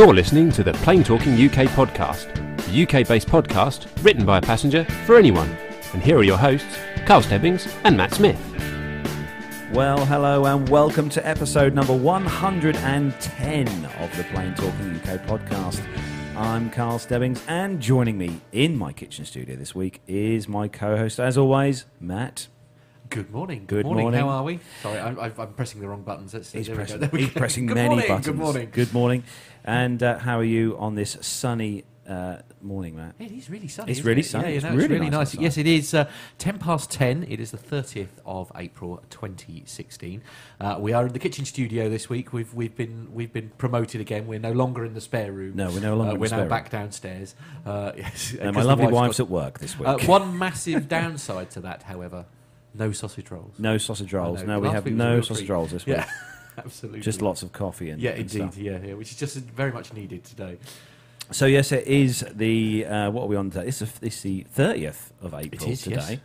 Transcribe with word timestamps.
You're 0.00 0.14
listening 0.14 0.50
to 0.52 0.62
the 0.62 0.72
Plain 0.72 1.04
Talking 1.04 1.34
UK 1.34 1.68
podcast, 1.76 2.34
the 2.64 2.82
UK 2.84 3.06
based 3.06 3.28
podcast 3.28 3.86
written 4.02 4.24
by 4.24 4.38
a 4.38 4.40
passenger 4.40 4.82
for 5.04 5.18
anyone. 5.18 5.54
And 5.92 6.02
here 6.02 6.16
are 6.16 6.22
your 6.22 6.38
hosts, 6.38 6.78
Carl 7.04 7.20
Stebbings 7.20 7.68
and 7.84 7.98
Matt 7.98 8.14
Smith. 8.14 8.40
Well, 9.74 10.06
hello 10.06 10.46
and 10.46 10.66
welcome 10.70 11.10
to 11.10 11.28
episode 11.28 11.74
number 11.74 11.94
110 11.94 13.84
of 13.84 14.16
the 14.16 14.24
Plain 14.32 14.54
Talking 14.54 14.96
UK 14.96 15.20
podcast. 15.26 15.84
I'm 16.34 16.70
Carl 16.70 16.98
Stebbings, 16.98 17.44
and 17.46 17.78
joining 17.78 18.16
me 18.16 18.40
in 18.52 18.78
my 18.78 18.94
kitchen 18.94 19.26
studio 19.26 19.54
this 19.54 19.74
week 19.74 20.00
is 20.08 20.48
my 20.48 20.66
co 20.66 20.96
host, 20.96 21.20
as 21.20 21.36
always, 21.36 21.84
Matt. 22.00 22.46
Good 23.10 23.32
morning. 23.32 23.64
Good 23.66 23.84
morning. 23.84 24.04
morning. 24.04 24.20
How 24.20 24.28
are 24.28 24.44
we? 24.44 24.60
Sorry, 24.82 25.00
I'm, 25.00 25.18
I'm 25.18 25.32
I'm 25.36 25.52
pressing 25.54 25.80
the 25.80 25.88
wrong 25.88 26.02
buttons. 26.02 26.32
Let's 26.32 26.48
see. 26.48 26.58
He's 26.58 26.68
There 26.68 26.76
we 26.76 26.84
go. 26.84 26.86
pressing, 26.86 27.00
There 27.00 27.10
we 27.12 27.20
he's 27.22 27.34
go. 27.34 27.40
pressing 27.40 27.66
Good 27.66 27.74
many 27.74 27.88
morning. 27.88 28.06
buttons. 28.06 28.26
Good 28.26 28.36
morning. 28.36 28.68
Good 28.70 28.92
morning. 28.94 29.24
And 29.70 30.02
uh, 30.02 30.18
how 30.18 30.38
are 30.38 30.44
you 30.44 30.76
on 30.78 30.94
this 30.96 31.16
sunny 31.20 31.84
uh, 32.08 32.38
morning, 32.60 32.96
Matt? 32.96 33.14
It 33.20 33.30
is 33.30 33.48
really 33.48 33.68
sunny. 33.68 33.92
It's 33.92 34.02
really 34.02 34.20
it? 34.22 34.24
sunny. 34.26 34.44
Yeah, 34.44 34.50
you 34.50 34.56
It's 34.56 34.64
know, 34.64 34.70
really 34.70 34.82
it's 34.84 34.90
really 34.90 35.10
nice 35.10 35.34
nice. 35.34 35.42
Yes, 35.42 35.58
it 35.58 35.66
is. 35.66 35.94
Uh, 35.94 36.08
ten 36.38 36.58
past 36.58 36.90
ten. 36.90 37.24
It 37.28 37.38
is 37.38 37.52
the 37.52 37.56
thirtieth 37.56 38.20
of 38.26 38.50
April, 38.56 39.00
2016. 39.10 40.22
Uh, 40.60 40.76
we 40.80 40.92
are 40.92 41.06
in 41.06 41.12
the 41.12 41.18
kitchen 41.20 41.44
studio 41.44 41.88
this 41.88 42.08
week. 42.08 42.32
We've 42.32 42.52
we've 42.52 42.74
been 42.74 43.08
we've 43.14 43.32
been 43.32 43.50
promoted 43.58 44.00
again. 44.00 44.26
We're 44.26 44.40
no 44.40 44.52
longer 44.52 44.84
in 44.84 44.94
the 44.94 45.00
spare 45.00 45.30
room. 45.30 45.54
No, 45.56 45.70
we're 45.70 45.80
no 45.80 45.96
longer 45.96 46.14
Uh, 46.14 46.18
we're 46.18 46.30
now 46.30 46.46
back 46.46 46.70
downstairs. 46.70 47.34
Uh, 47.64 47.92
yes, 47.96 48.34
And 48.40 48.54
my 48.56 48.62
lovely 48.62 48.86
wife's 48.86 48.94
wife's 48.94 49.18
got- 49.18 49.24
at 49.24 49.30
work 49.30 49.58
this 49.60 49.78
week. 49.78 49.88
Uh, 49.88 49.98
one 50.00 50.36
massive 50.36 50.88
downside 50.98 51.50
to 51.52 51.60
that, 51.60 51.84
however, 51.84 52.24
no 52.74 52.90
sausage 52.92 53.30
rolls. 53.30 53.54
no 53.58 53.78
sausage 53.78 54.12
rolls. 54.12 54.42
No, 54.42 54.58
we 54.58 54.68
have 54.68 54.84
week 54.84 54.94
no 54.94 55.20
sausage 55.20 55.48
rolls 55.48 55.70
this 55.70 55.86
week. 55.86 55.96
Yeah, 55.98 56.08
absolutely. 56.66 57.00
Just 57.00 57.22
lots 57.22 57.42
of 57.42 57.52
coffee 57.52 57.90
and 57.90 58.00
Yeah, 58.00 58.10
and 58.10 58.20
indeed. 58.20 58.36
stuff. 58.36 58.56
Yeah, 58.56 58.78
yeah, 58.84 58.94
which 58.94 59.10
is 59.10 59.16
just 59.16 59.36
very 59.36 59.72
much 59.72 59.92
needed 59.92 60.24
today. 60.24 60.58
So 61.32 61.46
yes, 61.46 61.70
it 61.70 61.86
is 61.86 62.24
the 62.34 62.86
uh, 62.86 63.10
what 63.10 63.24
are 63.24 63.28
we 63.28 63.36
on 63.36 63.50
today? 63.50 63.68
It's 63.68 63.78
the, 63.78 63.90
it's 64.02 64.20
the 64.22 64.46
thirtieth 64.50 65.12
of 65.22 65.32
April 65.32 65.70
is, 65.70 65.86
yes. 65.86 66.06
today, 66.08 66.20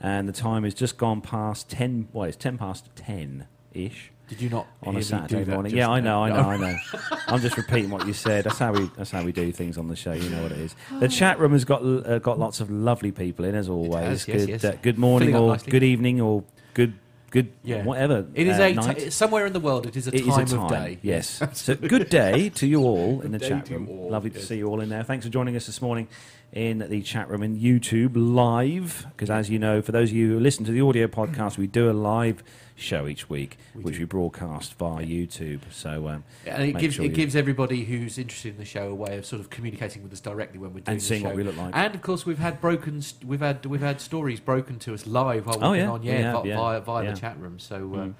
and 0.00 0.28
the 0.28 0.32
time 0.32 0.64
has 0.64 0.74
just 0.74 0.98
gone 0.98 1.20
past 1.22 1.70
ten. 1.70 2.08
Well, 2.12 2.24
it's 2.24 2.36
ten 2.36 2.58
past 2.58 2.90
ten 2.94 3.46
ish 3.72 4.10
Did 4.28 4.42
you 4.42 4.50
not 4.50 4.66
on 4.82 4.92
hear 4.92 4.92
a 4.92 4.96
me 4.96 5.02
Saturday 5.02 5.44
do 5.44 5.50
morning. 5.52 5.74
Yeah, 5.74 5.88
I 5.88 6.00
know, 6.00 6.24
I 6.24 6.28
know, 6.28 6.50
I 6.50 6.56
know. 6.56 6.76
I'm 7.28 7.40
just 7.40 7.56
repeating 7.56 7.90
what 7.90 8.06
you 8.06 8.12
said. 8.12 8.44
That's 8.44 8.58
how 8.58 8.72
we 8.72 8.90
that's 8.96 9.10
how 9.10 9.24
we 9.24 9.32
do 9.32 9.50
things 9.52 9.78
on 9.78 9.88
the 9.88 9.96
show. 9.96 10.12
You 10.12 10.28
know 10.28 10.42
what 10.42 10.52
it 10.52 10.58
is. 10.58 10.74
The 10.98 11.08
chat 11.08 11.38
room 11.38 11.52
has 11.52 11.64
got 11.64 11.82
uh, 11.82 12.18
got 12.18 12.38
lots 12.38 12.60
of 12.60 12.70
lovely 12.70 13.12
people 13.12 13.46
in 13.46 13.54
as 13.54 13.68
always. 13.68 14.04
has, 14.04 14.28
yes, 14.28 14.36
good 14.40 14.48
yes. 14.48 14.64
Uh, 14.64 14.76
good 14.82 14.98
morning 14.98 15.32
Filling 15.32 15.50
or 15.50 15.56
good 15.56 15.82
evening 15.84 16.20
or 16.20 16.44
good 16.74 16.94
good 17.30 17.52
Yeah. 17.62 17.84
whatever. 17.84 18.26
It 18.34 18.46
is 18.46 18.58
uh, 18.58 18.62
a 18.64 18.74
night. 18.74 19.12
somewhere 19.12 19.46
in 19.46 19.52
the 19.52 19.60
world. 19.60 19.86
It 19.86 19.96
is 19.96 20.06
a 20.08 20.14
It 20.14 20.24
time, 20.26 20.44
is 20.44 20.52
a 20.52 20.60
of 20.60 20.70
day. 20.70 20.98
Yes. 21.02 21.42
so 21.54 21.74
good 21.74 22.10
day 22.10 22.50
to 22.50 22.66
you 22.66 22.82
all 22.82 23.20
in 23.22 23.32
the 23.32 23.38
chat 23.38 23.68
room. 23.70 23.88
all, 23.88 24.10
Lovely 24.10 24.30
to 24.30 24.40
see 24.42 24.58
you 24.58 24.68
all 24.68 24.80
in 24.80 24.88
there. 24.88 25.02
Thanks 25.04 25.24
for 25.24 25.30
joining 25.32 25.56
us 25.56 25.66
this 25.66 25.80
morning 25.80 26.08
in 26.52 26.78
the 26.90 27.00
chat 27.02 27.28
room 27.30 27.42
in 27.42 27.58
YouTube 27.58 28.12
live. 28.14 29.06
Because 29.12 29.30
as 29.30 29.48
you 29.48 29.58
know, 29.58 29.80
for 29.80 29.92
those 29.92 30.10
of 30.10 30.16
you 30.16 30.32
who 30.32 30.40
listen 30.40 30.64
to 30.64 30.72
the 30.72 30.80
audio 30.80 31.06
podcast, 31.06 31.56
we 31.58 31.66
do 31.66 31.90
a 31.90 31.92
live 31.92 32.42
show 32.80 33.06
each 33.06 33.28
week, 33.30 33.58
We 33.74 33.82
which 33.84 33.94
do. 33.94 34.00
we 34.00 34.04
broadcast 34.06 34.74
via 34.74 35.04
YouTube. 35.04 35.60
So 35.70 36.08
um, 36.08 36.24
And 36.46 36.62
it 36.64 36.78
gives 36.78 36.94
sure 36.96 37.04
it 37.04 37.14
gives 37.14 37.36
everybody 37.36 37.84
who's 37.84 38.18
interested 38.18 38.52
in 38.52 38.58
the 38.58 38.64
show 38.64 38.88
a 38.88 38.94
way 38.94 39.18
of 39.18 39.26
sort 39.26 39.40
of 39.40 39.50
communicating 39.50 40.02
with 40.02 40.12
us 40.12 40.20
directly 40.20 40.58
when 40.58 40.70
we're 40.74 40.80
doing 40.80 40.88
and 40.94 41.00
the 41.00 41.04
seeing 41.04 41.22
show. 41.22 41.28
what 41.28 41.36
we 41.36 41.42
look 41.44 41.56
like. 41.56 41.74
And 41.76 41.94
of 41.94 42.02
course, 42.02 42.24
we've 42.26 42.38
had 42.38 42.60
broken, 42.60 43.02
we've 43.24 43.40
had 43.40 43.64
we've 43.66 43.80
had 43.80 44.00
stories 44.00 44.40
broken 44.40 44.78
to 44.80 44.94
us 44.94 45.06
live 45.06 45.46
while 45.46 45.56
we've 45.56 45.64
Oh, 45.64 45.72
been 45.72 45.80
yeah, 45.80 45.90
on, 45.90 46.02
yeah, 46.02 46.44
yeah, 46.44 46.56
via 46.56 46.80
via 46.80 47.04
yeah. 47.04 47.10
the 47.12 47.20
chat 47.20 47.38
room. 47.38 47.58
So, 47.58 47.76
uh, 47.76 47.78
Mm. 47.98 48.14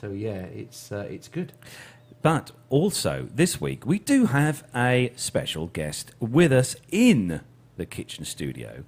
so 0.00 0.10
yeah, 0.10 0.42
it's 0.62 0.90
uh, 0.92 1.06
it's 1.10 1.28
good. 1.28 1.52
But 2.22 2.52
also, 2.70 3.28
this 3.34 3.60
week, 3.60 3.84
we 3.84 3.98
do 3.98 4.26
have 4.26 4.64
a 4.74 5.12
special 5.14 5.66
guest 5.66 6.12
with 6.20 6.52
us 6.52 6.74
in 6.90 7.40
the 7.76 7.84
kitchen 7.84 8.24
studio. 8.24 8.84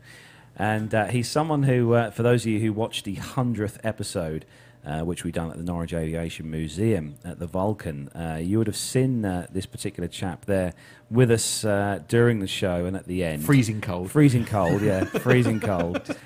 And 0.58 0.94
uh, 0.94 1.04
he's 1.08 1.28
someone 1.28 1.64
who, 1.64 1.92
uh, 1.92 2.10
for 2.12 2.22
those 2.22 2.44
of 2.44 2.46
you 2.52 2.60
who 2.60 2.72
watched 2.72 3.04
the 3.04 3.16
100th 3.16 3.76
episode, 3.84 4.46
uh, 4.86 5.00
which 5.00 5.24
we 5.24 5.32
done 5.32 5.50
at 5.50 5.56
the 5.56 5.64
Norwich 5.64 5.92
Aviation 5.92 6.48
Museum 6.50 7.16
at 7.24 7.38
the 7.40 7.46
Vulcan, 7.46 8.08
uh, 8.14 8.38
you 8.40 8.58
would 8.58 8.68
have 8.68 8.76
seen 8.76 9.24
uh, 9.24 9.46
this 9.50 9.66
particular 9.66 10.08
chap 10.08 10.44
there 10.44 10.72
with 11.10 11.30
us 11.30 11.64
uh, 11.64 12.00
during 12.06 12.38
the 12.38 12.46
show 12.46 12.86
and 12.86 12.96
at 12.96 13.06
the 13.06 13.24
end. 13.24 13.44
Freezing 13.44 13.80
cold. 13.80 14.10
Freezing 14.10 14.44
cold, 14.44 14.82
yeah, 14.82 15.04
freezing 15.04 15.60
cold. 15.60 16.16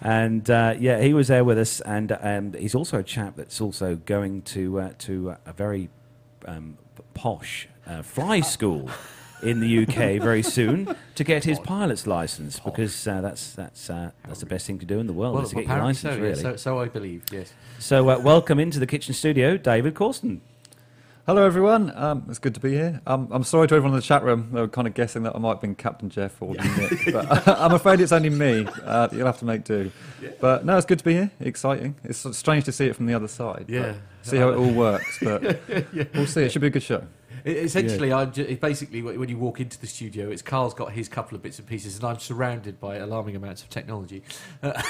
And 0.00 0.48
uh, 0.48 0.74
yeah, 0.78 1.00
he 1.00 1.14
was 1.14 1.28
there 1.28 1.42
with 1.42 1.58
us, 1.58 1.80
and 1.80 2.16
um, 2.20 2.52
he's 2.52 2.74
also 2.74 2.98
a 2.98 3.02
chap 3.02 3.34
that's 3.36 3.60
also 3.60 3.96
going 3.96 4.42
to 4.42 4.80
uh, 4.80 4.92
to 4.98 5.36
a 5.44 5.52
very 5.52 5.88
um, 6.46 6.78
posh 7.14 7.68
uh, 7.86 8.02
fly 8.02 8.40
school 8.40 8.88
in 9.46 9.60
the 9.60 9.82
UK 9.82 10.20
very 10.22 10.42
soon 10.42 10.94
to 11.14 11.24
get 11.24 11.44
his 11.44 11.58
pilot's 11.60 12.06
license 12.06 12.58
because 12.58 13.06
uh, 13.06 13.20
that's 13.20 13.52
that's 13.52 13.88
uh, 13.88 14.10
that's 14.26 14.40
the 14.40 14.46
best 14.46 14.66
thing 14.66 14.78
to 14.78 14.86
do 14.86 14.98
in 14.98 15.06
the 15.06 15.12
world 15.12 15.34
Well, 15.34 15.44
is 15.44 15.50
to 15.50 15.56
get 15.56 15.66
your 15.68 15.78
license 15.78 16.14
so, 16.14 16.20
really. 16.20 16.34
so. 16.42 16.56
So 16.56 16.78
I 16.80 16.88
believe. 16.88 17.24
Yes. 17.32 17.52
So 17.78 18.08
uh, 18.10 18.18
welcome 18.18 18.58
into 18.58 18.78
the 18.78 18.86
kitchen 18.86 19.14
studio, 19.14 19.56
David 19.56 19.94
Corsten. 19.94 20.40
Hello, 21.26 21.44
everyone. 21.44 21.92
Um, 21.96 22.24
it's 22.28 22.38
good 22.38 22.54
to 22.54 22.60
be 22.60 22.70
here. 22.70 23.00
Um, 23.04 23.26
I'm 23.32 23.42
sorry 23.42 23.66
to 23.66 23.74
everyone 23.74 23.94
in 23.94 23.96
the 24.00 24.06
chat 24.06 24.22
room. 24.22 24.48
They 24.52 24.60
were 24.60 24.68
kind 24.68 24.86
of 24.86 24.94
guessing 24.94 25.24
that 25.24 25.34
I 25.34 25.38
might 25.40 25.54
have 25.54 25.60
been 25.60 25.74
Captain 25.74 26.08
Jeff 26.08 26.40
or 26.40 26.54
Nick, 26.54 27.12
but 27.12 27.48
I'm 27.60 27.72
afraid 27.72 28.00
it's 28.00 28.12
only 28.12 28.30
me. 28.30 28.64
Uh, 28.84 29.08
you'll 29.10 29.26
have 29.26 29.40
to 29.40 29.44
make 29.44 29.64
do. 29.64 29.90
But 30.40 30.64
no, 30.64 30.76
it's 30.76 30.86
good 30.86 30.98
to 31.00 31.04
be 31.04 31.14
here. 31.14 31.32
Exciting. 31.40 31.96
It's 32.04 32.24
strange 32.36 32.64
to 32.66 32.72
see 32.72 32.86
it 32.86 32.94
from 32.94 33.06
the 33.06 33.14
other 33.14 33.26
side. 33.26 33.64
Yeah. 33.66 33.94
See 34.22 34.36
how 34.36 34.50
it 34.50 34.56
all 34.56 34.72
works, 34.72 35.18
but 35.20 35.42
we'll 36.14 36.26
see. 36.28 36.42
It 36.44 36.52
should 36.52 36.60
be 36.62 36.68
a 36.68 36.70
good 36.70 36.84
show. 36.84 37.02
Essentially, 37.46 38.12
I'm 38.12 38.32
ju- 38.32 38.42
it 38.48 38.60
basically 38.60 39.02
when 39.02 39.28
you 39.28 39.38
walk 39.38 39.60
into 39.60 39.78
the 39.80 39.86
studio, 39.86 40.30
it's 40.30 40.42
Carl's 40.42 40.74
got 40.74 40.92
his 40.92 41.08
couple 41.08 41.36
of 41.36 41.42
bits 41.42 41.60
and 41.60 41.68
pieces, 41.68 41.94
and 41.96 42.04
I'm 42.04 42.18
surrounded 42.18 42.80
by 42.80 42.96
alarming 42.96 43.36
amounts 43.36 43.62
of 43.62 43.70
technology. 43.70 44.22
Uh, 44.64 44.72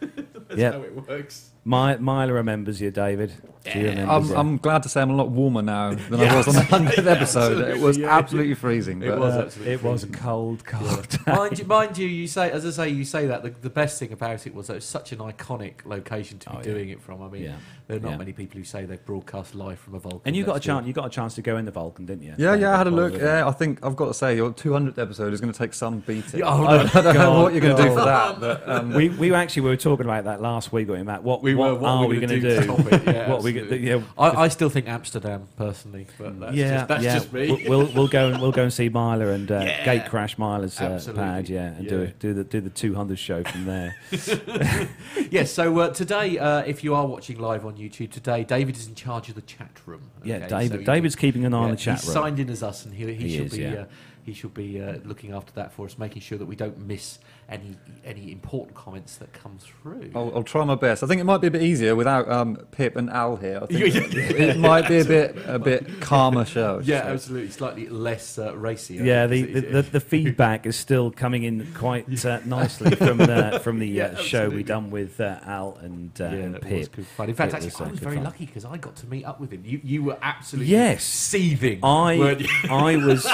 that's 0.00 0.56
Yeah. 0.60 0.72
how 0.72 0.82
it 0.82 0.94
works. 1.08 1.50
My, 1.62 1.96
Myla 1.98 2.32
remembers 2.32 2.80
you, 2.80 2.90
David. 2.90 3.32
She 3.70 3.80
remembers 3.82 4.30
I'm. 4.30 4.36
I'm 4.38 4.56
glad 4.56 4.82
to 4.84 4.88
say 4.88 5.02
I'm 5.02 5.10
a 5.10 5.14
lot 5.14 5.28
warmer 5.28 5.60
now 5.60 5.92
than 5.92 6.18
Yeah, 6.20 6.32
I 6.32 6.36
was 6.38 6.48
on 6.48 6.54
the 6.54 6.60
100th 6.62 7.06
episode. 7.10 7.68
It 7.68 7.78
was 7.78 7.98
absolutely 7.98 8.54
freezing. 8.54 9.02
It 9.02 9.08
But, 9.10 9.18
was 9.18 9.34
uh, 9.34 9.40
absolutely 9.42 9.74
it 9.74 9.82
was 9.82 10.02
a 10.02 10.06
freezing. 10.06 10.22
cold, 10.22 10.64
cold. 10.64 11.18
mind, 11.26 11.58
you, 11.58 11.64
mind 11.66 11.98
you, 11.98 12.08
you 12.08 12.26
say 12.26 12.50
as 12.50 12.64
I 12.64 12.70
say, 12.70 12.88
you 12.88 13.04
say 13.04 13.26
that 13.26 13.42
the, 13.42 13.50
the 13.50 13.68
best 13.68 13.98
thing 13.98 14.12
about 14.12 14.46
it 14.46 14.54
was 14.54 14.68
that 14.68 14.72
it 14.72 14.76
was 14.76 14.86
such 14.86 15.12
an 15.12 15.18
iconic 15.18 15.84
location 15.84 16.38
to 16.38 16.48
be 16.48 16.56
Oh, 16.56 16.58
yeah. 16.60 16.64
doing 16.64 16.88
it 16.88 17.02
from. 17.02 17.20
I 17.22 17.28
mean, 17.28 17.42
Yeah. 17.42 17.56
there 17.86 17.98
are 17.98 18.00
not 18.00 18.12
Yeah. 18.12 18.16
many 18.16 18.32
people 18.32 18.56
who 18.56 18.64
say 18.64 18.86
they've 18.86 19.04
broadcast 19.04 19.54
live 19.54 19.78
from 19.78 19.94
a 19.94 19.98
Vulcan. 19.98 20.22
And 20.24 20.34
you 20.34 20.44
got 20.44 20.56
a 20.56 20.60
chance. 20.60 20.86
You 20.86 20.94
got 20.94 21.04
a 21.04 21.10
chance 21.10 21.34
to 21.34 21.42
go 21.42 21.58
in 21.58 21.66
the 21.66 21.70
Vulcan, 21.70 22.06
didn't 22.06 22.22
you? 22.22 22.32
yeah, 22.38 22.54
yeah, 22.54 22.72
I 22.72 22.78
had 22.78 22.86
a 22.86 22.90
look. 22.90 23.12
Yeah, 23.12 23.46
I 23.46 23.50
think 23.52 23.84
I've 23.84 23.94
got 23.96 24.06
to 24.06 24.14
say 24.14 24.34
your 24.36 24.52
200th 24.52 24.96
episode 24.96 25.34
is 25.34 25.40
going 25.42 25.52
to 25.52 25.58
take 25.58 25.74
some 25.74 25.98
beating. 25.98 26.42
Oh, 26.42 26.64
I, 26.66 26.84
don't 26.86 26.94
know 27.04 27.12
God, 27.12 27.42
what 27.42 27.52
you're 27.52 27.60
going 27.60 27.76
to 27.76 27.82
do 27.82 27.88
for 27.90 28.04
that. 28.06 28.40
But, 28.40 28.66
um, 28.66 28.94
we 28.94 29.10
we 29.10 29.34
actually 29.34 29.62
were 29.62 29.76
talking 29.76 30.06
about 30.06 30.24
that 30.24 30.40
last 30.40 30.72
week, 30.72 30.88
weren't 30.88 31.00
we, 31.00 31.04
Matt? 31.06 31.22
What 31.22 31.42
We 31.42 31.49
what 31.54 31.74
were. 31.74 31.78
What 31.80 31.88
are 31.88 31.96
are 32.04 32.06
we 32.08 32.18
we 32.18 32.26
going 32.26 32.40
gonna 32.42 32.54
do 32.54 32.60
do? 32.60 32.76
to 32.76 32.84
top 32.84 32.92
it? 32.92 33.14
Yeah, 33.14 33.30
what 33.30 33.42
we 33.42 33.78
yeah, 33.78 34.02
I, 34.18 34.30
I 34.44 34.48
still 34.48 34.68
think 34.70 34.88
Amsterdam 34.88 35.48
personally, 35.56 36.06
but 36.18 36.38
that's 36.40 36.54
yeah, 36.54 36.70
just, 36.76 36.88
that's 36.88 37.04
yeah. 37.04 37.14
just 37.14 37.32
me. 37.32 37.64
We'll, 37.68 37.78
we'll 37.86 37.92
we'll 37.94 38.08
go 38.08 38.28
and 38.30 38.40
we'll 38.40 38.52
go 38.52 38.62
and 38.64 38.72
see 38.72 38.88
Myla 38.88 39.28
and 39.28 39.50
uh, 39.50 39.60
Yeah. 39.64 39.84
Gate 39.84 40.06
Crash 40.10 40.38
Myla's 40.38 40.80
uh, 40.80 41.00
pad, 41.14 41.48
yeah, 41.48 41.66
and 41.74 41.88
do 41.88 41.96
Yeah. 41.98 42.02
it, 42.04 42.18
do 42.18 42.34
the 42.34 42.44
do 42.44 42.60
the 42.60 42.70
two 42.70 42.94
hundred 42.94 43.18
show 43.18 43.42
from 43.44 43.64
there. 43.66 43.96
yes. 45.30 45.50
So 45.52 45.78
uh, 45.78 45.90
today, 45.90 46.38
uh, 46.38 46.60
if 46.60 46.82
you 46.84 46.94
are 46.94 47.06
watching 47.06 47.38
live 47.38 47.64
on 47.66 47.76
YouTube 47.76 48.10
today, 48.10 48.44
David 48.44 48.76
is 48.76 48.86
in 48.88 48.94
charge 48.94 49.28
of 49.28 49.34
the 49.34 49.42
chat 49.42 49.70
room. 49.86 50.10
yeah. 50.24 50.46
David 50.46 50.70
So 50.72 50.78
he- 50.78 50.84
David's 50.84 51.16
keeping 51.16 51.44
an 51.44 51.54
eye 51.54 51.58
on 51.58 51.70
the 51.70 51.76
chat 51.76 51.98
he's 52.00 52.06
room. 52.08 52.14
signed 52.14 52.40
in 52.40 52.50
as 52.50 52.62
us, 52.62 52.84
and 52.84 52.94
he, 52.94 53.06
he, 53.06 53.28
He 53.28 53.36
should 53.36 53.46
is, 53.46 53.52
be 53.56 53.62
yeah. 53.62 53.72
uh, 53.72 53.84
he 54.22 54.34
should 54.34 54.54
be 54.54 54.80
uh, 54.80 54.98
looking 55.04 55.32
after 55.32 55.52
that 55.54 55.72
for 55.72 55.86
us, 55.86 55.98
making 55.98 56.22
sure 56.22 56.38
that 56.38 56.46
we 56.46 56.54
don't 56.56 56.78
miss 56.86 57.18
any 57.50 57.76
any 58.04 58.32
important 58.32 58.74
comments 58.74 59.16
that 59.16 59.30
come 59.34 59.58
through. 59.58 60.10
I'll, 60.14 60.32
I'll 60.36 60.42
try 60.42 60.64
my 60.64 60.74
best. 60.74 61.02
I 61.02 61.06
think 61.06 61.20
it 61.20 61.24
might 61.24 61.40
be 61.42 61.48
a 61.48 61.50
bit 61.50 61.60
easier 61.62 61.94
without 61.94 62.30
um, 62.30 62.56
Pip 62.70 62.96
and 62.96 63.10
Al 63.10 63.36
here. 63.36 63.58
I 63.62 63.66
think 63.66 63.94
Yeah, 64.14 64.22
it 64.52 64.58
might 64.58 64.88
be 64.88 65.00
a 65.00 65.04
bit 65.04 65.36
a 65.46 65.58
bit 65.58 66.00
calmer 66.00 66.44
show. 66.46 66.80
yeah, 66.82 67.02
so. 67.02 67.08
absolutely, 67.08 67.50
slightly 67.50 67.88
less 67.88 68.38
uh, 68.38 68.56
racy. 68.56 68.94
Yeah, 68.94 69.26
the, 69.26 69.42
the, 69.42 69.60
the, 69.60 69.82
the 69.82 70.00
feedback 70.14 70.64
is 70.64 70.76
still 70.76 71.10
coming 71.10 71.42
in 71.42 71.70
quite 71.74 72.24
uh, 72.24 72.40
nicely 72.46 72.94
from 72.96 73.18
the 73.18 73.60
from 73.62 73.78
the 73.80 73.88
Yeah, 73.88 74.04
uh, 74.06 74.16
show 74.16 74.38
we 74.48 74.62
absolutely. 74.62 74.62
done 74.62 74.90
with 74.90 75.20
uh, 75.20 75.40
Al 75.44 75.76
and, 75.82 76.18
uh, 76.20 76.24
yeah, 76.24 76.30
and 76.30 76.56
it 76.56 76.62
was 76.64 76.88
Pip. 76.88 76.96
good. 77.16 77.28
In 77.28 77.34
fact, 77.34 77.52
It 77.52 77.56
actually, 77.56 77.66
was, 77.66 77.80
uh, 77.80 77.84
I 77.84 77.90
was 77.90 78.00
very 78.00 78.14
fun. 78.16 78.24
lucky 78.24 78.46
because 78.46 78.64
I 78.64 78.76
got 78.78 78.96
to 78.96 79.06
meet 79.08 79.24
up 79.24 79.40
with 79.40 79.50
him. 79.50 79.62
You 79.66 79.80
you 79.84 80.02
were 80.04 80.16
absolutely 80.22 80.72
Yes. 80.72 81.04
seething. 81.04 81.80
I? 81.82 82.46
I 82.70 82.96
was 82.96 83.26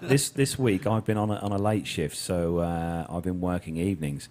this 0.00 0.28
this 0.30 0.58
week. 0.58 0.86
I've 0.86 1.04
been 1.04 1.16
on 1.16 1.30
a, 1.30 1.36
on 1.36 1.52
a 1.52 1.58
late 1.58 1.86
shift, 1.86 2.16
so 2.16 2.58
uh, 2.58 3.06
I've 3.08 3.22
been 3.24 3.40
working 3.46 3.76
evenings, 3.76 4.28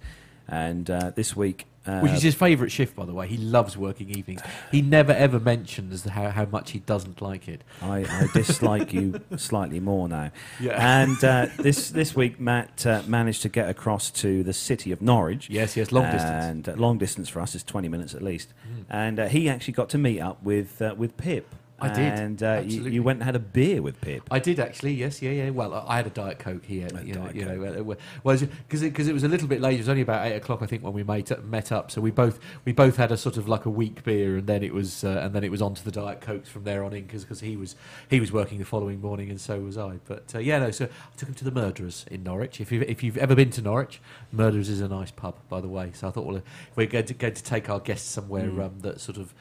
and 0.47 0.89
uh, 0.89 1.11
this 1.15 1.35
week. 1.35 1.65
Uh, 1.87 1.99
Which 1.99 2.13
is 2.13 2.23
his 2.23 2.33
favourite 2.33 2.71
shift, 2.71 2.95
by 2.95 3.05
the 3.05 3.13
way. 3.13 3.27
He 3.27 3.37
loves 3.37 3.77
working 3.77 4.09
evenings. 4.09 4.41
He 4.71 4.81
never 4.81 5.11
ever 5.11 5.39
mentions 5.39 6.03
how, 6.03 6.31
how 6.31 6.45
much 6.45 6.71
he 6.71 6.79
doesn't 6.79 7.21
like 7.21 7.47
it. 7.47 7.63
I, 7.79 7.97
I 7.99 8.27
dislike 8.33 8.91
you 8.91 9.21
slightly 9.37 9.79
more 9.79 10.09
now. 10.09 10.31
Yeah. 10.59 11.01
And 11.01 11.23
uh, 11.23 11.45
this 11.59 11.91
this 11.91 12.15
week, 12.15 12.39
Matt 12.39 12.87
uh, 12.87 13.03
managed 13.05 13.43
to 13.43 13.49
get 13.49 13.69
across 13.69 14.09
to 14.23 14.41
the 14.41 14.51
city 14.53 14.91
of 14.91 14.99
Norwich. 14.99 15.47
Yes, 15.47 15.77
yes, 15.77 15.91
long 15.91 16.05
distance. 16.11 16.45
And 16.45 16.69
uh, 16.69 16.73
long 16.75 16.97
distance 16.97 17.29
for 17.29 17.39
us 17.39 17.53
is 17.53 17.63
twenty 17.63 17.87
minutes 17.87 18.15
at 18.15 18.23
least. 18.23 18.51
And 18.89 19.19
uh, 19.19 19.27
he 19.27 19.47
actually 19.47 19.73
got 19.73 19.89
to 19.89 19.99
meet 19.99 20.19
up 20.19 20.41
with 20.41 20.81
uh, 20.81 20.95
with 20.97 21.17
Pip. 21.17 21.53
I 21.79 21.89
did, 21.89 22.19
And 22.19 22.41
uh, 22.41 22.61
you, 22.65 22.87
you 22.87 23.03
went 23.03 23.19
and 23.19 23.25
had 23.25 23.35
a 23.35 23.39
beer 23.39 23.81
with 23.81 23.99
Pip. 23.99 24.23
I 24.31 24.39
did 24.39 24.59
actually, 24.61 24.93
yes, 24.93 25.21
yeah, 25.21 25.31
yeah. 25.31 25.49
Well, 25.49 25.73
I 25.73 25.95
I 25.95 25.97
had 25.97 26.07
a 26.07 26.09
diet 26.09 26.39
coke 26.39 26.63
here, 26.65 26.87
you 27.03 27.13
know, 27.13 27.23
Diet 27.23 27.35
you 27.35 27.45
know, 27.45 27.63
uh, 27.63 27.79
uh, 27.79 27.83
well, 28.23 28.37
because 28.37 28.81
it, 28.81 28.95
'cause 28.95 29.07
it 29.07 29.13
was 29.13 29.23
a 29.23 29.27
little 29.27 29.47
bit 29.47 29.59
late. 29.61 29.75
It 29.75 29.79
was 29.79 29.89
only 29.89 30.01
about 30.01 30.25
eight 30.25 30.35
o'clock, 30.35 30.61
I 30.61 30.65
think, 30.67 30.83
when 30.83 30.93
we 30.93 31.03
made 31.03 31.29
met 31.43 31.71
up. 31.71 31.91
So 31.91 31.99
we 32.01 32.11
both 32.11 32.39
we 32.63 32.71
both 32.71 32.95
had 32.95 33.11
a 33.11 33.17
sort 33.17 33.35
of 33.37 33.47
like 33.49 33.65
a 33.65 33.69
weak 33.69 34.03
beer, 34.03 34.37
and 34.37 34.47
then 34.47 34.63
it 34.63 34.73
was 34.73 35.03
uh, 35.03 35.19
and 35.23 35.33
then 35.33 35.43
it 35.43 35.51
was 35.51 35.61
on 35.61 35.73
to 35.75 35.83
the 35.83 35.91
diet 35.91 36.21
cokes 36.21 36.47
from 36.49 36.63
there 36.63 36.83
on 36.83 36.93
in, 36.93 37.05
because 37.07 37.41
he 37.41 37.57
was 37.57 37.75
he 38.09 38.19
was 38.19 38.31
working 38.31 38.57
the 38.59 38.65
following 38.65 39.01
morning, 39.01 39.29
and 39.29 39.39
so 39.41 39.59
was 39.59 39.77
I. 39.77 39.99
But 40.05 40.33
uh, 40.33 40.39
yeah, 40.39 40.59
no. 40.59 40.71
So 40.71 40.85
I 40.85 41.15
took 41.17 41.27
him 41.29 41.35
to 41.35 41.43
the 41.43 41.51
Murderers 41.51 42.05
in 42.09 42.23
Norwich. 42.23 42.61
If 42.61 42.71
you 42.71 42.81
if 42.87 43.03
you've 43.03 43.17
ever 43.17 43.35
been 43.35 43.49
to 43.51 43.61
Norwich, 43.61 44.01
Murderers 44.31 44.69
is 44.69 44.79
a 44.81 44.87
nice 44.87 45.11
pub, 45.11 45.35
by 45.49 45.59
the 45.61 45.67
way. 45.69 45.91
So 45.93 46.07
I 46.07 46.11
thought, 46.11 46.25
well, 46.25 46.37
if 46.37 46.43
we're 46.75 46.87
going 46.87 47.05
to, 47.05 47.13
going 47.13 47.33
to 47.33 47.43
take 47.43 47.69
our 47.69 47.79
guests 47.79 48.09
somewhere 48.09 48.45
Mm. 48.45 48.65
um, 48.65 48.79
that 48.81 49.01
sort 49.01 49.17
of 49.17 49.33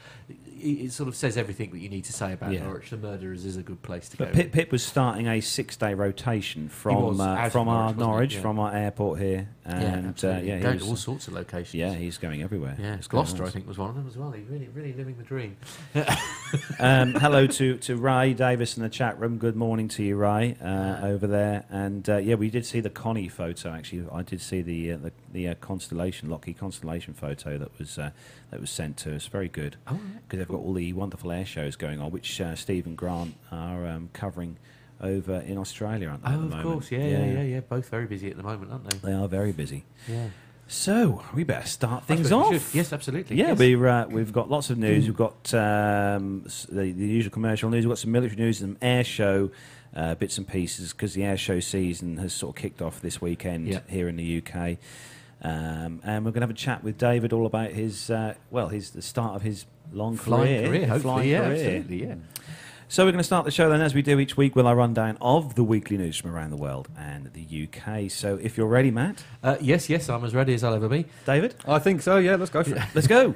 it, 0.65 0.85
it 0.85 0.91
sort 0.91 1.07
of 1.07 1.15
says 1.15 1.37
everything 1.37 1.71
that 1.71 1.79
you 1.79 1.89
need 1.89 2.03
to 2.05 2.13
say 2.13 2.33
about 2.33 2.51
Yeah. 2.51 2.63
Norwich. 2.63 2.89
The 2.89 2.97
Murderers 2.97 3.45
is 3.45 3.57
a 3.57 3.61
good 3.63 3.81
place 3.81 4.09
to 4.09 4.17
But 4.17 4.29
go. 4.33 4.33
Pip, 4.33 4.51
Pip 4.51 4.71
was 4.71 4.83
starting 4.83 5.27
a 5.27 5.39
six-day 5.41 5.93
rotation 5.93 6.69
from 6.69 6.95
was, 7.03 7.19
uh, 7.19 7.49
from 7.49 7.67
our 7.69 7.75
Norwich, 7.75 7.97
wasn't? 7.97 7.99
Norwich, 7.99 8.35
Yeah. 8.35 8.41
from 8.41 8.59
our 8.59 8.73
airport 8.75 9.19
here, 9.19 9.49
and 9.65 10.21
yeah, 10.21 10.29
uh, 10.29 10.39
yeah, 10.39 10.59
going 10.59 10.79
to 10.79 10.85
all 10.85 10.95
sorts 10.95 11.27
of 11.27 11.33
locations. 11.33 11.73
yeah, 11.73 11.93
he's 11.93 12.17
going 12.17 12.43
everywhere. 12.43 12.75
yeah. 12.79 12.95
It's 12.95 13.07
Gloucester. 13.07 13.43
I 13.43 13.49
think, 13.49 13.67
was 13.67 13.77
one 13.77 13.89
of 13.89 13.95
them 13.95 14.07
as 14.07 14.15
well. 14.15 14.31
He's 14.31 14.47
really, 14.47 14.67
really 14.73 14.93
living 14.93 15.17
the 15.17 15.23
dream. 15.23 15.57
um, 16.79 17.15
hello 17.15 17.47
to, 17.47 17.77
to 17.77 17.95
Ray 17.97 18.33
Davis 18.33 18.77
in 18.77 18.83
the 18.83 18.89
chat 18.89 19.19
room. 19.19 19.37
Good 19.37 19.55
morning 19.55 19.87
to 19.89 20.03
you, 20.03 20.15
Ray, 20.15 20.55
uh, 20.61 20.99
over 21.01 21.25
there. 21.25 21.65
And 21.69 22.07
uh, 22.07 22.17
yeah, 22.17 22.35
we 22.35 22.49
did 22.49 22.65
see 22.65 22.79
the 22.79 22.89
Connie 22.91 23.27
photo. 23.27 23.71
Actually, 23.71 24.05
I 24.11 24.21
did 24.21 24.41
see 24.41 24.61
the 24.61 24.91
uh, 24.93 24.97
the, 24.97 25.11
the 25.31 25.47
uh, 25.49 25.55
constellation 25.55 26.29
Lockheed 26.29 26.57
constellation 26.57 27.13
photo 27.13 27.57
that 27.57 27.77
was 27.79 27.97
uh, 27.97 28.11
that 28.51 28.61
was 28.61 28.69
sent 28.69 28.97
to 28.97 29.15
us. 29.15 29.25
Very 29.27 29.49
good 29.49 29.77
Oh, 29.87 29.99
because 30.27 30.39
they've 30.39 30.47
got 30.47 30.59
all 30.59 30.73
the 30.73 30.93
wonderful 30.93 31.31
air 31.31 31.45
shows 31.45 31.75
going 31.75 31.99
on, 31.99 32.11
which 32.11 32.39
uh, 32.39 32.55
Steve 32.55 32.85
and 32.85 32.95
Grant 32.95 33.35
are 33.51 33.87
um, 33.87 34.09
covering 34.13 34.57
over 35.01 35.35
in 35.41 35.57
Australia, 35.57 36.09
aren't 36.09 36.23
they? 36.23 36.29
oh, 36.31 36.43
at 36.43 36.49
the 36.49 36.57
of 36.57 36.63
course, 36.63 36.91
yeah, 36.91 36.99
yeah, 36.99 37.25
yeah, 37.25 37.41
yeah. 37.41 37.59
Both 37.61 37.89
very 37.89 38.05
busy 38.05 38.29
at 38.29 38.37
the 38.37 38.43
moment, 38.43 38.71
aren't 38.71 38.89
they? 38.89 38.97
They 39.09 39.13
are 39.13 39.27
very 39.27 39.51
busy. 39.51 39.85
Yeah. 40.07 40.27
So 40.67 41.21
we 41.35 41.43
better 41.43 41.67
start 41.67 42.05
things 42.05 42.31
off. 42.31 42.73
Yes, 42.73 42.91
absolutely. 42.91 43.37
Yeah, 43.37 43.49
yes. 43.49 43.59
we're, 43.59 43.87
uh, 43.87 44.07
we've 44.07 44.33
got 44.33 44.49
lots 44.49 44.71
of 44.71 44.79
news. 44.79 45.05
We've 45.05 45.15
got 45.15 45.53
um, 45.53 46.43
the, 46.69 46.91
the 46.91 47.05
usual 47.05 47.31
commercial 47.31 47.69
news. 47.69 47.85
We've 47.85 47.91
got 47.91 47.99
some 47.99 48.11
military 48.11 48.41
news, 48.41 48.59
some 48.59 48.77
air 48.81 49.03
show 49.03 49.51
uh, 49.95 50.15
bits 50.15 50.39
and 50.39 50.47
pieces 50.47 50.91
because 50.91 51.13
the 51.13 51.23
air 51.23 51.37
show 51.37 51.59
season 51.59 52.17
has 52.17 52.33
sort 52.33 52.55
of 52.55 52.61
kicked 52.61 52.81
off 52.81 52.99
this 53.01 53.21
weekend 53.21 53.67
Yeah. 53.67 53.81
here 53.87 54.07
in 54.07 54.15
the 54.15 54.41
UK. 54.43 54.77
Um, 55.43 56.01
and 56.03 56.25
we're 56.25 56.31
going 56.31 56.41
to 56.41 56.47
have 56.47 56.49
a 56.49 56.53
chat 56.53 56.83
with 56.83 56.97
David 56.97 57.31
all 57.31 57.45
about 57.45 57.69
his, 57.71 58.09
uh, 58.09 58.33
well, 58.49 58.69
his 58.69 58.89
the 58.91 59.03
start 59.03 59.35
of 59.35 59.43
his 59.43 59.65
long 59.93 60.17
flying 60.17 60.65
career, 60.65 60.87
hopefully. 60.87 60.99
flying 61.01 61.29
yeah, 61.29 61.39
career. 61.41 61.51
absolutely. 61.53 62.03
Yeah. 62.07 62.15
So 62.95 63.03
we're 63.03 63.11
going 63.11 63.17
to 63.17 63.25
start 63.25 63.43
the 63.43 63.51
show 63.51 63.67
then, 63.69 63.81
as 63.81 63.93
we 63.93 64.01
do 64.01 64.21
each 64.21 64.37
week, 64.37 64.55
with 64.55 64.65
our 64.65 64.73
rundown 64.73 65.17
of 65.19 65.55
the 65.55 65.65
weekly 65.65 65.97
news 65.97 66.15
from 66.15 66.33
around 66.33 66.51
the 66.51 66.55
world 66.55 66.87
and 66.97 67.29
the 67.33 67.67
UK. 67.67 68.09
So 68.09 68.39
if 68.41 68.55
you're 68.57 68.67
ready, 68.67 68.89
Matt, 68.89 69.21
Uh, 69.43 69.57
yes, 69.59 69.89
yes. 69.89 70.07
I'm 70.07 70.23
as 70.23 70.33
ready 70.33 70.53
as 70.53 70.63
I'll 70.63 70.73
ever 70.73 70.87
be. 70.87 71.05
David, 71.25 71.55
I 71.67 71.79
think 71.79 72.01
so. 72.01 72.15
Yeah, 72.15 72.37
let's 72.37 72.51
go 72.51 72.63
for 72.63 72.73
it. 72.73 72.81
let's 72.95 73.07
go. 73.07 73.35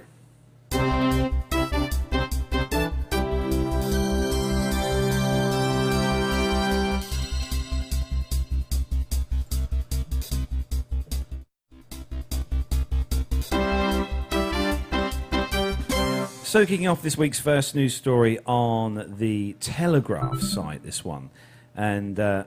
So, 16.50 16.66
kicking 16.66 16.88
off 16.88 17.04
this 17.04 17.16
week's 17.16 17.40
first 17.40 17.76
news 17.76 17.94
story 17.94 18.40
on 18.48 19.18
the 19.20 19.54
Telegraph 19.60 20.40
site, 20.42 20.82
this 20.82 21.06
one, 21.06 21.30
and 21.76 22.20
uh, 22.20 22.46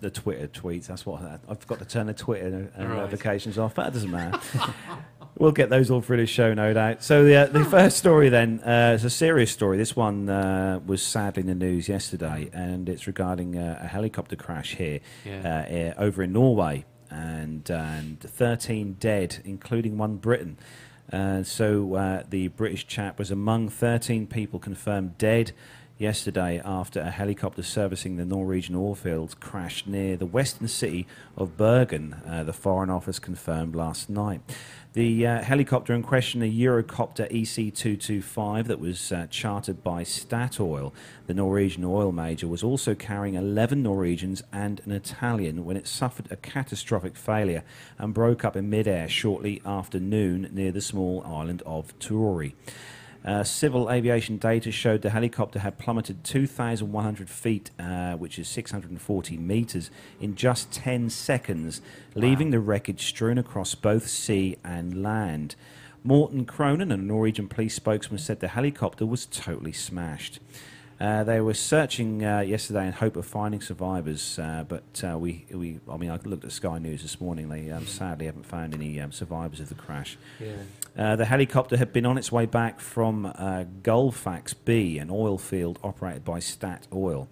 the 0.00 0.08
Twitter 0.08 0.46
tweets. 0.46 0.86
That's 0.86 1.04
what 1.04 1.20
I've 1.48 1.66
got 1.66 1.80
to 1.80 1.84
turn 1.84 2.06
the 2.06 2.14
Twitter 2.14 2.70
uh, 2.78 2.84
Right. 2.86 2.96
notifications 2.98 3.58
off. 3.58 3.74
But 3.74 3.86
that 3.86 3.92
doesn't 3.94 4.10
matter. 4.12 4.38
we'll 5.36 5.50
get 5.50 5.68
those 5.68 5.90
all 5.90 6.00
through 6.00 6.18
the 6.18 6.26
show, 6.26 6.54
no 6.54 6.72
doubt. 6.72 7.02
So, 7.02 7.24
the, 7.24 7.34
uh, 7.34 7.46
the 7.46 7.64
first 7.64 7.96
story 7.96 8.28
then 8.28 8.60
uh, 8.60 8.92
is 8.94 9.04
a 9.04 9.10
serious 9.10 9.50
story. 9.50 9.76
This 9.76 9.96
one 9.96 10.28
uh, 10.28 10.78
was 10.86 11.02
sadly 11.02 11.40
in 11.40 11.48
the 11.48 11.56
news 11.56 11.88
yesterday, 11.88 12.50
and 12.52 12.88
it's 12.88 13.08
regarding 13.08 13.58
uh, 13.58 13.80
a 13.82 13.88
helicopter 13.88 14.36
crash 14.36 14.76
here 14.76 15.00
Yeah. 15.24 15.64
uh, 15.66 15.68
here 15.68 15.94
over 15.98 16.22
in 16.22 16.32
Norway, 16.34 16.84
and 17.10 17.68
and 17.68 18.20
13 18.20 18.92
dead, 19.00 19.38
including 19.44 19.98
one 19.98 20.18
Briton. 20.18 20.56
Uh, 21.12 21.42
so 21.42 21.94
uh, 21.94 22.22
the 22.28 22.48
British 22.48 22.86
chap 22.86 23.18
was 23.18 23.30
among 23.30 23.68
13 23.68 24.26
people 24.26 24.58
confirmed 24.58 25.18
dead 25.18 25.52
yesterday 25.98 26.60
after 26.64 27.00
a 27.00 27.10
helicopter 27.10 27.62
servicing 27.62 28.16
the 28.16 28.24
Norwegian 28.24 28.74
oil 28.74 28.94
fields 28.94 29.34
crashed 29.34 29.86
near 29.86 30.16
the 30.16 30.24
western 30.24 30.66
city 30.66 31.06
of 31.36 31.56
Bergen. 31.58 32.14
Uh, 32.26 32.42
the 32.42 32.54
Foreign 32.54 32.88
Office 32.88 33.18
confirmed 33.18 33.76
last 33.76 34.08
night. 34.08 34.40
The 34.92 35.24
uh, 35.24 35.42
helicopter 35.42 35.94
in 35.94 36.02
question, 36.02 36.42
a 36.42 36.50
Eurocopter 36.50 37.30
EC225 37.30 38.66
that 38.66 38.80
was 38.80 39.12
uh, 39.12 39.28
chartered 39.30 39.84
by 39.84 40.02
Statoil, 40.02 40.92
the 41.28 41.34
Norwegian 41.34 41.84
oil 41.84 42.10
major, 42.10 42.48
was 42.48 42.64
also 42.64 42.96
carrying 42.96 43.36
11 43.36 43.84
Norwegians 43.84 44.42
and 44.52 44.80
an 44.84 44.90
Italian 44.90 45.64
when 45.64 45.76
it 45.76 45.86
suffered 45.86 46.26
a 46.32 46.36
catastrophic 46.36 47.14
failure 47.14 47.62
and 47.98 48.12
broke 48.12 48.44
up 48.44 48.56
in 48.56 48.68
midair 48.68 49.08
shortly 49.08 49.62
after 49.64 50.00
noon 50.00 50.50
near 50.50 50.72
the 50.72 50.80
small 50.80 51.22
island 51.24 51.62
of 51.64 51.96
Turori. 52.00 52.54
Uh, 53.24 53.44
civil 53.44 53.90
aviation 53.90 54.38
data 54.38 54.72
showed 54.72 55.02
the 55.02 55.10
helicopter 55.10 55.58
had 55.58 55.78
plummeted 55.78 56.24
2,100 56.24 57.28
feet, 57.28 57.70
uh, 57.78 58.14
which 58.14 58.38
is 58.38 58.48
640 58.48 59.36
meters, 59.36 59.90
in 60.20 60.34
just 60.34 60.72
10 60.72 61.10
seconds, 61.10 61.82
leaving 62.14 62.50
the 62.50 62.60
wreckage 62.60 63.06
strewn 63.06 63.36
across 63.36 63.74
both 63.74 64.08
sea 64.08 64.56
and 64.64 65.02
land. 65.02 65.54
Morten 66.02 66.46
Cronin, 66.46 66.90
a 66.90 66.96
Norwegian 66.96 67.46
police 67.46 67.74
spokesman, 67.74 68.18
said 68.18 68.40
the 68.40 68.48
helicopter 68.48 69.04
was 69.04 69.26
totally 69.26 69.72
smashed. 69.72 70.40
Uh, 70.98 71.24
they 71.24 71.40
were 71.40 71.54
searching 71.54 72.24
uh, 72.24 72.40
yesterday 72.40 72.86
in 72.86 72.92
hope 72.92 73.16
of 73.16 73.24
finding 73.24 73.60
survivors, 73.60 74.38
uh, 74.38 74.64
but 74.68 75.02
uh, 75.02 75.16
we, 75.18 75.46
we, 75.50 75.80
I 75.90 75.96
mean, 75.96 76.10
I 76.10 76.18
looked 76.24 76.44
at 76.44 76.52
Sky 76.52 76.78
News 76.78 77.00
this 77.00 77.20
morning. 77.20 77.48
They 77.48 77.70
um, 77.70 77.86
sadly 77.86 78.26
haven't 78.26 78.44
found 78.44 78.74
any 78.74 79.00
um, 79.00 79.10
survivors 79.10 79.60
of 79.60 79.70
the 79.70 79.74
crash. 79.74 80.18
Yeah. 80.38 80.52
Uh, 81.00 81.16
the 81.16 81.24
helicopter 81.24 81.78
had 81.78 81.94
been 81.94 82.04
on 82.04 82.18
its 82.18 82.30
way 82.30 82.44
back 82.44 82.78
from 82.78 83.24
uh, 83.24 83.64
Gullfaks 83.80 84.54
B, 84.66 84.98
an 84.98 85.08
oil 85.10 85.38
field 85.38 85.78
operated 85.82 86.26
by 86.26 86.40
Statoil. 86.40 87.26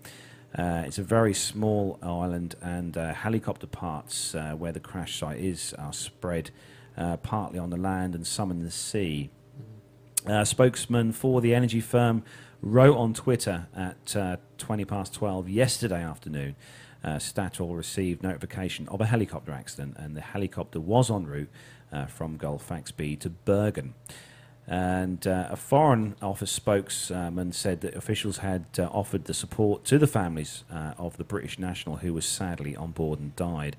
Uh, 0.59 0.85
it's 0.87 0.97
a 0.97 1.03
very 1.03 1.35
small 1.35 1.99
island, 2.03 2.55
and 2.63 2.97
uh, 2.97 3.13
helicopter 3.13 3.67
parts 3.67 4.35
uh, 4.35 4.53
where 4.53 4.73
the 4.73 4.81
crash 4.81 5.19
site 5.19 5.39
is 5.39 5.75
are 5.75 5.93
spread 5.93 6.51
uh, 6.97 7.19
partly 7.19 7.59
on 7.59 7.69
the 7.69 7.77
land 7.77 8.15
and 8.15 8.27
some 8.27 8.51
in 8.51 8.61
the 8.61 8.71
sea. 8.71 9.29
Uh, 10.27 10.47
spokesman 10.47 11.13
for 11.13 11.43
the 11.43 11.55
energy 11.55 11.83
firm 11.83 12.23
wrote 12.63 12.97
on 12.97 13.13
Twitter 13.13 13.69
at 13.77 14.17
uh, 14.17 14.39
20 14.57 14.87
past 14.87 15.13
12 15.13 15.47
yesterday 15.47 16.03
afternoon. 16.03 16.57
Uh, 17.05 17.17
Statoil 17.17 17.77
received 17.77 18.23
notification 18.23 18.89
of 18.89 19.03
a 19.03 19.07
helicopter 19.07 19.53
accident, 19.53 19.95
and 19.99 20.17
the 20.17 20.23
helicopter 20.23 20.81
was 20.81 21.11
en 21.11 21.27
route 21.27 21.51
from 22.09 22.39
Gullfaks 22.39 22.93
B 22.97 23.17
to 23.17 23.31
Bergen. 23.31 23.95
And 24.69 25.27
uh, 25.27 25.49
a 25.51 25.57
Foreign 25.57 26.15
Office 26.21 26.51
spokesman 26.51 27.53
said 27.53 27.81
that 27.81 27.95
officials 27.95 28.39
had 28.39 28.67
uh, 28.79 28.83
offered 28.93 29.25
the 29.25 29.33
support 29.33 29.85
to 29.87 29.99
the 29.99 30.07
families 30.07 30.65
uh, 30.71 30.93
of 30.99 31.17
the 31.17 31.25
British 31.25 31.59
national 31.59 31.97
who 31.97 32.13
was 32.13 32.27
sadly 32.27 32.77
on 32.77 32.91
board 32.91 33.19
and 33.19 33.35
died 33.35 33.77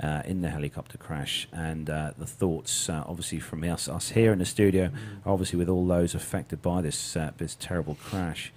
uh, 0.00 0.22
in 0.24 0.42
the 0.42 0.50
helicopter 0.50 0.96
crash. 0.96 1.48
And 1.52 1.90
uh, 1.90 2.12
the 2.16 2.26
thoughts, 2.26 2.88
uh, 2.88 3.02
obviously, 3.04 3.40
from 3.40 3.64
us, 3.64 3.88
us 3.88 4.10
here 4.10 4.32
in 4.32 4.38
the 4.38 4.44
studio, 4.44 4.90
are 5.26 5.32
obviously 5.32 5.58
with 5.58 5.68
all 5.68 5.84
those 5.86 6.14
affected 6.14 6.62
by 6.62 6.82
this 6.82 7.16
uh, 7.16 7.32
this 7.36 7.56
terrible 7.58 7.96
crash. 7.96 8.52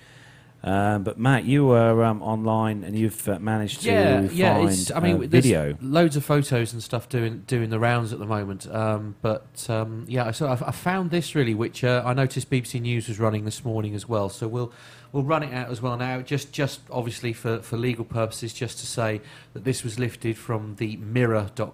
Um, 0.64 1.04
but 1.04 1.18
Matt, 1.18 1.46
you 1.46 1.66
were 1.66 2.04
um, 2.04 2.22
online 2.22 2.84
and 2.84 2.98
you've 2.98 3.28
uh, 3.28 3.40
managed 3.40 3.82
to 3.82 3.88
yeah, 3.88 4.22
yeah. 4.32 4.68
It's, 4.68 4.92
I 4.92 5.00
mean, 5.00 5.16
uh, 5.16 5.28
video. 5.28 5.76
loads 5.82 6.16
of 6.16 6.24
photos 6.24 6.72
and 6.72 6.84
stuff 6.84 7.10
doing 7.10 7.44
doing 7.48 7.72
the 7.72 7.80
rounds 7.80 8.14
at 8.14 8.20
the 8.20 8.28
moment. 8.28 8.68
Um, 8.72 9.16
but 9.24 9.66
um, 9.70 10.06
yeah, 10.08 10.30
so 10.30 10.48
I, 10.48 10.54
I 10.54 10.72
found 10.72 11.10
this 11.10 11.34
really, 11.34 11.56
which 11.56 11.84
uh, 11.84 12.04
I 12.06 12.14
noticed 12.14 12.50
BBC 12.52 12.80
News 12.80 13.08
was 13.08 13.20
running 13.20 13.44
this 13.46 13.66
morning 13.66 13.96
as 13.96 14.08
well. 14.08 14.30
So 14.30 14.48
we'll 14.48 14.72
we'll 15.12 15.24
run 15.24 15.42
it 15.42 15.52
out 15.52 15.72
as 15.72 15.82
well 15.82 15.98
now. 15.98 16.22
Just 16.22 16.52
just 16.52 16.82
obviously 16.92 17.34
for, 17.34 17.60
for 17.62 17.78
legal 17.78 18.06
purposes, 18.06 18.54
just 18.54 18.78
to 18.80 18.86
say 18.86 19.22
that 19.54 19.64
this 19.64 19.84
was 19.84 19.98
lifted 19.98 20.38
from 20.38 20.76
the 20.76 20.98
Mirror.co.uk 20.98 21.74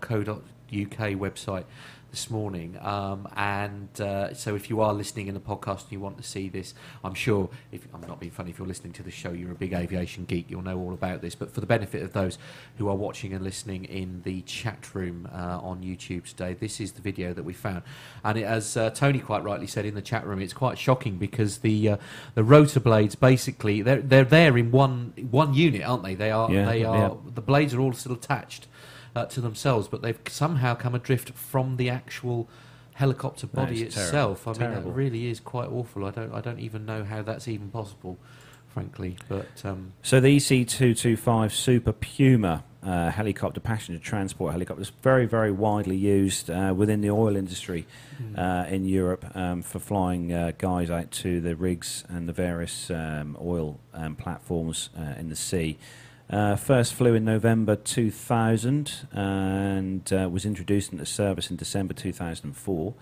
website. 0.72 1.66
This 2.12 2.30
morning. 2.30 2.78
Um, 2.82 3.28
and 3.36 3.90
uh, 4.02 4.34
so, 4.34 4.56
if 4.56 4.70
you 4.70 4.82
are 4.82 4.94
listening 4.94 5.28
in 5.28 5.34
the 5.34 5.40
podcast 5.40 5.84
and 5.84 5.92
you 5.92 6.00
want 6.00 6.18
to 6.18 6.24
see 6.24 6.50
this, 6.50 6.74
I'm 7.04 7.14
sure. 7.14 7.50
If 7.72 7.88
I'm 7.94 8.02
not 8.02 8.20
being 8.20 8.32
funny, 8.32 8.52
if 8.52 8.60
you're 8.60 8.68
listening 8.68 8.94
to 8.94 9.04
the 9.04 9.12
show, 9.12 9.32
you're 9.32 9.52
a 9.52 9.56
big 9.56 9.74
aviation 9.74 10.26
geek. 10.26 10.50
You'll 10.50 10.62
know 10.62 10.80
all 10.80 10.94
about 10.94 11.22
this. 11.22 11.36
But 11.36 11.52
for 11.52 11.60
the 11.60 11.68
benefit 11.68 12.02
of 12.02 12.14
those 12.14 12.38
who 12.78 12.88
are 12.90 12.96
watching 12.96 13.34
and 13.34 13.44
listening 13.44 13.86
in 13.86 14.22
the 14.24 14.42
chat 14.44 14.94
room 14.94 15.30
uh, 15.34 15.60
on 15.62 15.82
YouTube 15.82 16.26
today, 16.26 16.54
this 16.54 16.80
is 16.80 16.94
the 16.94 17.02
video 17.02 17.34
that 17.34 17.44
we 17.44 17.54
found. 17.54 17.84
And 18.24 18.38
it, 18.38 18.44
as 18.44 18.78
uh, 18.78 18.90
Tony 18.92 19.20
quite 19.20 19.44
rightly 19.44 19.68
said 19.68 19.86
in 19.86 19.96
the 19.96 20.02
chat 20.02 20.26
room, 20.26 20.42
it's 20.42 20.54
quite 20.54 20.78
shocking 20.78 21.18
because 21.18 21.60
the 21.60 21.90
uh, 21.90 21.98
the 22.36 22.44
rotor 22.44 22.80
blades 22.80 23.16
basically 23.16 23.82
they're 23.82 24.02
they're 24.02 24.24
there 24.24 24.58
in 24.58 24.72
one 24.72 25.14
one 25.30 25.54
unit, 25.54 25.84
aren't 25.84 26.04
they? 26.04 26.16
They 26.16 26.32
are 26.32 26.52
Yeah, 26.52 26.66
they 26.66 26.84
are 26.84 26.98
yeah. 26.98 27.32
the 27.34 27.42
blades 27.42 27.74
are 27.74 27.80
all 27.80 27.94
still 27.94 28.14
attached 28.14 28.68
uh, 29.18 29.26
to 29.26 29.42
themselves, 29.42 29.88
but 29.88 30.02
they've 30.02 30.20
somehow 30.28 30.76
come 30.76 30.96
adrift 30.96 31.30
from 31.32 31.78
the 31.78 31.90
actual 31.90 32.48
helicopter 32.94 33.48
No, 33.54 33.64
body 33.64 33.84
it's 33.84 33.96
terrible. 33.96 34.08
itself. 34.34 34.48
I 34.48 34.52
mean, 34.52 34.60
Terrible. 34.60 34.92
that 34.92 34.98
really 34.98 35.28
is 35.30 35.40
quite 35.40 35.70
awful. 35.70 36.06
I 36.06 36.12
don't 36.12 36.34
I 36.34 36.42
don't 36.42 36.60
even 36.60 36.86
know 36.86 37.04
how 37.04 37.22
that's 37.22 37.48
even 37.48 37.70
possible, 37.70 38.18
frankly. 38.74 39.18
But 39.30 39.48
um, 39.64 39.94
So 40.02 40.20
the 40.20 40.38
EC225 40.38 41.52
Super 41.52 41.94
Puma 41.94 42.64
uh, 42.84 43.12
helicopter, 43.12 43.60
passenger 43.60 44.00
transport 44.02 44.52
helicopter, 44.54 44.82
is 44.82 44.92
very, 45.02 45.26
very 45.26 45.52
widely 45.52 45.96
used 45.98 46.50
uh, 46.50 46.74
within 46.76 47.02
the 47.02 47.10
oil 47.10 47.36
industry 47.36 47.86
uh, 48.36 48.66
in 48.70 48.86
Europe 48.86 49.26
um, 49.36 49.62
for 49.62 49.80
flying 49.80 50.32
uh, 50.34 50.52
guys 50.58 50.90
out 50.90 51.12
to 51.12 51.42
the 51.42 51.56
rigs 51.56 52.04
and 52.08 52.28
the 52.30 52.34
various 52.34 52.90
um, 52.90 53.38
oil 53.42 53.80
um, 53.94 54.16
platforms 54.16 54.90
uh, 54.98 55.20
in 55.20 55.30
the 55.30 55.36
sea. 55.36 55.78
Uh, 56.30 56.58
first 56.58 56.94
flew 56.94 57.14
in 57.14 57.24
November 57.24 57.76
2000 57.76 59.08
and 59.14 60.12
uh, 60.12 60.30
was 60.30 60.46
introduced 60.46 60.92
into 60.92 61.06
service 61.06 61.50
in 61.50 61.56
December 61.56 61.94
2004. 61.94 62.94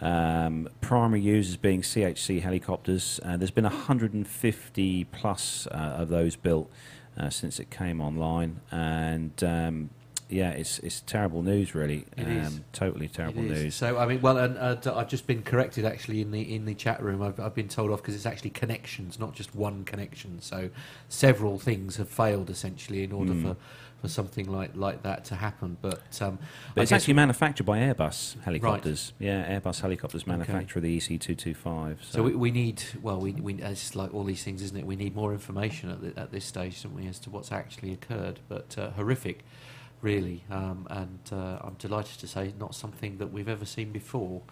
Um, 0.00 0.68
primary 0.80 1.20
users 1.20 1.56
being 1.56 1.82
CHC 1.82 2.40
helicopters. 2.40 3.20
Uh, 3.24 3.36
there's 3.36 3.50
been 3.50 3.64
150 3.64 5.04
plus 5.04 5.66
uh, 5.66 5.74
of 5.74 6.08
those 6.08 6.36
built 6.36 6.70
uh, 7.16 7.30
since 7.30 7.60
it 7.60 7.70
came 7.70 8.00
online, 8.00 8.60
and 8.70 9.44
um, 9.44 9.90
yeah, 10.28 10.50
it's 10.50 10.78
it's 10.78 11.00
terrible 11.02 11.42
news, 11.42 11.74
really. 11.74 12.06
It 12.16 12.24
um, 12.24 12.30
is. 12.38 12.60
Totally 12.72 13.08
terrible 13.08 13.42
news. 13.42 13.74
So 13.74 13.98
I 13.98 14.06
mean, 14.06 14.20
well, 14.20 14.38
and 14.38 14.56
uh, 14.58 14.96
I've 14.96 15.08
just 15.08 15.26
been 15.26 15.42
corrected 15.42 15.84
actually 15.84 16.20
in 16.20 16.30
the 16.30 16.54
in 16.54 16.64
the 16.64 16.74
chat 16.74 17.02
room. 17.02 17.22
I've, 17.22 17.38
I've 17.38 17.54
been 17.54 17.68
told 17.68 17.90
off 17.90 18.00
because 18.00 18.14
it's 18.14 18.26
actually 18.26 18.50
connections, 18.50 19.18
not 19.18 19.34
just 19.34 19.54
one 19.54 19.84
connection. 19.84 20.40
So 20.40 20.70
several 21.08 21.58
things 21.58 21.96
have 21.96 22.08
failed 22.08 22.50
essentially 22.50 23.04
in 23.04 23.12
order 23.12 23.32
Hmm. 23.32 23.42
for, 23.42 23.56
for 24.00 24.08
something 24.08 24.50
like 24.50 24.70
like 24.74 25.02
that 25.02 25.24
to 25.26 25.34
happen. 25.36 25.76
But, 25.80 26.20
um, 26.22 26.38
But 26.74 26.82
it's 26.82 26.92
actually 26.92 27.14
manufactured 27.14 27.64
by 27.64 27.78
Airbus 27.78 28.40
helicopters. 28.42 29.12
Yeah, 29.18 29.58
Airbus 29.60 29.80
helicopters 29.80 30.26
manufacture 30.26 30.80
the 30.80 30.96
EC225. 30.98 31.96
So, 32.02 32.16
so 32.16 32.22
we, 32.22 32.34
we 32.34 32.50
need 32.50 32.82
well, 33.02 33.20
we, 33.20 33.32
we 33.32 33.54
it's 33.54 33.94
like 33.94 34.14
all 34.14 34.24
these 34.24 34.42
things, 34.42 34.62
isn't 34.62 34.76
it? 34.78 34.86
We 34.86 34.96
need 34.96 35.14
more 35.14 35.32
information 35.32 35.90
at, 35.90 36.00
the, 36.00 36.20
at 36.20 36.32
this 36.32 36.44
stage, 36.44 36.82
don't 36.82 36.94
we, 36.94 37.06
as 37.06 37.18
to 37.20 37.30
what's 37.30 37.52
actually 37.52 37.92
occurred. 37.92 38.40
But 38.48 38.76
uh, 38.78 38.90
horrific. 38.92 39.44
Really, 40.02 40.42
um, 40.50 40.86
and 40.90 41.20
uh, 41.30 41.58
I'm 41.62 41.74
delighted 41.78 42.18
to 42.18 42.26
say 42.26 42.52
not 42.58 42.74
something 42.74 43.18
that 43.18 43.32
we've 43.32 43.48
ever 43.48 43.64
seen 43.64 43.92
before. 43.92 44.42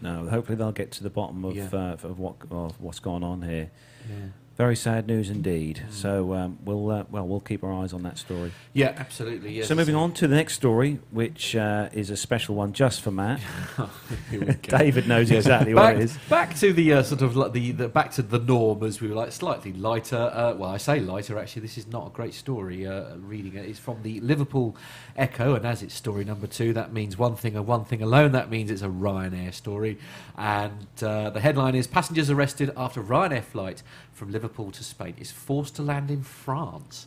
no, 0.00 0.28
hopefully 0.28 0.56
they'll 0.56 0.70
get 0.72 0.92
to 0.92 1.02
the 1.02 1.10
bottom 1.10 1.44
of, 1.44 1.56
Yeah. 1.56 1.68
uh, 1.72 1.96
of 2.08 2.18
what 2.20 2.36
of 2.50 2.80
what's 2.80 3.00
gone 3.00 3.24
on 3.24 3.42
here. 3.42 3.70
Yeah. 4.08 4.16
Very 4.60 4.76
sad 4.76 5.06
news 5.06 5.30
indeed. 5.30 5.84
Mm. 5.88 5.90
So 5.90 6.34
um, 6.34 6.58
we'll 6.66 6.90
uh, 6.90 7.04
well 7.10 7.26
we'll 7.26 7.40
keep 7.40 7.64
our 7.64 7.72
eyes 7.72 7.94
on 7.94 8.02
that 8.02 8.18
story. 8.18 8.52
Yeah, 8.74 8.92
absolutely. 8.94 9.54
Yes. 9.54 9.68
So 9.68 9.74
moving 9.74 9.94
on 9.94 10.12
to 10.12 10.28
the 10.28 10.36
next 10.36 10.52
story, 10.52 10.98
which 11.10 11.56
uh, 11.56 11.88
is 11.94 12.10
a 12.10 12.16
special 12.16 12.56
one 12.56 12.74
just 12.74 13.00
for 13.00 13.10
Matt. 13.10 13.40
Go. 14.30 14.52
David 14.60 15.08
knows 15.08 15.30
exactly 15.30 15.72
what 15.72 15.94
it 15.94 16.02
is. 16.02 16.18
back 16.28 16.54
to 16.56 16.74
the 16.74 16.92
uh, 16.92 17.02
sort 17.02 17.22
of 17.22 17.36
like 17.36 17.54
the, 17.54 17.72
the 17.72 17.88
back 17.88 18.10
to 18.12 18.22
the 18.22 18.38
norm 18.38 18.82
as 18.82 19.00
we 19.00 19.08
were 19.08 19.14
like 19.14 19.32
slightly 19.32 19.72
lighter. 19.72 20.30
Uh, 20.34 20.52
well, 20.52 20.68
I 20.68 20.76
say 20.76 21.00
lighter. 21.00 21.38
Actually, 21.38 21.62
this 21.62 21.78
is 21.78 21.86
not 21.86 22.08
a 22.08 22.10
great 22.10 22.34
story. 22.34 22.86
Uh, 22.86 23.16
reading 23.16 23.54
it, 23.54 23.64
it's 23.64 23.78
from 23.78 24.02
the 24.02 24.20
Liverpool 24.20 24.76
Echo, 25.16 25.54
and 25.54 25.64
as 25.64 25.82
it's 25.82 25.94
story 25.94 26.26
number 26.26 26.46
two, 26.46 26.74
that 26.74 26.92
means 26.92 27.16
one 27.16 27.34
thing 27.34 27.56
and 27.56 27.66
one 27.66 27.86
thing 27.86 28.02
alone. 28.02 28.32
That 28.32 28.50
means 28.50 28.70
it's 28.70 28.82
a 28.82 28.88
Ryanair 28.88 29.54
story, 29.54 29.96
and 30.36 30.86
uh, 31.02 31.30
the 31.30 31.40
headline 31.40 31.74
is: 31.74 31.86
Passengers 31.86 32.28
arrested 32.28 32.70
after 32.76 33.02
Ryanair 33.02 33.42
flight 33.42 33.82
from 34.20 34.30
Liverpool 34.30 34.70
to 34.70 34.84
Spain 34.84 35.14
is 35.18 35.30
forced 35.30 35.76
to 35.76 35.82
land 35.82 36.10
in 36.10 36.22
France. 36.22 37.06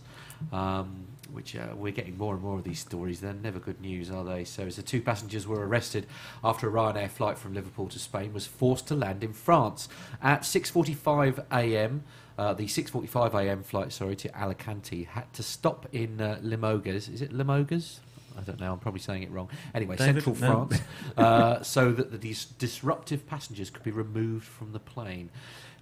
Um, 0.51 1.05
which 1.31 1.55
uh, 1.55 1.67
we're 1.75 1.93
getting 1.93 2.17
more 2.17 2.33
and 2.33 2.43
more 2.43 2.57
of 2.57 2.63
these 2.63 2.79
stories. 2.79 3.21
They're 3.21 3.33
never 3.33 3.59
good 3.59 3.79
news, 3.79 4.11
are 4.11 4.25
they? 4.25 4.43
So, 4.43 4.63
as 4.63 4.75
the 4.75 4.81
two 4.81 5.01
passengers 5.01 5.47
were 5.47 5.65
arrested 5.65 6.05
after 6.43 6.67
a 6.67 6.71
Ryanair 6.71 7.09
flight 7.09 7.37
from 7.37 7.53
Liverpool 7.53 7.87
to 7.89 7.97
Spain 7.97 8.33
was 8.33 8.45
forced 8.45 8.87
to 8.87 8.95
land 8.95 9.23
in 9.23 9.31
France 9.31 9.87
at 10.21 10.41
6:45 10.41 11.45
a.m. 11.51 12.03
Uh, 12.37 12.53
the 12.53 12.65
6:45 12.65 13.33
a.m. 13.35 13.63
flight, 13.63 13.93
sorry, 13.93 14.15
to 14.17 14.37
Alicante 14.37 15.03
had 15.03 15.31
to 15.33 15.43
stop 15.43 15.87
in 15.93 16.19
uh, 16.19 16.39
Limoges. 16.41 17.07
Is 17.07 17.21
it 17.21 17.31
Limoges? 17.31 18.01
I 18.37 18.41
don't 18.41 18.59
know. 18.59 18.73
I'm 18.73 18.79
probably 18.79 19.01
saying 19.01 19.23
it 19.23 19.31
wrong. 19.31 19.49
Anyway, 19.73 19.95
David, 19.95 20.23
central 20.23 20.35
no. 20.35 20.67
France, 20.67 20.83
uh, 21.17 21.63
so 21.63 21.91
that 21.91 22.11
the 22.11 22.17
dis- 22.17 22.45
disruptive 22.45 23.25
passengers 23.27 23.69
could 23.69 23.83
be 23.83 23.91
removed 23.91 24.45
from 24.45 24.73
the 24.73 24.79
plane. 24.79 25.29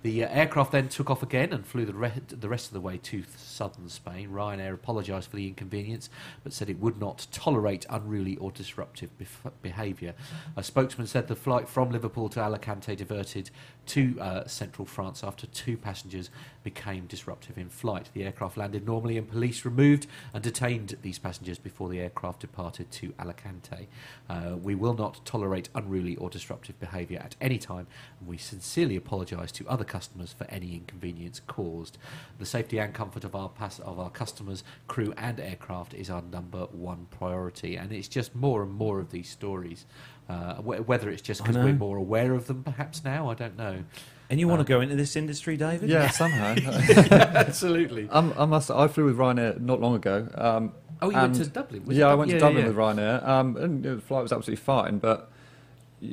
The 0.03 0.23
uh, 0.23 0.29
aircraft 0.29 0.71
then 0.71 0.89
took 0.89 1.09
off 1.11 1.21
again 1.21 1.53
and 1.53 1.65
flew 1.65 1.85
the, 1.85 1.93
re- 1.93 2.11
the 2.27 2.49
rest 2.49 2.67
of 2.67 2.73
the 2.73 2.81
way 2.81 2.97
to 2.97 3.23
southern 3.37 3.87
Spain. 3.89 4.29
Ryanair 4.29 4.73
apologised 4.73 5.29
for 5.29 5.35
the 5.35 5.47
inconvenience, 5.47 6.09
but 6.43 6.53
said 6.53 6.69
it 6.69 6.79
would 6.79 6.99
not 6.99 7.27
tolerate 7.31 7.85
unruly 7.89 8.35
or 8.37 8.51
disruptive 8.51 9.11
bef- 9.19 9.51
behaviour. 9.61 10.15
A 10.57 10.63
spokesman 10.63 11.07
said 11.07 11.27
the 11.27 11.35
flight 11.35 11.69
from 11.69 11.91
Liverpool 11.91 12.29
to 12.29 12.39
Alicante 12.39 12.95
diverted 12.95 13.51
to 13.87 14.19
uh, 14.19 14.47
central 14.47 14.85
France 14.85 15.23
after 15.23 15.47
two 15.47 15.77
passengers 15.77 16.29
became 16.63 17.07
disruptive 17.07 17.57
in 17.57 17.69
flight. 17.69 18.09
The 18.13 18.23
aircraft 18.23 18.57
landed 18.57 18.85
normally, 18.85 19.17
and 19.17 19.29
police 19.29 19.65
removed 19.65 20.07
and 20.33 20.43
detained 20.43 20.95
these 21.01 21.19
passengers 21.19 21.57
before 21.57 21.89
the 21.89 21.99
aircraft 21.99 22.41
departed 22.41 22.91
to 22.91 23.13
Alicante. 23.19 23.87
Uh, 24.29 24.55
we 24.61 24.75
will 24.75 24.93
not 24.93 25.25
tolerate 25.25 25.69
unruly 25.73 26.15
or 26.17 26.29
disruptive 26.29 26.79
behaviour 26.79 27.19
at 27.19 27.35
any 27.41 27.57
time, 27.57 27.87
and 28.19 28.29
we 28.29 28.37
sincerely 28.37 28.95
apologise 28.95 29.51
to 29.51 29.67
other 29.67 29.83
customers 29.83 30.33
for 30.33 30.45
any 30.45 30.75
inconvenience 30.75 31.41
caused. 31.47 31.97
The 32.39 32.45
safety 32.45 32.77
and 32.79 32.93
comfort 32.93 33.23
of 33.23 33.35
our 33.35 33.49
pass- 33.49 33.79
of 33.79 33.99
our 33.99 34.09
customers, 34.09 34.63
crew, 34.87 35.13
and 35.17 35.39
aircraft 35.39 35.93
is 35.93 36.09
our 36.09 36.21
number 36.21 36.65
one 36.71 37.07
priority, 37.09 37.75
and 37.75 37.91
it's 37.91 38.07
just 38.07 38.35
more 38.35 38.63
and 38.63 38.71
more 38.71 38.99
of 38.99 39.11
these 39.11 39.29
stories. 39.29 39.85
Uh, 40.29 40.55
whether 40.61 41.09
it's 41.09 41.21
just 41.21 41.43
because 41.43 41.57
we're 41.57 41.73
more 41.73 41.97
aware 41.97 42.33
of 42.33 42.47
them, 42.47 42.63
perhaps 42.63 43.03
now, 43.03 43.29
I 43.29 43.33
don't 43.33 43.57
know. 43.57 43.83
And 44.29 44.39
you 44.39 44.47
want 44.47 44.65
to 44.65 44.73
Um, 44.73 44.79
go 44.79 44.81
into 44.81 44.95
this 44.95 45.17
industry, 45.17 45.57
David? 45.57 45.89
Yeah, 45.89 46.09
somehow. 46.23 46.55
Absolutely. 47.11 48.07
um, 48.11 48.33
I 48.37 48.45
must. 48.45 48.71
I 48.71 48.87
flew 48.87 49.05
with 49.05 49.17
Ryanair 49.17 49.59
not 49.59 49.81
long 49.81 49.95
ago. 49.95 50.27
Um, 50.35 50.73
Oh, 51.03 51.09
you 51.09 51.15
went 51.17 51.33
to 51.35 51.47
Dublin? 51.47 51.83
Was 51.85 51.97
it 51.97 51.99
yeah, 51.99 52.07
I 52.07 52.09
Dub- 52.11 52.19
went 52.19 52.31
to 52.31 52.39
Dublin 52.39 52.61
yeah. 52.61 52.67
with 52.67 52.77
Ryanair, 52.77 53.27
um, 53.27 53.57
and 53.57 53.83
you 53.83 53.89
know, 53.89 53.95
the 53.95 54.01
flight 54.03 54.21
was 54.21 54.31
absolutely 54.31 54.61
fine. 54.63 54.99
But 54.99 55.31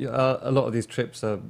uh, 0.06 0.38
a 0.40 0.50
lot 0.50 0.64
of 0.66 0.72
these 0.72 0.86
trips 0.86 1.22
are 1.22 1.40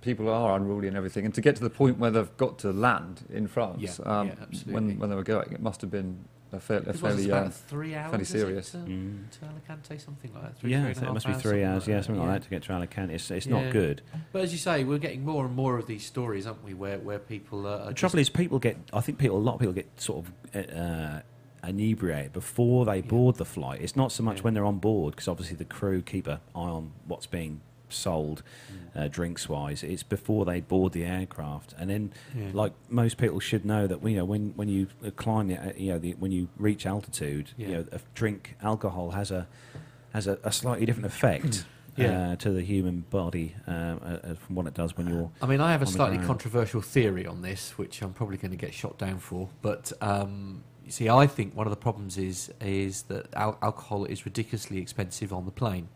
people 0.00 0.28
are 0.30 0.54
unruly 0.56 0.86
and 0.86 0.96
everything, 0.96 1.24
and 1.24 1.34
to 1.34 1.40
get 1.40 1.56
to 1.56 1.62
the 1.62 1.70
point 1.70 1.98
where 1.98 2.12
they've 2.12 2.36
got 2.36 2.56
to 2.60 2.72
land 2.72 3.24
in 3.32 3.48
France, 3.48 3.98
Yeah, 3.98 4.20
um, 4.20 4.28
yeah, 4.28 4.34
when 4.72 4.96
when 5.00 5.10
they 5.10 5.16
were 5.16 5.24
going, 5.24 5.50
it 5.52 5.60
must 5.60 5.80
have 5.80 5.90
been 5.90 6.24
a, 6.54 6.60
fair, 6.60 6.78
a 6.78 6.80
It 6.80 6.86
was 6.88 7.00
fairly. 7.00 7.26
about 7.26 7.46
Uh, 7.46 7.50
three 7.50 7.94
hours. 7.94 8.10
fairly 8.10 8.22
is 8.22 8.34
it, 8.34 8.38
serious. 8.38 8.70
to, 8.72 8.76
Mm. 8.78 9.30
to 9.30 9.46
Alicante, 9.46 9.98
something 9.98 10.32
like 10.34 10.42
that. 10.42 10.58
Three, 10.58 10.70
Yeah, 10.70 10.84
three 10.84 10.94
so 10.94 11.00
it 11.00 11.04
half 11.04 11.14
must 11.14 11.26
be 11.26 11.32
three 11.34 11.64
hours. 11.64 11.86
Yeah, 11.86 11.96
that, 11.96 12.04
something 12.04 12.20
like 12.20 12.28
yeah. 12.28 12.32
that 12.38 12.42
to 12.44 12.50
get 12.50 12.62
to 12.64 12.72
Alicante. 12.72 13.14
It's, 13.14 13.30
it's 13.30 13.46
Yeah. 13.46 13.62
not 13.64 13.72
good. 13.72 14.02
But 14.32 14.42
as 14.42 14.52
you 14.52 14.58
say, 14.58 14.84
we're 14.84 14.98
getting 14.98 15.24
more 15.24 15.44
and 15.46 15.54
more 15.54 15.78
of 15.78 15.86
these 15.86 16.04
stories, 16.04 16.46
aren't 16.46 16.64
we? 16.64 16.74
Where 16.74 16.98
where 16.98 17.18
people 17.18 17.66
uh, 17.66 17.78
are. 17.78 17.86
The 17.88 17.94
trouble 17.94 18.18
is, 18.18 18.28
people 18.30 18.58
get. 18.58 18.76
I 18.92 19.00
think 19.00 19.18
people. 19.18 19.36
A 19.36 19.38
lot 19.38 19.54
of 19.54 19.60
people 19.60 19.74
get 19.74 20.00
sort 20.00 20.26
of 20.26 20.70
uh, 20.76 21.20
inebriated 21.66 22.32
before 22.32 22.84
they 22.84 22.96
Yeah. 22.96 23.02
board 23.06 23.36
the 23.36 23.44
flight. 23.44 23.80
It's 23.80 23.96
not 23.96 24.12
so 24.12 24.22
much 24.22 24.38
Yeah. 24.38 24.42
when 24.42 24.54
they're 24.54 24.66
on 24.66 24.78
board 24.78 25.14
because 25.14 25.28
obviously 25.28 25.56
the 25.56 25.64
crew 25.64 26.02
keep 26.02 26.26
an 26.26 26.38
eye 26.54 26.58
on 26.58 26.92
what's 27.06 27.26
being 27.26 27.60
sold 27.94 28.42
uh, 28.96 29.08
drinks 29.08 29.48
wise. 29.48 29.82
It's 29.82 30.02
before 30.02 30.44
they 30.44 30.60
board 30.60 30.92
the 30.92 31.04
aircraft, 31.04 31.74
and 31.78 31.88
then 31.90 32.12
Yeah. 32.36 32.50
like 32.52 32.72
most 32.88 33.16
people 33.18 33.40
should 33.40 33.64
know 33.64 33.86
that 33.86 34.02
you 34.08 34.16
know 34.16 34.24
when 34.24 34.52
when 34.56 34.68
you 34.68 34.88
uh, 35.04 35.10
climb 35.10 35.48
the 35.48 35.58
uh, 35.58 35.72
you 35.76 35.92
know 35.92 35.98
the, 35.98 36.12
when 36.14 36.32
you 36.32 36.48
reach 36.56 36.86
altitude, 36.86 37.50
Yeah. 37.56 37.66
you 37.68 37.74
know 37.74 37.84
a 37.92 38.00
drink 38.14 38.56
alcohol 38.62 39.10
has 39.12 39.30
a 39.30 39.46
has 40.12 40.26
a, 40.26 40.38
a 40.44 40.52
slightly 40.52 40.86
different 40.86 41.06
effect. 41.06 41.64
Yeah. 41.96 42.30
Uh, 42.32 42.36
to 42.36 42.50
the 42.50 42.62
human 42.62 43.04
body 43.10 43.54
um, 43.68 44.00
uh, 44.02 44.06
uh, 44.08 44.34
from 44.34 44.56
what 44.56 44.66
it 44.66 44.74
does 44.74 44.96
when 44.96 45.06
you're 45.06 45.30
I 45.40 45.46
mean, 45.46 45.60
I 45.60 45.70
have 45.70 45.80
a 45.80 45.86
slightly 45.86 46.16
ground. 46.16 46.26
controversial 46.26 46.80
theory 46.80 47.24
on 47.24 47.40
this, 47.42 47.78
which 47.78 48.02
I'm 48.02 48.12
probably 48.12 48.36
going 48.36 48.50
to 48.50 48.56
get 48.56 48.74
shot 48.74 48.98
down 48.98 49.20
for. 49.20 49.48
But 49.62 49.92
um, 50.00 50.64
you 50.84 50.90
see, 50.90 51.08
I 51.08 51.28
think 51.28 51.54
one 51.54 51.68
of 51.68 51.70
the 51.70 51.76
problems 51.76 52.18
is 52.18 52.50
is 52.60 53.02
that 53.02 53.32
al- 53.34 53.58
alcohol 53.62 54.06
is 54.06 54.24
ridiculously 54.26 54.78
expensive 54.78 55.32
on 55.32 55.44
the 55.44 55.52
plane. 55.52 55.86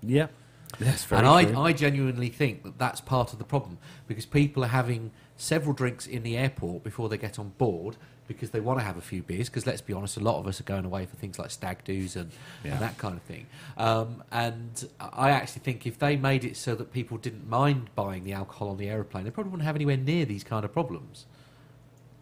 yeah. 0.00 0.28
That's 0.78 1.04
very 1.04 1.20
and 1.20 1.28
I, 1.28 1.44
true. 1.44 1.58
I 1.58 1.72
genuinely 1.72 2.28
think 2.28 2.62
that 2.62 2.78
that's 2.78 3.00
part 3.00 3.32
of 3.32 3.38
the 3.38 3.44
problem 3.44 3.78
because 4.06 4.26
people 4.26 4.64
are 4.64 4.68
having 4.68 5.10
several 5.36 5.72
drinks 5.72 6.06
in 6.06 6.22
the 6.22 6.36
airport 6.36 6.84
before 6.84 7.08
they 7.08 7.16
get 7.18 7.38
on 7.38 7.50
board 7.58 7.96
because 8.26 8.50
they 8.50 8.60
want 8.60 8.78
to 8.78 8.84
have 8.84 8.96
a 8.98 9.00
few 9.00 9.22
beers. 9.22 9.48
Because 9.48 9.66
let's 9.66 9.80
be 9.80 9.92
honest, 9.94 10.16
a 10.18 10.20
lot 10.20 10.38
of 10.38 10.46
us 10.46 10.60
are 10.60 10.64
going 10.64 10.84
away 10.84 11.06
for 11.06 11.16
things 11.16 11.38
like 11.38 11.50
stag 11.50 11.82
do's 11.84 12.14
and, 12.14 12.30
Yeah. 12.62 12.72
and 12.72 12.80
that 12.80 12.98
kind 12.98 13.16
of 13.16 13.22
thing. 13.22 13.46
Um, 13.78 14.22
and 14.30 14.88
I 15.00 15.30
actually 15.30 15.60
think 15.62 15.86
if 15.86 15.98
they 15.98 16.16
made 16.16 16.44
it 16.44 16.56
so 16.56 16.74
that 16.74 16.92
people 16.92 17.16
didn't 17.16 17.48
mind 17.48 17.88
buying 17.94 18.24
the 18.24 18.34
alcohol 18.34 18.68
on 18.68 18.76
the 18.76 18.88
aeroplane, 18.90 19.24
they 19.24 19.30
probably 19.30 19.50
wouldn't 19.50 19.66
have 19.66 19.76
anywhere 19.76 19.96
near 19.96 20.26
these 20.26 20.44
kind 20.44 20.64
of 20.64 20.72
problems. 20.72 21.24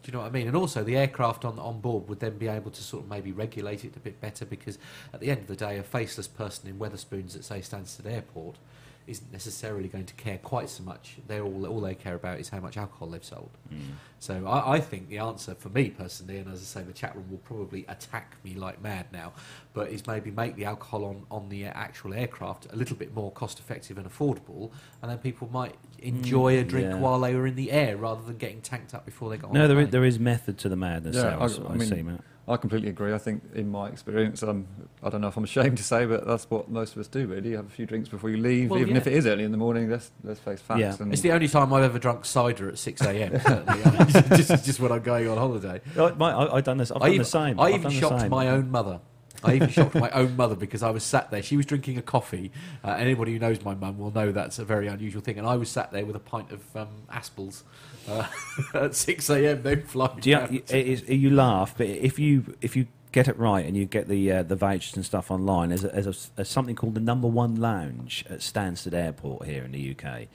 Do 0.06 0.12
you 0.12 0.18
know 0.18 0.22
what 0.22 0.28
I 0.28 0.30
mean? 0.30 0.46
And 0.46 0.54
also, 0.54 0.84
the 0.84 0.96
aircraft 0.96 1.44
on 1.44 1.58
on 1.58 1.80
board 1.80 2.08
would 2.08 2.20
then 2.20 2.38
be 2.38 2.46
able 2.46 2.70
to 2.70 2.80
sort 2.80 3.02
of 3.02 3.10
maybe 3.10 3.32
regulate 3.32 3.84
it 3.84 3.96
a 3.96 3.98
bit 3.98 4.20
better 4.20 4.44
because 4.44 4.78
at 5.12 5.18
the 5.18 5.32
end 5.32 5.40
of 5.40 5.46
the 5.48 5.56
day, 5.56 5.78
a 5.78 5.82
faceless 5.82 6.28
person 6.28 6.68
in 6.68 6.78
Wetherspoons 6.78 7.34
at 7.34 7.44
say 7.44 7.58
Stansted 7.58 8.06
Airport 8.06 8.54
isn't 9.06 9.32
necessarily 9.32 9.88
going 9.88 10.04
to 10.06 10.14
care 10.14 10.38
quite 10.38 10.68
so 10.68 10.82
much. 10.82 11.16
They're 11.26 11.44
all 11.44 11.66
all 11.66 11.80
they 11.80 11.94
care 11.94 12.14
about 12.14 12.40
is 12.40 12.48
how 12.48 12.60
much 12.60 12.76
alcohol 12.76 13.08
they've 13.08 13.25
sold. 13.25 13.50
Mm. 13.72 13.78
So 14.18 14.46
I, 14.46 14.75
I 14.75 14.80
think 14.80 15.08
the 15.08 15.18
answer 15.18 15.54
for 15.54 15.68
me 15.68 15.90
personally, 15.90 16.38
and 16.38 16.50
as 16.52 16.60
I 16.60 16.64
say, 16.64 16.82
the 16.86 16.92
chat 16.92 17.14
room 17.14 17.30
will 17.30 17.38
probably 17.38 17.84
attack 17.88 18.36
me 18.42 18.54
like 18.54 18.82
mad 18.82 19.06
now, 19.12 19.32
but 19.75 19.90
is 19.90 20.06
maybe 20.06 20.30
make 20.30 20.56
the 20.56 20.64
alcohol 20.64 21.04
on, 21.04 21.26
on 21.30 21.48
the 21.48 21.66
actual 21.66 22.14
aircraft 22.14 22.66
a 22.72 22.76
little 22.76 22.96
bit 22.96 23.14
more 23.14 23.30
cost 23.32 23.58
effective 23.58 23.98
and 23.98 24.10
affordable, 24.10 24.70
and 25.02 25.10
then 25.10 25.18
people 25.18 25.48
might 25.52 25.75
enjoy 26.00 26.56
mm, 26.56 26.60
a 26.60 26.64
drink 26.64 26.88
yeah. 26.88 26.98
while 26.98 27.20
they 27.20 27.34
were 27.34 27.46
in 27.46 27.54
the 27.56 27.70
air 27.70 27.96
rather 27.96 28.22
than 28.22 28.36
getting 28.36 28.60
tanked 28.60 28.94
up 28.94 29.04
before 29.04 29.30
they 29.30 29.36
got 29.36 29.48
on 29.48 29.54
No, 29.54 29.68
the 29.68 29.75
there 29.75 29.82
is, 29.84 29.90
there 29.90 30.04
is 30.04 30.18
method 30.18 30.58
to 30.58 30.68
the 30.68 30.76
madness. 30.76 31.16
Yeah, 31.16 31.22
there, 31.22 31.40
I, 31.40 31.44
I- 31.44 31.68
I 31.68 31.72
I 31.72 31.76
mean- 31.76 31.88
see, 31.88 32.02
Matt. 32.02 32.20
I 32.48 32.56
completely 32.56 32.88
agree. 32.88 33.12
I 33.12 33.18
think, 33.18 33.42
in 33.54 33.68
my 33.68 33.88
experience, 33.88 34.42
um, 34.44 34.66
I 35.02 35.10
don't 35.10 35.20
know 35.20 35.26
if 35.28 35.36
I'm 35.36 35.44
ashamed 35.52 35.78
to 35.78 35.82
say, 35.82 36.06
but 36.06 36.26
that's 36.26 36.48
what 36.48 36.68
most 36.70 36.94
of 36.94 37.00
us 37.00 37.08
do. 37.08 37.26
Really, 37.26 37.50
you 37.50 37.56
have 37.56 37.66
a 37.66 37.70
few 37.70 37.86
drinks 37.86 38.08
before 38.08 38.30
you 38.30 38.36
leave, 38.36 38.70
Well, 38.70 38.80
even 38.80 38.94
yeah. 38.94 39.00
if 39.00 39.06
it 39.08 39.14
is 39.14 39.26
early 39.26 39.42
in 39.42 39.50
the 39.50 39.58
morning. 39.58 39.90
Let's 39.90 40.12
let's 40.22 40.38
face 40.38 40.60
facts. 40.60 40.80
Yeah. 40.80 40.96
And 41.00 41.12
It's 41.12 41.22
the 41.22 41.32
only 41.32 41.48
time 41.48 41.72
I've 41.72 41.82
ever 41.82 41.98
drunk 41.98 42.24
cider 42.24 42.68
at 42.68 42.78
6 42.78 43.00
a.m. 43.02 43.40
certainly. 43.46 43.84
I 43.84 43.90
mean, 43.90 44.06
just, 44.36 44.64
just 44.64 44.80
when 44.80 44.92
I'm 44.92 45.02
going 45.02 45.28
on 45.28 45.38
holiday. 45.38 45.80
Oh, 45.96 46.14
my, 46.14 46.32
I, 46.32 46.56
I've 46.56 46.64
done 46.64 46.76
this. 46.78 46.90
I've 46.92 46.98
I 46.98 47.06
done 47.06 47.08
even, 47.14 47.18
the 47.18 47.24
same. 47.24 47.60
I 47.60 47.64
I've 47.64 47.74
even 47.80 47.90
shocked 47.90 48.20
same. 48.20 48.30
my 48.30 48.48
own 48.48 48.70
mother. 48.70 49.00
I 49.44 49.54
even 49.54 49.68
shocked 49.68 49.94
my 49.94 50.10
own 50.10 50.36
mother 50.36 50.54
because 50.56 50.82
I 50.82 50.90
was 50.90 51.04
sat 51.04 51.30
there. 51.30 51.42
She 51.42 51.56
was 51.56 51.66
drinking 51.66 51.98
a 51.98 52.02
coffee. 52.02 52.50
Uh, 52.82 52.92
anybody 52.92 53.32
who 53.32 53.38
knows 53.38 53.62
my 53.62 53.74
mum 53.74 53.98
will 53.98 54.10
know 54.10 54.32
that's 54.32 54.58
a 54.58 54.64
very 54.64 54.86
unusual 54.86 55.20
thing. 55.20 55.38
And 55.38 55.46
I 55.46 55.56
was 55.56 55.68
sat 55.68 55.92
there 55.92 56.06
with 56.06 56.16
a 56.16 56.20
pint 56.20 56.50
of 56.52 56.76
um, 56.76 56.88
Aspalls 57.10 57.64
uh, 58.08 58.26
at 58.75 58.94
6 58.94 59.30
a.m. 59.30 59.62
Then 59.62 59.82
flying. 59.82 60.20
Do 60.20 60.30
you, 60.30 60.46
you, 60.50 60.62
is- 60.68 61.08
you 61.08 61.30
laugh, 61.30 61.75
but 61.76 61.86
if 61.86 62.18
you 62.18 62.56
if 62.60 62.76
you 62.76 62.86
get 63.12 63.28
it 63.28 63.38
right 63.38 63.64
and 63.64 63.76
you 63.76 63.84
get 63.86 64.08
the 64.08 64.30
uh, 64.32 64.42
the 64.42 64.56
vouchers 64.56 64.94
and 64.96 65.04
stuff 65.04 65.30
online, 65.30 65.70
there's, 65.70 65.84
a, 65.84 65.88
there's, 65.88 66.06
a, 66.06 66.36
there's 66.36 66.48
something 66.48 66.75
called 66.76 66.94
the 66.94 67.00
Number 67.00 67.28
One 67.28 67.56
Lounge 67.56 68.25
at 68.28 68.40
Stansted 68.40 68.92
Airport 68.94 69.46
here 69.46 69.64
in 69.64 69.72
the 69.72 69.96
UK. 69.98 70.26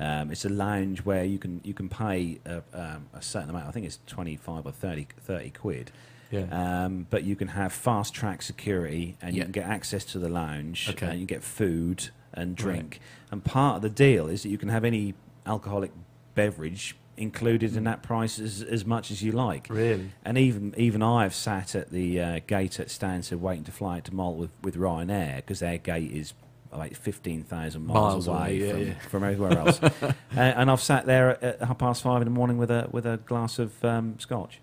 Um, 0.00 0.30
it's 0.32 0.44
a 0.44 0.48
lounge 0.48 1.04
where 1.04 1.22
you 1.24 1.38
can 1.38 1.60
you 1.64 1.74
can 1.74 1.88
pay 1.88 2.40
a, 2.46 2.62
um, 2.72 3.06
a 3.14 3.22
certain 3.22 3.50
amount. 3.50 3.66
I 3.68 3.70
think 3.72 3.86
it's 3.86 3.98
twenty 4.06 4.36
five 4.36 4.66
or 4.66 4.72
30, 4.72 5.06
30 5.20 5.50
quid. 5.50 5.90
Yeah. 6.30 6.46
Um, 6.84 7.06
but 7.10 7.24
you 7.24 7.36
can 7.36 7.48
have 7.48 7.74
fast 7.74 8.14
track 8.14 8.40
security 8.40 9.16
and 9.20 9.34
you 9.34 9.40
Yeah. 9.40 9.44
can 9.44 9.52
get 9.52 9.64
access 9.66 10.02
to 10.06 10.18
the 10.18 10.30
lounge 10.30 10.88
Okay. 10.88 11.06
and 11.08 11.20
you 11.20 11.26
get 11.26 11.44
food 11.44 12.08
and 12.32 12.56
drink. 12.56 13.00
And 13.30 13.44
part 13.44 13.76
of 13.76 13.82
the 13.82 13.90
deal 13.90 14.28
is 14.28 14.42
that 14.42 14.48
you 14.48 14.56
can 14.56 14.70
have 14.70 14.82
any 14.82 15.12
alcoholic 15.44 15.90
beverage 16.34 16.96
included 17.22 17.76
in 17.76 17.84
that 17.84 18.02
price 18.02 18.38
as, 18.38 18.62
as 18.62 18.84
much 18.84 19.10
as 19.10 19.22
you 19.22 19.32
like. 19.32 19.68
Really? 19.70 20.10
And 20.24 20.36
even 20.36 20.74
even 20.76 21.02
I've 21.02 21.34
sat 21.34 21.74
at 21.74 21.90
the 21.90 22.20
uh, 22.20 22.40
gate 22.46 22.80
at 22.80 22.88
Stansted 22.88 23.38
waiting 23.38 23.64
to 23.64 23.72
fly 23.72 24.00
to 24.00 24.14
Malta 24.14 24.38
with, 24.38 24.50
with 24.62 24.76
Ryanair 24.76 25.36
because 25.36 25.60
their 25.60 25.78
gate 25.78 26.10
is 26.10 26.34
like 26.72 26.96
15,000 26.96 27.86
miles, 27.86 28.26
Miles 28.26 28.28
away, 28.28 28.56
yeah, 28.56 28.70
from, 28.70 28.80
yeah. 28.80 28.94
from 29.08 29.24
everywhere 29.24 29.58
else. 29.58 29.82
uh, 29.82 30.12
and 30.36 30.70
I've 30.70 30.80
sat 30.80 31.04
there 31.04 31.30
at, 31.30 31.42
at 31.42 31.62
half 31.62 31.78
past 31.78 32.02
five 32.02 32.22
in 32.22 32.26
the 32.26 32.30
morning 32.30 32.58
with 32.58 32.70
a 32.70 32.88
with 32.90 33.06
a 33.06 33.18
glass 33.18 33.58
of 33.58 33.84
um, 33.84 34.18
scotch. 34.18 34.60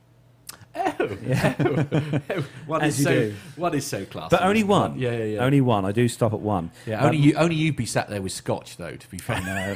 One 2.67 2.81
As 2.81 2.93
is 2.93 2.99
you 2.99 3.03
so 3.05 3.11
do. 3.11 3.35
one 3.55 3.73
is 3.73 3.85
so 3.87 4.05
classy. 4.05 4.27
But 4.31 4.41
only 4.43 4.63
one. 4.63 4.97
Yeah, 4.99 5.11
yeah, 5.11 5.23
yeah. 5.23 5.39
Only 5.39 5.61
one. 5.61 5.85
I 5.85 5.91
do 5.91 6.07
stop 6.07 6.33
at 6.33 6.39
one. 6.39 6.71
yeah, 6.85 6.99
Um, 6.99 7.07
only 7.07 7.17
you. 7.17 7.33
Only 7.35 7.55
you'd 7.55 7.75
be 7.75 7.85
sat 7.85 8.09
there 8.09 8.21
with 8.21 8.31
scotch, 8.31 8.77
though. 8.77 8.95
To 8.95 9.09
be 9.09 9.17
fair. 9.17 9.41
No. 9.41 9.75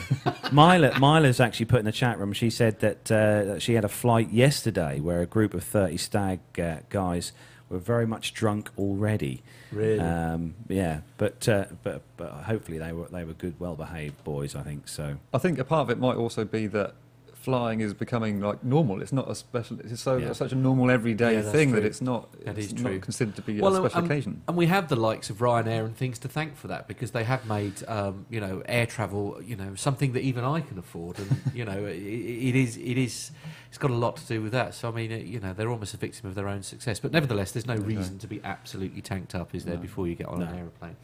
Myla, 0.52 1.00
Myla's 1.00 1.40
actually 1.40 1.66
put 1.68 1.80
in 1.80 1.86
the 1.86 1.92
chat 1.92 2.20
room. 2.20 2.34
She 2.34 2.50
said 2.50 2.80
that, 2.82 3.12
uh, 3.12 3.44
that 3.46 3.62
she 3.62 3.74
had 3.74 3.86
a 3.86 3.90
flight 3.90 4.32
yesterday 4.32 5.00
where 5.00 5.22
a 5.22 5.26
group 5.26 5.54
of 5.54 5.64
thirty 5.64 5.98
stag 5.98 6.40
uh, 6.60 6.78
guys 6.90 7.32
were 7.70 7.80
very 7.80 8.06
much 8.06 8.34
drunk 8.34 8.70
already. 8.78 9.42
Really? 9.72 10.00
Um, 10.00 10.54
yeah, 10.68 11.00
but 11.18 11.48
uh, 11.50 11.66
but 11.82 12.02
but 12.18 12.30
hopefully 12.32 12.78
they 12.78 12.92
were 12.92 13.08
they 13.08 13.24
were 13.24 13.34
good, 13.34 13.60
well 13.60 13.76
behaved 13.76 14.24
boys. 14.24 14.56
I 14.56 14.62
think 14.62 14.88
so. 14.88 15.18
I 15.34 15.38
think 15.40 15.58
a 15.58 15.64
part 15.64 15.82
of 15.82 15.90
it 15.90 15.98
might 16.00 16.16
also 16.18 16.46
be 16.46 16.68
that 16.68 16.94
flying 17.44 17.82
is 17.82 17.94
becoming 17.94 18.40
like 18.40 18.64
normal. 18.64 19.02
It's 19.02 19.12
not 19.12 19.30
a 19.30 19.36
special. 19.36 19.78
It's 19.82 20.02
so 20.02 20.16
Yeah. 20.18 20.32
such 20.32 20.54
a 20.54 20.56
normal 20.56 20.90
everyday 20.90 21.34
Yeah, 21.36 21.42
thing 21.52 21.72
true. 21.72 21.82
that 21.82 21.86
it's 21.86 22.02
not. 22.02 22.32
That 22.46 22.58
it's 22.58 22.72
not 22.72 22.90
true. 22.90 23.00
considered 23.00 23.36
to 23.36 23.42
be 23.42 23.60
Well, 23.60 23.74
a 23.76 23.90
special 23.90 24.00
um, 24.00 24.06
occasion. 24.06 24.42
And 24.48 24.56
we 24.56 24.68
have 24.68 24.88
the 24.88 24.96
likes 24.96 25.30
of 25.30 25.40
Ryanair 25.40 25.84
and 25.86 25.96
things 25.96 26.18
to 26.20 26.30
thank 26.30 26.56
for 26.56 26.68
that 26.70 26.88
because 26.88 27.12
they 27.12 27.26
have 27.26 27.46
made, 27.46 27.84
um, 27.90 28.26
you 28.30 28.40
know, 28.40 28.64
air 28.66 28.86
travel, 28.86 29.42
you 29.44 29.58
know, 29.58 29.76
something 29.76 30.14
that 30.14 30.22
even 30.22 30.46
I 30.46 30.62
can 30.62 30.78
afford, 30.80 31.20
and 31.20 31.30
you 31.54 31.66
know, 31.66 31.86
it, 31.86 31.98
it 31.98 32.56
is, 32.56 32.78
it 32.78 32.98
is, 32.98 33.32
it's 33.68 33.78
got 33.78 33.92
a 33.92 33.96
lot 33.96 34.16
to 34.18 34.26
do 34.26 34.42
with 34.42 34.54
that. 34.54 34.74
So 34.74 34.88
I 34.88 34.92
mean, 34.92 35.12
it, 35.12 35.26
you 35.26 35.42
know, 35.42 35.52
they're 35.54 35.70
almost 35.70 35.94
a 35.94 35.98
victim 35.98 36.30
of 36.30 36.36
their 36.36 36.48
own 36.48 36.64
success. 36.64 37.00
But 37.00 37.12
nevertheless, 37.12 37.52
there's 37.52 37.68
no 37.68 37.76
reason 37.76 38.20
to 38.20 38.28
be 38.28 38.40
absolutely 38.44 39.02
tanked 39.02 39.36
up, 39.36 39.54
is 39.54 39.66
there, 39.66 39.76
No. 39.76 39.82
before 39.82 40.08
you 40.08 40.16
get 40.16 40.28
on 40.28 40.42
an 40.42 40.56
aeroplane. 40.58 40.96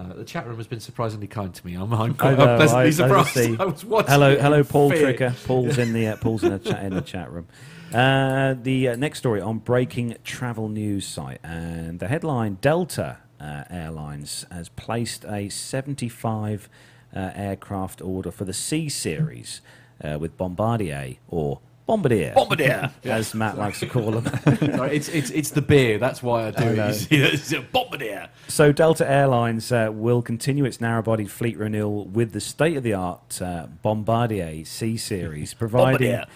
Uh, 0.00 0.14
the 0.14 0.24
chat 0.24 0.46
room 0.46 0.56
has 0.56 0.66
been 0.66 0.80
surprisingly 0.80 1.26
kind 1.26 1.52
to 1.54 1.66
me. 1.66 1.74
I'm, 1.74 1.92
I'm, 1.92 2.14
quite, 2.14 2.38
know, 2.38 2.46
I'm 2.46 2.56
pleasantly 2.56 2.84
I- 2.84 2.86
I 2.86 2.90
surprised. 2.90 3.28
see. 3.30 3.56
I 3.60 3.64
was 3.64 3.84
watching 3.84 4.10
Hello, 4.10 4.36
hello, 4.38 4.64
Paul 4.64 4.90
fear. 4.90 5.12
Tricker. 5.12 5.34
Paul's 5.46 5.78
in 5.78 5.92
the 5.92 6.08
uh, 6.08 6.16
Paul's 6.16 6.42
in 6.42 6.50
the 6.52 6.58
chat 6.58 6.84
in 6.84 6.94
the 6.94 7.02
chat 7.02 7.30
room. 7.30 7.46
Uh, 7.92 8.54
the 8.62 8.88
uh, 8.88 8.96
next 8.96 9.18
story 9.18 9.40
on 9.40 9.58
breaking 9.58 10.16
travel 10.24 10.68
news 10.68 11.06
site 11.06 11.40
and 11.42 12.00
the 12.00 12.08
headline: 12.08 12.56
Delta 12.60 13.18
uh, 13.40 13.64
Airlines 13.68 14.46
has 14.50 14.68
placed 14.70 15.24
a 15.24 15.48
75 15.48 16.68
uh, 17.14 17.30
aircraft 17.34 18.00
order 18.00 18.30
for 18.30 18.44
the 18.44 18.54
C 18.54 18.88
series 18.88 19.60
uh, 20.02 20.18
with 20.18 20.36
Bombardier 20.38 21.16
or 21.28 21.60
Bombardier, 21.90 22.32
Bombardier. 22.36 22.92
as 23.04 23.34
Matt 23.34 23.58
likes 23.58 23.80
to 23.80 23.86
call 23.86 24.12
them. 24.12 24.56
Sorry, 24.76 24.96
it's, 24.96 25.08
it's, 25.08 25.30
it's 25.30 25.50
the 25.50 25.60
beer. 25.60 25.98
That's 25.98 26.22
why 26.22 26.46
I 26.46 26.50
do 26.52 26.68
it. 26.68 26.76
know. 26.76 26.86
You 26.86 26.92
see, 26.92 27.16
it's 27.16 27.52
a 27.52 27.62
bombardier. 27.62 28.28
So 28.46 28.70
Delta 28.70 29.10
Airlines 29.10 29.72
uh, 29.72 29.90
will 29.92 30.22
continue 30.22 30.64
its 30.64 30.80
narrow-body 30.80 31.26
fleet 31.26 31.58
renewal 31.58 32.04
with 32.04 32.30
the 32.30 32.40
state-of-the-art 32.40 33.42
uh, 33.42 33.66
Bombardier 33.82 34.64
C 34.64 34.96
series, 34.96 35.52
providing 35.52 36.12
Bombardier. 36.12 36.26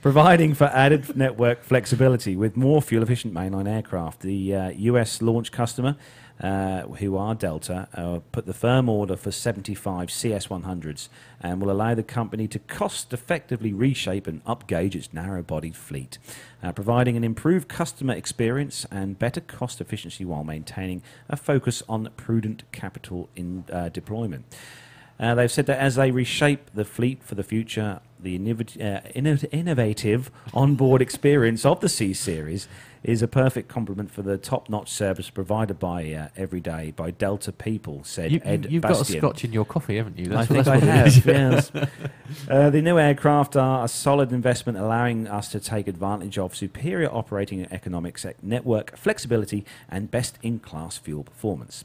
providing 0.00 0.54
for 0.54 0.66
added 0.66 1.16
network 1.16 1.64
flexibility 1.64 2.36
with 2.36 2.56
more 2.56 2.80
fuel-efficient 2.80 3.34
mainline 3.34 3.68
aircraft. 3.68 4.20
The 4.20 4.54
uh, 4.54 4.68
U.S. 4.70 5.20
launch 5.20 5.50
customer, 5.50 5.96
uh, 6.40 6.82
who 6.82 7.16
are 7.16 7.34
Delta, 7.34 7.88
uh, 7.94 8.20
put 8.32 8.46
the 8.46 8.54
firm 8.54 8.88
order 8.88 9.16
for 9.16 9.30
75 9.30 10.08
CS100s 10.08 11.08
and 11.40 11.60
will 11.60 11.70
allow 11.70 11.94
the 11.94 12.02
company 12.02 12.48
to 12.48 12.58
cost-effectively 12.58 13.72
reshape 13.72 14.26
and 14.26 14.44
upgauge 14.44 14.94
its 14.94 15.12
narrow-bodied 15.12 15.76
fleet, 15.76 16.18
uh, 16.62 16.72
providing 16.72 17.16
an 17.16 17.24
improved 17.24 17.68
customer 17.68 18.14
experience 18.14 18.86
and 18.90 19.18
better 19.18 19.40
cost 19.40 19.80
efficiency 19.80 20.24
while 20.24 20.44
maintaining 20.44 21.02
a 21.28 21.36
focus 21.36 21.82
on 21.88 22.08
prudent 22.16 22.62
capital 22.72 23.28
in 23.36 23.64
uh, 23.72 23.88
deployment. 23.90 24.44
Uh, 25.18 25.34
they've 25.34 25.52
said 25.52 25.66
that 25.66 25.78
as 25.78 25.96
they 25.96 26.10
reshape 26.10 26.70
the 26.72 26.84
fleet 26.84 27.22
for 27.22 27.34
the 27.34 27.42
future, 27.42 28.00
the 28.22 28.36
uh, 28.36 29.00
inno- 29.14 29.48
innovative 29.52 30.30
onboard 30.54 31.02
experience 31.02 31.64
of 31.64 31.80
the 31.80 31.88
C 31.88 32.12
Series 32.12 32.68
is 33.02 33.22
a 33.22 33.28
perfect 33.28 33.66
complement 33.68 34.10
for 34.10 34.20
the 34.20 34.36
top-notch 34.36 34.90
service 34.90 35.30
provided 35.30 35.78
by 35.78 36.12
uh, 36.12 36.28
every 36.36 36.60
day 36.60 36.92
by 36.94 37.10
Delta 37.10 37.50
people, 37.50 38.04
said 38.04 38.30
You, 38.30 38.40
Ed 38.44 38.66
have 38.70 38.82
got 38.82 39.00
a 39.00 39.04
scotch 39.06 39.42
in 39.42 39.52
your 39.54 39.64
coffee, 39.64 39.96
haven't 39.96 40.18
you? 40.18 40.32
I 40.34 40.36
what- 40.44 40.48
think 40.48 40.66
I 40.68 40.76
have. 40.78 41.26
yes. 41.26 41.72
Uh, 42.48 42.70
the 42.70 42.80
new 42.80 42.96
aircraft 42.98 43.56
are 43.56 43.84
a 43.84 43.88
solid 43.88 44.32
investment, 44.32 44.78
allowing 44.78 45.26
us 45.26 45.48
to 45.48 45.58
take 45.58 45.88
advantage 45.88 46.38
of 46.38 46.54
superior 46.54 47.08
operating 47.12 47.66
economics, 47.72 48.24
network 48.40 48.96
flexibility, 48.96 49.64
and 49.88 50.10
best-in-class 50.12 50.98
fuel 50.98 51.24
performance. 51.24 51.84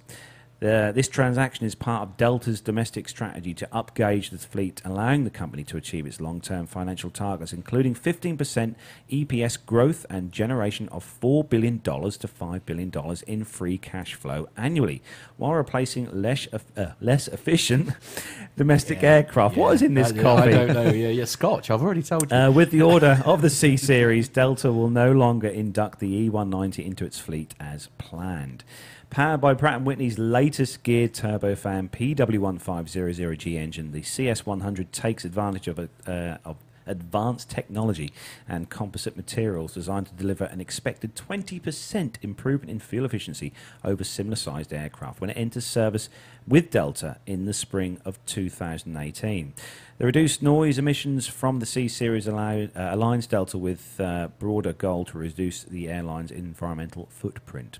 Uh, 0.61 0.91
this 0.93 1.09
transaction 1.09 1.65
is 1.65 1.75
part 1.75 2.01
of 2.01 2.15
Delta's 2.15 2.61
domestic 2.61 3.09
strategy 3.09 3.53
to 3.53 3.67
upgauge 3.73 4.29
the 4.29 4.37
fleet, 4.37 4.81
allowing 4.85 5.25
the 5.25 5.29
company 5.29 5.65
to 5.65 5.75
achieve 5.75 6.05
its 6.05 6.21
long-term 6.21 6.65
financial 6.65 7.09
targets, 7.09 7.51
including 7.51 7.93
15% 7.93 8.75
EPS 9.11 9.65
growth 9.65 10.05
and 10.09 10.31
generation 10.31 10.87
of 10.89 11.05
$4 11.21 11.47
billion 11.49 11.79
to 11.81 11.91
$5 11.91 12.61
billion 12.65 12.91
in 13.27 13.43
free 13.43 13.77
cash 13.77 14.13
flow 14.13 14.47
annually, 14.55 15.01
while 15.35 15.53
replacing 15.53 16.09
less, 16.21 16.47
uh, 16.53 16.91
less 17.01 17.27
efficient 17.27 17.89
domestic 18.55 19.03
aircraft. 19.03 19.57
What 19.57 19.75
is 19.75 19.81
in 19.81 19.93
this 19.93 20.13
I, 20.13 20.21
coffee? 20.21 20.53
I 20.53 20.65
don't 20.65 20.73
know. 20.73 20.91
Yeah, 20.91 21.09
yeah, 21.09 21.25
scotch. 21.25 21.69
I've 21.69 21.81
already 21.81 22.03
told 22.03 22.31
you. 22.31 22.37
Uh, 22.37 22.49
with 22.49 22.71
the 22.71 22.81
order 22.81 23.21
of 23.25 23.41
the 23.41 23.49
C 23.49 23.75
Series, 23.75 24.29
Delta 24.29 24.71
will 24.71 24.89
no 24.89 25.11
longer 25.11 25.49
induct 25.49 25.99
the 25.99 26.29
E190 26.29 26.85
into 26.85 27.03
its 27.03 27.19
fleet 27.19 27.53
as 27.59 27.89
planned. 27.97 28.63
Powered 29.09 29.39
by 29.39 29.53
Pratt 29.53 29.81
& 29.81 29.83
Whitney's 29.83 30.17
latest 30.17 30.83
geared 30.83 31.13
turbofan 31.13 31.89
PW1500G 31.89 33.55
engine, 33.55 33.91
the 33.91 34.01
CS100 34.01 34.91
takes 34.91 35.23
advantage 35.23 35.67
of, 35.67 35.79
a, 35.79 35.89
uh, 36.07 36.37
of 36.43 36.57
advanced 36.87 37.49
technology 37.49 38.11
and 38.47 38.69
composite 38.69 39.15
materials 39.15 39.73
designed 39.73 40.07
to 40.07 40.13
deliver 40.13 40.45
an 40.45 40.59
expected 40.59 41.15
20% 41.15 42.15
improvement 42.21 42.69
in 42.69 42.79
fuel 42.79 43.05
efficiency 43.05 43.53
over 43.83 44.03
similar 44.03 44.35
sized 44.35 44.73
aircraft 44.73 45.21
when 45.21 45.29
it 45.29 45.37
enters 45.37 45.65
service 45.65 46.09
with 46.47 46.69
Delta 46.69 47.17
in 47.25 47.45
the 47.45 47.53
spring 47.53 47.99
of 48.05 48.23
2018. 48.25 49.53
The 49.97 50.05
reduced 50.05 50.41
noise 50.41 50.77
emissions 50.77 51.27
from 51.27 51.59
the 51.59 51.65
C 51.65 51.87
Series 51.87 52.27
allow, 52.27 52.63
uh, 52.63 52.67
aligns 52.75 53.29
Delta 53.29 53.57
with 53.57 53.99
uh, 53.99 54.29
broader 54.39 54.73
goal 54.73 55.05
to 55.05 55.17
reduce 55.17 55.63
the 55.63 55.89
airline's 55.89 56.31
environmental 56.31 57.07
footprint. 57.09 57.79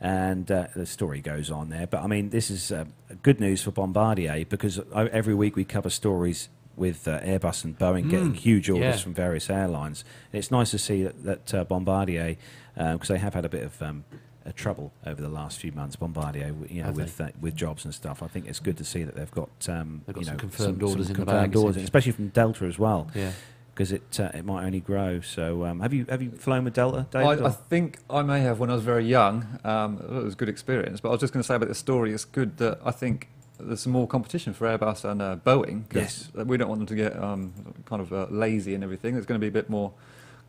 And 0.00 0.50
uh, 0.50 0.68
the 0.74 0.86
story 0.86 1.20
goes 1.20 1.50
on 1.50 1.68
there. 1.68 1.86
But 1.86 2.02
I 2.02 2.06
mean, 2.06 2.30
this 2.30 2.50
is 2.50 2.72
uh, 2.72 2.86
good 3.22 3.38
news 3.38 3.62
for 3.62 3.70
Bombardier 3.70 4.46
because 4.48 4.78
uh, 4.78 5.08
every 5.12 5.34
week 5.34 5.56
we 5.56 5.64
cover 5.64 5.90
stories 5.90 6.48
with 6.76 7.06
uh, 7.06 7.20
Airbus 7.20 7.64
and 7.64 7.78
Boeing 7.78 8.08
getting 8.08 8.32
huge 8.32 8.70
orders 8.70 8.96
yeah. 8.96 9.02
from 9.02 9.12
various 9.12 9.50
airlines. 9.50 10.04
And 10.32 10.38
it's 10.38 10.50
nice 10.50 10.70
to 10.70 10.78
see 10.78 11.02
that, 11.02 11.24
that 11.24 11.54
uh, 11.54 11.64
Bombardier, 11.64 12.36
because 12.74 13.08
they 13.08 13.18
have 13.18 13.34
had 13.34 13.44
a 13.44 13.50
bit 13.50 13.64
of 13.64 13.82
um, 13.82 14.04
uh, 14.46 14.52
trouble 14.54 14.92
over 15.06 15.20
the 15.20 15.28
last 15.28 15.58
few 15.58 15.72
months, 15.72 15.96
Bombardier, 15.96 16.54
you 16.68 16.82
know, 16.82 16.92
with 16.92 17.20
uh, 17.20 17.28
with 17.40 17.54
jobs 17.54 17.84
and 17.84 17.94
stuff. 17.94 18.22
I 18.22 18.26
think 18.26 18.46
it's 18.46 18.60
good 18.60 18.78
to 18.78 18.84
see 18.84 19.02
that 19.02 19.14
they've 19.14 19.30
got 19.30 19.50
um, 19.68 20.02
They've 20.06 20.14
got 20.14 20.20
you 20.20 20.26
some 20.26 20.36
know, 20.36 20.40
confirmed 20.40 20.82
orders 20.82 21.06
in 21.06 21.12
the 21.12 21.24
confirmed 21.24 21.52
bag, 21.52 21.56
orders, 21.56 21.82
especially 21.82 22.12
from 22.12 22.28
Delta 22.28 22.64
as 22.64 22.78
well, 22.78 23.10
Yeah. 23.14 23.32
Because 23.80 23.92
it 23.92 24.20
uh, 24.20 24.30
it 24.34 24.44
might 24.44 24.66
only 24.66 24.80
grow. 24.80 25.22
So 25.22 25.64
um, 25.64 25.80
have 25.80 25.94
you 25.94 26.04
have 26.10 26.20
you 26.20 26.30
flown 26.32 26.64
with 26.64 26.74
Delta, 26.74 27.06
I, 27.14 27.22
David? 27.22 27.42
I 27.42 27.46
or- 27.46 27.50
think 27.50 27.98
I 28.10 28.20
may 28.20 28.40
have 28.40 28.60
when 28.60 28.68
I 28.68 28.74
was 28.74 28.84
very 28.84 29.06
young. 29.06 29.58
Um, 29.64 29.96
it 29.96 30.22
was 30.22 30.34
a 30.34 30.36
good 30.36 30.50
experience. 30.50 31.00
But 31.00 31.08
I 31.08 31.12
was 31.12 31.20
just 31.20 31.32
going 31.32 31.42
to 31.42 31.46
say 31.46 31.54
about 31.54 31.70
the 31.70 31.74
story. 31.74 32.12
It's 32.12 32.26
good 32.26 32.58
that 32.58 32.78
I 32.84 32.90
think 32.90 33.28
there's 33.58 33.80
some 33.80 33.92
more 33.92 34.06
competition 34.06 34.52
for 34.52 34.66
Airbus 34.66 35.10
and 35.10 35.22
uh, 35.22 35.36
Boeing. 35.36 35.84
Yes. 35.94 36.30
we 36.34 36.58
don't 36.58 36.68
want 36.68 36.80
them 36.80 36.86
to 36.88 36.94
get 36.94 37.18
um, 37.18 37.54
kind 37.86 38.02
of 38.02 38.12
uh, 38.12 38.26
lazy 38.28 38.74
and 38.74 38.84
everything. 38.84 39.14
There's 39.14 39.26
going 39.26 39.40
to 39.40 39.44
be 39.44 39.48
a 39.48 39.62
bit 39.62 39.70
more 39.70 39.94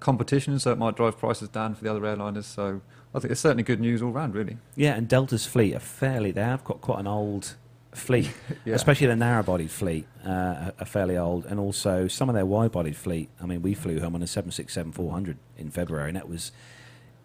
competition, 0.01 0.59
so 0.59 0.73
it 0.73 0.77
might 0.77 0.97
drive 0.97 1.17
prices 1.17 1.47
down 1.47 1.73
for 1.75 1.85
the 1.85 1.89
other 1.89 2.01
airliners. 2.01 2.43
So 2.43 2.81
I 3.15 3.19
think 3.19 3.31
it's 3.31 3.39
certainly 3.39 3.63
good 3.63 3.79
news 3.79 4.01
all 4.01 4.11
round, 4.11 4.35
really. 4.35 4.57
Yeah, 4.75 4.95
and 4.95 5.07
Delta's 5.07 5.45
fleet 5.45 5.73
are 5.73 5.79
fairly. 5.79 6.31
They 6.31 6.41
have 6.41 6.65
got 6.65 6.81
quite 6.81 6.99
an 6.99 7.07
old 7.07 7.55
fleet, 7.93 8.31
Yeah. 8.65 8.75
especially 8.75 9.07
the 9.07 9.15
narrow-bodied 9.15 9.69
fleet 9.71 10.07
uh, 10.25 10.71
are 10.79 10.85
fairly 10.85 11.17
old, 11.17 11.45
and 11.45 11.59
also 11.59 12.07
some 12.07 12.29
of 12.29 12.35
their 12.35 12.45
wide-bodied 12.45 12.95
fleet. 12.95 13.29
I 13.41 13.45
mean, 13.45 13.61
we 13.61 13.73
flew 13.73 13.99
home 13.99 14.15
on 14.15 14.21
a 14.21 14.25
767-400 14.25 15.35
in 15.57 15.71
February, 15.71 16.09
and 16.09 16.15
that 16.17 16.27
was 16.29 16.51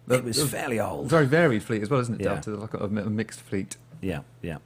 it 0.09 0.23
was 0.23 0.37
That- 0.37 0.47
fairly 0.47 0.79
old. 0.79 1.07
Very 1.09 1.25
varied 1.25 1.63
fleet 1.63 1.81
as 1.81 1.89
well, 1.89 1.99
isn't 1.99 2.19
it, 2.21 2.23
Yeah. 2.23 2.35
Delta? 2.39 2.51
Like 2.51 2.73
a, 2.73 2.77
a 2.85 3.09
mixed 3.09 3.41
fleet. 3.41 3.75
Yeah, 4.01 4.21
yeah. 4.41 4.57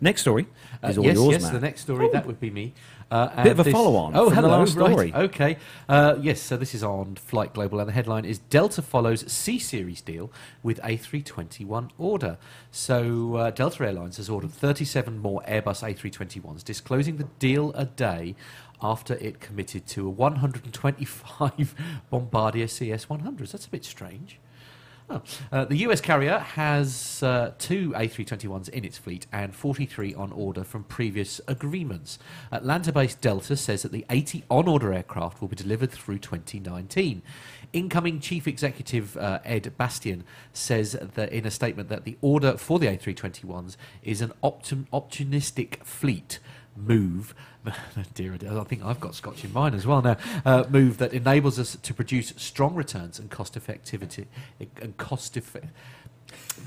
Next 0.00 0.22
story 0.22 0.46
Uh, 0.82 0.88
is 0.88 0.96
all 0.98 1.04
yes, 1.04 1.14
yours, 1.16 1.32
yes. 1.32 1.42
Matt. 1.42 1.52
The 1.52 1.60
next 1.60 1.80
story 1.82 2.08
that 2.12 2.24
would 2.26 2.40
be 2.40 2.50
me. 2.50 2.72
Uh, 3.10 3.42
Bit 3.42 3.58
of 3.58 3.66
a 3.66 3.70
follow-on 3.72 4.14
Oh, 4.14 4.26
from 4.30 4.36
the 4.36 4.42
hello. 4.42 4.58
last 4.60 4.76
right, 4.76 4.88
story. 4.92 5.12
Okay. 5.14 5.56
Uh, 5.88 6.14
yes. 6.20 6.40
So 6.40 6.56
this 6.56 6.74
is 6.76 6.82
on 6.84 7.16
Flight 7.16 7.52
Global, 7.54 7.80
and 7.80 7.88
the 7.88 7.92
headline 7.92 8.24
is 8.24 8.38
Delta 8.38 8.82
follows 8.82 9.24
C 9.30 9.58
Series 9.58 10.00
deal 10.00 10.30
with 10.62 10.80
A321 10.82 11.90
order. 11.98 12.38
So 12.70 13.34
uh, 13.34 13.50
Delta 13.50 13.84
Airlines 13.84 14.18
has 14.18 14.30
ordered 14.30 14.52
37 14.52 15.18
more 15.18 15.42
Airbus 15.48 15.82
A321s, 15.82 16.62
disclosing 16.62 17.16
the 17.16 17.24
deal 17.40 17.72
a 17.74 17.84
day 17.84 18.36
after 18.82 19.14
it 19.14 19.40
committed 19.40 19.86
to 19.88 20.06
a 20.06 20.10
125 20.10 21.74
Bombardier 22.10 22.66
CS100s. 22.66 23.50
That's 23.52 23.66
a 23.66 23.70
bit 23.70 23.84
strange. 23.84 24.38
Oh. 25.10 25.22
Uh, 25.50 25.64
the 25.64 25.78
US 25.78 26.00
carrier 26.00 26.38
has 26.38 27.20
uh, 27.24 27.52
two 27.58 27.90
A321s 27.90 28.68
in 28.68 28.84
its 28.84 28.96
fleet 28.96 29.26
and 29.32 29.52
43 29.52 30.14
on 30.14 30.30
order 30.30 30.62
from 30.62 30.84
previous 30.84 31.40
agreements. 31.48 32.20
Atlanta 32.52 32.92
based 32.92 33.20
Delta 33.20 33.56
says 33.56 33.82
that 33.82 33.90
the 33.90 34.06
80 34.08 34.44
on 34.48 34.68
order 34.68 34.92
aircraft 34.92 35.40
will 35.40 35.48
be 35.48 35.56
delivered 35.56 35.90
through 35.90 36.18
2019. 36.18 37.22
Incoming 37.72 38.20
Chief 38.20 38.46
Executive 38.46 39.16
uh, 39.16 39.40
Ed 39.44 39.72
Bastian 39.76 40.22
says 40.52 40.92
that 40.92 41.32
in 41.32 41.44
a 41.44 41.50
statement 41.50 41.88
that 41.88 42.04
the 42.04 42.16
order 42.20 42.56
for 42.56 42.78
the 42.78 42.86
A321s 42.86 43.76
is 44.04 44.20
an 44.20 44.32
optim- 44.44 44.86
optimistic 44.92 45.84
fleet 45.84 46.38
move. 46.76 47.34
dear, 48.14 48.36
dear, 48.36 48.58
I 48.58 48.64
think 48.64 48.84
I've 48.84 49.00
got 49.00 49.14
Scotch 49.14 49.44
in 49.44 49.52
mine 49.52 49.74
as 49.74 49.86
well 49.86 50.02
now. 50.02 50.16
Uh, 50.44 50.64
move 50.70 50.98
that 50.98 51.12
enables 51.12 51.58
us 51.58 51.76
to 51.76 51.94
produce 51.94 52.32
strong 52.36 52.74
returns 52.74 53.18
and 53.18 53.30
cost 53.30 53.54
effectivity 53.54 54.26
and 54.80 54.96
cost 54.96 55.36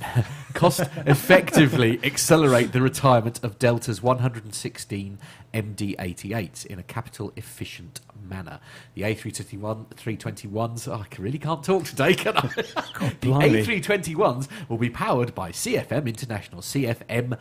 cost 0.54 0.82
effectively 1.06 2.00
accelerate 2.04 2.72
the 2.72 2.82
retirement 2.82 3.44
of 3.44 3.60
Delta's 3.60 4.02
116 4.02 5.18
MD88s 5.54 6.66
in 6.66 6.80
a 6.80 6.84
capital 6.84 7.32
efficient 7.36 8.02
manner. 8.28 8.60
The 8.96 9.04
A321 9.04 9.88
321s, 9.90 10.88
oh, 10.88 11.04
I 11.04 11.22
really 11.22 11.38
can't 11.38 11.64
talk 11.64 11.86
today, 11.86 12.16
can 12.16 12.38
I? 12.38 12.42
the 12.48 13.16
blimey. 13.22 13.64
A321s 13.64 14.48
will 14.68 14.78
be 14.78 14.90
powered 14.90 15.36
by 15.36 15.52
CFM 15.52 16.08
International 16.08 16.62
CFM 16.62 17.38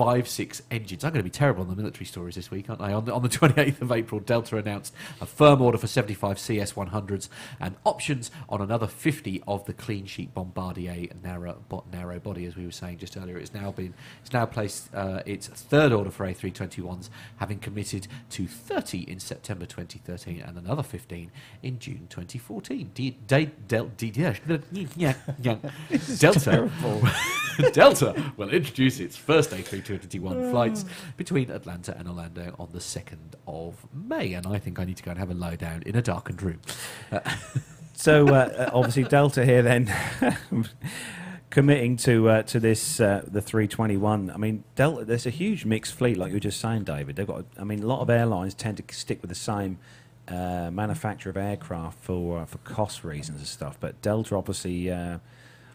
56 0.00 0.62
engines. 0.70 1.04
I'm 1.04 1.10
going 1.12 1.18
to 1.20 1.24
be 1.24 1.28
terrible 1.30 1.60
on 1.62 1.68
the 1.68 1.76
military 1.76 2.06
stories 2.06 2.34
this 2.34 2.50
week, 2.50 2.70
aren't 2.70 2.80
I? 2.80 2.94
On 2.94 3.04
the, 3.04 3.12
on 3.12 3.22
the 3.22 3.28
28th 3.40 3.82
of 3.82 3.92
April, 3.92 4.18
Delta 4.18 4.56
announced 4.56 4.94
a 5.20 5.26
firm 5.26 5.60
order 5.60 5.76
for 5.76 5.86
75 5.86 6.38
CS100s 6.38 7.28
and 7.60 7.76
options 7.84 8.30
on 8.48 8.62
another 8.62 8.86
50 8.86 9.42
of 9.46 9.66
the 9.66 9.74
clean 9.74 10.06
sheet 10.06 10.32
Bombardier 10.32 11.08
narrow, 11.22 11.62
narrow 11.92 12.18
body, 12.18 12.46
as 12.46 12.56
we 12.56 12.64
were 12.64 12.72
saying 12.72 12.96
just 12.96 13.14
earlier. 13.18 13.36
It's 13.36 13.52
now 13.52 13.72
been 13.72 13.92
it's 14.22 14.32
now 14.32 14.46
placed 14.46 14.94
uh, 14.94 15.22
its 15.26 15.48
third 15.48 15.92
order 15.92 16.10
for 16.10 16.26
A321s, 16.26 17.10
having 17.36 17.58
committed 17.58 18.08
to 18.30 18.46
30 18.46 19.00
in 19.00 19.20
September 19.20 19.66
2013 19.66 20.40
and 20.40 20.56
another 20.56 20.82
15 20.82 21.30
in 21.62 21.78
June 21.78 22.06
2014. 22.08 22.90
D- 22.94 23.18
da- 23.26 23.50
del- 23.68 23.90
D- 23.98 24.12
yeah, 24.16 24.34
yeah, 24.96 25.14
yeah. 25.42 25.56
Delta, 26.18 26.70
Delta 27.72 28.32
will 28.38 28.50
introduce 28.50 28.98
its 28.98 29.16
first 29.16 29.52
A321 29.98 30.50
flights 30.50 30.84
between 31.16 31.50
Atlanta 31.50 31.96
and 31.98 32.08
Orlando 32.08 32.54
on 32.58 32.68
the 32.72 32.78
2nd 32.78 33.34
of 33.46 33.86
May. 33.92 34.34
And 34.34 34.46
I 34.46 34.58
think 34.58 34.78
I 34.78 34.84
need 34.84 34.96
to 34.96 35.02
go 35.02 35.10
and 35.10 35.18
have 35.18 35.30
a 35.30 35.34
lie 35.34 35.56
down 35.56 35.82
in 35.84 35.96
a 35.96 36.02
darkened 36.02 36.42
room. 36.42 36.60
So 38.00 38.28
uh, 38.28 38.30
uh, 38.30 38.70
obviously 38.72 39.04
Delta 39.04 39.44
here 39.44 39.60
then 39.60 39.92
committing 41.50 41.98
to 41.98 42.30
uh, 42.30 42.42
to 42.44 42.58
this 42.58 42.98
uh, 42.98 43.22
the 43.26 43.42
321. 43.42 44.30
I 44.30 44.38
mean 44.38 44.64
Delta 44.74 45.04
there's 45.04 45.26
a 45.26 45.30
huge 45.30 45.66
mixed 45.66 45.92
fleet 45.92 46.16
like 46.16 46.28
you 46.28 46.36
were 46.36 46.40
just 46.40 46.60
saying 46.60 46.84
David. 46.84 47.16
They've 47.16 47.26
got 47.26 47.44
I 47.58 47.64
mean 47.64 47.82
a 47.82 47.86
lot 47.86 48.00
of 48.00 48.08
airlines 48.08 48.54
tend 48.54 48.78
to 48.78 48.94
stick 48.94 49.20
with 49.20 49.28
the 49.28 49.34
same 49.34 49.78
uh, 50.28 50.70
manufacturer 50.72 51.28
of 51.28 51.36
aircraft 51.36 52.02
for 52.02 52.38
uh, 52.38 52.46
for 52.46 52.56
cost 52.58 53.04
reasons 53.04 53.40
and 53.40 53.46
stuff. 53.46 53.76
But 53.78 54.00
Delta 54.00 54.34
obviously 54.34 54.90
uh, 54.90 55.18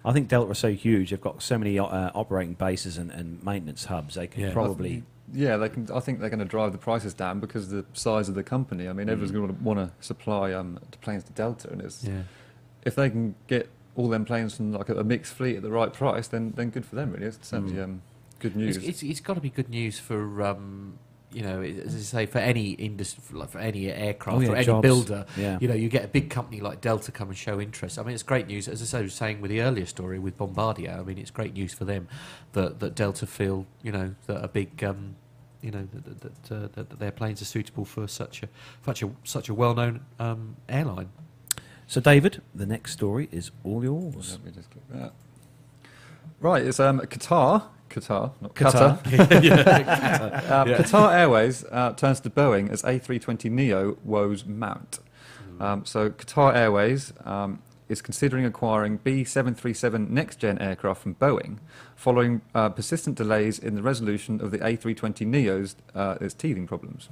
I 0.06 0.13
think 0.13 0.28
Delta 0.28 0.52
are 0.52 0.56
so 0.56 0.72
huge. 0.72 1.10
They've 1.10 1.20
got 1.20 1.41
so 1.41 1.58
many 1.58 1.80
uh, 1.80 2.12
operating 2.13 2.54
bases 2.54 2.98
and, 2.98 3.12
and 3.12 3.44
maintenance 3.44 3.86
hubs. 3.86 4.15
They 4.15 4.28
can 4.28 4.44
Yeah. 4.44 4.54
probably 4.54 5.04
Yeah, 5.34 5.58
they 5.58 5.70
can. 5.70 5.89
I 5.91 6.00
think 6.00 6.20
they're 6.20 6.30
going 6.30 6.39
to 6.39 6.46
drive 6.46 6.72
the 6.72 6.78
prices 6.78 7.13
down 7.15 7.39
because 7.39 7.63
of 7.65 7.70
the 7.72 7.86
size 8.00 8.30
of 8.30 8.36
the 8.36 8.44
company. 8.44 8.88
I 8.88 8.94
mean, 8.94 9.10
everyone's 9.10 9.32
going 9.32 9.48
to 9.48 9.63
want 9.63 9.80
to 9.80 9.89
supply 10.06 10.54
um, 10.54 10.80
the 10.91 10.98
planes 11.00 11.24
to 11.24 11.32
Delta, 11.34 11.70
and 11.72 11.82
it's 11.82 12.04
Yeah. 12.04 12.22
if 12.84 12.94
they 12.96 13.10
can 13.10 13.34
get 13.48 13.68
all 13.96 14.08
them 14.10 14.26
planes 14.26 14.56
from 14.56 14.74
like 14.74 14.89
a, 14.89 14.96
a 15.00 15.04
mixed 15.04 15.34
fleet 15.34 15.56
at 15.56 15.63
the 15.63 15.72
right 15.72 15.91
price, 15.91 16.28
then 16.28 16.52
then 16.56 16.70
good 16.70 16.86
for 16.86 16.96
them. 16.96 17.12
Really, 17.12 17.26
it's 17.26 17.39
certainly 17.48 17.74
Mm. 17.74 17.84
um, 17.84 18.02
good 18.39 18.56
news. 18.56 18.78
It's, 18.78 18.86
it's, 18.86 19.04
it's 19.04 19.20
got 19.22 19.34
to 19.34 19.41
be 19.41 19.50
good 19.50 19.70
news 19.70 19.98
for 19.98 20.44
um, 20.44 21.00
you 21.36 21.43
know, 21.43 21.62
as 21.62 21.93
I 21.93 22.00
say, 22.00 22.26
for 22.26 22.38
any 22.39 22.71
industry, 22.71 23.21
for, 23.26 23.36
like 23.36 23.50
for 23.50 23.60
any 23.60 23.91
aircraft 23.91 24.38
Oh, 24.38 24.41
yeah, 24.41 24.50
or 24.50 24.56
any 24.56 24.65
jobs. 24.65 24.82
builder. 24.82 25.26
Yeah. 25.36 25.58
You 25.60 25.67
know, 25.67 25.74
you 25.76 25.89
get 25.89 26.06
a 26.06 26.08
big 26.08 26.30
company 26.30 26.62
like 26.62 26.80
Delta 26.80 27.12
come 27.12 27.28
and 27.28 27.38
show 27.38 27.60
interest. 27.60 28.00
I 28.00 28.04
mean, 28.04 28.13
it's 28.13 28.24
great 28.24 28.48
news. 28.48 28.67
As 28.69 28.82
I 28.82 28.86
say, 28.86 29.02
was 29.02 29.13
saying 29.13 29.41
with 29.41 29.52
the 29.52 29.62
earlier 29.62 29.86
story 29.86 30.17
with 30.17 30.38
Bombardier. 30.38 30.98
I 30.98 31.04
mean, 31.04 31.17
it's 31.17 31.32
great 31.32 31.54
news 31.54 31.74
for 31.74 31.84
them 31.84 32.08
that 32.54 32.80
that 32.80 32.95
Delta 32.95 33.28
feel 33.28 33.65
you 33.84 33.91
know 33.91 34.15
that 34.28 34.43
a 34.43 34.48
big. 34.48 34.84
Um, 34.84 35.17
you 35.62 35.71
know 35.71 35.88
that, 35.93 36.21
that, 36.21 36.43
that, 36.43 36.56
uh, 36.56 36.67
that 36.74 37.00
their 37.00 37.12
planes 37.12 37.41
are 37.41 37.45
suitable 37.45 37.86
for 37.86 38.08
such 38.08 38.43
a 38.43 38.50
such 38.86 39.02
a 39.02 39.10
such 39.24 39.50
a 39.50 39.54
well-known 39.54 40.06
um, 40.19 40.56
airline. 40.69 41.10
So 41.88 42.00
David, 42.00 42.41
the 42.54 42.67
next 42.67 42.91
story 42.93 43.28
is 43.32 43.50
all 43.63 43.84
yours. 43.84 44.34
Let 44.34 44.45
me 44.45 44.52
just 44.52 44.69
click 44.69 44.84
that. 44.89 45.13
Right, 46.39 46.63
it's 46.63 46.80
um, 46.80 47.00
Qatar. 47.00 47.63
Qatar, 47.95 48.31
not 48.41 48.53
Qatar. 48.55 49.01
Qatar. 49.03 49.43
yeah, 49.43 50.62
Uh, 50.62 50.65
Yeah. 50.67 50.77
Qatar 50.77 51.13
Airways 51.13 51.63
uh, 51.71 51.93
turns 51.93 52.19
to 52.21 52.29
Boeing 52.29 52.69
as 52.69 52.81
A320 52.84 53.49
Neo 53.51 53.97
woes 54.03 54.45
mount. 54.45 54.99
Um, 55.60 55.86
so 55.86 56.10
Qatar 56.10 56.53
Airways 56.53 57.13
um, 57.23 57.60
is 57.88 58.01
considering 58.01 58.45
acquiring 58.45 58.99
B737 58.99 60.10
next 60.10 60.39
gen 60.39 60.58
aircraft 60.58 61.01
from 61.03 61.15
Boeing, 61.15 61.60
following 61.95 62.41
uh, 62.53 62.67
persistent 62.69 63.15
delays 63.15 63.58
in 63.58 63.75
the 63.75 63.81
resolution 63.81 64.41
of 64.41 64.51
the 64.51 64.58
A320 64.60 65.25
Neo's 65.25 65.75
uh, 65.93 66.15
its 66.19 66.34
teething 66.34 66.67
problems. 66.67 67.08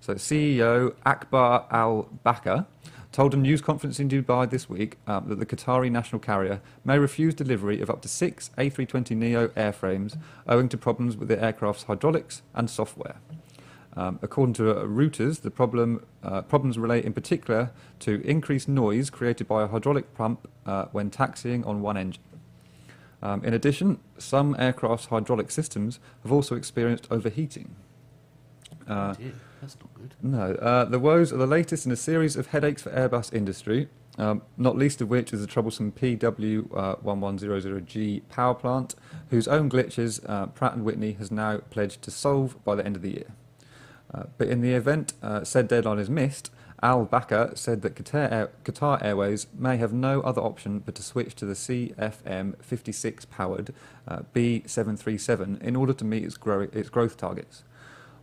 So 0.00 0.14
CEO 0.14 0.94
Akbar 1.04 1.66
Al 1.70 2.08
Baker 2.24 2.66
told 3.12 3.34
a 3.34 3.36
news 3.36 3.60
conference 3.60 3.98
in 3.98 4.08
Dubai 4.08 4.48
this 4.48 4.68
week 4.68 4.98
um, 5.06 5.28
that 5.28 5.38
the 5.38 5.46
Qatari 5.46 5.90
national 5.90 6.20
carrier 6.20 6.60
may 6.84 6.98
refuse 6.98 7.34
delivery 7.34 7.80
of 7.80 7.90
up 7.90 8.02
to 8.02 8.08
six 8.08 8.50
A320 8.58 9.16
Neo 9.16 9.48
airframes 9.48 10.18
owing 10.46 10.68
to 10.68 10.76
problems 10.76 11.16
with 11.16 11.28
the 11.28 11.42
aircraft's 11.42 11.84
hydraulics 11.84 12.42
and 12.54 12.68
software. 12.68 13.16
Um, 13.96 14.18
according 14.20 14.52
to 14.54 14.70
uh, 14.70 14.84
Reuters, 14.84 15.40
the 15.40 15.50
problem 15.50 16.04
uh, 16.22 16.42
problems 16.42 16.76
relate 16.78 17.04
in 17.04 17.14
particular 17.14 17.70
to 18.00 18.20
increased 18.26 18.68
noise 18.68 19.08
created 19.08 19.48
by 19.48 19.62
a 19.62 19.66
hydraulic 19.66 20.14
pump 20.14 20.48
uh, 20.66 20.86
when 20.92 21.08
taxiing 21.08 21.64
on 21.64 21.80
one 21.80 21.96
engine. 21.96 22.22
Um, 23.22 23.42
in 23.42 23.54
addition, 23.54 23.98
some 24.18 24.54
aircraft's 24.58 25.06
hydraulic 25.06 25.50
systems 25.50 25.98
have 26.22 26.30
also 26.30 26.54
experienced 26.54 27.06
overheating. 27.10 27.74
Uh, 28.86 29.14
that's 29.60 29.76
not 29.80 29.94
good. 29.94 30.14
no, 30.22 30.52
uh, 30.54 30.84
the 30.84 30.98
woes 30.98 31.32
are 31.32 31.36
the 31.36 31.46
latest 31.46 31.86
in 31.86 31.92
a 31.92 31.96
series 31.96 32.34
of 32.36 32.48
headaches 32.48 32.82
for 32.82 32.90
Airbus 32.90 33.32
industry, 33.32 33.88
um, 34.18 34.42
not 34.56 34.76
least 34.76 35.00
of 35.00 35.08
which 35.08 35.32
is 35.32 35.40
the 35.40 35.46
troublesome 35.46 35.92
PW1100G 35.92 38.22
power 38.28 38.54
plant, 38.54 38.94
whose 39.30 39.46
own 39.48 39.70
glitches 39.70 40.20
uh, 40.28 40.46
Pratt 40.46 40.76
& 40.78 40.80
Whitney 40.80 41.12
has 41.12 41.30
now 41.30 41.58
pledged 41.70 42.02
to 42.02 42.10
solve 42.10 42.62
by 42.64 42.74
the 42.74 42.84
end 42.84 42.96
of 42.96 43.02
the 43.02 43.10
year. 43.10 43.32
Uh, 44.12 44.24
but 44.38 44.48
in 44.48 44.60
the 44.60 44.72
event 44.72 45.12
uh, 45.22 45.44
said 45.44 45.68
deadline 45.68 45.98
is 45.98 46.08
missed, 46.08 46.50
Al 46.82 47.06
Baker 47.06 47.52
said 47.54 47.82
that 47.82 47.94
Qatar, 47.94 48.30
Air- 48.30 48.50
Qatar 48.64 49.02
Airways 49.02 49.46
may 49.56 49.78
have 49.78 49.92
no 49.92 50.20
other 50.20 50.42
option 50.42 50.80
but 50.80 50.94
to 50.96 51.02
switch 51.02 51.34
to 51.36 51.46
the 51.46 51.54
CFM 51.54 52.62
56 52.62 53.24
powered 53.26 53.72
uh, 54.06 54.20
B737 54.34 55.62
in 55.62 55.74
order 55.74 55.94
to 55.94 56.04
meet 56.04 56.24
its, 56.24 56.38
its 56.44 56.90
growth 56.90 57.16
targets. 57.16 57.64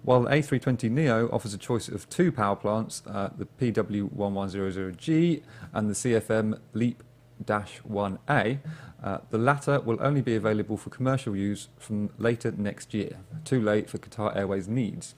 While 0.04 0.24
the 0.24 0.32
A320neo 0.32 1.32
offers 1.32 1.54
a 1.54 1.58
choice 1.58 1.88
of 1.88 2.10
two 2.10 2.32
power 2.32 2.58
plants, 2.58 3.04
uh, 3.08 3.30
the 3.38 3.46
PW1100G 3.46 5.42
and 5.74 5.90
the 5.90 5.94
CFM 5.94 6.60
Leap 6.74 7.04
1A, 7.46 8.60
uh, 9.02 9.18
the 9.30 9.38
latter 9.38 9.80
will 9.80 9.98
only 10.02 10.22
be 10.22 10.36
available 10.36 10.78
for 10.78 10.90
commercial 10.90 11.36
use 11.36 11.70
from 11.78 12.10
later 12.18 12.52
next 12.52 12.94
year, 12.94 13.18
too 13.46 13.62
late 13.62 13.90
for 13.90 13.98
Qatar 13.98 14.36
Airways' 14.36 14.68
needs. 14.68 15.16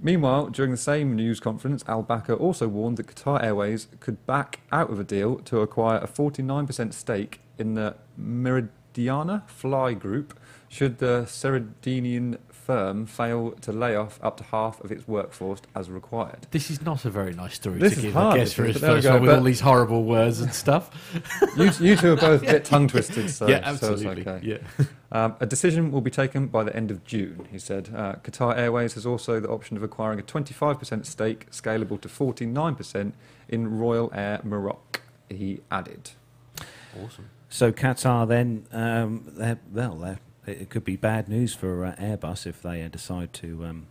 Meanwhile, 0.00 0.50
during 0.50 0.70
the 0.70 0.76
same 0.76 1.16
news 1.16 1.40
conference, 1.40 1.84
Al 1.88 2.02
Baker 2.02 2.34
also 2.34 2.68
warned 2.68 2.98
that 2.98 3.08
Qatar 3.08 3.42
Airways 3.42 3.88
could 3.98 4.24
back 4.26 4.60
out 4.70 4.90
of 4.90 5.00
a 5.00 5.04
deal 5.04 5.36
to 5.40 5.60
acquire 5.60 5.98
a 5.98 6.06
49% 6.06 6.92
stake 6.92 7.40
in 7.58 7.74
the 7.74 7.96
Meridiana 8.16 9.48
Fly 9.48 9.94
Group 9.94 10.38
should 10.68 10.98
the 10.98 11.26
Sardinian 11.26 12.38
firm 12.68 13.06
fail 13.06 13.52
to 13.52 13.72
lay 13.72 13.96
off 13.96 14.20
up 14.22 14.36
to 14.36 14.44
half 14.44 14.78
of 14.84 14.92
its 14.92 15.08
workforce 15.08 15.62
as 15.74 15.88
required. 15.88 16.46
This 16.50 16.70
is 16.70 16.82
not 16.82 17.06
a 17.06 17.10
very 17.10 17.32
nice 17.32 17.54
story 17.54 17.78
This 17.78 17.94
to 17.94 18.02
give 18.02 18.12
hard, 18.12 18.36
a 18.36 18.40
guest 18.40 18.56
for 18.56 18.66
isn't 18.66 18.74
his 18.74 18.76
it? 18.76 18.80
There 18.82 18.90
we 18.90 18.96
first 18.96 19.06
go, 19.06 19.12
one 19.14 19.22
with 19.22 19.30
all 19.30 19.42
these 19.42 19.60
horrible 19.60 20.04
words 20.04 20.42
and 20.42 20.52
stuff. 20.52 20.90
You, 21.56 21.70
you 21.80 21.96
two 21.96 22.12
are 22.12 22.16
both 22.16 22.42
a 22.42 22.44
bit 22.44 22.64
tongue 22.66 22.86
twisted, 22.86 23.30
so, 23.30 23.48
yeah, 23.48 23.64
so 23.64 23.72
it's 23.72 23.82
absolutely. 23.82 24.28
okay. 24.28 24.46
Yeah. 24.46 24.86
Um, 25.10 25.36
a 25.40 25.46
decision 25.46 25.90
will 25.90 26.02
be 26.02 26.10
taken 26.10 26.48
by 26.48 26.64
the 26.64 26.76
end 26.76 26.90
of 26.90 27.02
June, 27.02 27.48
he 27.50 27.58
said. 27.58 27.88
Uh, 27.96 28.16
Qatar 28.16 28.54
Airways 28.58 28.92
has 28.92 29.06
also 29.06 29.40
the 29.40 29.48
option 29.48 29.78
of 29.78 29.82
acquiring 29.82 30.20
a 30.20 30.22
25% 30.22 31.06
stake, 31.06 31.50
scalable 31.50 31.98
to 32.02 32.08
49%, 32.08 33.14
in 33.48 33.78
Royal 33.78 34.12
Air 34.14 34.40
Maroc, 34.44 35.00
he 35.30 35.62
added. 35.70 36.10
Awesome. 37.02 37.30
So 37.48 37.72
Qatar 37.72 38.28
then, 38.28 38.66
um, 38.70 39.24
they're, 39.28 39.58
well, 39.72 39.94
they're, 39.94 40.18
it 40.48 40.62
it 40.62 40.70
could 40.70 40.84
be 40.84 40.96
bad 40.96 41.28
news 41.28 41.54
for 41.54 41.84
uh, 41.84 41.94
Airbus 42.00 42.46
if 42.46 42.62
they 42.62 42.82
uh, 42.82 42.88
decide 42.88 43.32
to, 43.34 43.64
um, 43.64 43.86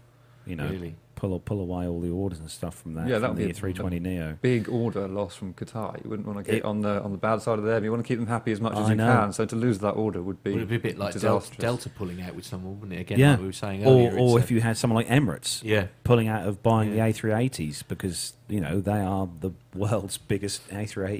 you 0.45 0.55
know, 0.55 0.67
Really? 0.69 0.95
pull 1.15 1.39
pull 1.39 1.59
away 1.59 1.87
all 1.87 1.99
the 1.99 2.11
orders 2.11 2.39
and 2.39 2.49
stuff 2.49 2.75
from 2.79 2.93
that. 2.93 3.07
Yeah, 3.07 3.17
that 3.19 3.29
would 3.31 3.37
be 3.37 3.49
a- 3.49 3.53
320 3.53 3.99
Neo. 3.99 4.37
Big 4.41 4.69
order 4.69 5.07
loss 5.07 5.35
from 5.35 5.53
Qatar. 5.55 6.03
You 6.03 6.09
wouldn't 6.11 6.27
want 6.27 6.37
to 6.39 6.43
get 6.43 6.59
It- 6.59 6.63
on 6.65 6.81
the 6.81 7.01
on 7.01 7.11
the 7.11 7.17
bad 7.17 7.41
side 7.41 7.57
of 7.57 7.65
them. 7.65 7.83
You 7.83 7.89
want 7.91 8.03
to 8.03 8.07
keep 8.07 8.19
them 8.19 8.27
happy 8.27 8.51
as 8.51 8.61
much 8.61 8.77
as 8.77 8.87
you 8.89 8.95
know. 8.95 9.11
can. 9.11 9.33
So 9.33 9.45
to 9.45 9.55
lose 9.55 9.79
that 9.79 9.91
order 9.93 10.21
would 10.21 10.43
be 10.43 10.53
Would 10.53 10.61
it 10.63 10.69
be 10.69 10.75
a 10.75 10.79
bit 10.79 10.97
like 10.97 11.13
Delta, 11.13 11.19
disastrous. 11.39 11.57
Delta 11.57 11.89
pulling 11.89 12.21
out 12.21 12.35
with 12.35 12.45
someone, 12.45 12.79
wouldn't 12.79 12.97
it? 12.99 13.01
Again, 13.01 13.19
Yeah. 13.19 13.31
like 13.31 13.39
we 13.39 13.45
were 13.47 13.51
saying 13.51 13.83
earlier. 13.85 14.11
Or, 14.13 14.19
or 14.19 14.37
it's 14.39 14.45
if 14.45 14.51
you 14.51 14.61
had 14.61 14.77
someone 14.77 14.95
like 15.03 15.07
Emirates 15.07 15.63
yeah, 15.63 15.87
pulling 16.03 16.27
out 16.27 16.45
of 16.47 16.61
buying 16.61 16.93
Yeah. 16.93 17.07
the 17.07 17.13
A380s 17.13 17.81
because 17.87 18.33
you 18.49 18.61
know 18.61 18.79
they 18.79 18.99
are 18.99 19.27
the 19.41 19.51
world's 19.75 20.17
biggest 20.33 20.67
A380 20.69 21.15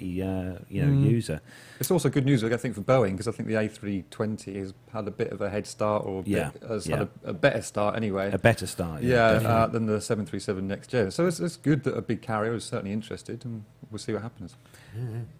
uh, 0.58 0.60
you 0.70 0.82
know 0.86 0.92
Mm. 0.94 1.10
user. 1.10 1.42
It's 1.80 1.92
also 1.92 2.10
good 2.10 2.26
news, 2.26 2.44
I 2.44 2.56
think, 2.58 2.74
for 2.76 2.82
Boeing 2.82 3.12
because 3.12 3.28
I 3.28 3.32
think 3.32 3.48
the 3.50 3.56
A320 3.56 4.56
has 4.56 4.74
had 4.94 5.08
a 5.08 5.12
bit 5.12 5.32
of 5.32 5.42
a 5.42 5.50
head 5.50 5.68
start, 5.68 6.06
or 6.06 6.20
a 6.20 6.24
bit- 6.24 6.30
Yeah, 6.32 6.52
has 6.68 6.88
yeah. 6.88 6.98
had 6.98 7.10
a, 7.26 7.30
a 7.30 7.34
better 7.34 7.62
start 7.62 7.96
anyway. 7.96 8.32
A 8.32 8.38
better 8.40 8.66
start. 8.66 9.04
yeah, 9.04 9.34
definitely. 9.34 9.48
uh, 9.48 9.68
than 9.68 9.86
the 9.86 10.02
737 10.02 10.68
next 10.68 10.88
gen. 10.88 11.12
So 11.12 11.28
it's, 11.28 11.40
it's 11.40 11.56
good 11.58 11.84
that 11.84 11.96
a 11.96 12.02
big 12.02 12.22
carrier 12.22 12.54
is 12.56 12.64
certainly 12.64 12.94
interested, 12.94 13.46
and 13.46 13.64
we'll 13.92 14.00
see 14.00 14.14
what 14.14 14.22
happens. 14.24 14.56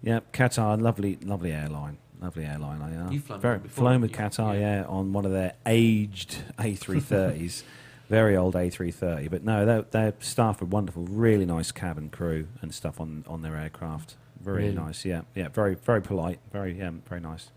Yeah, 0.02 0.20
Qatar, 0.32 0.80
lovely, 0.80 1.18
lovely 1.24 1.50
airline, 1.52 1.98
lovely 2.20 2.44
airline. 2.44 2.80
I 2.82 3.06
uh, 3.06 3.10
You've 3.10 3.24
flown 3.24 3.40
very, 3.40 3.58
before, 3.58 3.82
flown 3.82 4.00
with 4.02 4.12
you? 4.12 4.16
Qatar, 4.16 4.54
yeah. 4.60 4.80
Yeah. 4.82 4.86
on 4.86 5.12
one 5.12 5.24
of 5.24 5.32
their 5.32 5.54
aged 5.66 6.36
A330s, 6.58 7.62
very 8.08 8.36
old 8.36 8.54
A330. 8.54 9.30
But 9.30 9.44
no, 9.44 9.64
their, 9.64 9.82
their 9.82 10.14
staff 10.20 10.60
are 10.62 10.66
wonderful, 10.66 11.04
really 11.04 11.44
nice 11.46 11.70
cabin 11.72 12.08
crew 12.10 12.48
and 12.60 12.74
stuff 12.74 13.00
on, 13.00 13.24
on 13.28 13.42
their 13.42 13.56
aircraft. 13.56 14.16
Very 14.40 14.64
Really? 14.64 14.74
nice, 14.76 15.04
yeah, 15.04 15.22
yeah, 15.34 15.48
very 15.48 15.74
very 15.74 16.00
polite, 16.00 16.38
very 16.52 16.80
um, 16.80 17.02
very 17.08 17.20
nice. 17.20 17.50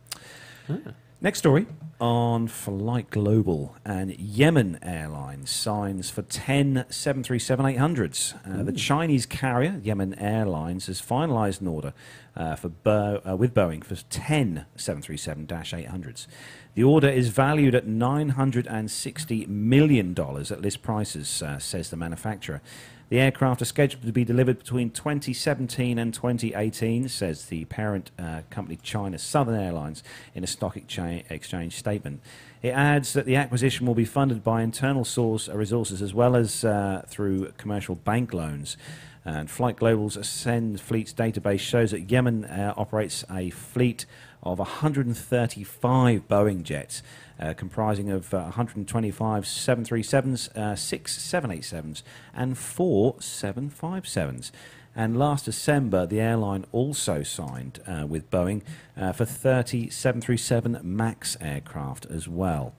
Ah. 0.67 0.77
Next 1.23 1.37
story 1.37 1.67
on 1.99 2.47
Flight 2.47 3.11
Global 3.11 3.75
and 3.85 4.11
Xiamen 4.17 4.79
Airlines 4.81 5.51
signs 5.51 6.09
for 6.09 6.23
10 6.23 6.85
737-800s. 6.89 8.33
Uh, 8.43 8.63
the 8.63 8.71
Chinese 8.71 9.27
carrier 9.27 9.79
Xiamen 9.83 10.15
Airlines 10.19 10.87
has 10.87 10.99
finalised 10.99 11.61
an 11.61 11.67
order 11.67 11.93
uh, 12.35 12.55
for 12.55 12.69
Bo- 12.69 13.21
uh, 13.29 13.35
with 13.35 13.53
Boeing 13.53 13.83
for 13.83 13.95
10 14.09 14.65
737-800s. 14.75 16.25
The 16.73 16.83
order 16.83 17.09
is 17.09 17.29
valued 17.29 17.75
at 17.75 17.85
$960 17.85 19.47
million 19.47 20.11
at 20.17 20.61
list 20.61 20.81
prices, 20.81 21.43
uh, 21.43 21.59
says 21.59 21.89
the 21.89 21.97
manufacturer. 21.97 22.61
The 23.09 23.19
aircraft 23.19 23.61
are 23.61 23.65
scheduled 23.65 24.05
to 24.05 24.13
be 24.13 24.23
delivered 24.23 24.59
between 24.59 24.89
2017 24.89 25.99
and 25.99 26.13
2018, 26.13 27.09
says 27.09 27.47
the 27.47 27.65
parent 27.65 28.09
uh, 28.17 28.43
company 28.49 28.79
China 28.81 29.17
Southern 29.17 29.59
Airlines 29.59 30.01
in 30.33 30.45
a 30.45 30.47
stock 30.47 30.77
exchange, 30.77 31.75
statement. 31.77 32.21
It 32.61 32.69
adds 32.69 33.11
that 33.11 33.25
the 33.25 33.35
acquisition 33.35 33.85
will 33.85 33.95
be 33.95 34.05
funded 34.05 34.45
by 34.45 34.61
internal 34.61 35.03
source 35.03 35.49
uh, 35.49 35.57
resources 35.57 36.01
as 36.01 36.13
well 36.13 36.37
as 36.37 36.63
uh, 36.63 37.03
through 37.05 37.51
commercial 37.57 37.95
bank 37.95 38.33
loans. 38.33 38.77
And 39.25 39.51
Flight 39.51 39.75
Global's 39.75 40.15
Ascend 40.15 40.79
Fleets 40.79 41.13
database 41.13 41.59
shows 41.59 41.91
that 41.91 42.07
Xiamen 42.07 42.49
uh, 42.49 42.73
operates 42.77 43.25
a 43.29 43.49
fleet 43.49 44.05
of 44.43 44.59
135 44.59 46.27
Boeing 46.27 46.63
jets, 46.63 47.03
uh, 47.39 47.53
comprising 47.53 48.09
of 48.09 48.33
uh, 48.33 48.41
125 48.43 49.43
737s, 49.43 50.57
uh, 50.57 50.75
6 50.75 51.17
787s, 51.17 52.03
and 52.33 52.57
4 52.57 53.15
757s. 53.15 54.51
And 54.95 55.17
last 55.17 55.45
December, 55.45 56.05
the 56.05 56.19
airline 56.19 56.65
also 56.71 57.23
signed 57.23 57.79
uh, 57.87 58.05
with 58.07 58.29
Boeing 58.29 58.61
uh, 58.97 59.13
for 59.13 59.25
30 59.25 59.89
737 59.89 60.79
MAX 60.83 61.37
aircraft 61.39 62.05
as 62.07 62.27
well. 62.27 62.73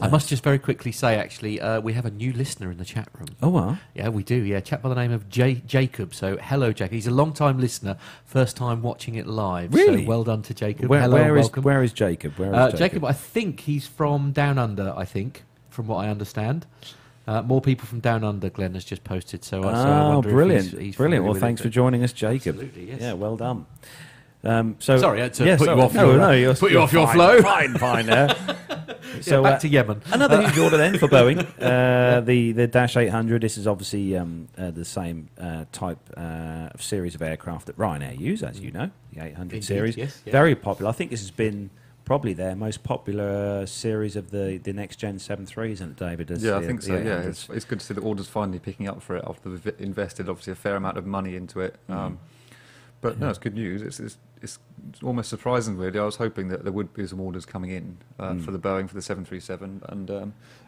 I 0.00 0.08
must 0.08 0.28
just 0.28 0.42
very 0.42 0.58
quickly 0.58 0.92
say, 0.92 1.16
actually, 1.16 1.60
uh, 1.60 1.80
we 1.80 1.94
have 1.94 2.04
a 2.04 2.10
new 2.10 2.32
listener 2.32 2.70
in 2.70 2.76
the 2.76 2.84
chat 2.84 3.08
room. 3.18 3.28
Oh, 3.40 3.48
well. 3.48 3.78
Yeah, 3.94 4.08
we 4.10 4.22
do. 4.22 4.34
Yeah, 4.34 4.60
chap 4.60 4.82
by 4.82 4.90
the 4.90 4.94
name 4.94 5.12
of 5.12 5.28
J- 5.30 5.62
Jacob. 5.66 6.14
So, 6.14 6.36
hello, 6.36 6.72
Jacob. 6.72 6.92
He's 6.92 7.06
a 7.06 7.10
long-time 7.10 7.58
listener, 7.58 7.96
first 8.24 8.56
time 8.56 8.82
watching 8.82 9.14
it 9.14 9.26
live. 9.26 9.72
Really? 9.72 10.02
So 10.04 10.08
well 10.08 10.24
done 10.24 10.42
to 10.42 10.54
Jacob. 10.54 10.88
Where, 10.90 11.00
hello, 11.00 11.14
where 11.16 11.36
is 11.38 11.48
where 11.56 11.82
is 11.82 11.92
Jacob? 11.92 12.34
Where 12.38 12.50
is 12.50 12.54
uh, 12.56 12.66
Jacob? 12.70 12.78
Jacob, 12.78 13.04
I 13.06 13.12
think 13.12 13.60
he's 13.60 13.86
from 13.86 14.32
Down 14.32 14.58
Under. 14.58 14.92
I 14.96 15.04
think, 15.06 15.44
from 15.70 15.86
what 15.86 16.04
I 16.04 16.08
understand. 16.10 16.66
Uh, 17.26 17.40
more 17.40 17.60
people 17.60 17.86
from 17.86 18.00
Down 18.00 18.24
Under, 18.24 18.50
Glenn 18.50 18.74
has 18.74 18.84
just 18.84 19.04
posted. 19.04 19.42
So, 19.44 19.62
uh, 19.62 19.74
so 19.74 19.88
I 19.90 20.00
Oh, 20.06 20.08
wonder 20.16 20.30
brilliant! 20.30 20.64
he's- 20.70 20.82
he's 20.82 20.96
brilliant. 20.96 21.24
Well, 21.24 21.34
thanks 21.34 21.60
it, 21.60 21.64
for 21.64 21.70
joining 21.70 22.02
us, 22.02 22.12
Jacob. 22.12 22.56
Absolutely, 22.56 22.90
yes. 22.90 23.00
Yeah, 23.00 23.12
well 23.14 23.36
done. 23.36 23.64
Um, 24.44 24.76
so 24.80 24.98
Sorry, 24.98 25.20
I 25.20 25.24
had 25.24 25.34
to 25.34 25.44
yeah, 25.46 25.56
put 25.56 25.68
you 25.68 25.80
off 25.80 25.94
No, 25.94 26.10
your- 26.10 26.18
no, 26.18 26.30
you're, 26.32 26.54
put 26.54 26.72
you 26.72 26.80
off 26.80 26.92
your 26.92 27.06
fine, 27.06 27.14
flow. 27.14 27.42
Fine, 27.42 27.74
fine. 27.78 28.06
There. 28.06 28.36
Yeah, 29.16 29.20
so 29.20 29.42
back 29.42 29.56
uh, 29.56 29.58
to 29.58 29.68
Xiamen. 29.68 30.00
Another 30.10 30.40
huge 30.40 30.58
order 30.58 30.78
then 30.78 30.96
for 30.96 31.06
Boeing. 31.06 31.46
Uh, 31.62 32.20
the 32.20 32.52
the 32.52 32.66
Dash 32.66 32.96
800. 32.96 33.42
This 33.42 33.58
is 33.58 33.66
obviously 33.66 34.16
um, 34.16 34.48
uh, 34.56 34.70
the 34.70 34.84
same 34.84 35.28
uh, 35.38 35.64
type 35.70 35.98
uh, 36.16 36.70
of 36.72 36.82
series 36.82 37.14
of 37.14 37.22
aircraft 37.22 37.66
that 37.66 37.76
Ryanair 37.76 38.18
use, 38.18 38.42
as 38.42 38.58
you 38.58 38.70
know, 38.70 38.90
the 39.12 39.24
800 39.24 39.54
Indeed, 39.54 39.64
series. 39.64 39.96
yes, 39.96 40.22
yeah. 40.24 40.32
Very 40.32 40.54
popular. 40.54 40.88
I 40.88 40.92
think 40.92 41.10
this 41.10 41.20
has 41.20 41.30
been 41.30 41.70
probably 42.04 42.32
their 42.32 42.56
most 42.56 42.82
popular 42.82 43.66
series 43.66 44.16
of 44.16 44.30
the, 44.30 44.58
the 44.62 44.72
next 44.72 44.96
gen 44.96 45.16
73s, 45.18 45.72
isn't 45.72 45.90
it, 45.90 45.96
David? 45.96 46.30
As 46.30 46.42
yeah, 46.42 46.56
I 46.56 46.66
think 46.66 46.82
so. 46.82 46.94
Yeah, 46.96 47.20
it's, 47.20 47.48
it's 47.50 47.64
good 47.64 47.80
to 47.80 47.86
see 47.86 47.94
the 47.94 48.00
orders 48.00 48.28
finally 48.28 48.58
picking 48.58 48.88
up 48.88 49.02
for 49.02 49.16
it 49.16 49.24
after 49.26 49.50
they've 49.50 49.74
invested 49.78 50.28
obviously 50.28 50.52
a 50.52 50.56
fair 50.56 50.76
amount 50.76 50.98
of 50.98 51.06
money 51.06 51.36
into 51.36 51.60
it. 51.60 51.76
Mm. 51.88 51.94
Um, 51.94 52.18
but 53.00 53.18
no, 53.18 53.28
it's 53.28 53.38
good 53.38 53.54
news. 53.54 53.82
It's, 53.82 54.00
it's 54.00 54.16
it's 54.42 54.58
almost 55.02 55.28
surprising, 55.30 55.76
really. 55.76 55.98
I 55.98 56.04
was 56.04 56.16
hoping 56.16 56.48
that 56.48 56.64
there 56.64 56.72
would 56.72 56.92
be 56.92 57.06
some 57.06 57.20
orders 57.20 57.46
coming 57.46 57.70
in 57.70 57.98
uh, 58.18 58.32
Mm. 58.32 58.44
for 58.44 58.50
the 58.50 58.58
Boeing 58.58 58.88
for 58.88 58.94
the 58.94 59.02
737, 59.02 59.82
and 59.88 60.10
um, 60.10 60.16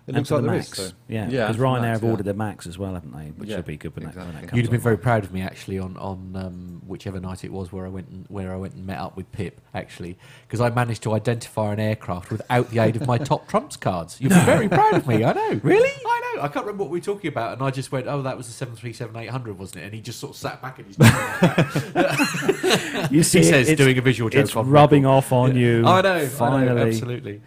it 0.06 0.14
And 0.14 0.16
looks 0.18 0.30
like 0.30 0.42
the 0.42 0.48
there 0.48 0.56
Max. 0.58 0.78
is. 0.78 0.88
So. 0.90 0.94
Yeah, 1.08 1.28
Yeah, 1.28 1.46
because 1.48 1.56
and 1.56 1.64
Ryanair 1.64 1.80
Max, 1.80 1.86
have 1.94 2.02
yeah. 2.04 2.10
ordered 2.10 2.22
the 2.26 2.34
Max 2.34 2.66
as 2.66 2.78
well, 2.78 2.94
haven't 2.94 3.16
they? 3.16 3.30
Which 3.32 3.48
Yeah, 3.48 3.56
should 3.56 3.64
be 3.66 3.76
good 3.76 3.96
when, 3.96 4.04
that, 4.06 4.16
when 4.16 4.32
that 4.34 4.54
You'd 4.54 4.64
have 4.66 4.70
been 4.70 4.80
on. 4.80 4.84
very 4.84 4.98
proud 4.98 5.24
of 5.24 5.32
me 5.32 5.40
actually 5.42 5.78
on 5.78 5.96
on 5.96 6.36
um, 6.36 6.82
whichever 6.86 7.18
night 7.20 7.44
it 7.44 7.52
was 7.52 7.72
where 7.72 7.86
I 7.86 7.88
went 7.88 8.08
and, 8.08 8.24
where 8.28 8.52
I 8.52 8.56
went 8.56 8.74
and 8.74 8.86
met 8.86 8.98
up 8.98 9.16
with 9.16 9.30
Pip 9.32 9.60
actually 9.74 10.16
because 10.46 10.60
I 10.60 10.70
managed 10.70 11.02
to 11.04 11.12
identify 11.14 11.72
an 11.72 11.80
aircraft 11.80 12.30
without 12.30 12.70
the 12.70 12.78
aid 12.80 12.96
of 12.96 13.06
my 13.06 13.18
top 13.32 13.48
trumps 13.48 13.76
cards. 13.76 14.20
You'd 14.20 14.28
be 14.30 14.40
very 14.40 14.68
proud 14.68 14.94
of 14.94 15.06
me. 15.06 15.24
I 15.24 15.32
know. 15.32 15.60
Really? 15.62 15.90
I 16.34 16.36
know. 16.36 16.42
I 16.42 16.48
can't 16.48 16.66
remember 16.66 16.84
what 16.84 16.90
we 16.90 16.98
were 16.98 17.04
talking 17.04 17.28
about, 17.28 17.54
and 17.54 17.62
I 17.62 17.70
just 17.70 17.92
went, 17.92 18.06
"Oh, 18.06 18.22
that 18.22 18.36
was 18.36 18.46
the 18.46 18.52
seven 18.52 18.76
three 18.76 18.92
seven 18.92 19.16
eight 19.16 19.30
hundred, 19.30 19.58
wasn't 19.58 19.82
it?" 19.82 19.86
And 19.86 19.94
he 19.94 20.00
just 20.00 20.20
sort 20.20 20.32
of 20.32 20.36
sat 20.36 20.60
back 20.60 20.78
in 20.78 20.86
his 20.86 20.96
chair. 20.96 23.08
You 23.10 23.22
see, 23.22 23.38
he 23.38 23.44
says, 23.44 23.76
doing 23.76 23.98
a 23.98 24.00
visual 24.00 24.30
joke. 24.30 24.44
it's 24.44 24.54
rubbing 24.54 25.02
record. 25.02 25.14
off 25.14 25.32
on 25.32 25.56
you. 25.56 25.86
I 25.86 26.00
know, 26.00 26.26
Finally, 26.26 26.70
I 26.70 26.74
know, 26.74 26.86
absolutely. 26.86 27.42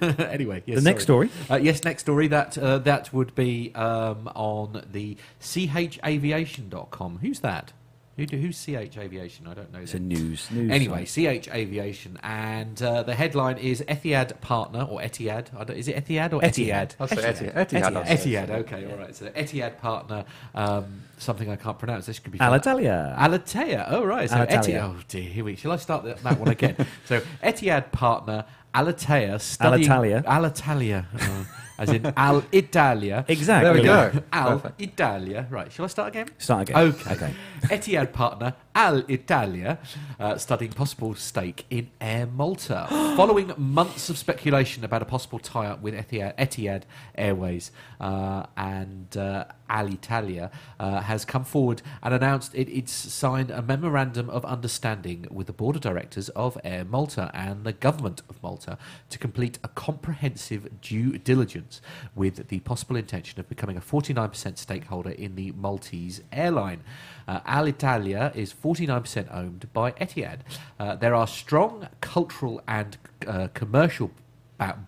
anyway, 0.26 0.62
yes, 0.66 0.76
the 0.76 0.82
next 0.82 1.04
story. 1.04 1.30
Uh, 1.50 1.56
yes, 1.56 1.84
next 1.84 2.02
story. 2.02 2.28
That 2.28 2.58
uh, 2.58 2.78
that 2.78 3.12
would 3.12 3.34
be 3.34 3.74
um, 3.74 4.28
on 4.34 4.84
the 4.90 5.16
chaviation.com. 5.40 7.18
Who's 7.22 7.40
that? 7.40 7.72
Who, 8.18 8.26
do- 8.26 8.36
who's 8.36 8.58
CH 8.60 8.98
Aviation? 8.98 9.46
I 9.46 9.54
don't 9.54 9.72
know. 9.72 9.78
It's 9.78 9.94
a 9.94 10.00
news. 10.00 10.50
news 10.50 10.72
Anyway, 10.72 11.04
site. 11.04 11.44
CH 11.44 11.48
Aviation, 11.54 12.18
and 12.24 12.82
uh, 12.82 13.04
the 13.04 13.14
headline 13.14 13.58
is 13.58 13.80
Etihad 13.82 14.40
partner 14.40 14.82
or 14.82 14.98
Etihad. 15.00 15.46
I 15.56 15.62
don't, 15.62 15.76
is 15.76 15.86
it 15.86 16.04
Etihad 16.04 16.32
or 16.32 16.40
Etihad. 16.40 16.96
Etihad? 16.96 16.96
I'll 16.98 17.06
say 17.06 17.16
Etihad. 17.16 17.54
Etihad, 17.54 17.68
Etihad. 17.68 17.96
I'll. 17.96 18.04
Etihad. 18.16 18.50
Okay, 18.50 18.90
all 18.90 18.98
right. 18.98 19.14
So 19.14 19.26
Etihad 19.28 19.78
partner, 19.78 20.24
um, 20.56 21.02
something 21.18 21.48
I 21.48 21.54
can't 21.54 21.78
pronounce. 21.78 22.06
This 22.06 22.18
could 22.18 22.32
be 22.32 22.40
Alitalia. 22.40 23.16
Alatea. 23.16 23.86
Oh, 23.88 24.04
right. 24.04 24.28
So 24.28 24.34
Alitalia. 24.34 24.64
Etihad. 24.64 24.82
Oh 24.82 24.96
dear. 25.06 25.22
Here 25.30 25.44
we. 25.44 25.54
Shall 25.54 25.70
I 25.70 25.76
start 25.76 26.02
that, 26.04 26.18
that 26.24 26.40
one 26.40 26.48
again? 26.48 26.74
so 27.04 27.20
Etihad 27.42 27.92
partner 27.92 28.44
Alatea 28.74 29.40
studying 29.40 29.88
Alitalia. 29.88 30.24
Alitalia. 30.24 31.04
uh, 31.20 31.44
as 31.78 31.90
in 31.90 32.12
Al 32.16 32.44
Italia. 32.52 33.24
exactly. 33.28 33.82
There 33.82 34.10
we 34.10 34.12
go. 34.12 34.22
Al 34.32 34.60
Perfect. 34.60 34.82
Italia. 34.82 35.46
Right. 35.48 35.72
Shall 35.72 35.84
I 35.84 35.88
start 35.88 36.08
again? 36.08 36.28
Start 36.38 36.68
again. 36.68 36.76
Okay. 36.88 37.12
Okay. 37.14 37.34
Etihad 37.76 38.12
partner 38.12 38.54
Al 38.74 39.04
Italia 39.08 39.78
uh, 40.20 40.36
studying 40.36 40.72
possible 40.72 41.14
stake 41.14 41.64
in 41.70 41.90
Air 42.00 42.26
Malta. 42.26 42.86
Following 43.16 43.52
months 43.56 44.08
of 44.10 44.18
speculation 44.18 44.84
about 44.84 45.02
a 45.02 45.04
possible 45.04 45.38
tie 45.38 45.66
up 45.66 45.82
with 45.82 45.94
Etihad, 45.94 46.36
Etihad 46.36 46.82
Airways 47.16 47.70
uh, 48.00 48.46
and 48.56 49.16
uh, 49.16 49.44
Alitalia 49.68 50.50
uh, 50.80 51.00
has 51.02 51.24
come 51.24 51.44
forward 51.44 51.82
and 52.02 52.14
announced 52.14 52.54
it, 52.54 52.68
it's 52.68 52.92
signed 52.92 53.50
a 53.50 53.62
memorandum 53.62 54.30
of 54.30 54.44
understanding 54.44 55.26
with 55.30 55.46
the 55.46 55.52
board 55.52 55.76
of 55.76 55.82
directors 55.82 56.28
of 56.30 56.56
Air 56.64 56.84
Malta 56.84 57.30
and 57.34 57.64
the 57.64 57.72
government 57.72 58.22
of 58.28 58.42
Malta 58.42 58.78
to 59.10 59.18
complete 59.18 59.58
a 59.62 59.68
comprehensive 59.68 60.80
due 60.80 61.18
diligence 61.18 61.67
with 62.14 62.48
the 62.48 62.60
possible 62.60 62.96
intention 62.96 63.40
of 63.40 63.48
becoming 63.48 63.76
a 63.76 63.80
49% 63.80 64.58
stakeholder 64.58 65.10
in 65.10 65.34
the 65.34 65.52
Maltese 65.52 66.22
airline. 66.32 66.82
Uh, 67.26 67.40
Alitalia 67.40 68.34
is 68.34 68.52
49% 68.52 69.34
owned 69.34 69.72
by 69.72 69.92
Etihad. 69.92 70.40
Uh, 70.78 70.96
there 70.96 71.14
are 71.14 71.26
strong 71.26 71.88
cultural 72.00 72.62
and 72.66 72.96
uh, 73.26 73.48
commercial 73.54 74.10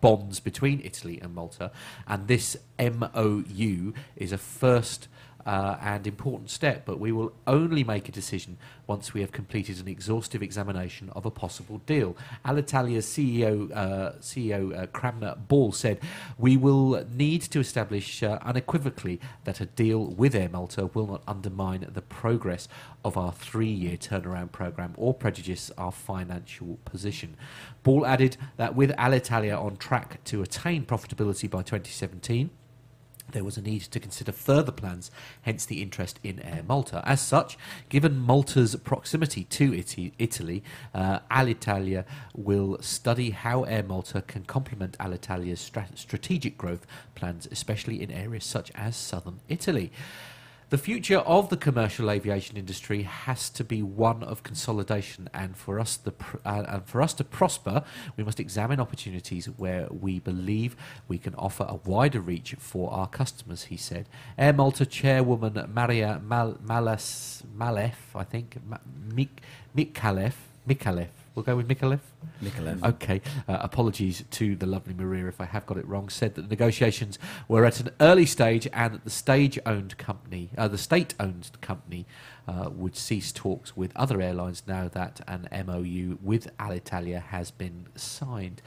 bonds 0.00 0.40
between 0.40 0.80
Italy 0.82 1.20
and 1.20 1.34
Malta, 1.34 1.70
and 2.08 2.26
this 2.26 2.56
MOU 2.78 3.92
is 4.16 4.32
a 4.32 4.38
first 4.38 5.06
uh, 5.46 5.76
and 5.80 6.06
important 6.06 6.50
step, 6.50 6.84
but 6.84 6.98
we 6.98 7.12
will 7.12 7.32
only 7.46 7.84
make 7.84 8.08
a 8.08 8.12
decision 8.12 8.56
once 8.86 9.14
we 9.14 9.20
have 9.20 9.32
completed 9.32 9.78
an 9.78 9.88
exhaustive 9.88 10.42
examination 10.42 11.10
of 11.10 11.24
a 11.24 11.30
possible 11.30 11.78
deal. 11.86 12.16
Alitalia's 12.44 13.06
CEO, 13.06 13.70
uh, 13.74 14.12
CEO 14.20 14.76
uh, 14.76 14.86
Cramer 14.86 15.36
Ball 15.48 15.72
said, 15.72 16.00
We 16.38 16.56
will 16.56 17.04
need 17.12 17.42
to 17.42 17.60
establish 17.60 18.22
uh, 18.22 18.38
unequivocally 18.42 19.20
that 19.44 19.60
a 19.60 19.66
deal 19.66 20.06
with 20.06 20.34
Air 20.34 20.48
Malta 20.48 20.86
will 20.86 21.06
not 21.06 21.22
undermine 21.26 21.86
the 21.92 22.02
progress 22.02 22.68
of 23.04 23.16
our 23.16 23.32
three 23.32 23.70
year 23.70 23.96
turnaround 23.96 24.52
programme 24.52 24.94
or 24.96 25.14
prejudice 25.14 25.70
our 25.78 25.92
financial 25.92 26.78
position. 26.84 27.36
Ball 27.82 28.04
added 28.04 28.36
that 28.56 28.74
with 28.74 28.90
Alitalia 28.96 29.58
on 29.58 29.76
track 29.76 30.22
to 30.24 30.42
attain 30.42 30.84
profitability 30.84 31.48
by 31.48 31.62
2017, 31.62 32.50
there 33.32 33.44
was 33.44 33.56
a 33.56 33.62
need 33.62 33.82
to 33.82 34.00
consider 34.00 34.32
further 34.32 34.72
plans, 34.72 35.10
hence 35.42 35.64
the 35.64 35.82
interest 35.82 36.18
in 36.22 36.40
Air 36.40 36.62
Malta. 36.66 37.02
As 37.04 37.20
such, 37.20 37.56
given 37.88 38.18
Malta's 38.18 38.76
proximity 38.76 39.44
to 39.44 39.74
Italy, 40.18 40.62
uh, 40.94 41.20
Alitalia 41.30 42.04
will 42.34 42.78
study 42.80 43.30
how 43.30 43.64
Air 43.64 43.82
Malta 43.82 44.22
can 44.22 44.44
complement 44.44 44.98
Alitalia's 44.98 45.60
stra- 45.60 45.88
strategic 45.94 46.56
growth 46.58 46.86
plans, 47.14 47.48
especially 47.50 48.02
in 48.02 48.10
areas 48.10 48.44
such 48.44 48.70
as 48.74 48.96
southern 48.96 49.40
Italy. 49.48 49.90
The 50.70 50.78
future 50.78 51.18
of 51.18 51.48
the 51.48 51.56
commercial 51.56 52.08
aviation 52.12 52.56
industry 52.56 53.02
has 53.02 53.50
to 53.50 53.64
be 53.64 53.82
one 53.82 54.22
of 54.22 54.44
consolidation, 54.44 55.28
and 55.34 55.56
for 55.56 55.80
us, 55.80 55.96
the 55.96 56.12
uh, 56.46 56.64
and 56.68 56.86
for 56.86 57.02
us 57.02 57.12
to 57.14 57.24
prosper, 57.24 57.82
we 58.16 58.22
must 58.22 58.38
examine 58.38 58.78
opportunities 58.78 59.46
where 59.46 59.88
we 59.90 60.20
believe 60.20 60.76
we 61.08 61.18
can 61.18 61.34
offer 61.34 61.66
a 61.68 61.74
wider 61.74 62.20
reach 62.20 62.54
for 62.60 62.92
our 62.92 63.08
customers. 63.08 63.64
He 63.64 63.76
said. 63.76 64.08
Air 64.38 64.52
Malta 64.52 64.86
chairwoman 64.86 65.72
Maria 65.74 66.20
Mal- 66.24 66.58
Malas 66.64 67.42
Malef, 67.52 68.14
I 68.14 68.22
think, 68.22 68.58
Ma- 68.64 68.76
Mik- 69.12 69.42
Mikalev. 69.76 70.34
We'll 71.34 71.44
go 71.44 71.56
with 71.56 71.68
Mikalev. 71.68 72.00
Nikolaev. 72.42 72.84
Okay, 72.84 73.20
uh, 73.46 73.58
apologies 73.60 74.24
to 74.30 74.56
the 74.56 74.66
lovely 74.66 74.94
Maria 74.94 75.28
if 75.28 75.40
I 75.40 75.44
have 75.44 75.64
got 75.64 75.76
it 75.76 75.86
wrong. 75.86 76.08
Said 76.08 76.34
that 76.34 76.42
the 76.42 76.48
negotiations 76.48 77.18
were 77.46 77.64
at 77.64 77.78
an 77.78 77.90
early 78.00 78.26
stage 78.26 78.66
and 78.72 78.94
that 78.94 79.04
the 79.04 79.10
stage-owned 79.10 79.96
company, 79.96 80.50
uh, 80.58 80.66
the 80.66 80.78
state-owned 80.78 81.50
company, 81.60 82.04
uh, 82.48 82.68
would 82.72 82.96
cease 82.96 83.30
talks 83.30 83.76
with 83.76 83.92
other 83.94 84.20
airlines 84.20 84.64
now 84.66 84.88
that 84.88 85.20
an 85.28 85.48
MOU 85.66 86.18
with 86.20 86.56
Alitalia 86.58 87.22
has 87.22 87.52
been 87.52 87.86
signed. 87.94 88.60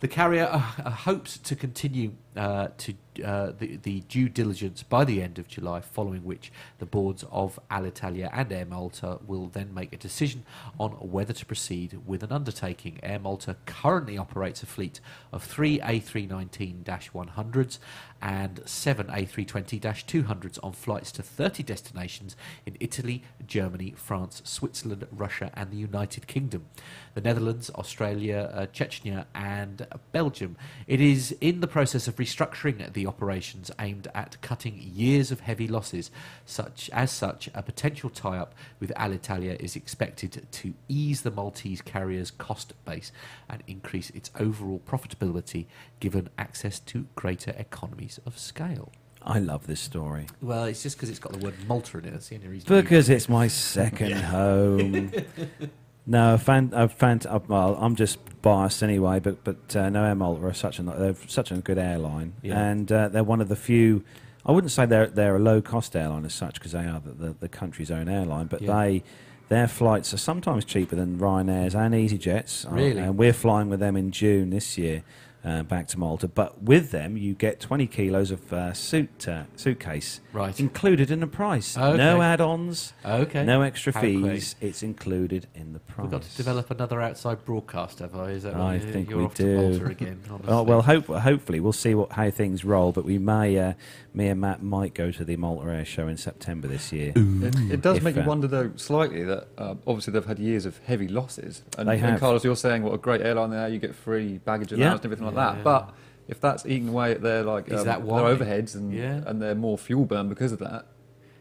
The 0.00 0.08
carrier 0.08 0.46
uh, 0.46 0.62
uh, 0.82 0.90
hopes 0.90 1.36
to 1.36 1.54
continue 1.54 2.14
uh, 2.36 2.68
to 2.78 2.94
uh, 3.24 3.52
the, 3.58 3.76
the 3.82 4.00
due 4.00 4.28
diligence 4.28 4.82
by 4.82 5.04
the 5.04 5.20
end 5.22 5.38
of 5.38 5.48
July, 5.48 5.80
following 5.80 6.24
which 6.24 6.52
the 6.78 6.86
boards 6.86 7.24
of 7.30 7.58
Alitalia 7.70 8.30
and 8.32 8.52
Air 8.52 8.64
Malta 8.64 9.18
will 9.26 9.48
then 9.48 9.74
make 9.74 9.92
a 9.92 9.96
decision 9.96 10.44
on 10.78 10.92
whether 10.92 11.32
to 11.32 11.44
proceed 11.44 11.98
with 12.06 12.22
an 12.22 12.30
undertaking. 12.30 13.00
Air 13.02 13.18
Malta 13.18 13.56
currently 13.66 14.16
operates 14.16 14.62
a 14.62 14.66
fleet 14.66 15.00
of 15.32 15.42
three 15.42 15.80
A319-100s 15.80 17.78
and 18.22 18.60
seven 18.64 19.06
A320-200s 19.08 20.58
on 20.62 20.72
flights 20.72 21.10
to 21.12 21.22
30 21.22 21.62
destinations 21.62 22.36
in 22.64 22.76
Italy, 22.78 23.22
Germany, 23.46 23.94
France, 23.96 24.42
Switzerland, 24.44 25.06
Russia, 25.10 25.50
and 25.54 25.70
the 25.70 25.76
United 25.76 26.26
Kingdom, 26.26 26.66
the 27.14 27.20
Netherlands, 27.20 27.70
Australia, 27.74 28.50
uh, 28.54 28.66
Chechnya, 28.66 29.24
and 29.34 29.86
Belgium. 30.12 30.56
It 30.86 31.00
is 31.00 31.34
in 31.40 31.60
the 31.60 31.66
process 31.66 32.06
of 32.06 32.19
restructuring 32.20 32.92
the 32.92 33.06
operations 33.06 33.70
aimed 33.78 34.06
at 34.14 34.40
cutting 34.42 34.78
years 34.78 35.30
of 35.30 35.40
heavy 35.40 35.66
losses. 35.66 36.10
Such 36.44 36.90
as 36.92 37.10
such, 37.10 37.48
a 37.54 37.62
potential 37.62 38.10
tie-up 38.10 38.54
with 38.78 38.92
Alitalia 38.96 39.58
is 39.58 39.74
expected 39.74 40.46
to 40.50 40.74
ease 40.86 41.22
the 41.22 41.30
Maltese 41.30 41.80
carrier's 41.80 42.30
cost 42.30 42.74
base 42.84 43.10
and 43.48 43.62
increase 43.66 44.10
its 44.10 44.30
overall 44.38 44.82
profitability, 44.86 45.64
given 45.98 46.28
access 46.36 46.78
to 46.80 47.06
greater 47.14 47.54
economies 47.56 48.20
of 48.26 48.38
scale. 48.38 48.92
I 49.22 49.38
love 49.38 49.66
this 49.66 49.80
story 49.80 50.26
Well, 50.40 50.64
it's 50.64 50.82
just 50.82 50.96
because 50.96 51.10
it's 51.10 51.18
got 51.18 51.32
the 51.32 51.38
word 51.44 51.54
Malta 51.68 51.98
in 51.98 52.06
it. 52.06 52.12
That's 52.12 52.28
the 52.28 52.36
only 52.36 52.48
reason. 52.48 52.74
because 52.82 53.08
it's 53.10 53.28
my 53.28 53.48
second 53.48 54.12
home. 54.36 55.12
No, 56.06 56.36
fan, 56.38 56.70
uh, 56.74 56.88
fan, 56.88 57.20
uh, 57.28 57.38
well, 57.46 57.76
I'm 57.80 57.94
just 57.94 58.18
biased 58.42 58.82
anyway, 58.82 59.20
but 59.20 59.44
but 59.44 59.76
uh, 59.76 59.90
no, 59.90 60.04
Air 60.04 60.14
Malta 60.14 60.44
are 60.46 60.54
such 60.54 60.78
a 60.78 60.82
they're 60.82 61.14
such 61.28 61.52
a 61.52 61.56
good 61.56 61.78
airline, 61.78 62.32
Yeah. 62.42 62.58
and 62.58 62.90
uh, 62.90 63.08
they're 63.08 63.24
one 63.24 63.40
of 63.40 63.48
the 63.48 63.56
few. 63.56 64.02
I 64.44 64.52
wouldn't 64.52 64.72
say 64.72 64.86
they're 64.86 65.06
they're 65.06 65.36
a 65.36 65.40
low 65.40 65.60
cost 65.60 65.94
airline 65.94 66.24
as 66.24 66.34
such 66.34 66.54
because 66.54 66.72
they 66.72 66.86
are 66.86 67.00
the, 67.00 67.12
the, 67.12 67.34
the 67.40 67.48
country's 67.48 67.90
own 67.90 68.08
airline, 68.08 68.46
but 68.46 68.62
Yeah. 68.62 68.82
they 68.82 69.02
their 69.50 69.68
flights 69.68 70.14
are 70.14 70.16
sometimes 70.18 70.64
cheaper 70.64 70.96
than 70.96 71.18
Ryanair's 71.18 71.74
and 71.74 71.92
EasyJet's. 71.94 72.66
Really? 72.70 73.00
and 73.00 73.16
we're 73.18 73.32
flying 73.32 73.68
with 73.68 73.80
them 73.80 73.96
in 73.96 74.10
June 74.12 74.50
this 74.50 74.78
year. 74.78 75.02
Uh, 75.42 75.62
back 75.62 75.88
to 75.88 75.98
Malta, 75.98 76.28
but 76.28 76.62
with 76.62 76.90
them 76.90 77.16
you 77.16 77.32
get 77.32 77.60
20 77.60 77.86
kilos 77.86 78.30
of 78.30 78.52
uh, 78.52 78.74
suit 78.74 79.26
uh, 79.26 79.44
suitcase 79.56 80.20
Right. 80.34 80.60
included 80.60 81.10
in 81.10 81.20
the 81.20 81.26
price. 81.26 81.78
Okay. 81.78 81.96
No 81.96 82.20
add-ons, 82.20 82.92
Okay. 83.04 83.42
no 83.44 83.62
extra 83.62 83.90
How 83.94 84.02
fees. 84.02 84.54
It's 84.60 84.82
included 84.82 85.46
in 85.54 85.72
the 85.72 85.78
price. 85.78 86.02
We've 86.02 86.10
got 86.10 86.22
to 86.22 86.36
develop 86.36 86.70
another 86.70 87.00
outside 87.00 87.42
broadcast, 87.46 88.00
have 88.00 88.14
I? 88.14 88.32
Is 88.32 88.42
that 88.42 88.54
I 88.54 88.74
what 88.76 88.84
you- 88.84 88.92
think 88.92 89.08
you're 89.08 89.18
we 89.20 89.24
off 89.24 89.34
do. 89.34 89.44
to 89.44 89.68
Malta 89.70 89.86
again? 89.86 90.20
Oh, 90.46 90.62
well, 90.62 90.82
hope, 90.82 91.06
hopefully 91.06 91.58
we'll 91.58 91.72
see 91.72 91.94
what 91.94 92.12
how 92.12 92.30
things 92.30 92.62
roll. 92.64 92.92
But 92.92 93.04
we 93.06 93.18
may, 93.18 93.58
uh, 93.58 93.72
me 94.12 94.28
and 94.28 94.40
Matt 94.42 94.62
might 94.62 94.92
go 94.94 95.10
to 95.10 95.24
the 95.24 95.36
Malta 95.38 95.70
Air 95.70 95.84
Show 95.86 96.06
in 96.06 96.18
September 96.18 96.68
this 96.68 96.92
year. 96.92 97.12
It, 97.16 97.54
it 97.72 97.80
does 97.80 97.96
If, 97.96 98.02
make 98.02 98.14
you 98.16 98.22
uh, 98.22 98.26
wonder, 98.26 98.46
though, 98.46 98.72
slightly 98.76 99.24
that 99.24 99.48
uh, 99.56 99.74
obviously 99.86 100.12
they've 100.12 100.24
had 100.26 100.38
years 100.38 100.66
of 100.66 100.78
heavy 100.84 101.08
losses. 101.08 101.62
And, 101.78 101.88
They 101.88 101.94
and 101.94 102.02
have. 102.02 102.20
Carlos, 102.20 102.44
you're 102.44 102.56
saying 102.56 102.82
what 102.82 102.92
a 102.94 102.98
great 102.98 103.22
airline 103.22 103.50
they 103.50 103.56
are. 103.58 103.68
You 103.70 103.78
get 103.78 103.94
free 103.94 104.38
baggage 104.38 104.72
allowance 104.72 104.80
Yeah. 104.90 104.94
and 104.96 105.04
everything 105.06 105.29
like 105.34 105.48
Yeah. 105.48 105.54
that. 105.54 105.64
But 105.64 105.94
if 106.28 106.40
that's 106.40 106.64
eating 106.66 106.88
away 106.88 107.12
at 107.12 107.22
their 107.22 107.42
like 107.42 107.70
um, 107.72 107.84
that 107.84 108.04
their 108.06 108.14
overheads 108.36 108.74
and 108.74 108.92
Yeah. 108.92 109.22
and 109.26 109.40
their 109.42 109.54
more 109.54 109.76
fuel 109.78 110.04
burn 110.04 110.28
because 110.28 110.52
of 110.52 110.58
that, 110.60 110.86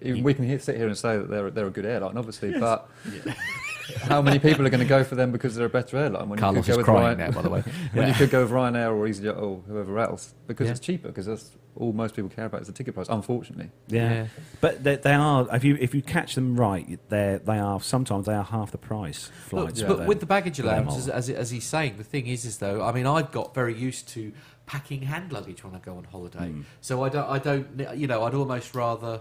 even 0.01 0.23
we 0.23 0.33
can 0.33 0.45
hear, 0.45 0.59
sit 0.59 0.77
here 0.77 0.87
and 0.87 0.97
say 0.97 1.17
that 1.17 1.29
they're 1.29 1.49
they're 1.51 1.67
a 1.67 1.71
good 1.71 1.85
airline, 1.85 2.17
obviously, 2.17 2.57
but 2.59 2.89
how 4.01 4.21
many 4.21 4.39
people 4.39 4.65
are 4.65 4.69
going 4.69 4.79
to 4.81 4.85
go 4.87 5.03
for 5.03 5.15
them 5.15 5.31
because 5.31 5.55
they're 5.55 5.65
a 5.65 5.69
better 5.69 5.97
airline? 5.97 6.29
When 6.29 6.39
Carlos 6.39 6.67
you 6.67 6.73
is 6.73 6.77
could 6.77 6.85
go 6.85 6.93
with 6.93 7.01
crying 7.03 7.17
Ryan, 7.17 7.31
now, 7.31 7.35
by 7.35 7.41
the 7.41 7.49
way. 7.49 7.61
when 7.93 8.03
Yeah. 8.03 8.07
you 8.09 8.13
could 8.15 8.29
go 8.29 8.41
with 8.43 8.51
Ryanair 8.51 8.95
or 8.95 9.07
EasyJet 9.07 9.41
or 9.41 9.61
whoever 9.67 9.99
else 9.99 10.33
because 10.47 10.65
Yeah. 10.65 10.71
it's 10.71 10.79
cheaper 10.79 11.07
because 11.09 11.25
that's 11.25 11.51
all 11.75 11.93
most 11.93 12.15
people 12.15 12.29
care 12.29 12.45
about 12.45 12.61
is 12.61 12.67
the 12.67 12.73
ticket 12.73 12.93
price. 12.93 13.07
Unfortunately, 13.09 13.69
Yeah. 13.87 14.11
Yeah. 14.13 14.27
But 14.59 14.83
they, 14.83 14.95
they 14.97 15.13
are 15.13 15.47
if 15.55 15.63
you 15.63 15.77
if 15.79 15.93
you 15.95 16.01
catch 16.01 16.35
them 16.35 16.55
right, 16.59 16.99
they 17.09 17.39
they 17.43 17.57
are 17.59 17.79
sometimes 17.81 18.25
they 18.25 18.33
are 18.33 18.43
half 18.43 18.71
the 18.71 18.77
price 18.77 19.29
Look, 19.51 19.65
flights. 19.69 19.81
but 19.83 19.97
for 19.99 20.05
with 20.05 20.19
the 20.19 20.25
baggage 20.25 20.59
allowance, 20.59 20.97
as, 20.97 21.07
as, 21.09 21.29
as 21.29 21.51
he's 21.51 21.63
saying, 21.65 21.97
the 21.97 22.03
thing 22.03 22.27
is, 22.27 22.43
is 22.45 22.57
though, 22.57 22.83
I 22.83 22.91
mean, 22.91 23.05
I've 23.05 23.31
got 23.31 23.53
very 23.55 23.73
used 23.75 24.09
to 24.09 24.33
packing 24.65 25.03
hand 25.03 25.31
luggage 25.31 25.63
when 25.63 25.73
I 25.75 25.79
go 25.79 25.95
on 25.97 26.03
holiday, 26.05 26.49
Mm. 26.49 26.63
so 26.81 27.03
I 27.03 27.09
don't, 27.09 27.27
I 27.29 27.39
don't, 27.39 27.97
you 27.97 28.07
know, 28.07 28.23
I'd 28.23 28.35
almost 28.35 28.75
rather, 28.75 29.19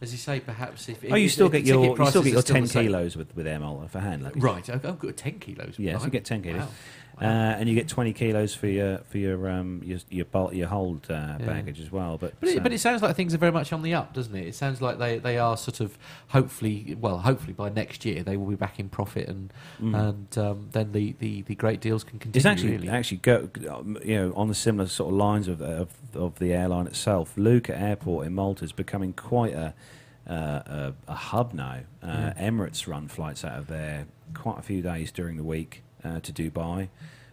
as 0.00 0.10
you 0.10 0.18
say, 0.18 0.40
perhaps 0.40 0.88
if 0.88 1.04
Oh, 1.10 1.14
you 1.14 1.28
still 1.28 1.46
if 1.46 1.52
get 1.52 1.64
your 1.64 1.76
ticket 1.82 1.82
you 1.82 1.94
still 1.94 1.96
prices 1.96 2.24
get 2.24 2.32
your 2.32 2.42
still 2.42 2.54
ten 2.54 2.62
the 2.64 2.68
same- 2.68 2.86
kilos 2.86 3.16
with 3.16 3.36
with 3.36 3.46
Air 3.46 3.60
Malta 3.60 3.88
for 3.88 4.00
hand 4.00 4.22
luggage. 4.22 4.42
Right, 4.42 4.68
I've, 4.70 4.84
I've 4.86 4.98
got 4.98 5.16
ten 5.16 5.38
kilos. 5.38 5.74
Yes, 5.78 5.96
right? 5.96 6.04
you 6.04 6.10
get 6.10 6.24
ten 6.24 6.42
kilos. 6.42 6.62
Wow. 6.62 6.68
Uh, 7.20 7.56
and 7.58 7.68
you 7.68 7.74
get 7.74 7.86
20 7.88 8.12
kilos 8.14 8.54
for 8.54 8.66
your 8.66 8.98
for 9.10 9.18
your 9.18 9.48
um 9.48 9.82
your 9.84 9.98
your, 10.08 10.24
bulk, 10.24 10.54
your 10.54 10.68
hold 10.68 11.06
uh, 11.10 11.36
Yeah. 11.38 11.46
baggage 11.46 11.80
as 11.80 11.92
well. 11.92 12.16
But 12.16 12.34
But 12.40 12.48
it, 12.48 12.56
um, 12.58 12.62
but 12.62 12.72
it 12.72 12.78
sounds 12.78 13.02
like 13.02 13.14
things 13.16 13.34
are 13.34 13.38
very 13.38 13.52
much 13.52 13.72
on 13.72 13.82
the 13.82 13.94
up, 13.94 14.14
doesn't 14.14 14.34
it? 14.34 14.46
It 14.46 14.54
sounds 14.54 14.80
like 14.80 14.98
they, 14.98 15.18
they 15.18 15.36
are 15.38 15.56
sort 15.56 15.80
of 15.80 15.98
hopefully 16.28 16.96
well 16.98 17.18
hopefully 17.18 17.52
by 17.52 17.68
next 17.68 18.04
year 18.04 18.22
they 18.22 18.36
will 18.36 18.46
be 18.46 18.54
back 18.56 18.80
in 18.80 18.88
profit 18.88 19.28
and 19.28 19.52
mm. 19.80 19.94
and 19.94 20.38
um, 20.38 20.68
then 20.72 20.92
the, 20.92 21.14
the, 21.18 21.42
the 21.42 21.54
great 21.54 21.80
deals 21.80 22.04
can 22.04 22.18
continue. 22.18 22.38
It's 22.38 22.46
actually 22.46 22.72
really. 22.72 22.88
actually 22.88 23.18
go 23.18 23.50
um, 23.68 23.98
you 24.04 24.16
know 24.16 24.32
on 24.34 24.48
the 24.48 24.54
similar 24.54 24.88
sort 24.88 25.12
of 25.12 25.18
lines 25.18 25.46
of 25.48 25.60
of, 25.60 25.90
of 26.14 26.38
the 26.38 26.52
airline 26.54 26.86
itself. 26.86 27.34
Luqa 27.36 27.78
Airport 27.78 28.26
in 28.26 28.34
Malta 28.34 28.64
is 28.64 28.72
becoming 28.72 29.12
quite 29.12 29.52
a 29.52 29.74
uh, 30.26 30.34
a, 30.34 30.94
a 31.08 31.14
hub 31.14 31.52
now. 31.52 31.80
Uh, 32.02 32.32
Yeah. 32.36 32.48
Emirates 32.50 32.86
run 32.86 33.08
flights 33.08 33.44
out 33.44 33.58
of 33.58 33.66
there 33.66 34.06
quite 34.34 34.58
a 34.58 34.62
few 34.62 34.80
days 34.80 35.10
during 35.10 35.36
the 35.36 35.42
week 35.42 35.82
uh, 36.04 36.20
to 36.20 36.32
Dubai, 36.32 36.88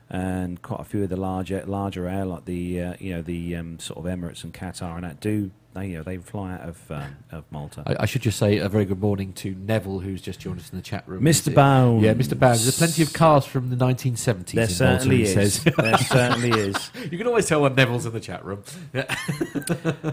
and 0.09 0.61
quite 0.61 0.80
a 0.80 0.84
few 0.86 1.03
of 1.03 1.09
the 1.09 1.18
larger 1.18 1.63
larger 1.65 2.07
air 2.07 2.26
like 2.26 2.45
the 2.45 2.82
uh, 2.82 2.93
you 2.99 3.13
know 3.15 3.22
the 3.22 3.55
um, 3.55 3.80
sort 3.80 3.99
of 3.99 4.05
Emirates 4.05 4.43
and 4.43 4.53
Qatar 4.53 4.95
and 4.95 5.03
that 5.03 5.20
do 5.20 5.51
they 5.74 5.88
you 5.88 5.97
know 5.97 6.03
they 6.03 6.18
fly 6.18 6.53
out 6.53 6.61
of 6.61 6.91
um, 6.91 7.15
of 7.32 7.43
Malta. 7.51 7.84
I, 7.86 8.03
I 8.03 8.05
should 8.05 8.22
just 8.22 8.39
say 8.39 8.57
a 8.57 8.70
very 8.70 8.86
good 8.86 8.99
morning 8.99 9.34
to 9.34 9.53
Neville, 9.53 9.99
who's 9.99 10.22
just 10.22 10.39
joined 10.39 10.59
us 10.59 10.70
in 10.72 10.78
the 10.78 10.82
chat 10.82 11.07
room. 11.07 11.24
Mr. 11.24 11.49
Is. 11.49 12.03
Yeah, 12.03 12.13
Mr. 12.13 12.38
Bounds. 12.38 12.63
There's 12.63 12.78
plenty 12.78 13.03
of 13.03 13.13
cars 13.13 13.45
from 13.45 13.70
the 13.70 13.76
1970s. 13.76 14.51
There 14.51 14.63
in 14.63 14.70
certainly 14.70 15.18
Malta, 15.24 15.39
he 15.39 15.45
is. 15.45 15.53
says. 15.53 15.63
there 15.76 15.97
certainly 15.97 16.49
is. 16.51 16.91
you 17.11 17.18
can 17.18 17.28
always 17.28 17.45
tell 17.47 17.61
when 17.61 17.76
Neville's 17.76 18.05
in 18.05 18.13
the 18.13 18.20
chat 18.20 18.43
room. 18.43 18.63
Yeah. 18.93 19.13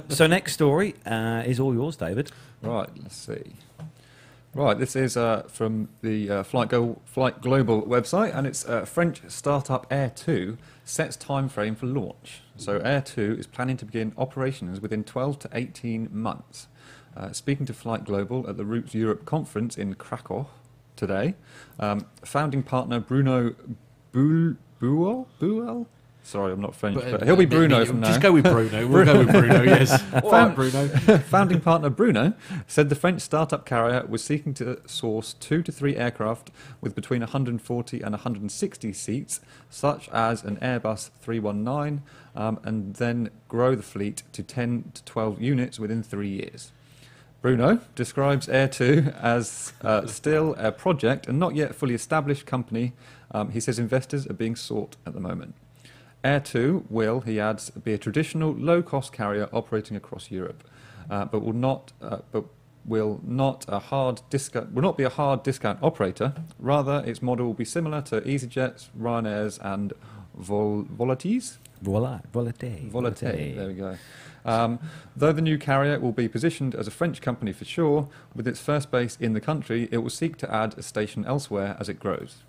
So 0.08 0.26
next 0.26 0.52
story 0.52 0.94
uh, 1.06 1.42
is 1.46 1.58
all 1.58 1.72
yours, 1.74 1.96
David. 1.96 2.30
right? 2.62 2.88
Let's 3.02 3.16
see. 3.16 3.56
Right, 4.56 4.78
this 4.78 4.94
is 4.94 5.16
uh, 5.16 5.42
from 5.48 5.88
the 6.00 6.30
uh, 6.30 6.42
Flight, 6.44 6.68
Go- 6.68 7.00
Flight 7.04 7.42
Global 7.42 7.82
website, 7.82 8.32
and 8.32 8.46
it's 8.46 8.64
uh, 8.64 8.84
French 8.84 9.22
startup 9.26 9.84
Air 9.90 10.12
2 10.14 10.56
sets 10.84 11.16
time 11.16 11.48
frame 11.48 11.74
for 11.74 11.86
launch. 11.86 12.42
So 12.56 12.78
Air 12.78 13.00
2 13.00 13.34
is 13.36 13.48
planning 13.48 13.76
to 13.78 13.84
begin 13.84 14.12
operations 14.16 14.80
within 14.80 15.02
12 15.02 15.40
to 15.40 15.48
18 15.52 16.08
months. 16.12 16.68
Uh, 17.16 17.32
speaking 17.32 17.66
to 17.66 17.74
Flight 17.74 18.04
Global 18.04 18.48
at 18.48 18.56
the 18.56 18.64
Routes 18.64 18.94
Europe 18.94 19.24
conference 19.24 19.76
in 19.76 19.94
Krakow 19.94 20.46
today, 20.94 21.34
um, 21.80 22.06
founding 22.24 22.62
partner 22.62 23.00
Bruno 23.00 23.56
Buell, 24.12 25.26
Buell? 25.40 25.88
Sorry, 26.24 26.54
I'm 26.54 26.60
not 26.62 26.74
French, 26.74 26.94
but, 26.96 27.22
uh, 27.22 27.24
he'll 27.26 27.36
be 27.36 27.44
me- 27.44 27.54
Bruno 27.54 27.84
from 27.84 28.00
now. 28.00 28.08
Just 28.08 28.22
go 28.22 28.32
with 28.32 28.44
Bruno. 28.44 28.86
We'll 28.86 29.04
go 29.04 29.18
with 29.18 29.30
Bruno, 29.30 29.62
yes. 29.62 30.02
All 30.14 30.30
right, 30.30 30.54
Bruno. 30.54 30.88
Founding 31.28 31.60
partner 31.60 31.90
Bruno 31.90 32.32
said 32.66 32.88
the 32.88 32.94
French 32.94 33.20
startup 33.20 33.66
carrier 33.66 34.06
was 34.08 34.24
seeking 34.24 34.54
to 34.54 34.80
source 34.88 35.34
two 35.34 35.62
to 35.62 35.70
three 35.70 35.96
aircraft 35.96 36.50
with 36.80 36.94
between 36.94 37.20
140 37.20 38.00
and 38.00 38.12
160 38.12 38.92
seats, 38.94 39.40
such 39.68 40.08
as 40.08 40.42
an 40.42 40.56
Airbus 40.56 41.10
319, 41.20 42.02
um, 42.34 42.58
and 42.64 42.94
then 42.94 43.28
grow 43.48 43.74
the 43.74 43.82
fleet 43.82 44.22
to 44.32 44.42
10 44.42 44.92
to 44.94 45.04
12 45.04 45.42
units 45.42 45.78
within 45.78 46.02
three 46.02 46.30
years. 46.30 46.72
Bruno 47.42 47.80
describes 47.94 48.48
Air 48.48 48.68
2 48.68 49.12
as 49.20 49.74
uh, 49.82 50.06
still 50.06 50.54
a 50.56 50.72
project 50.72 51.28
and 51.28 51.38
not 51.38 51.54
yet 51.54 51.74
fully 51.74 51.92
established 51.92 52.46
company. 52.46 52.94
Um, 53.30 53.50
he 53.50 53.60
says 53.60 53.78
investors 53.78 54.26
are 54.26 54.32
being 54.32 54.56
sought 54.56 54.96
at 55.04 55.12
the 55.12 55.20
moment. 55.20 55.54
Air 56.24 56.40
2 56.40 56.86
will, 56.88 57.20
he 57.20 57.38
adds, 57.38 57.68
be 57.68 57.92
a 57.92 57.98
traditional 57.98 58.52
low-cost 58.52 59.12
carrier 59.12 59.48
operating 59.52 59.94
across 59.94 60.30
Europe, 60.30 60.64
uh, 61.10 61.26
but 61.26 61.42
will 61.42 61.52
not, 61.52 61.92
uh, 62.00 62.18
but 62.32 62.44
will 62.86 63.20
not 63.22 63.66
a 63.68 63.78
hard 63.78 64.22
discount, 64.30 64.72
will 64.72 64.82
not 64.82 64.96
be 64.96 65.04
a 65.04 65.10
hard 65.10 65.42
discount 65.42 65.78
operator. 65.82 66.32
Rather, 66.58 67.02
its 67.06 67.20
model 67.20 67.44
will 67.44 67.54
be 67.54 67.64
similar 67.66 68.00
to 68.00 68.22
EasyJet's, 68.22 68.88
Ryanair's, 68.98 69.58
and 69.58 69.92
Vol- 70.34 70.84
Volatis. 70.84 71.58
Voila, 71.82 72.20
volate, 72.32 72.90
Volate. 72.90 73.54
There 73.56 73.68
we 73.68 73.74
go. 73.74 73.96
Um, 74.46 74.78
though 75.14 75.32
the 75.32 75.42
new 75.42 75.58
carrier 75.58 75.98
will 75.98 76.12
be 76.12 76.28
positioned 76.28 76.74
as 76.74 76.86
a 76.86 76.90
French 76.90 77.20
company 77.20 77.52
for 77.52 77.66
sure, 77.66 78.08
with 78.34 78.48
its 78.48 78.60
first 78.60 78.90
base 78.90 79.18
in 79.20 79.34
the 79.34 79.40
country, 79.40 79.88
it 79.90 79.98
will 79.98 80.10
seek 80.10 80.36
to 80.38 80.50
add 80.52 80.76
a 80.78 80.82
station 80.82 81.24
elsewhere 81.26 81.76
as 81.78 81.88
it 81.90 81.98
grows. 81.98 82.44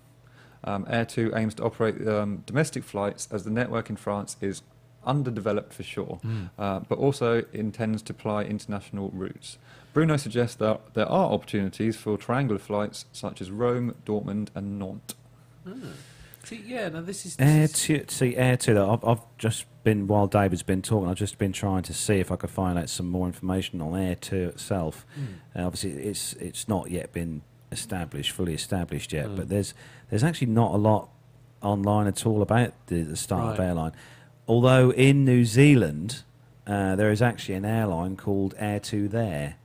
Um, 0.66 0.84
Air 0.88 1.04
2 1.04 1.32
aims 1.36 1.54
to 1.54 1.64
operate 1.64 2.06
um, 2.08 2.42
domestic 2.46 2.82
flights 2.84 3.28
as 3.30 3.44
the 3.44 3.50
network 3.50 3.88
in 3.90 3.96
France 3.96 4.36
is 4.40 4.62
underdeveloped 5.04 5.72
for 5.72 5.84
sure, 5.84 6.18
Mm. 6.24 6.50
uh, 6.58 6.80
but 6.88 6.98
also 6.98 7.44
intends 7.52 8.02
to 8.02 8.12
ply 8.14 8.42
international 8.42 9.10
routes. 9.14 9.58
Bruno 9.92 10.16
suggests 10.16 10.56
that 10.56 10.80
there 10.94 11.06
are 11.06 11.30
opportunities 11.32 11.96
for 11.96 12.18
triangular 12.18 12.58
flights 12.58 13.06
such 13.12 13.40
as 13.40 13.50
Rome, 13.50 13.94
Dortmund, 14.04 14.48
and 14.54 14.78
Nantes. 14.78 15.14
See, 16.44 16.62
yeah, 16.64 16.88
no, 16.90 17.02
this 17.02 17.26
is. 17.26 17.36
Air 17.40 17.62
This 17.66 17.72
is 17.74 17.82
two, 17.82 18.04
see, 18.08 18.36
Air 18.36 18.56
two. 18.56 18.80
I've, 18.80 19.04
I've 19.04 19.20
just 19.36 19.64
been 19.82 20.06
while 20.06 20.28
David's 20.28 20.62
been 20.62 20.80
talking. 20.82 21.08
I've 21.08 21.16
just 21.16 21.38
been 21.38 21.52
trying 21.52 21.82
to 21.84 21.92
see 21.94 22.20
if 22.20 22.30
I 22.30 22.36
could 22.36 22.50
find 22.50 22.78
out 22.78 22.88
some 22.88 23.08
more 23.08 23.26
information 23.26 23.80
on 23.80 23.98
Air 23.98 24.14
two 24.14 24.48
itself. 24.50 25.04
Mm. 25.18 25.60
Uh, 25.60 25.66
obviously, 25.66 25.92
it's 26.04 26.34
it's 26.34 26.68
not 26.68 26.88
yet 26.90 27.12
been 27.12 27.42
established, 27.72 28.30
fully 28.30 28.54
established 28.54 29.12
yet. 29.12 29.26
Mm. 29.26 29.36
But 29.36 29.48
there's 29.48 29.74
there's 30.10 30.24
actually 30.24 30.48
not 30.48 30.74
a 30.74 30.76
lot 30.76 31.08
online 31.62 32.06
at 32.06 32.26
all 32.26 32.42
about 32.42 32.72
the, 32.86 33.02
the 33.02 33.16
startup 33.16 33.58
Right. 33.58 33.66
airline. 33.68 33.92
Although 34.48 34.90
in 34.92 35.24
New 35.24 35.44
Zealand, 35.44 36.22
uh, 36.66 36.94
there 36.96 37.10
is 37.10 37.20
actually 37.22 37.54
an 37.56 37.64
airline 37.64 38.16
called 38.16 38.54
Air 38.58 38.80
Two 38.80 39.08
There. 39.08 39.56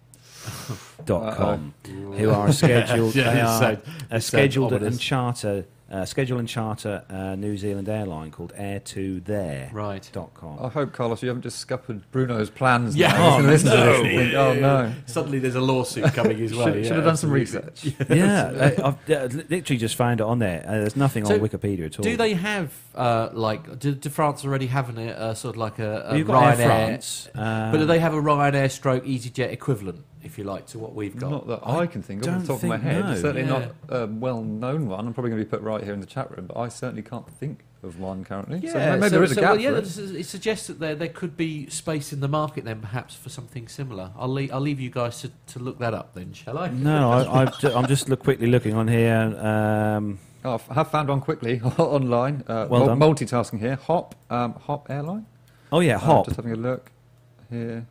dot 1.06 1.36
com, 1.38 1.74
who 1.86 2.30
are 2.32 2.52
scheduled 2.52 3.14
Yeah, 3.16 3.34
they 3.34 3.42
are 3.42 3.78
a 4.10 4.20
scheduled 4.22 4.74
and 4.84 5.00
charter 5.00 5.66
uh, 5.92 6.06
schedule 6.06 6.40
and 6.40 6.48
charter 6.48 7.04
uh, 7.10 7.36
New 7.36 7.58
Zealand 7.58 7.90
airline 7.90 8.32
called 8.32 8.54
Air 8.56 8.80
to 8.80 9.20
There 9.20 9.70
Right. 9.74 10.10
dot 10.14 10.34
com. 10.34 10.58
I 10.64 10.70
hope, 10.70 10.94
Carlos, 10.94 11.22
you 11.22 11.28
haven't 11.28 11.42
just 11.44 11.60
scuppered 11.60 12.02
Bruno's 12.12 12.50
plans. 12.50 12.96
Yeah. 12.96 13.12
now. 13.12 13.14
He's 13.14 13.22
gonna 13.22 13.48
Oh, 13.48 13.52
listen 13.52 13.70
to 13.72 13.76
this 13.78 13.98
no. 13.98 14.04
think, 14.04 14.34
oh 14.36 14.54
no. 14.54 14.94
Suddenly 15.06 15.40
there's 15.40 15.56
a 15.56 15.62
lawsuit 15.62 16.06
coming 16.14 16.42
as 16.42 16.54
well. 16.56 16.68
should, 16.68 16.76
yeah, 16.78 16.84
should 16.84 16.96
have 16.96 17.06
done 17.06 17.18
some 17.18 17.36
absolutely. 17.36 17.92
research. 18.00 18.10
yeah, 18.18 18.74
I, 18.82 18.88
I've 18.88 19.10
uh, 19.12 19.44
literally 19.50 19.78
just 19.78 19.96
found 19.98 20.22
it 20.22 20.24
on 20.26 20.40
there. 20.40 20.64
Uh, 20.66 20.72
there's 20.72 20.96
nothing 20.96 21.26
So, 21.26 21.34
on 21.34 21.40
Wikipedia 21.42 21.88
at 21.88 22.00
all. 22.00 22.04
Do 22.04 22.16
they 22.16 22.36
have 22.36 22.74
uh, 22.96 23.30
like? 23.34 23.78
Do, 23.80 23.94
do 23.94 24.10
France 24.10 24.46
already 24.46 24.68
have 24.68 24.90
an, 24.96 25.10
uh, 25.10 25.34
sort 25.34 25.56
of 25.56 25.60
like 25.60 25.80
a, 25.80 25.84
a 25.84 26.04
Well, 26.10 26.18
you've 26.18 26.28
got 26.28 26.56
Ryanair? 26.56 26.60
Air 26.60 26.66
France, 26.68 27.30
uh, 27.36 27.72
But 27.72 27.78
do 27.80 27.86
they 27.86 28.00
have 28.00 28.14
a 28.14 28.22
Ryanair 28.22 28.72
stroke 28.72 29.04
EasyJet 29.04 29.52
equivalent, 29.52 30.06
if 30.24 30.38
you 30.38 30.44
like, 30.44 30.68
to 30.68 30.80
what 30.80 30.94
we've 30.96 31.16
got? 31.18 31.32
Not 31.32 31.48
that 31.48 31.60
I, 31.68 31.88
can 31.88 32.02
think 32.02 32.26
of 32.26 32.28
off 32.34 32.42
the 32.42 32.48
don't 32.48 32.56
top 32.60 32.64
of 32.64 32.70
my 32.70 32.78
head. 32.78 33.06
no. 33.06 33.16
Certainly 33.16 33.42
Yeah. 33.42 33.48
not 33.48 33.72
a 33.90 34.08
well-known 34.08 34.88
one. 34.88 35.08
I'm 35.08 35.14
probably 35.14 35.32
going 35.32 35.42
to 35.42 35.46
be 35.46 35.50
put 35.50 35.62
right 35.62 35.84
here 35.84 35.94
in 35.94 36.00
the 36.00 36.06
chat 36.06 36.30
room, 36.36 36.46
but 36.48 36.58
I 36.58 36.68
certainly 36.70 37.02
can't 37.02 37.28
think 37.30 37.64
of 37.84 38.00
one 38.00 38.24
currently. 38.24 38.60
Yeah, 38.60 38.74
so 38.74 38.98
maybe 39.00 39.10
there 39.10 39.24
is 39.24 39.32
a 39.32 39.36
gap 39.36 39.44
well, 39.44 39.60
yeah, 39.60 39.72
for 39.72 39.78
it. 39.80 40.16
it 40.22 40.26
suggests 40.26 40.68
that 40.68 40.80
there 40.80 40.94
there 40.94 41.08
could 41.10 41.36
be 41.36 41.68
space 41.70 42.14
in 42.14 42.20
the 42.20 42.28
market 42.28 42.64
then, 42.66 42.80
perhaps 42.80 43.16
for 43.16 43.30
something 43.30 43.68
similar. 43.68 44.12
I'll 44.18 44.28
leave, 44.30 44.54
I'll 44.54 44.62
leave 44.62 44.80
you 44.80 44.92
guys 44.92 45.22
to, 45.22 45.32
to 45.54 45.60
look 45.60 45.80
that 45.80 45.94
up 45.96 46.14
then, 46.14 46.32
shall 46.34 46.58
I? 46.60 46.70
no, 46.70 47.12
I, 47.12 47.42
I've 47.42 47.60
ju- 47.60 47.74
I'm 47.74 47.88
just 47.88 48.08
look, 48.08 48.22
quickly 48.24 48.48
looking 48.48 48.74
on 48.76 48.88
here. 48.88 49.36
Um, 49.40 50.20
Oh, 50.44 50.60
I 50.72 50.74
have 50.74 50.90
found 50.90 51.08
one 51.10 51.22
quickly 51.22 51.62
online. 51.78 52.44
Uh, 52.48 52.66
Well 52.68 52.88
mul- 52.88 52.88
done. 52.88 53.00
multitasking 53.00 53.60
here. 53.60 53.76
Hop, 53.76 54.16
um, 54.32 54.54
Hop 54.54 54.90
Airline. 54.90 55.28
oh 55.72 55.82
yeah, 55.82 55.98
Uh, 55.98 56.00
Hop. 56.00 56.26
just 56.26 56.36
having 56.38 56.52
a 56.54 56.56
look 56.56 56.92
here. 57.52 57.86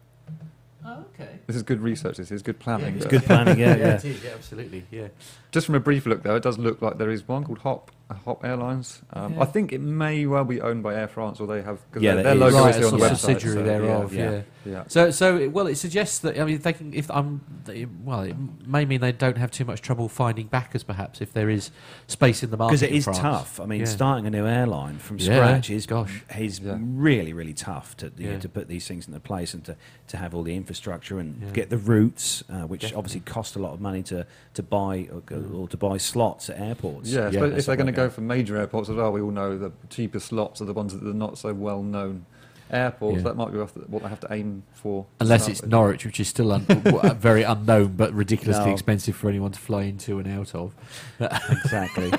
Oh, 0.92 1.04
okay. 1.14 1.38
This 1.46 1.56
is 1.56 1.62
good 1.62 1.80
research. 1.80 2.16
This 2.16 2.30
is 2.32 2.42
good 2.42 2.58
planning. 2.58 2.94
Yeah, 2.94 2.96
it's 2.96 3.06
good 3.06 3.22
planning. 3.24 3.58
Yeah, 3.58 3.66
yeah, 3.76 3.76
yeah. 3.76 3.94
it 3.96 4.04
is, 4.04 4.24
yeah, 4.24 4.30
absolutely, 4.34 4.84
yeah. 4.90 5.08
Just 5.52 5.66
from 5.66 5.74
a 5.76 5.80
brief 5.80 6.06
look, 6.06 6.22
though, 6.22 6.36
it 6.36 6.42
does 6.42 6.58
look 6.58 6.82
like 6.82 6.98
there 6.98 7.10
is 7.10 7.26
one 7.28 7.44
called 7.44 7.58
Hop 7.58 7.90
Hop 8.24 8.44
Airlines. 8.44 9.02
Um, 9.12 9.34
Yeah. 9.34 9.42
I 9.42 9.44
think 9.44 9.72
it 9.72 9.80
may 9.80 10.26
well 10.26 10.44
be 10.44 10.60
owned 10.60 10.82
by 10.82 10.94
Air 10.96 11.06
France, 11.08 11.38
or 11.40 11.46
they 11.46 11.62
have 11.62 11.78
because 11.90 12.02
Yeah, 12.02 12.14
their, 12.14 12.20
it 12.20 12.24
their 12.24 12.34
logo 12.34 12.60
right, 12.60 12.74
is 12.74 12.76
on 12.76 12.82
the 12.82 12.88
sort 12.98 13.02
of 13.02 13.16
website. 13.18 13.20
subsidiary 13.20 13.56
so, 13.56 13.62
thereof. 13.62 14.14
yeah. 14.14 14.42
Yeah. 14.64 14.72
yeah. 14.72 14.84
So, 14.88 15.10
so 15.10 15.36
it- 15.38 15.52
well, 15.52 15.66
it 15.66 15.76
suggests 15.76 16.18
that 16.20 16.38
I 16.38 16.44
mean, 16.44 16.56
if 16.56 16.62
they 16.62 16.72
can, 16.72 16.92
if 16.94 17.10
I'm, 17.10 17.40
they, 17.64 17.86
well, 18.04 18.20
it 18.22 18.36
may 18.66 18.84
mean 18.84 19.00
they 19.00 19.12
don't 19.12 19.38
have 19.38 19.50
too 19.50 19.64
much 19.64 19.80
trouble 19.80 20.08
finding 20.08 20.46
backers, 20.48 20.82
perhaps, 20.82 21.20
if 21.20 21.32
there 21.32 21.48
is 21.50 21.70
space 22.06 22.42
in 22.42 22.50
the 22.50 22.56
market. 22.56 22.72
because 22.72 22.82
it 22.82 22.90
in 22.90 22.96
is 22.96 23.04
France. 23.04 23.18
tough. 23.18 23.60
I 23.60 23.66
mean, 23.66 23.80
Yeah. 23.80 23.86
starting 23.86 24.26
a 24.26 24.30
new 24.30 24.46
airline 24.46 24.98
from 24.98 25.18
Yeah, 25.18 25.24
scratch 25.36 25.70
is 25.70 25.86
gosh. 25.86 26.22
is 26.38 26.60
Yeah. 26.60 26.76
really 26.80 27.32
really 27.32 27.54
tough 27.54 27.96
to 27.98 28.12
you 28.16 28.32
know, 28.32 28.38
to 28.38 28.48
put 28.48 28.68
these 28.68 28.86
things 28.86 29.06
into 29.06 29.20
place 29.20 29.54
and 29.54 29.64
to, 29.64 29.76
to 30.08 30.16
have 30.16 30.34
all 30.34 30.42
the 30.42 30.54
infrastructure 30.54 31.18
and 31.18 31.40
Yeah. 31.42 31.50
get 31.52 31.70
the 31.70 31.78
routes, 31.78 32.42
uh, 32.50 32.62
which 32.62 32.82
Definitely. 32.82 32.98
obviously 32.98 33.20
cost 33.20 33.56
a 33.56 33.58
lot 33.58 33.72
of 33.72 33.80
money 33.80 34.02
to 34.04 34.26
to 34.54 34.62
buy 34.62 35.08
or, 35.12 35.20
go- 35.20 35.36
Mm. 35.36 35.58
or 35.58 35.68
to 35.68 35.76
buy 35.76 35.96
slots 35.96 36.50
at 36.50 36.58
airports. 36.60 37.08
Yeah, 37.10 37.30
Yeah, 37.30 37.40
but 37.40 37.52
if 37.58 37.66
they're 37.66 37.76
going 37.76 37.86
to 37.86 37.92
go 37.92 38.10
for 38.10 38.20
major 38.20 38.56
airports 38.56 38.88
as 38.90 38.96
well, 38.96 39.12
we 39.12 39.20
all 39.20 39.30
know 39.30 39.56
the 39.56 39.72
cheapest 39.88 40.26
slots 40.26 40.60
are 40.60 40.64
the 40.66 40.72
ones 40.72 40.92
that 40.92 41.02
are 41.08 41.14
not 41.14 41.38
so 41.38 41.54
well 41.54 41.82
known 41.82 42.26
airports. 42.72 43.18
Yeah. 43.18 43.22
That 43.24 43.36
might 43.36 43.52
be 43.52 43.58
what 43.58 43.90
what 43.90 44.02
they 44.02 44.08
have 44.08 44.20
to 44.20 44.32
aim 44.32 44.62
for. 44.72 45.06
Unless 45.20 45.48
it's 45.48 45.60
with. 45.62 45.70
Norwich, 45.70 46.04
which 46.04 46.20
is 46.20 46.28
still 46.28 46.52
un- 46.52 46.60
very 47.18 47.42
unknown 47.42 47.94
but 47.96 48.12
ridiculously 48.12 48.66
No. 48.66 48.72
expensive 48.72 49.16
for 49.16 49.28
anyone 49.28 49.52
to 49.52 49.58
fly 49.58 49.82
into 49.82 50.18
and 50.18 50.28
out 50.28 50.54
of. 50.54 50.74
exactly. 51.20 52.12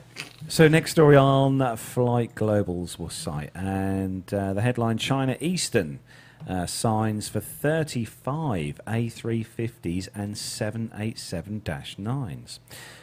so 0.48 0.68
next 0.68 0.92
story 0.92 1.16
on 1.16 1.60
uh, 1.60 1.76
Flight 1.76 2.34
Global's 2.34 2.96
site, 3.12 3.50
and 3.54 4.32
uh, 4.32 4.52
the 4.52 4.62
headline: 4.62 4.98
China 4.98 5.36
Eastern 5.40 6.00
uh, 6.48 6.66
signs 6.66 7.28
for 7.28 7.40
35 7.40 8.80
A350s 8.86 10.08
and 10.14 10.34
787-9s. 10.34 12.58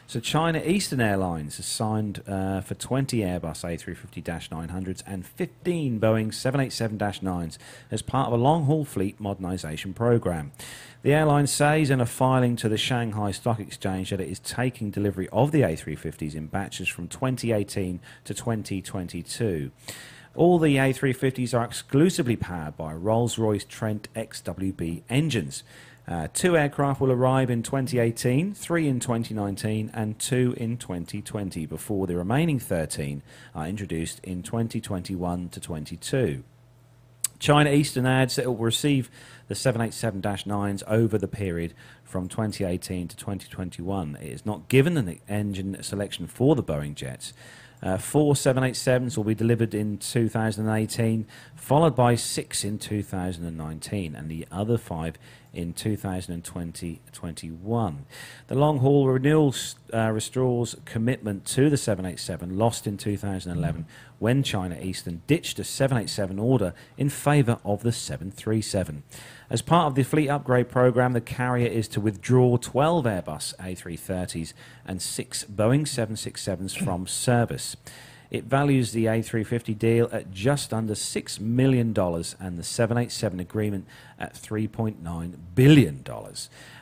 So 0.10 0.22
China 0.22 0.62
Eastern 0.66 1.02
Airlines 1.02 1.58
has 1.58 1.66
signed 1.66 2.24
uh, 2.26 2.62
for 2.62 2.76
20 2.76 3.18
Airbus 3.20 3.66
A350-900s 3.66 5.04
and 5.06 5.26
15 5.26 6.00
Boeing 6.00 6.28
787-9s 6.30 7.58
as 7.92 8.02
part 8.02 8.28
of 8.28 8.34
a 8.34 8.42
long-haul 8.42 8.86
fleet 8.86 9.22
modernisation 9.22 9.94
program. 9.94 10.54
The 11.02 11.12
airline 11.12 11.46
says 11.46 11.90
in 11.90 12.00
a 12.00 12.06
filing 12.06 12.56
to 12.56 12.70
the 12.70 12.78
Shanghai 12.78 13.32
Stock 13.32 13.60
Exchange 13.60 14.12
that 14.12 14.22
it 14.22 14.30
is 14.30 14.40
taking 14.40 14.92
delivery 14.92 15.28
of 15.34 15.52
the 15.52 15.64
A350s 15.64 16.36
in 16.36 16.48
batches 16.48 16.88
from 16.88 17.10
2018 17.10 18.00
to 18.24 18.34
2022. 18.34 19.72
All 20.36 20.58
the 20.58 20.78
A350s 20.78 21.54
are 21.54 21.66
exclusively 21.66 22.38
powered 22.38 22.78
by 22.78 22.94
Rolls 22.94 23.38
Royce 23.38 23.66
Trent 23.66 24.08
XWB 24.14 25.02
engines. 25.10 25.64
Uh, 26.08 26.28
two 26.34 26.56
aircraft 26.56 27.02
will 27.02 27.12
arrive 27.12 27.50
in 27.50 27.62
2018, 27.62 28.54
three 28.54 28.88
in 28.88 28.98
2019, 28.98 29.92
and 29.94 30.18
two 30.18 30.56
in 30.56 30.78
2020 30.78 31.66
before 31.66 32.08
the 32.08 32.16
remaining 32.16 32.60
13 32.60 33.22
are 33.54 33.68
introduced 33.68 34.20
in 34.24 34.42
2021 34.42 35.50
to 35.50 35.60
22. 35.60 36.44
China 37.40 37.70
Eastern 37.70 38.06
adds 38.06 38.38
that 38.38 38.44
it 38.44 38.48
will 38.48 38.56
receive 38.56 39.12
the 39.50 39.54
787-9s 39.54 40.82
over 40.88 41.18
the 41.18 41.28
period 41.28 41.74
from 42.04 42.30
2018 42.30 43.10
to 43.10 43.16
2021. 43.16 44.18
It 44.22 44.28
is 44.28 44.46
not 44.46 44.70
given 44.70 44.98
an 44.98 45.20
engine 45.28 45.84
selection 45.84 46.26
for 46.26 46.56
the 46.56 46.64
Boeing 46.64 46.96
jets. 46.96 47.34
Uh, 47.82 47.98
four 47.98 48.34
787s 48.34 49.18
will 49.18 49.24
be 49.24 49.36
delivered 49.36 49.74
in 49.74 49.98
2018, 49.98 51.26
followed 51.56 51.96
by 51.96 52.16
six 52.16 52.64
in 52.64 52.80
2019, 52.80 54.16
and 54.16 54.30
the 54.30 54.48
other 54.52 54.78
five 54.78 55.18
in 55.54 55.74
2020-21. 55.74 57.98
The 58.48 58.56
long-haul 58.56 59.08
renewal 59.08 59.56
uh, 59.94 60.12
restores 60.12 60.76
commitment 60.86 61.46
to 61.46 61.70
the 61.70 61.78
787 61.78 62.58
lost 62.58 62.88
in 62.88 62.98
2011 62.98 63.86
when 64.20 64.44
China 64.44 64.78
Eastern 64.80 65.22
ditched 65.28 65.60
a 65.60 65.64
787 65.64 66.40
order 66.40 66.74
in 66.98 67.10
favour 67.10 67.60
of 67.64 67.84
the 67.84 67.92
737. 67.92 69.04
As 69.50 69.62
part 69.62 69.88
of 69.88 69.96
the 69.96 70.04
fleet 70.04 70.28
upgrade 70.28 70.68
program, 70.68 71.14
the 71.14 71.22
carrier 71.22 71.68
is 71.68 71.88
to 71.90 72.02
withdraw 72.02 72.58
12 72.58 73.06
Airbus 73.06 73.56
A330s 73.56 74.54
and 74.86 75.02
six 75.02 75.46
Boeing 75.46 75.84
767s 75.84 76.78
from 76.78 77.08
service. 77.08 77.78
It 78.30 78.44
values 78.44 78.92
the 78.92 79.06
A350 79.06 79.78
deal 79.80 80.10
at 80.12 80.32
just 80.32 80.74
under 80.74 80.94
$6 80.94 81.40
million 81.40 81.88
and 81.98 82.60
the 82.60 82.64
787 82.64 83.40
agreement 83.40 83.88
at 84.20 84.34
$3.9 84.34 85.34
billion, 85.56 86.04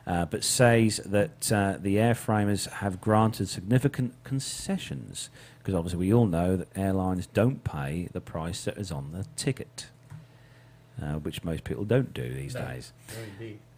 uh, 0.07 0.25
but 0.25 0.43
says 0.43 0.97
that 1.05 1.51
uh, 1.51 1.77
the 1.79 1.97
airframers 1.97 2.67
have 2.71 2.99
granted 2.99 3.47
significant 3.47 4.15
concessions 4.23 5.29
because 5.59 5.75
obviously 5.75 5.99
we 5.99 6.13
all 6.13 6.27
know 6.27 6.55
that 6.55 6.67
airlines 6.75 7.27
don't 7.27 7.63
pay 7.63 8.07
the 8.13 8.21
price 8.21 8.65
that 8.65 8.77
is 8.77 8.91
on 8.91 9.11
the 9.11 9.25
ticket, 9.35 9.87
uh, 11.01 11.13
which 11.13 11.43
most 11.43 11.63
people 11.63 11.83
don't 11.85 12.13
do 12.13 12.33
these 12.33 12.53
days. 12.53 12.93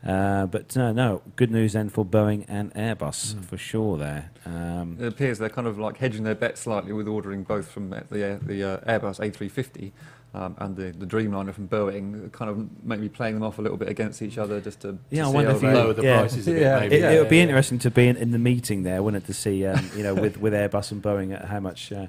Uh, 0.06 0.46
but 0.46 0.76
no, 0.76 0.94
no, 0.94 1.22
good 1.36 1.52
news 1.52 1.74
then 1.74 1.90
for 1.90 2.06
Boeing 2.06 2.46
and 2.48 2.74
Airbus 2.76 3.44
for 3.44 3.58
sure. 3.58 3.98
There, 3.98 4.30
um, 4.46 4.98
It 5.00 5.08
appears 5.08 5.40
they're 5.40 5.50
kind 5.50 5.68
of 5.68 5.80
like 5.80 5.98
hedging 5.98 6.24
their 6.24 6.36
bet 6.36 6.58
slightly 6.58 6.94
with 6.94 7.08
ordering 7.08 7.44
both 7.44 7.70
from 7.70 7.90
the 7.90 8.06
the 8.10 8.64
uh, 8.64 8.78
Airbus 9.00 9.20
A350 9.20 9.92
um, 10.34 10.56
and 10.60 10.76
the, 10.76 10.92
the 10.92 11.06
Dreamliner 11.06 11.54
from 11.54 11.68
Boeing, 11.68 12.32
kind 12.32 12.52
of 12.52 12.84
maybe 12.86 13.10
playing 13.10 13.34
them 13.34 13.44
off 13.44 13.58
a 13.58 13.62
little 13.62 13.78
bit 13.78 13.90
against 13.90 14.22
each 14.22 14.38
other 14.38 14.62
just 14.62 14.82
to, 14.82 14.92
to 14.94 14.98
Yeah, 15.10 15.26
I 15.28 15.30
wonder 15.30 15.52
if 15.52 15.62
you 15.62 15.70
Lower 15.70 15.94
the 15.94 16.04
yeah. 16.04 16.20
prices 16.20 16.48
a 16.48 16.52
bit, 16.52 16.62
Yeah. 16.62 16.80
maybe. 16.80 16.96
it, 16.96 17.02
Yeah, 17.02 17.12
it 17.12 17.20
would 17.20 17.30
be 17.30 17.38
yeah. 17.38 17.44
interesting 17.44 17.80
to 17.80 17.92
be 17.92 18.08
in, 18.08 18.18
in 18.18 18.32
the 18.32 18.40
meeting 18.40 18.84
there, 18.84 19.02
wouldn't 19.02 19.24
it, 19.24 19.28
to 19.28 19.34
see 19.34 19.66
um, 19.66 19.90
you 19.96 20.04
know 20.04 20.14
with, 20.14 20.38
with 20.38 20.54
Airbus 20.54 20.92
and 20.92 21.02
Boeing 21.02 21.42
uh, 21.42 21.46
how 21.48 21.60
much. 21.60 21.92
Uh, 21.92 22.08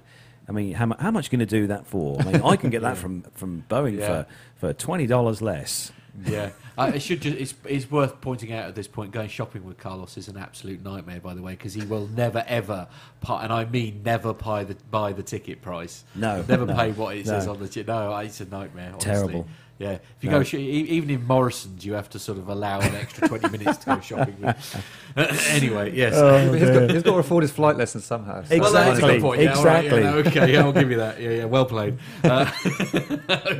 I 0.48 0.52
mean, 0.52 0.72
how, 0.72 0.94
how 0.98 1.10
much 1.10 1.30
can 1.30 1.40
you 1.40 1.46
do 1.46 1.66
that 1.66 1.86
for? 1.86 2.20
I 2.20 2.24
mean, 2.24 2.42
I 2.42 2.56
can 2.56 2.70
get 2.70 2.82
that 2.82 2.96
from, 3.02 3.22
from 3.34 3.64
Boeing 3.68 3.98
Yeah. 3.98 4.06
for, 4.06 4.26
for 4.68 4.72
twenty 4.72 5.06
dollars 5.06 5.42
less. 5.42 5.92
Yeah, 6.26 6.50
I, 6.76 6.88
it 6.88 7.02
should. 7.02 7.20
Just, 7.22 7.36
it's, 7.36 7.54
it's 7.64 7.90
worth 7.90 8.20
pointing 8.20 8.52
out 8.52 8.66
at 8.68 8.74
this 8.74 8.88
point. 8.88 9.12
Going 9.12 9.28
shopping 9.28 9.64
with 9.64 9.78
Carlos 9.78 10.16
is 10.16 10.26
an 10.26 10.36
absolute 10.36 10.82
nightmare, 10.82 11.20
by 11.20 11.34
the 11.34 11.42
way, 11.42 11.52
because 11.52 11.74
he 11.74 11.84
will 11.84 12.08
never 12.08 12.44
ever, 12.48 12.88
pay, 13.20 13.34
and 13.34 13.52
I 13.52 13.64
mean 13.66 14.02
never 14.04 14.34
buy 14.34 14.64
the 14.64 14.74
buy 14.90 15.12
the 15.12 15.22
ticket 15.22 15.62
price. 15.62 16.04
No, 16.16 16.44
never 16.48 16.66
no, 16.66 16.74
pay 16.74 16.90
what 16.92 17.16
it 17.16 17.26
says 17.26 17.46
on 17.46 17.60
the 17.60 17.68
ticket. 17.68 17.86
No, 17.86 18.16
it's 18.16 18.40
a 18.40 18.46
nightmare. 18.46 18.90
Honestly. 18.94 19.12
Terrible. 19.12 19.46
Yeah, 19.78 19.92
if 19.92 20.00
you 20.22 20.30
No. 20.30 20.38
go 20.38 20.42
sh- 20.44 20.54
e- 20.54 20.86
even 20.96 21.08
in 21.08 21.24
Morrison's, 21.24 21.86
you 21.86 21.92
have 21.92 22.08
to 22.10 22.18
sort 22.18 22.36
of 22.38 22.48
allow 22.48 22.80
an 22.80 22.94
extra 22.96 23.28
twenty 23.28 23.48
minutes 23.56 23.78
to 23.78 23.86
go 23.86 24.00
shopping. 24.00 24.36
Anyway, 25.16 25.94
yes. 25.96 26.14
Yeah, 26.14 26.48
but 26.50 26.58
he's 26.60 26.70
got, 26.70 26.90
he's 26.90 27.02
got 27.02 27.12
to 27.12 27.18
afford 27.18 27.42
his 27.42 27.50
flight 27.50 27.76
lessons 27.76 28.04
somehow. 28.04 28.42
so- 28.44 28.58
Well, 28.58 28.72
that's 28.72 28.88
a 28.88 28.92
Exactly, 28.92 29.12
good 29.14 29.22
point. 29.22 29.42
Yeah, 29.42 29.54
all 29.54 29.64
right, 29.64 29.84
exactly. 29.84 30.02
yeah, 30.02 30.14
okay, 30.44 30.52
yeah, 30.52 30.60
I'll 30.64 30.72
give 30.72 30.90
you 30.90 30.96
that. 30.98 31.20
Yeah, 31.20 31.30
yeah, 31.30 31.44
well 31.44 31.64
played. 31.64 31.98
Uh, 32.24 32.50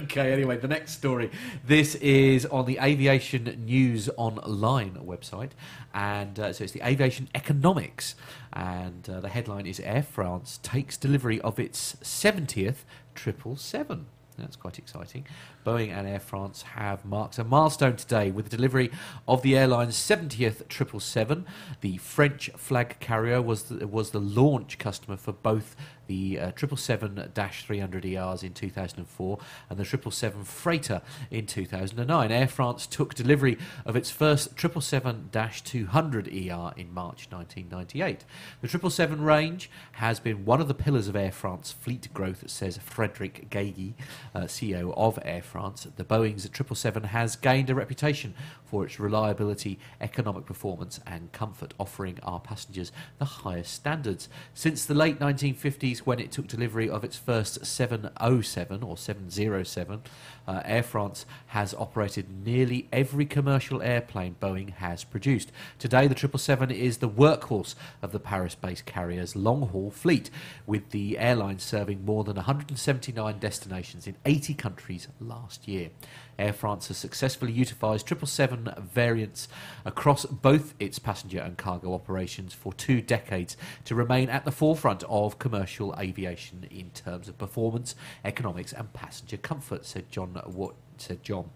okay, 0.05 0.33
anyway, 0.33 0.57
the 0.57 0.69
next 0.69 0.93
story. 0.93 1.31
This 1.66 1.95
is 1.97 2.47
on 2.47 2.66
the 2.66 2.79
Aviation 2.81 3.62
News 3.64 4.09
Online 4.16 4.95
website, 5.05 5.51
and 5.95 6.39
uh, 6.39 6.53
so 6.53 6.64
it's 6.64 6.73
the 6.73 6.87
Aviation 6.87 7.29
Economics, 7.35 8.14
and 8.53 9.09
uh, 9.09 9.21
the 9.21 9.29
headline 9.29 9.66
is 9.66 9.81
Air 9.81 10.03
France 10.03 10.59
takes 10.62 10.97
delivery 10.97 11.41
of 11.41 11.59
its 11.59 11.97
seventieth 12.03 12.85
triple 13.14 13.57
seven. 13.57 14.07
That's 14.39 14.55
quite 14.57 14.79
exciting. 14.79 15.27
Boeing 15.69 15.91
and 15.91 16.09
Air 16.09 16.19
France 16.19 16.62
have 16.62 17.05
marked 17.05 17.37
a 17.37 17.45
milestone 17.45 17.95
today 17.95 18.31
with 18.31 18.49
the 18.49 18.57
delivery 18.57 18.91
of 19.27 19.43
the 19.43 19.55
airline's 19.55 19.97
70th 19.97 20.62
777. 20.73 21.45
The 21.83 21.99
French 21.99 22.49
flag 22.57 22.99
carrier 23.01 23.43
was 23.43 23.64
the, 23.64 23.87
was 23.87 24.12
the 24.12 24.19
launch 24.19 24.79
customer 24.79 25.19
for 25.19 25.33
both 25.33 25.77
the 26.09 26.41
uh, 26.41 26.51
777-300ERs 26.53 28.43
in 28.43 28.55
2004 28.55 29.39
and 29.71 29.79
the 29.79 29.85
777 29.85 30.45
Freighter 30.45 31.03
in 31.31 31.47
2009. 31.47 32.33
Air 32.33 32.49
France 32.49 32.87
took 32.87 33.14
delivery 33.14 33.59
of 33.85 33.95
its 33.95 34.11
first 34.11 34.57
777-200ER 34.57 36.77
in 36.77 36.93
March 36.93 37.29
1998. 37.31 38.25
The 38.62 38.69
777 38.69 39.23
range 39.23 39.71
has 39.93 40.19
been 40.19 40.45
one 40.45 40.61
of 40.61 40.66
the 40.66 40.75
pillars 40.75 41.07
of 41.09 41.14
Air 41.14 41.31
France 41.31 41.71
fleet 41.73 42.12
growth, 42.12 42.51
says 42.51 42.79
Frédéric 42.79 43.49
Gagey, 43.49 43.95
uh, 44.35 44.41
CEO 44.43 44.93
of 44.97 45.21
Air 45.23 45.43
France. 45.43 45.58
The 45.97 46.05
Boeing's 46.05 46.45
777 46.45 47.05
has 47.05 47.37
gained 47.37 47.69
a 47.69 47.75
reputation 47.75 48.35
for 48.65 48.85
its 48.85 49.01
reliability, 49.01 49.79
economic 50.01 50.47
performance, 50.47 51.01
and 51.07 51.33
comfort, 51.33 51.75
offering 51.81 52.19
our 52.23 52.39
passengers 52.39 52.93
the 53.19 53.25
highest 53.25 53.75
standards. 53.75 54.29
Since 54.55 54.87
the 54.87 54.95
late 54.95 55.19
1950s, 55.19 55.99
when 56.01 56.21
it 56.21 56.31
took 56.31 56.47
delivery 56.47 56.89
of 56.89 57.03
its 57.03 57.17
first 57.17 57.67
707 57.67 58.83
or 58.83 58.97
707, 58.97 60.03
uh, 60.49 60.62
Air 60.64 60.82
France 60.82 61.26
has 61.49 61.74
operated 61.74 62.44
nearly 62.44 62.88
every 62.90 63.26
commercial 63.26 63.82
airplane 63.82 64.36
Boeing 64.40 64.70
has 64.70 65.05
produced. 65.05 65.53
Today, 65.78 66.07
the 66.07 66.16
777 66.16 66.70
is 66.70 66.99
the 66.99 67.09
workhorse 67.09 67.74
of 68.01 68.12
the 68.12 68.18
Paris 68.18 68.55
based 68.55 68.86
carrier's 68.86 69.36
long 69.36 69.68
haul 69.68 69.90
fleet, 69.90 70.30
with 70.66 70.90
the 70.90 71.18
airline 71.18 71.59
serving 71.59 72.05
more 72.05 72.24
than 72.24 72.36
179 72.36 73.38
destinations 73.38 74.07
in 74.07 74.16
80 74.24 74.55
countries 74.55 75.09
last 75.20 75.68
year. 75.68 75.90
Air 76.39 76.53
France 76.53 76.89
has 76.89 76.97
successfully 76.97 77.53
utilised 77.53 78.09
777 78.09 78.89
variants 78.89 79.49
across 79.84 80.24
both 80.24 80.74
its 80.78 80.99
passenger 80.99 81.41
and 81.41 81.59
cargo 81.59 81.93
operations 81.93 82.55
for 82.55 82.72
two 82.72 83.01
decades 83.01 83.57
to 83.84 83.95
remain 83.95 84.28
at 84.28 84.45
the 84.45 84.53
forefront 84.53 85.03
of 85.09 85.39
commercial 85.39 85.95
aviation 85.99 86.66
in 86.70 86.91
terms 86.91 87.28
of 87.28 87.39
performance, 87.39 87.95
economics, 88.24 88.72
and 88.72 88.93
passenger 88.93 89.36
comfort, 89.36 89.84
said 89.84 90.11
John 90.11 90.41
What 90.47 90.74
said 91.01 91.22
John, 91.22 91.51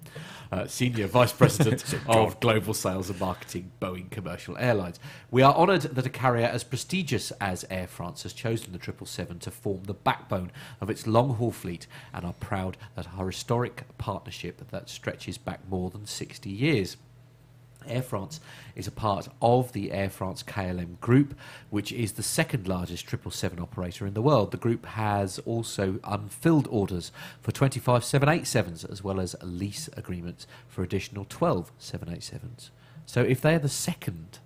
uh, 0.51 0.67
Senior 0.67 1.07
Vice 1.07 1.33
President 1.33 1.85
of 2.07 2.41
Global 2.41 2.75
Sales 2.75 3.11
and 3.11 3.19
Marketing, 3.21 3.73
Boeing 3.81 4.11
Commercial 4.11 4.57
Airlines. 4.59 4.99
We 5.31 5.43
are 5.43 5.55
honoured 5.55 5.83
that 5.83 6.07
a 6.07 6.11
carrier 6.11 6.47
as 6.47 6.65
prestigious 6.65 7.31
as 7.41 7.65
Air 7.71 7.87
France 7.87 8.23
has 8.23 8.33
chosen 8.33 8.73
the 8.73 8.79
777 8.79 9.39
to 9.41 9.51
form 9.51 9.85
the 9.85 9.95
backbone 9.95 10.51
of 10.81 10.91
its 10.91 11.07
long 11.07 11.35
haul 11.35 11.51
fleet 11.51 11.87
and 12.13 12.25
are 12.25 12.35
proud 12.35 12.77
that 12.97 13.09
our 13.17 13.27
historic 13.27 13.85
partnership 13.99 14.71
that 14.71 14.89
stretches 14.89 15.39
back 15.39 15.61
more 15.69 15.91
than 15.91 16.07
60 16.07 16.51
years. 16.51 16.97
Air 17.87 18.03
France 18.03 18.41
is 18.75 18.87
a 18.87 18.93
part 18.93 19.29
of 19.41 19.73
the 19.73 19.93
Air 19.93 20.11
France 20.11 20.43
KLM 20.43 21.01
group, 21.01 21.35
which 21.71 21.93
is 21.93 22.13
the 22.13 22.23
second 22.23 22.69
largest 22.69 23.05
777 23.09 23.61
operator 23.61 24.07
in 24.07 24.15
the 24.15 24.23
world. 24.23 24.51
The 24.51 24.57
group 24.57 24.87
has 24.87 25.39
also 25.41 26.01
unfilled 26.05 26.69
orders 26.71 27.13
for 27.41 27.53
25 27.53 28.03
787s 28.03 28.91
as 28.91 29.03
well 29.05 29.21
as 29.21 29.37
lease 29.43 29.89
agreements 29.97 30.47
for 30.69 30.83
additional 30.83 31.27
12 31.29 31.71
787s. 31.79 32.71
So 33.07 33.23
if 33.23 33.41
they're 33.41 33.59
the 33.59 33.69
second 33.69 34.39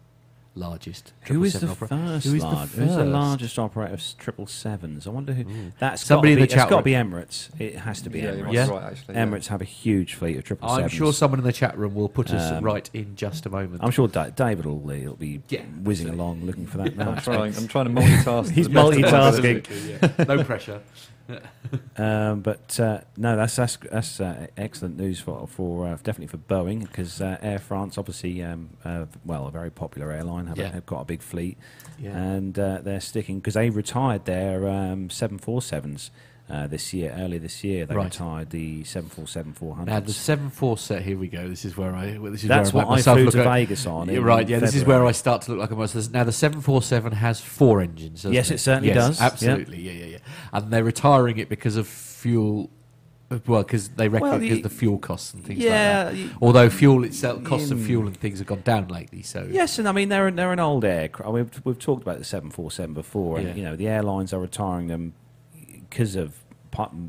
largest 0.57 1.13
Who 1.29 1.45
is 1.45 1.53
the 1.53 1.61
777 1.61 1.71
operator, 1.71 2.13
first? 2.21 2.27
who 2.27 2.35
is 2.35 2.43
the 2.43 2.49
large- 2.49 2.69
Who's 2.71 2.97
the 2.97 3.05
largest 3.05 3.59
operator 3.59 3.95
of 3.95 4.03
triple 4.19 4.47
sevens? 4.47 5.07
I 5.07 5.11
wonder 5.11 5.33
who. 5.35 5.45
That's 5.79 6.03
somebody 6.05 6.33
in 6.33 6.39
the 6.41 6.47
be, 6.47 6.49
chat. 6.49 6.63
It's 6.65 6.71
got 6.71 6.79
to 6.79 6.83
be 6.83 6.93
Emirates. 6.93 7.49
It 7.61 7.77
has 7.77 8.01
to 8.03 8.11
be 8.11 8.21
Yeah, 8.21 8.31
Emirates. 8.33 8.53
Yeah. 8.53 8.71
right, 8.71 8.83
actually. 8.85 9.15
yeah. 9.15 9.25
Emirates 9.27 9.47
have 9.49 9.61
a 9.61 9.65
huge 9.65 10.15
fleet 10.15 10.37
of 10.39 10.45
triple 10.45 10.69
sevens. 10.69 10.83
I'm 10.85 10.89
sure 10.97 11.13
someone 11.13 11.39
in 11.41 11.45
the 11.45 11.53
chat 11.53 11.77
room 11.79 11.95
will 11.95 12.09
put 12.09 12.33
us 12.33 12.53
Um, 12.53 12.65
right 12.65 12.89
in 12.95 13.15
just 13.17 13.47
a 13.47 13.51
moment. 13.51 13.83
I'm 13.85 13.91
sure 13.91 14.09
Da- 14.09 14.31
David 14.31 14.65
will 14.67 14.87
he'll 14.89 15.15
be 15.15 15.43
Yeah, 15.49 15.61
whizzing 15.83 16.07
absolutely. 16.09 16.19
along 16.19 16.45
looking 16.47 16.67
for 16.67 16.79
that 16.79 16.97
now. 16.97 17.11
I'm 17.11 17.17
trying. 17.19 17.55
I'm 17.57 17.69
trying 17.69 17.85
to 17.87 17.91
multitask. 18.01 18.51
He's 18.51 18.69
the 18.69 18.75
best 18.75 18.93
of 18.95 19.01
my 19.03 19.09
multitasking. 19.09 19.99
ability. 20.09 20.25
No 20.37 20.45
pressure. 20.45 20.81
Um, 21.99 22.41
but 22.43 22.79
uh, 22.79 23.01
no, 23.17 23.37
that's 23.37 23.57
that's, 23.57 23.77
that's 23.91 24.21
uh, 24.21 24.47
excellent 24.57 24.97
news 24.99 25.19
for 25.19 25.47
for 25.49 25.87
uh, 25.89 25.97
definitely 25.97 26.27
for 26.29 26.37
Boeing 26.37 26.81
because 26.81 27.21
uh, 27.21 27.39
Air 27.41 27.59
France, 27.59 27.97
obviously, 27.99 28.43
um, 28.43 28.71
uh, 28.85 29.07
well, 29.25 29.47
a 29.47 29.51
very 29.51 29.71
popular 29.71 30.13
airline, 30.13 30.47
have, 30.47 30.59
Yeah. 30.59 30.71
have 30.73 30.87
got 30.87 31.01
a 31.01 31.05
big 31.05 31.23
fleet, 31.23 31.57
Yeah. 31.99 32.17
and 32.17 32.59
uh, 32.59 32.81
they're 32.83 33.01
sticking 33.01 33.39
because 33.41 33.55
they 33.55 33.71
retired 33.71 34.27
their 34.27 34.69
um, 34.69 35.09
747s 35.09 36.11
uh, 36.49 36.67
this 36.69 36.93
year. 36.95 37.13
Earlier 37.19 37.41
this 37.41 37.65
year, 37.65 37.87
they 37.87 37.95
Right. 37.95 38.05
retired 38.05 38.51
the 38.51 38.85
747 38.85 39.53
400s. 39.53 39.87
Now 39.87 40.01
the 40.01 40.13
seven 40.13 40.49
four 40.51 40.79
set. 40.79 41.03
Here 41.03 41.19
we 41.19 41.29
go. 41.29 41.49
This 41.49 41.65
is 41.65 41.77
where 41.77 41.95
I. 41.95 42.19
This 42.31 42.43
is 42.43 42.49
That's 42.49 42.73
where 42.73 42.85
I 42.85 42.89
what 42.89 42.99
I 42.99 43.15
flew 43.15 43.25
look 43.25 43.33
to 43.35 43.41
at- 43.41 43.53
Vegas 43.53 43.87
on. 43.87 44.09
You're 44.09 44.23
right. 44.23 44.49
Yeah, 44.49 44.61
this 44.61 44.75
is 44.75 44.85
where 44.85 45.05
I 45.05 45.13
start 45.13 45.43
to 45.43 45.51
look 45.53 45.61
like 45.61 45.71
a 45.73 45.77
monster. 45.77 46.01
Now 46.13 46.25
the 46.25 46.33
seven 46.33 46.61
four 46.61 46.83
seven 46.83 47.13
has 47.13 47.41
four 47.41 47.81
engines. 47.81 48.25
Yes, 48.25 48.51
it 48.51 48.59
certainly 48.59 48.89
Yes, 48.91 48.97
does. 48.97 49.21
Absolutely. 49.21 49.81
Yeah, 49.81 49.93
yeah, 49.93 50.05
yeah. 50.07 50.19
And 50.53 50.71
they're 50.71 50.85
retiring 50.85 51.39
it 51.39 51.49
because 51.49 51.77
of 51.77 51.89
fuel. 51.89 52.71
Well, 53.49 53.65
because 53.65 53.89
they 53.89 54.07
reckon 54.07 54.29
Well, 54.29 54.39
because 54.39 54.59
you- 54.59 54.63
the 54.63 54.69
fuel 54.69 54.99
costs 54.99 55.35
and 55.35 55.45
things 55.45 55.59
Yeah, 55.59 56.05
like 56.05 56.13
that. 56.15 56.17
you- 56.17 56.31
Although 56.41 56.71
fuel 56.71 57.03
itself, 57.03 57.43
costs 57.43 57.73
of 57.73 57.81
fuel 57.81 58.07
and 58.07 58.17
things 58.17 58.39
have 58.39 58.47
gone 58.47 58.61
down 58.63 58.87
lately. 58.87 59.23
So 59.23 59.49
Yes, 59.51 59.81
and 59.81 59.89
I 59.89 59.93
mean 59.93 60.11
they're 60.11 60.31
they're 60.31 60.53
an 60.53 60.61
old 60.61 60.85
aircraft. 60.85 61.33
We've 61.33 61.61
we've 61.65 61.79
talked 61.79 62.03
about 62.03 62.19
the 62.19 62.25
seven 62.25 62.51
four 62.51 62.71
seven 62.71 62.95
before, 62.95 63.39
and 63.39 63.49
Yeah. 63.49 63.55
you 63.57 63.63
know 63.65 63.75
the 63.75 63.89
airlines 63.89 64.33
are 64.33 64.39
retiring 64.39 64.87
them 64.87 65.15
because 65.89 66.17
of 66.17 66.43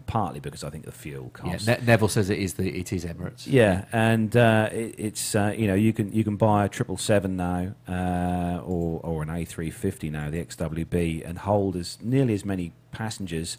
partly 0.06 0.40
because 0.40 0.64
I 0.64 0.70
think 0.70 0.86
the 0.86 0.92
fuel 0.92 1.32
yeah, 1.44 1.52
costs. 1.52 1.68
ne- 1.68 1.80
Neville 1.86 2.08
says 2.08 2.30
it 2.30 2.40
is 2.40 2.54
the 2.54 2.70
it 2.70 2.94
is 2.94 3.04
Emirates. 3.06 3.46
Yeah, 3.46 3.86
and 3.92 4.36
uh, 4.36 4.70
it, 4.72 4.96
it's 4.98 5.36
uh, 5.36 5.54
you 5.58 5.68
know 5.68 5.76
you 5.76 5.94
can 5.94 6.12
you 6.14 6.24
can 6.24 6.38
buy 6.38 6.66
a 6.66 6.70
triple 6.70 6.98
seven 6.98 7.36
now 7.36 7.74
uh, 7.88 8.62
or 8.64 9.02
or 9.04 9.24
an 9.24 9.30
A 9.30 9.46
three 9.46 9.70
fifty 9.70 10.10
now 10.10 10.30
the 10.30 10.44
XWB 10.44 11.28
and 11.28 11.40
hold 11.40 11.76
as 11.76 11.98
nearly 12.02 12.34
as 12.34 12.46
many 12.46 12.72
passengers, 12.92 13.58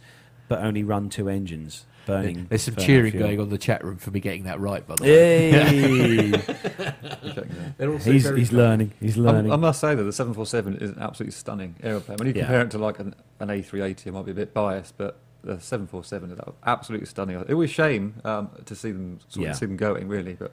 but 0.49 0.61
only 0.61 0.83
run 0.83 1.09
two 1.09 1.29
engines 1.29 1.85
burning. 2.09 2.47
There's 2.49 2.63
some 2.63 2.75
cheering 2.77 3.13
fuel. 3.13 3.25
going 3.27 3.39
on 3.39 3.45
in 3.45 3.51
the 3.51 3.59
chat 3.59 3.85
room 3.85 3.97
for 3.99 4.11
me 4.11 4.19
getting 4.21 4.45
that 4.45 4.59
right. 4.61 4.85
By 4.87 4.97
the 4.97 5.03
way, 5.05 5.51
Hey, 5.51 6.31
Checking 6.33 6.43
that. 6.79 7.75
They're 7.79 7.93
also 7.93 8.11
he's 8.13 8.29
he's 8.29 8.53
learning. 8.53 8.93
He's 9.01 9.17
learning. 9.17 9.53
I 9.53 9.57
must 9.57 9.81
say 9.81 9.95
that 9.95 10.03
the 10.03 10.13
747 10.13 10.77
is 10.79 10.91
an 10.91 10.99
absolutely 10.99 11.33
stunning 11.33 11.77
aeroplane. 11.83 12.19
When 12.19 12.29
you 12.29 12.35
Yeah. 12.35 12.43
compare 12.45 12.63
it 12.63 12.71
to 12.73 12.79
like 12.79 12.99
an, 12.99 13.15
an 13.41 13.49
A380, 13.49 14.07
it 14.09 14.13
might 14.13 14.25
be 14.25 14.33
a 14.33 14.35
bit 14.35 14.53
biased, 14.55 14.97
but 14.99 15.17
the 15.45 15.61
747 15.61 16.33
is 16.33 16.39
absolutely 16.67 17.07
stunning. 17.07 17.45
It 17.49 17.55
was 17.55 17.71
a 17.71 17.73
shame 17.73 18.15
um, 18.25 18.51
to 18.65 18.75
see 18.75 18.91
them 18.91 19.21
sort 19.29 19.45
Yeah. 19.45 19.51
of 19.53 19.57
see 19.57 19.67
them 19.67 19.77
going, 19.77 20.09
really. 20.09 20.35
But 20.35 20.53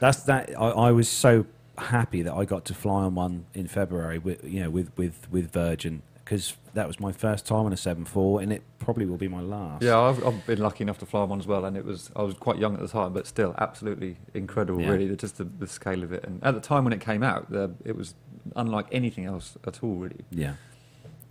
That's 0.00 0.22
that. 0.24 0.50
I, 0.58 0.68
I 0.68 0.90
was 0.92 1.08
so 1.08 1.46
happy 1.78 2.22
that 2.22 2.34
I 2.34 2.44
got 2.44 2.64
to 2.66 2.74
fly 2.74 3.04
on 3.04 3.14
one 3.14 3.46
in 3.54 3.68
February 3.68 4.18
with 4.18 4.42
you 4.44 4.60
know 4.60 4.70
with 4.70 4.90
with 4.96 5.26
with 5.30 5.52
Virgin 5.52 6.02
because 6.28 6.58
that 6.74 6.86
was 6.86 7.00
my 7.00 7.10
first 7.10 7.46
time 7.46 7.64
on 7.64 7.72
a 7.72 7.76
seven 7.76 8.04
four, 8.04 8.42
and 8.42 8.52
it 8.52 8.62
probably 8.78 9.06
will 9.06 9.16
be 9.16 9.28
my 9.28 9.40
last. 9.40 9.82
yeah, 9.82 9.98
I've, 9.98 10.22
I've 10.26 10.46
been 10.46 10.58
lucky 10.58 10.82
enough 10.82 10.98
to 10.98 11.06
fly 11.06 11.24
one 11.24 11.38
as 11.40 11.46
well, 11.46 11.64
and 11.64 11.74
it 11.74 11.86
was 11.86 12.10
I 12.14 12.22
was 12.22 12.34
quite 12.34 12.58
young 12.58 12.74
at 12.74 12.80
the 12.80 12.88
time, 12.88 13.14
but 13.14 13.26
still 13.26 13.54
absolutely 13.56 14.18
incredible. 14.34 14.82
Yeah. 14.82 14.90
Really, 14.90 15.16
just 15.16 15.38
the, 15.38 15.44
the 15.44 15.66
scale 15.66 16.02
of 16.02 16.12
it, 16.12 16.24
and 16.24 16.44
at 16.44 16.52
the 16.54 16.60
time 16.60 16.84
when 16.84 16.92
it 16.92 17.00
came 17.00 17.22
out, 17.22 17.50
the, 17.50 17.74
it 17.82 17.96
was 17.96 18.14
unlike 18.56 18.88
anything 18.92 19.24
else 19.24 19.56
at 19.66 19.82
all. 19.82 19.94
Really, 19.94 20.20
yeah, 20.30 20.54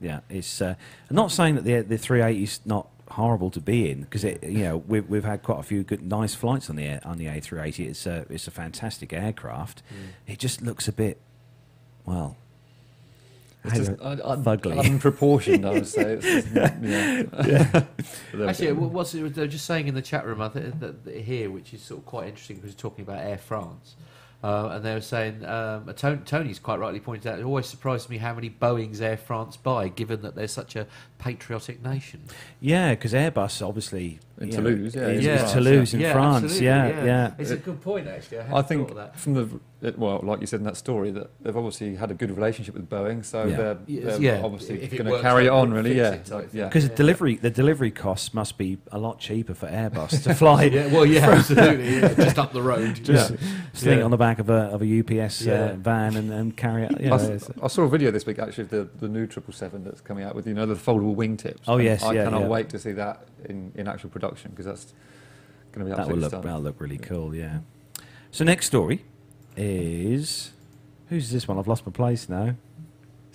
yeah. 0.01 0.21
It's 0.29 0.61
uh, 0.63 0.73
I'm 1.09 1.15
not 1.15 1.31
saying 1.31 1.55
that 1.55 1.63
the 1.63 1.81
the 1.81 2.27
is 2.29 2.59
not 2.65 2.87
horrible 3.11 3.51
to 3.51 3.61
be 3.61 3.89
in 3.91 4.01
because 4.01 4.23
it 4.23 4.43
you 4.43 4.63
know 4.63 4.77
we've 4.77 5.07
we've 5.07 5.23
had 5.23 5.43
quite 5.43 5.59
a 5.59 5.63
few 5.63 5.83
good 5.83 6.01
nice 6.01 6.33
flights 6.33 6.71
on 6.71 6.75
the 6.75 6.85
air, 6.85 7.01
on 7.05 7.19
the 7.19 7.27
A 7.27 7.39
three 7.39 7.61
eighty. 7.61 7.85
It's 7.85 8.07
a 8.07 8.25
it's 8.31 8.47
a 8.47 8.51
fantastic 8.51 9.13
aircraft. 9.13 9.83
It 10.25 10.39
just 10.39 10.63
looks 10.63 10.87
a 10.87 10.91
bit 10.91 11.21
well. 12.03 12.35
It's 13.67 13.87
just 13.87 14.01
un, 14.01 14.21
un, 14.21 14.43
unproportioned. 14.43 15.65
I 15.65 15.71
would 15.71 15.87
say. 15.87 16.13
It's 16.13 16.25
just, 16.25 16.47
yeah. 16.55 17.23
But 17.23 17.41
there 17.71 17.87
we 18.33 18.47
Actually, 18.47 18.71
what- 18.73 18.91
what's 18.91 19.13
it, 19.13 19.33
they're 19.35 19.47
just 19.47 19.65
saying 19.65 19.87
in 19.87 19.95
the 19.95 20.01
chat 20.01 20.25
room 20.25 20.41
I 20.41 20.49
think, 20.49 20.79
that, 20.79 21.05
that 21.05 21.15
here, 21.17 21.49
which 21.51 21.73
is 21.73 21.81
sort 21.81 21.99
of 21.99 22.05
quite 22.05 22.27
interesting 22.27 22.57
because 22.57 22.71
we're 22.71 22.79
talking 22.79 23.03
about 23.03 23.19
Air 23.25 23.37
France. 23.37 23.95
Uh, 24.43 24.69
and 24.73 24.85
they 24.85 24.93
were 24.93 25.01
saying, 25.01 25.43
um, 25.45 25.91
Tony, 25.95 26.21
Tony's 26.23 26.59
quite 26.59 26.77
rightly 26.79 26.99
pointed 26.99 27.25
out, 27.25 27.39
it 27.39 27.43
always 27.43 27.65
surprises 27.65 28.07
me 28.07 28.17
how 28.17 28.35
many 28.35 28.51
Boeings 28.51 29.01
Air 29.01 29.17
France 29.17 29.57
buy, 29.57 29.87
given 29.87 30.21
that 30.21 30.35
they're 30.35 30.47
such 30.47 30.75
a 30.75 30.85
patriotic 31.17 31.83
nation. 31.83 32.21
Yeah, 32.59 32.91
because 32.91 33.13
Airbus 33.13 33.65
obviously 33.67 34.19
In 34.39 34.51
you 34.51 34.57
know, 34.57 34.63
Toulouse, 34.69 34.95
yeah, 34.95 35.01
is 35.07 35.25
in 35.25 35.31
in 35.31 35.37
France, 35.39 35.53
Toulouse 35.53 35.93
in 35.93 35.99
Yeah, 35.99 36.13
France. 36.13 36.43
absolutely, 36.43 36.65
Yeah, 36.67 37.03
yeah. 37.05 37.33
It's 37.39 37.49
a 37.51 37.57
good 37.57 37.81
point, 37.81 38.07
actually. 38.07 38.39
I, 38.39 38.57
I 38.57 38.61
think 38.61 38.81
thought 38.83 38.91
of 38.91 38.97
that. 38.97 39.19
from 39.19 39.33
the 39.33 39.59
well, 39.95 40.19
like 40.23 40.41
you 40.41 40.47
said 40.47 40.59
in 40.59 40.65
that 40.65 40.75
story, 40.77 41.11
that 41.11 41.29
they've 41.41 41.55
obviously 41.55 41.95
had 41.95 42.09
a 42.09 42.15
good 42.15 42.31
relationship 42.31 42.73
with 42.73 42.89
Boeing, 42.89 43.23
so 43.23 43.45
Yeah. 43.45 43.55
they're, 43.57 43.73
they're 43.87 44.21
yeah, 44.21 44.41
obviously 44.43 44.81
if 44.81 44.91
it 44.91 44.97
going 44.97 45.11
to 45.15 45.21
carry 45.21 45.45
it 45.45 45.49
on. 45.49 45.71
Really, 45.71 45.95
yeah, 45.95 46.13
it 46.13 46.25
type 46.25 46.33
Like, 46.33 46.49
thing. 46.49 46.59
yeah. 46.61 46.67
Because 46.67 46.85
Yeah. 46.87 46.95
delivery, 46.95 47.35
the 47.35 47.51
delivery 47.51 47.91
costs 47.91 48.33
must 48.33 48.57
be 48.57 48.79
a 48.91 48.97
lot 48.97 49.19
cheaper 49.19 49.53
for 49.53 49.67
Airbus 49.67 50.23
to 50.23 50.33
fly. 50.35 50.63
Yeah, 50.77 50.87
well, 50.87 51.05
yeah, 51.05 51.29
absolutely. 51.29 51.95
Yeah, 51.99 52.13
just 52.15 52.39
up 52.39 52.53
the 52.53 52.61
road. 52.61 52.95
Just 53.03 53.31
yeah. 53.31 53.37
sling 53.73 53.99
Yeah. 53.99 54.05
on 54.05 54.11
the 54.11 54.17
back 54.17 54.39
of 54.39 54.49
a 54.49 54.69
of 54.73 54.81
a 54.81 54.99
UPS 54.99 55.41
Yeah. 55.43 55.53
uh, 55.53 55.73
van 55.75 56.15
and, 56.15 56.31
and 56.31 56.57
carry 56.57 56.83
it. 56.85 56.99
You 56.99 57.09
know, 57.09 57.15
I, 57.15 57.33
s- 57.33 57.49
I 57.61 57.67
saw 57.67 57.83
a 57.83 57.89
video 57.89 58.09
this 58.11 58.25
week 58.25 58.39
actually 58.39 58.63
of 58.65 58.69
the, 58.71 58.89
the 58.99 59.07
new 59.07 59.27
triple 59.27 59.53
seven 59.53 59.83
that's 59.83 60.01
coming 60.01 60.23
out 60.23 60.33
with 60.35 60.47
you 60.47 60.53
know 60.55 60.65
the 60.65 60.75
foldable 61.07 61.15
wingtips. 61.15 61.61
Oh, 61.67 61.77
yes, 61.77 62.03
I 62.03 62.13
yeah, 62.13 62.23
cannot 62.25 62.41
yeah. 62.41 62.47
wait 62.47 62.69
to 62.69 62.79
see 62.79 62.91
that 62.93 63.27
in, 63.45 63.71
in 63.75 63.87
actual 63.87 64.09
production 64.09 64.51
because 64.51 64.65
that's 64.65 64.93
going 65.71 65.85
to 65.85 65.91
be 65.91 65.95
that 65.95 65.97
will 65.97 66.01
absolutely 66.01 66.21
look 66.21 66.29
stunning. 66.29 66.47
that'll 66.47 66.61
look 66.61 66.81
really 66.81 66.97
cool. 66.97 67.35
Yeah. 67.35 67.59
So 68.31 68.43
next 68.43 68.67
story 68.67 69.03
is 69.55 70.51
who's 71.09 71.31
this 71.31 71.47
one? 71.47 71.57
I've 71.57 71.67
lost 71.67 71.85
my 71.85 71.91
place 71.91 72.29
now. 72.29 72.55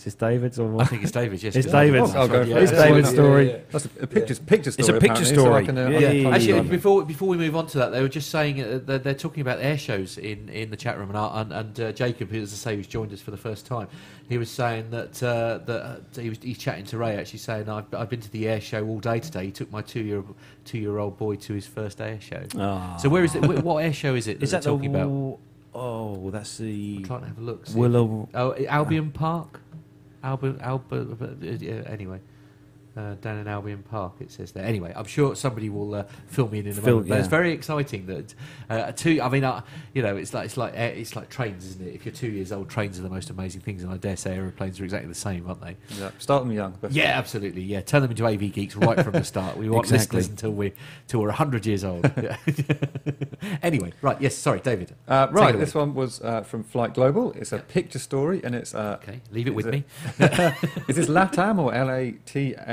Is 0.03 0.07
this 0.07 0.15
David's 0.17 0.59
or 0.59 0.81
I 0.83 0.85
think 0.85 1.05
it's 1.05 1.13
David's, 1.13 1.45
yes. 1.45 1.55
It's 1.55 1.69
yeah. 1.69 1.73
David's. 1.73 2.13
I'll 2.13 2.27
go 2.27 2.45
for 2.45 2.51
it. 2.51 2.63
It's 2.65 2.73
David's 2.73 3.11
story. 3.11 3.47
yeah, 3.51 3.53
yeah. 3.53 3.63
That's 3.71 3.85
a, 3.85 3.89
a 4.03 4.07
picture 4.09 4.35
story. 4.35 4.45
It's 4.49 4.89
a 4.89 4.93
picture 4.95 4.97
apparently, 4.97 5.25
so 5.27 5.33
story. 5.45 5.65
can, 5.65 5.79
uh, 5.79 5.83
I 5.83 5.89
Yeah. 5.91 6.29
Actually, 6.31 6.49
you 6.49 6.57
on 6.59 6.67
it. 6.67 6.71
before 6.71 7.05
before 7.05 7.29
we 7.29 7.37
move 7.37 7.55
on 7.55 7.69
to 7.69 7.79
that, 7.79 7.91
they 7.91 8.03
were 8.03 8.09
just 8.09 8.29
saying 8.31 8.61
uh, 8.61 8.81
they're, 8.85 8.99
they're 8.99 9.15
talking 9.15 9.43
about 9.43 9.61
air 9.61 9.79
shows 9.79 10.19
in, 10.19 10.49
in 10.49 10.71
the 10.71 10.77
chat 10.77 10.99
room, 10.99 11.11
and 11.11 11.17
I- 11.19 11.41
and, 11.43 11.53
and 11.53 11.81
uh, 11.81 11.93
Jacob, 11.93 12.31
who, 12.31 12.41
as 12.43 12.53
I 12.53 12.57
say, 12.57 12.75
who's 12.77 12.89
joined 12.89 13.13
us 13.13 13.21
for 13.21 13.31
the 13.31 13.37
first 13.37 13.65
time, 13.65 13.87
he 14.29 14.39
was 14.39 14.51
saying 14.51 14.91
that 14.91 15.23
uh, 15.23 15.59
that 15.67 15.81
uh, 15.81 16.21
he 16.21 16.31
was 16.31 16.39
he's 16.43 16.59
chatting 16.59 16.85
to 16.87 16.99
Ray, 16.99 17.17
actually 17.17 17.39
saying 17.39 17.69
I've, 17.69 17.95
I've 17.95 18.11
been 18.11 18.23
to 18.23 18.31
the 18.33 18.49
air 18.49 18.61
show 18.61 18.85
all 18.85 18.99
day 18.99 19.21
today. 19.21 19.45
He 19.45 19.53
took 19.53 19.71
my 19.71 19.83
two 19.83 20.01
year 20.03 20.25
two 20.65 20.79
year 20.79 20.99
old 20.99 21.17
boy 21.17 21.37
to 21.37 21.53
his 21.53 21.67
first 21.69 22.01
air 22.01 22.21
show. 22.21 22.43
Ah. 22.59 22.97
So 22.97 23.09
where 23.09 23.23
is 23.23 23.37
it? 23.37 23.43
What 23.47 23.85
air 23.85 23.93
show 23.93 24.17
is 24.17 24.27
it? 24.27 24.41
That 24.41 24.45
Is 24.45 24.51
they're 24.51 24.59
that 24.63 24.65
the 24.69 24.77
talking 24.77 24.91
about? 24.97 25.39
Oh, 25.75 26.29
that's 26.31 26.59
the 26.59 26.97
I'm 26.99 27.05
trying 27.05 27.21
to 27.23 27.27
have 27.29 27.39
a 27.39 27.41
look. 27.41 27.65
Willow. 27.75 28.29
Oh, 28.35 28.55
Albion 28.67 29.11
Park. 29.11 29.61
Albion, 30.23 30.59
Albion. 30.61 31.39
Yeah, 31.41 31.83
uh, 31.87 31.91
anyway, 31.93 32.21
Uh, 32.95 33.15
down 33.23 33.39
in 33.39 33.49
Albion 33.49 33.83
Park, 33.83 34.13
it 34.21 34.31
says 34.31 34.53
there. 34.53 34.67
Anyway, 34.67 34.93
I'm 34.95 35.07
sure 35.07 35.35
somebody 35.35 35.71
will 35.71 35.95
uh, 35.95 36.05
fill 36.27 36.49
me 36.49 36.59
in 36.59 36.67
in 36.67 36.73
a 36.73 36.75
Fill- 36.75 36.97
moment. 36.97 37.09
But 37.09 37.21
it's 37.21 37.29
very 37.29 37.53
exciting 37.53 38.05
that 38.07 38.35
uh, 38.69 38.93
two. 38.93 39.19
I 39.23 39.31
mean, 39.31 39.45
uh, 39.45 39.63
you 39.95 40.03
know, 40.03 40.15
it's 40.15 40.35
like 40.35 40.45
it's 40.45 40.59
like 40.59 40.75
air, 40.77 40.91
it's 40.93 41.17
like 41.17 41.31
trains, 41.31 41.65
isn't 41.65 41.87
it? 41.89 41.95
If 41.95 42.05
you're 42.05 42.15
two 42.15 42.29
years 42.31 42.53
old, 42.53 42.69
trains 42.69 42.99
are 42.99 43.03
the 43.03 43.09
most 43.09 43.31
amazing 43.31 43.63
things, 43.63 43.83
and 43.83 43.91
I 43.91 43.97
dare 43.97 44.17
say 44.19 44.35
aeroplanes 44.35 44.79
are 44.79 44.85
exactly 44.85 45.09
the 45.09 45.15
same, 45.15 45.47
aren't 45.49 45.63
they? 45.63 45.77
Yeah, 45.99 46.11
start 46.19 46.43
them 46.45 46.53
young. 46.53 46.73
best 46.73 46.95
Yeah, 46.95 47.17
absolutely. 47.19 47.63
Yeah, 47.63 47.81
turn 47.81 48.03
them 48.03 48.11
into 48.11 48.27
AV 48.27 48.53
geeks 48.53 48.77
right 48.77 49.03
from 49.03 49.13
the 49.15 49.25
start. 49.25 49.57
We 49.57 49.71
want 49.71 49.85
Exactly. 49.91 50.19
listeners 50.19 50.29
until 50.29 50.53
we 50.53 50.73
till 51.09 51.21
we're 51.23 51.31
hundred 51.31 51.65
years 51.65 51.85
old. 51.85 52.11
Anyway, 53.63 53.93
right? 54.03 54.21
Yes, 54.21 54.37
sorry, 54.37 54.61
David. 54.61 54.95
Uh, 55.09 55.27
right, 55.31 55.59
this 55.59 55.75
one 55.75 55.95
was 55.95 56.21
uh, 56.23 56.43
from 56.43 56.63
Flight 56.63 56.95
Global. 56.95 57.33
It's 57.33 57.53
a 57.53 57.59
picture 57.59 57.99
story, 57.99 58.41
and 58.45 58.55
it's 58.55 58.75
uh, 58.75 58.99
Okay, 59.03 59.21
leave 59.33 59.47
it 59.49 59.55
with 59.55 59.67
Is 59.67 59.73
me. 59.73 59.85
is 60.89 60.97
this 60.97 61.09
LATAM 61.09 61.59
or 61.59 61.75
L 61.75 61.89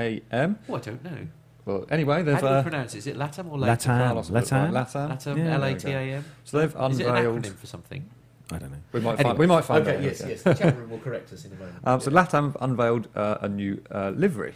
A 0.09 0.19
T 0.19 0.25
A 0.31 0.35
M? 0.35 0.59
Oh, 0.69 0.75
I 0.75 0.79
don't 0.79 1.03
know. 1.03 1.27
Well, 1.65 1.85
anyway, 1.91 2.17
How 2.17 2.23
they've 2.23 2.39
do 2.39 2.45
we 2.45 2.51
uh, 2.51 2.63
pronounce 2.63 2.95
it? 2.95 2.99
Is 2.99 3.07
it 3.07 3.17
Latam 3.17 3.51
or 3.51 3.57
Latam. 3.57 3.85
Carlos, 3.85 4.29
Latam? 4.29 4.73
right, 4.73 4.87
LATAM. 4.87 5.09
Latam, 5.11 5.37
Yeah, 5.37 5.53
L 5.53 5.59
there 5.61 5.69
A 5.69 5.73
we 5.73 5.79
T 5.79 5.91
A 5.91 5.99
M. 6.15 6.25
So 6.45 6.57
they've 6.59 6.75
unveiled. 6.75 6.91
Is 6.93 6.99
it 6.99 7.07
an 7.07 7.15
unveiled. 7.15 7.43
acronym 7.43 7.55
for 7.55 7.67
something? 7.67 8.09
I 8.51 8.57
don't 8.57 8.71
know. 8.71 8.77
We 8.93 8.99
might 9.01 9.11
Anyway. 9.19 9.23
find. 9.23 9.37
We 9.37 9.47
might 9.47 9.65
find 9.65 9.87
okay, 9.87 9.97
out. 9.97 10.03
yes, 10.03 10.21
okay. 10.21 10.29
yes. 10.31 10.41
The 10.41 10.53
chat 10.55 10.77
room 10.77 10.89
will 10.89 10.97
correct 10.99 11.31
us 11.33 11.45
in 11.45 11.51
a 11.51 11.55
moment. 11.55 11.77
Um, 11.85 11.99
so 11.99 12.09
LATAM 12.11 12.55
unveiled 12.61 13.07
uh, 13.15 13.37
a 13.41 13.47
new 13.49 13.81
uh, 13.91 14.11
livery. 14.15 14.55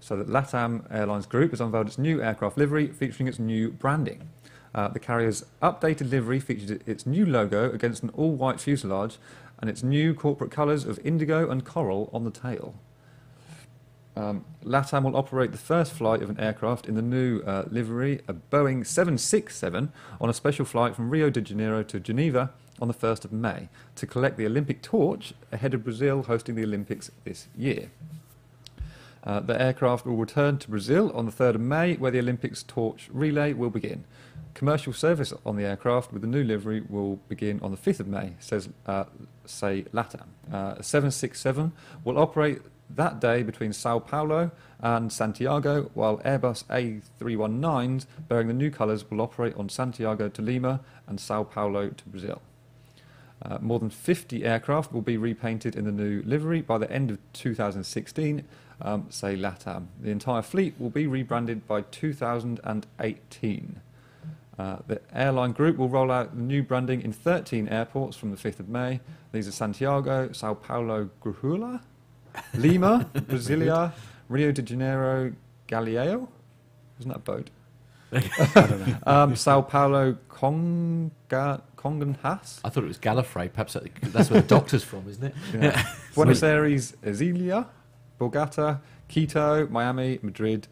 So 0.00 0.16
that 0.16 0.28
LATAM 0.28 0.92
Airlines 0.92 1.24
Group 1.26 1.52
has 1.52 1.60
unveiled 1.60 1.86
its 1.86 1.96
new 1.98 2.20
aircraft 2.22 2.58
livery 2.58 2.88
featuring 2.88 3.26
its 3.28 3.38
new 3.38 3.70
branding. 3.70 4.28
Uh, 4.74 4.88
the 4.88 4.98
carrier's 4.98 5.42
updated 5.62 6.10
livery 6.10 6.38
features 6.38 6.70
its 6.84 7.06
new 7.06 7.24
logo 7.24 7.72
against 7.72 8.02
an 8.02 8.10
all-white 8.10 8.60
fuselage 8.60 9.16
and 9.58 9.70
its 9.70 9.82
new 9.82 10.12
corporate 10.12 10.50
colours 10.50 10.84
of 10.84 10.98
indigo 11.02 11.50
and 11.50 11.64
coral 11.64 12.10
on 12.12 12.24
the 12.24 12.30
tail. 12.30 12.74
Um, 14.16 14.46
LATAM 14.64 15.04
will 15.04 15.16
operate 15.16 15.52
the 15.52 15.58
first 15.58 15.92
flight 15.92 16.22
of 16.22 16.30
an 16.30 16.40
aircraft 16.40 16.86
in 16.86 16.94
the 16.94 17.02
new 17.02 17.40
uh, 17.42 17.64
livery, 17.70 18.22
a 18.26 18.32
Boeing 18.32 18.86
767, 18.86 19.92
on 20.20 20.30
a 20.30 20.32
special 20.32 20.64
flight 20.64 20.96
from 20.96 21.10
Rio 21.10 21.28
de 21.28 21.42
Janeiro 21.42 21.82
to 21.82 22.00
Geneva 22.00 22.50
on 22.80 22.88
the 22.88 22.94
1st 22.94 23.26
of 23.26 23.32
May 23.32 23.68
to 23.94 24.06
collect 24.06 24.38
the 24.38 24.46
Olympic 24.46 24.82
torch 24.82 25.34
ahead 25.52 25.74
of 25.74 25.84
Brazil 25.84 26.22
hosting 26.22 26.54
the 26.54 26.64
Olympics 26.64 27.10
this 27.24 27.48
year. 27.56 27.90
Uh, 29.22 29.40
the 29.40 29.60
aircraft 29.60 30.06
will 30.06 30.16
return 30.16 30.56
to 30.58 30.70
Brazil 30.70 31.10
on 31.14 31.26
the 31.26 31.32
3rd 31.32 31.56
of 31.56 31.60
May, 31.60 31.94
where 31.96 32.12
the 32.12 32.20
Olympics 32.20 32.62
torch 32.62 33.08
relay 33.12 33.52
will 33.52 33.70
begin. 33.70 34.04
Commercial 34.54 34.92
service 34.92 35.34
on 35.44 35.56
the 35.56 35.64
aircraft 35.64 36.12
with 36.12 36.22
the 36.22 36.28
new 36.28 36.44
livery 36.44 36.82
will 36.88 37.16
begin 37.28 37.60
on 37.60 37.72
the 37.72 37.76
5th 37.76 38.00
of 38.00 38.06
May, 38.06 38.34
says 38.38 38.68
uh, 38.86 39.04
say 39.44 39.82
LATAM. 39.92 40.28
Uh, 40.50 40.80
767 40.80 41.72
will 42.04 42.18
operate 42.18 42.62
that 42.90 43.20
day 43.20 43.42
between 43.42 43.72
Sao 43.72 43.98
Paulo 43.98 44.50
and 44.80 45.12
Santiago, 45.12 45.90
while 45.94 46.18
Airbus 46.18 46.64
A319s 46.66 48.06
bearing 48.28 48.48
the 48.48 48.54
new 48.54 48.70
colours 48.70 49.10
will 49.10 49.20
operate 49.20 49.54
on 49.56 49.68
Santiago 49.68 50.28
to 50.28 50.42
Lima 50.42 50.80
and 51.06 51.20
Sao 51.20 51.44
Paulo 51.44 51.88
to 51.88 52.08
Brazil. 52.08 52.42
Uh, 53.42 53.58
more 53.60 53.78
than 53.78 53.90
50 53.90 54.44
aircraft 54.44 54.92
will 54.92 55.02
be 55.02 55.16
repainted 55.16 55.76
in 55.76 55.84
the 55.84 55.92
new 55.92 56.22
livery 56.22 56.62
by 56.62 56.78
the 56.78 56.90
end 56.90 57.10
of 57.10 57.18
2016, 57.34 58.44
um, 58.80 59.06
say 59.10 59.36
LATAM. 59.36 59.86
The 60.00 60.10
entire 60.10 60.42
fleet 60.42 60.74
will 60.78 60.90
be 60.90 61.06
rebranded 61.06 61.66
by 61.66 61.82
2018. 61.82 63.80
Uh, 64.58 64.76
the 64.86 65.02
airline 65.12 65.52
group 65.52 65.76
will 65.76 65.90
roll 65.90 66.10
out 66.10 66.34
the 66.34 66.40
new 66.42 66.62
branding 66.62 67.02
in 67.02 67.12
13 67.12 67.68
airports 67.68 68.16
from 68.16 68.30
the 68.30 68.36
5th 68.36 68.58
of 68.58 68.70
May. 68.70 69.00
These 69.32 69.46
are 69.48 69.52
Santiago, 69.52 70.32
Sao 70.32 70.54
Paulo, 70.54 71.10
Gruhula, 71.22 71.82
Lima, 72.54 73.08
Brasilia, 73.14 73.92
Rio 74.28 74.52
de 74.52 74.62
Janeiro, 74.62 75.32
Galileo. 75.66 76.28
Isn't 76.98 77.10
that 77.10 77.16
a 77.16 77.20
boat? 77.20 77.50
um, 79.06 79.36
Sao 79.36 79.62
Paulo, 79.62 80.16
Conga, 80.28 81.60
Conganhas. 81.76 82.60
I 82.64 82.68
thought 82.68 82.84
it 82.84 82.88
was 82.88 82.98
Gallifrey. 82.98 83.52
Perhaps 83.52 83.76
that's 84.02 84.30
where 84.30 84.40
the 84.40 84.46
doctor's 84.46 84.82
from, 84.82 85.08
isn't 85.08 85.24
it? 85.24 85.34
Yeah. 85.54 85.86
Buenos 86.14 86.42
Aires, 86.42 86.94
Azelia, 87.04 87.66
Bogota, 88.18 88.78
Quito, 89.08 89.66
Miami, 89.68 90.18
Madrid, 90.22 90.68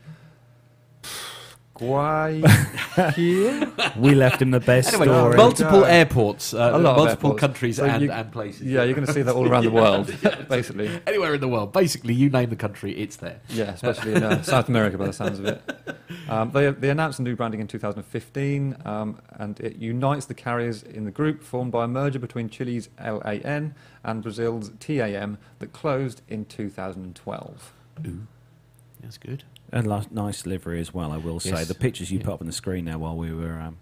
Guayaquil. 1.75 3.73
We 3.97 4.15
left 4.15 4.41
him 4.41 4.51
the 4.53 4.61
best 4.61 4.89
Anyway, 4.95 5.07
story. 5.07 5.37
multiple 5.37 5.81
Yeah. 5.81 5.89
airports, 5.99 6.55
uh, 6.55 6.71
A 6.73 6.79
lot 6.79 6.97
multiple 6.97 7.31
airports. 7.31 7.41
countries 7.41 7.77
So 7.77 7.85
and, 7.85 8.03
you- 8.03 8.11
and 8.13 8.31
places. 8.33 8.63
yeah, 8.63 8.83
you're 8.85 8.95
going 8.95 9.07
to 9.07 9.13
see 9.13 9.23
that 9.23 9.35
all 9.35 9.49
around 9.49 9.65
the 9.65 9.71
world, 9.83 10.07
basically. 10.49 10.89
Anywhere 11.07 11.35
in 11.35 11.41
the 11.41 11.49
world. 11.49 11.73
Basically, 11.73 12.15
you 12.15 12.31
name 12.31 12.51
the 12.51 12.57
country, 12.57 12.93
it's 12.97 13.17
there. 13.17 13.41
Yeah, 13.49 13.73
especially 13.73 14.15
in 14.15 14.23
uh, 14.23 14.43
South 14.43 14.69
America, 14.69 14.97
by 14.99 15.07
the 15.07 15.13
sounds 15.13 15.39
of 15.41 15.47
it. 15.47 15.61
Um, 16.29 16.51
they, 16.53 16.71
they 16.71 16.91
announced 16.91 17.19
a 17.19 17.23
new 17.23 17.35
branding 17.37 17.61
in 17.61 17.67
2015, 17.67 18.77
um, 18.85 19.19
and 19.39 19.59
it 19.61 19.77
unites 19.77 20.27
the 20.27 20.35
carriers 20.35 20.83
in 20.83 21.05
the 21.05 21.11
group 21.11 21.43
formed 21.43 21.73
by 21.73 21.85
a 21.85 21.89
merger 21.89 22.19
between 22.19 22.49
Chile's 22.49 22.89
LAN 23.01 23.75
and 24.05 24.23
Brazil's 24.23 24.71
TAM 24.81 25.39
that 25.59 25.73
closed 25.73 26.23
in 26.29 26.45
2012. 26.45 27.73
Ooh, 28.07 28.27
that's 29.03 29.19
good. 29.19 29.45
A 29.75 29.83
la- 29.83 30.05
nice 30.11 30.47
livery 30.47 30.81
as 30.81 30.95
well, 30.95 31.11
I 31.13 31.17
will 31.19 31.41
say. 31.41 31.51
Yes. 31.51 31.69
The 31.69 31.75
pictures 31.75 32.11
you 32.11 32.19
Yeah. 32.21 32.25
put 32.25 32.35
up 32.35 32.41
on 32.41 32.47
the 32.47 32.53
screen 32.53 32.85
now 32.87 32.99
while 32.99 33.17
we 33.17 33.33
were, 33.35 33.59
um, 33.61 33.77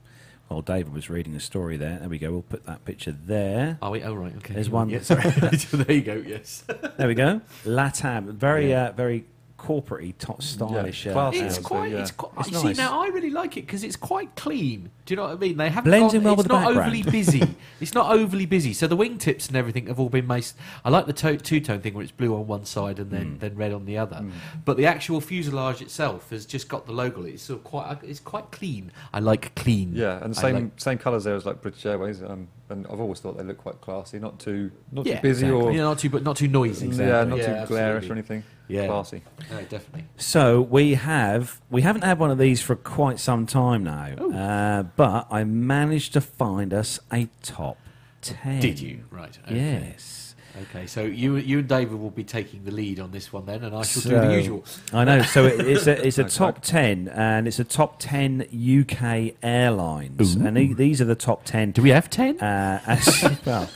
while 0.48 0.62
David 0.62 0.92
was 0.92 1.08
reading 1.10 1.32
the 1.34 1.40
story 1.40 1.76
there. 1.76 1.98
There 2.00 2.08
we 2.08 2.18
go. 2.18 2.30
We'll 2.32 2.42
put 2.42 2.64
that 2.66 2.84
picture 2.84 3.12
there. 3.12 3.78
Are 3.82 3.90
we? 3.90 4.02
Oh, 4.02 4.14
right, 4.14 4.34
okay. 4.38 4.54
There's 4.54 4.70
one. 4.70 4.88
Yeah, 4.90 5.00
sorry. 5.02 5.28
there 5.30 5.92
you 5.96 6.02
go, 6.02 6.14
yes. 6.26 6.64
There 6.96 7.06
we 7.08 7.14
go. 7.14 7.42
Latam, 7.64 8.32
very, 8.32 8.70
Yeah. 8.70 8.86
uh, 8.88 8.92
very 8.92 9.24
corporate 9.62 10.18
top 10.18 10.42
stylish. 10.42 11.06
Yeah, 11.06 11.12
uh. 11.16 11.30
It's 11.32 11.56
Yeah, 11.58 11.62
quite. 11.62 11.92
yeah. 11.92 11.98
It's 11.98 12.10
quite. 12.10 12.46
It's 12.48 12.58
see, 12.60 12.64
nice. 12.68 12.76
now 12.76 13.00
I 13.02 13.06
really 13.08 13.30
like 13.30 13.56
it 13.56 13.62
because 13.66 13.84
it's 13.84 13.94
quite 13.96 14.34
clean. 14.34 14.90
Do 15.06 15.12
you 15.12 15.16
know 15.16 15.22
what 15.24 15.32
I 15.32 15.36
mean? 15.36 15.56
They 15.56 15.68
haven't 15.70 15.90
Blends 15.90 16.12
gone, 16.12 16.16
in 16.20 16.24
well 16.24 16.34
it's 16.34 16.38
with 16.38 16.48
the 16.48 16.52
not 16.54 16.64
background. 16.64 16.86
overly 16.96 17.02
busy. 17.18 17.42
it's 17.80 17.94
not 17.94 18.10
overly 18.12 18.46
busy. 18.46 18.72
So 18.72 18.86
the 18.88 18.96
wingtips 18.96 19.46
and 19.48 19.56
everything 19.56 19.86
have 19.86 20.00
all 20.00 20.08
been 20.08 20.26
maced. 20.26 20.54
I 20.84 20.90
like 20.90 21.06
the 21.06 21.12
to- 21.12 21.36
two-tone 21.36 21.80
thing 21.80 21.94
where 21.94 22.02
it's 22.02 22.12
blue 22.12 22.34
on 22.34 22.46
one 22.46 22.64
side 22.64 22.98
and 22.98 23.10
then, 23.10 23.36
Mm. 23.36 23.40
then 23.40 23.54
red 23.56 23.72
on 23.72 23.84
the 23.84 23.98
other. 23.98 24.16
Mm. 24.16 24.32
But 24.64 24.76
the 24.76 24.86
actual 24.86 25.20
fuselage 25.20 25.80
itself 25.80 26.30
has 26.30 26.44
just 26.44 26.68
got 26.68 26.86
the 26.86 26.92
logo. 26.92 27.22
It's 27.22 27.44
sort 27.44 27.60
of 27.60 27.64
quite. 27.64 27.98
It's 28.02 28.20
quite 28.20 28.50
clean. 28.50 28.90
I 29.12 29.20
like 29.20 29.54
clean. 29.54 29.92
Yeah, 29.94 30.22
and 30.22 30.34
the 30.34 30.40
same 30.40 30.54
like- 30.54 30.80
same 30.80 30.98
colours 30.98 31.24
there 31.24 31.34
as 31.36 31.46
like 31.46 31.60
British 31.62 31.86
Airways, 31.86 32.22
um, 32.22 32.48
and 32.72 32.86
I've 32.88 33.00
always 33.00 33.20
thought 33.20 33.36
they 33.36 33.44
look 33.44 33.58
quite 33.58 33.80
classy, 33.80 34.18
not 34.18 34.40
too 34.40 34.72
not 34.90 35.06
yeah, 35.06 35.16
too 35.16 35.22
busy 35.22 35.46
exactly. 35.46 35.68
or 35.68 35.72
yeah, 35.72 35.82
not 35.82 35.98
too 35.98 36.10
but 36.10 36.22
not 36.22 36.36
too 36.36 36.48
noisy. 36.48 36.88
yeah, 36.88 37.24
not 37.24 37.38
Yeah, 37.38 37.46
too 37.46 37.52
absolutely. 37.52 37.76
glarish 37.76 38.10
or 38.10 38.12
anything. 38.12 38.42
Yeah. 38.68 38.86
Classy. 38.86 39.22
No, 39.50 39.60
definitely. 39.62 40.04
So 40.16 40.60
we 40.62 40.94
have 40.94 41.60
we 41.70 41.82
haven't 41.82 42.02
had 42.02 42.18
one 42.18 42.30
of 42.30 42.38
these 42.38 42.60
for 42.62 42.74
quite 42.74 43.20
some 43.20 43.46
time 43.46 43.84
now, 43.84 44.14
uh, 44.16 44.82
but 44.96 45.26
I 45.30 45.44
managed 45.44 46.14
to 46.14 46.20
find 46.20 46.72
us 46.72 46.98
a 47.12 47.28
top 47.42 47.78
ten. 48.22 48.60
Did 48.60 48.80
you? 48.80 49.04
Right. 49.10 49.36
Okay. 49.46 49.56
Yes. 49.56 50.21
Okay. 50.70 50.86
So 50.86 51.02
you 51.02 51.36
you 51.36 51.60
and 51.60 51.68
David 51.68 51.98
will 51.98 52.10
be 52.10 52.24
taking 52.24 52.64
the 52.64 52.70
lead 52.70 53.00
on 53.00 53.10
this 53.10 53.32
one 53.32 53.46
then, 53.46 53.64
and 53.64 53.74
I 53.74 53.82
shall 53.82 54.02
do 54.02 54.10
the 54.10 54.34
usual. 54.36 54.64
I 54.92 55.04
know. 55.04 55.22
So 55.22 55.46
it, 55.46 55.60
it's 55.66 55.86
a 55.86 56.06
it's 56.06 56.18
a 56.18 56.22
Okay. 56.26 56.30
top 56.34 56.62
ten, 56.62 57.08
and 57.08 57.48
it's 57.48 57.58
a 57.58 57.64
top 57.64 57.96
ten 57.98 58.42
UK 58.52 59.34
airlines, 59.42 60.36
Ooh. 60.36 60.46
and 60.46 60.56
the- 60.56 60.74
these 60.74 61.00
are 61.00 61.06
the 61.06 61.14
top 61.14 61.44
ten. 61.44 61.70
Do 61.70 61.80
we 61.82 61.90
have 61.90 62.10
ten? 62.10 62.38
Uh, 62.40 62.80
as, 62.86 63.38
well, 63.46 63.68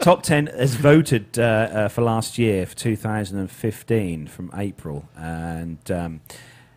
top 0.00 0.22
10 0.22 0.48
as 0.48 0.74
voted 0.74 1.38
uh, 1.38 1.42
uh, 1.42 1.88
for 1.88 2.02
last 2.02 2.38
year, 2.38 2.64
for 2.66 2.74
2015, 2.76 4.26
from 4.26 4.50
April. 4.56 5.08
And 5.16 5.90
um, 5.90 6.20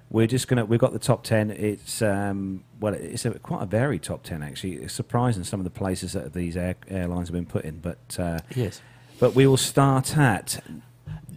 we're 0.09 0.27
just 0.27 0.47
going 0.47 0.57
to, 0.57 0.65
we've 0.65 0.79
got 0.79 0.91
the 0.93 0.99
top 0.99 1.23
10. 1.23 1.51
It's, 1.51 2.01
um, 2.01 2.63
well, 2.79 2.93
it's 2.93 3.25
a, 3.25 3.31
quite 3.39 3.63
a 3.63 3.65
varied 3.65 4.03
top 4.03 4.23
10, 4.23 4.43
actually. 4.43 4.73
It's 4.73 4.93
surprising 4.93 5.43
some 5.43 5.59
of 5.59 5.63
the 5.63 5.69
places 5.69 6.13
that 6.13 6.33
these 6.33 6.57
air, 6.57 6.75
airlines 6.89 7.29
have 7.29 7.33
been 7.33 7.45
put 7.45 7.63
in. 7.63 7.77
But, 7.79 8.19
uh, 8.19 8.39
yes. 8.55 8.81
But 9.21 9.35
we 9.35 9.45
will 9.47 9.55
start 9.55 10.17
at 10.17 10.59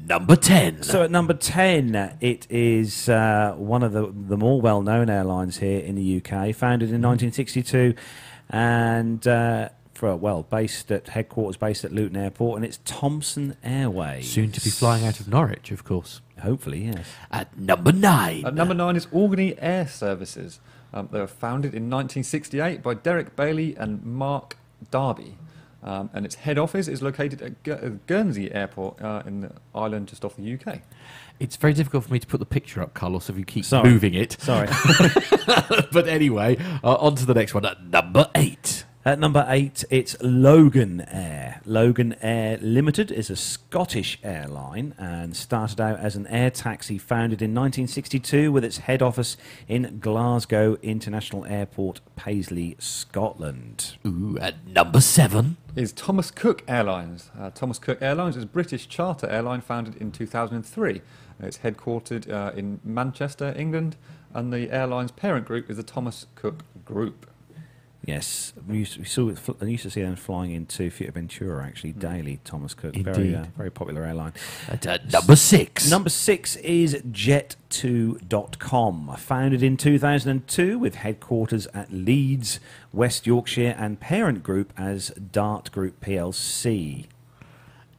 Number 0.07 0.37
ten. 0.37 0.83
so 0.83 1.03
at 1.03 1.11
number 1.11 1.33
10, 1.35 2.19
it 2.21 2.47
is 2.51 3.09
uh, 3.09 3.55
one 3.57 3.83
of 3.83 3.93
the, 3.93 4.13
the 4.13 4.37
more 4.37 4.61
well 4.61 4.83
known 4.83 5.09
airlines 5.09 5.59
here 5.59 5.81
in 5.81 5.95
the 5.95 6.17
UK, 6.17 6.55
founded 6.55 6.91
in 6.91 7.01
1962 7.01 7.95
and, 8.51 9.27
uh, 9.27 9.69
for, 9.95 10.15
well, 10.17 10.43
based 10.43 10.91
at 10.91 11.09
headquarters 11.09 11.57
based 11.57 11.85
at 11.85 11.93
Luton 11.93 12.17
Airport, 12.17 12.57
and 12.57 12.65
it's 12.67 12.81
Thomson 12.85 13.57
Airways. 13.63 14.29
Soon 14.31 14.51
to 14.53 14.61
be 14.61 14.69
flying 14.71 15.07
out 15.07 15.21
of 15.21 15.29
Norwich, 15.29 15.71
of 15.71 15.85
course. 15.85 16.21
Hopefully, 16.43 16.85
yes. 16.87 17.07
At 17.31 17.57
number 17.59 17.93
nine. 17.93 18.45
At 18.45 18.55
number 18.55 18.75
nine 18.75 18.97
is 18.97 19.07
Albany 19.13 19.55
Air 19.59 19.87
Services. 19.87 20.61
Um, 20.93 21.09
they 21.13 21.19
were 21.19 21.27
founded 21.27 21.75
in 21.75 21.89
1968 21.91 22.83
by 22.83 22.95
Derek 22.95 23.37
Bailey 23.37 23.75
and 23.77 24.05
Mark 24.05 24.57
Darby. 24.91 25.37
Um, 25.85 26.09
and 26.15 26.25
its 26.25 26.35
head 26.37 26.57
office 26.57 26.89
is 26.89 27.03
located 27.03 27.43
at 27.43 27.63
Gu- 27.63 27.73
uh, 27.73 27.89
Guernsey 28.07 28.51
Airport 28.51 29.03
uh, 29.03 29.23
in 29.27 29.43
the 29.43 29.53
island 29.75 30.09
just 30.09 30.25
off 30.25 30.35
the 30.37 30.55
UK. 30.55 30.81
It's 31.39 31.57
very 31.57 31.75
difficult 31.75 32.05
for 32.05 32.13
me 32.13 32.19
to 32.21 32.27
put 32.27 32.41
the 32.41 32.47
picture 32.47 32.81
up, 32.81 32.95
Carlos, 32.95 33.29
if 33.29 33.37
you 33.37 33.45
keep 33.45 33.67
Sorry. 33.67 33.91
moving 33.91 34.15
it. 34.15 34.33
Sorry. 34.41 34.67
but 35.93 36.09
anyway, 36.09 36.57
uh, 36.83 36.95
on 36.95 37.17
to 37.17 37.27
the 37.27 37.35
next 37.35 37.53
one. 37.53 37.67
At 37.67 37.85
number 37.85 38.31
eight. 38.35 38.85
At 39.07 39.19
number 39.19 39.45
eight, 39.51 39.85
it's 39.91 40.15
Loganair. 40.23 41.61
Logan 41.67 42.17
Air 42.23 42.57
Limited 42.63 43.13
is 43.13 43.29
a 43.29 43.37
Scottish 43.37 44.19
airline 44.23 44.95
and 44.97 45.37
started 45.37 45.79
out 45.79 46.01
as 46.01 46.17
an 46.17 46.27
air 46.29 46.49
taxi 46.51 46.97
founded 46.97 47.43
in 47.43 47.51
1962 47.51 48.51
with 48.51 48.65
its 48.65 48.79
head 48.79 49.03
office 49.03 49.37
in 49.69 49.99
Glasgow 50.01 50.79
International 50.81 51.45
Airport, 51.45 52.01
Paisley, 52.17 52.77
Scotland. 52.79 53.99
Ooh, 54.07 54.39
at 54.41 54.67
number 54.67 55.03
seven. 55.03 55.59
Is 55.77 55.93
Thomas 55.93 56.31
Cook 56.31 56.63
Airlines. 56.67 57.31
Uh, 57.39 57.51
Thomas 57.51 57.79
Cook 57.79 58.01
Airlines 58.01 58.39
is 58.39 58.45
a 58.45 58.47
British 58.47 58.89
charter 58.89 59.29
airline 59.29 59.61
founded 59.61 59.97
in 59.97 60.13
2003. 60.13 61.03
It's 61.41 61.59
headquartered 61.59 62.33
uh, 62.33 62.53
in 62.57 62.81
Manchester, 62.83 63.53
England, 63.55 63.97
and 64.33 64.51
the 64.51 64.71
airline's 64.71 65.13
parent 65.13 65.45
group 65.45 65.69
is 65.69 65.77
the 65.77 65.83
Thomas 65.83 66.25
Cook 66.37 66.65
Group. 66.87 67.27
Yes, 68.07 68.53
we 68.67 68.79
used, 68.79 68.99
we 68.99 69.05
saw. 69.05 69.31
I 69.61 69.65
used 69.65 69.85
to 69.85 69.91
see 69.91 70.03
them 70.03 70.17
flying 70.17 70.51
into 70.51 70.91
Fuerteventura 70.91 71.65
actually 71.65 71.93
daily. 71.93 72.41
Thomas 72.45 72.75
Cook, 72.75 72.97
very 72.97 73.33
uh, 73.35 73.47
very 73.57 73.71
popular 73.71 74.05
airline. 74.05 74.35
At 74.69 74.87
uh, 74.87 74.99
number 75.11 75.37
six. 75.37 75.91
Number 75.91 76.11
six 76.11 76.57
is 76.57 76.97
Jet2.com, 76.97 79.17
founded 79.17 79.63
in 79.63 79.79
2002 79.79 80.79
with 80.79 80.97
headquarters 80.97 81.67
at 81.69 81.91
Leeds, 81.91 82.61
West 82.93 83.27
Yorkshire, 83.27 83.75
and 83.79 83.99
parent 84.01 84.43
group 84.43 84.75
as 84.77 85.09
Dart 85.11 85.73
Group 85.73 86.05
PLC. 86.05 87.07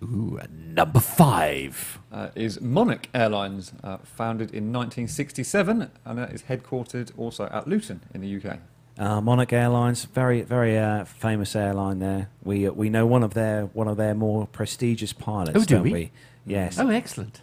Ooh, 0.04 0.40
number 0.52 1.00
five. 1.00 1.98
Uh, 2.12 2.30
is 2.36 2.62
Monarch 2.62 3.08
Airlines, 3.16 3.74
uh, 3.84 3.98
founded 4.04 4.52
in 4.52 4.72
1967, 4.72 5.90
and 6.06 6.18
that 6.20 6.32
is 6.32 6.44
headquartered 6.44 7.12
also 7.18 7.50
at 7.52 7.68
Luton 7.68 8.02
in 8.14 8.22
the 8.22 8.38
UK. 8.38 8.60
Uh, 8.98 9.20
Monarch 9.20 9.52
Airlines, 9.52 10.06
very 10.06 10.42
very 10.44 10.78
uh, 10.78 11.04
famous 11.04 11.54
airline 11.56 12.00
there. 12.00 12.30
We 12.44 12.68
uh, 12.68 12.72
we 12.72 12.90
know 12.90 13.06
one 13.06 13.24
of 13.24 13.34
their 13.34 13.66
one 13.74 13.90
of 13.90 13.98
their 13.98 14.16
more 14.16 14.48
prestigious 14.48 15.12
pilots, 15.12 15.58
Oh, 15.58 15.66
do 15.66 15.76
don't 15.76 15.84
we? 15.84 15.92
we? 15.92 16.12
Yes, 16.46 16.80
Oh, 16.80 16.88
excellent. 16.90 17.42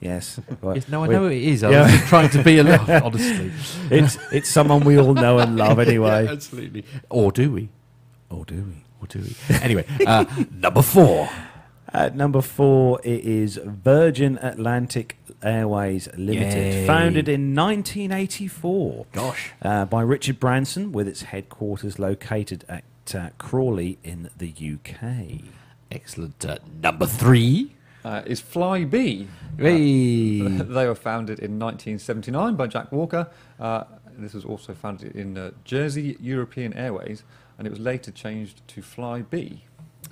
yes. 0.00 0.38
Yes, 0.74 0.88
no, 0.88 1.02
I 1.02 1.08
know 1.08 1.26
it 1.26 1.42
is. 1.42 1.64
I 1.64 1.70
Yeah. 1.70 1.90
was 1.90 2.02
trying 2.08 2.28
to 2.30 2.42
be 2.42 2.58
a 2.58 2.62
little, 2.62 2.88
honestly. 3.04 3.50
It's 3.90 4.16
it's 4.30 4.48
someone 4.48 4.84
we 4.84 4.96
all 4.98 5.14
know 5.14 5.38
and 5.40 5.56
love 5.56 5.78
anyway. 5.88 6.24
Yeah, 6.26 6.32
absolutely. 6.32 6.84
Or 7.10 7.32
do 7.32 7.50
we? 7.50 7.68
Or 8.30 8.44
do 8.44 8.54
we? 8.54 8.84
Or 9.00 9.06
do 9.08 9.18
we? 9.20 9.34
Anyway, 9.56 9.84
uh, 10.06 10.24
number 10.52 10.82
four. 10.82 11.28
At 11.92 12.14
number 12.14 12.42
four, 12.42 13.00
it 13.04 13.24
is 13.24 13.58
Virgin 13.64 14.38
Atlantic 14.42 15.15
Airways 15.42 16.08
Limited, 16.16 16.74
Yay. 16.74 16.86
founded 16.86 17.28
in 17.28 17.54
1984 17.54 19.06
Gosh. 19.12 19.52
uh, 19.62 19.84
by 19.84 20.02
Richard 20.02 20.40
Branson, 20.40 20.92
with 20.92 21.06
its 21.08 21.22
headquarters 21.22 21.98
located 21.98 22.64
at 22.68 22.84
uh, 23.14 23.30
Crawley 23.38 23.98
in 24.02 24.30
the 24.36 24.48
UK. 24.52 25.42
Excellent. 25.90 26.44
Uh, 26.44 26.58
number 26.82 27.06
three. 27.06 27.72
Uh, 28.04 28.22
is 28.24 28.40
Flybe. 28.40 29.26
Hey. 29.58 30.40
they 30.40 30.86
were 30.86 30.94
founded 30.94 31.38
in 31.40 31.58
1979 31.58 32.54
by 32.54 32.66
Jack 32.68 32.92
Walker. 32.92 33.28
Uh, 33.58 33.84
this 34.16 34.32
was 34.32 34.44
also 34.44 34.74
founded 34.74 35.14
in 35.16 35.36
uh, 35.36 35.50
Jersey 35.64 36.16
European 36.20 36.72
Airways, 36.74 37.24
and 37.58 37.66
it 37.66 37.70
was 37.70 37.80
later 37.80 38.10
changed 38.10 38.66
to 38.68 38.80
Flybe. 38.80 39.58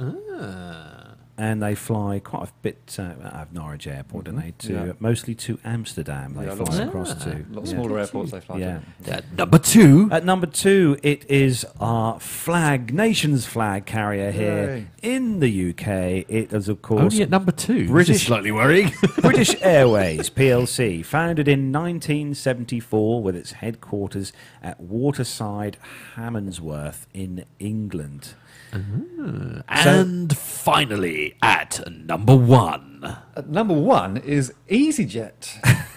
Ah. 0.01 1.04
And 1.37 1.61
they 1.61 1.75
fly 1.75 2.21
quite 2.21 2.45
a 2.49 2.53
bit 2.63 2.97
uh, 2.97 3.03
out 3.25 3.35
of 3.49 3.53
Norwich 3.53 3.89
Airport, 3.89 4.27
don't 4.27 4.37
they? 4.37 4.53
To 4.59 4.73
Yeah. 4.73 4.93
mostly 5.01 5.35
to 5.35 5.59
Amsterdam. 5.65 6.35
They 6.35 6.45
Yeah, 6.47 6.55
fly 6.55 6.65
lots- 6.65 6.79
across 6.79 7.15
to. 7.25 7.31
A 7.31 7.43
lot 7.53 7.65
Yeah. 7.67 7.71
smaller 7.73 7.99
airports 7.99 8.31
they 8.31 8.41
fly 8.41 8.59
Yeah. 8.59 8.79
to. 9.03 9.17
Uh, 9.17 9.21
number 9.37 9.59
two. 9.59 10.09
At 10.13 10.25
number 10.25 10.47
two, 10.47 10.97
it 11.03 11.29
is 11.29 11.67
our 11.81 12.21
flag, 12.21 12.95
nation's 12.95 13.47
flag 13.47 13.85
carrier 13.85 14.31
here 14.31 14.87
Yay. 15.03 15.11
in 15.17 15.41
the 15.41 15.49
UK. 15.51 16.25
It 16.29 16.53
is, 16.53 16.69
of 16.69 16.83
course, 16.83 17.03
Only 17.15 17.23
at 17.23 17.31
number 17.31 17.51
two. 17.51 17.89
British- 17.89 18.09
This 18.15 18.17
is 18.23 18.27
slightly 18.29 18.53
worrying. 18.53 18.93
British 19.21 19.57
Airways 19.61 20.31
PLC, 20.31 21.03
founded 21.03 21.49
in 21.49 21.73
1974 21.73 23.23
with 23.25 23.35
its 23.35 23.53
headquarters 23.53 24.33
at 24.63 24.81
Waterside, 24.81 25.79
Harmondsworth 26.15 27.07
in 27.13 27.45
England. 27.59 28.35
Mm. 28.75 29.63
and 29.69 30.37
finally, 30.37 31.37
at 31.43 31.81
number 31.91 32.35
one. 32.37 33.17
At 33.37 33.49
number 33.49 33.75
one 33.75 34.17
is 34.19 34.53
EasyJet. 34.69 35.85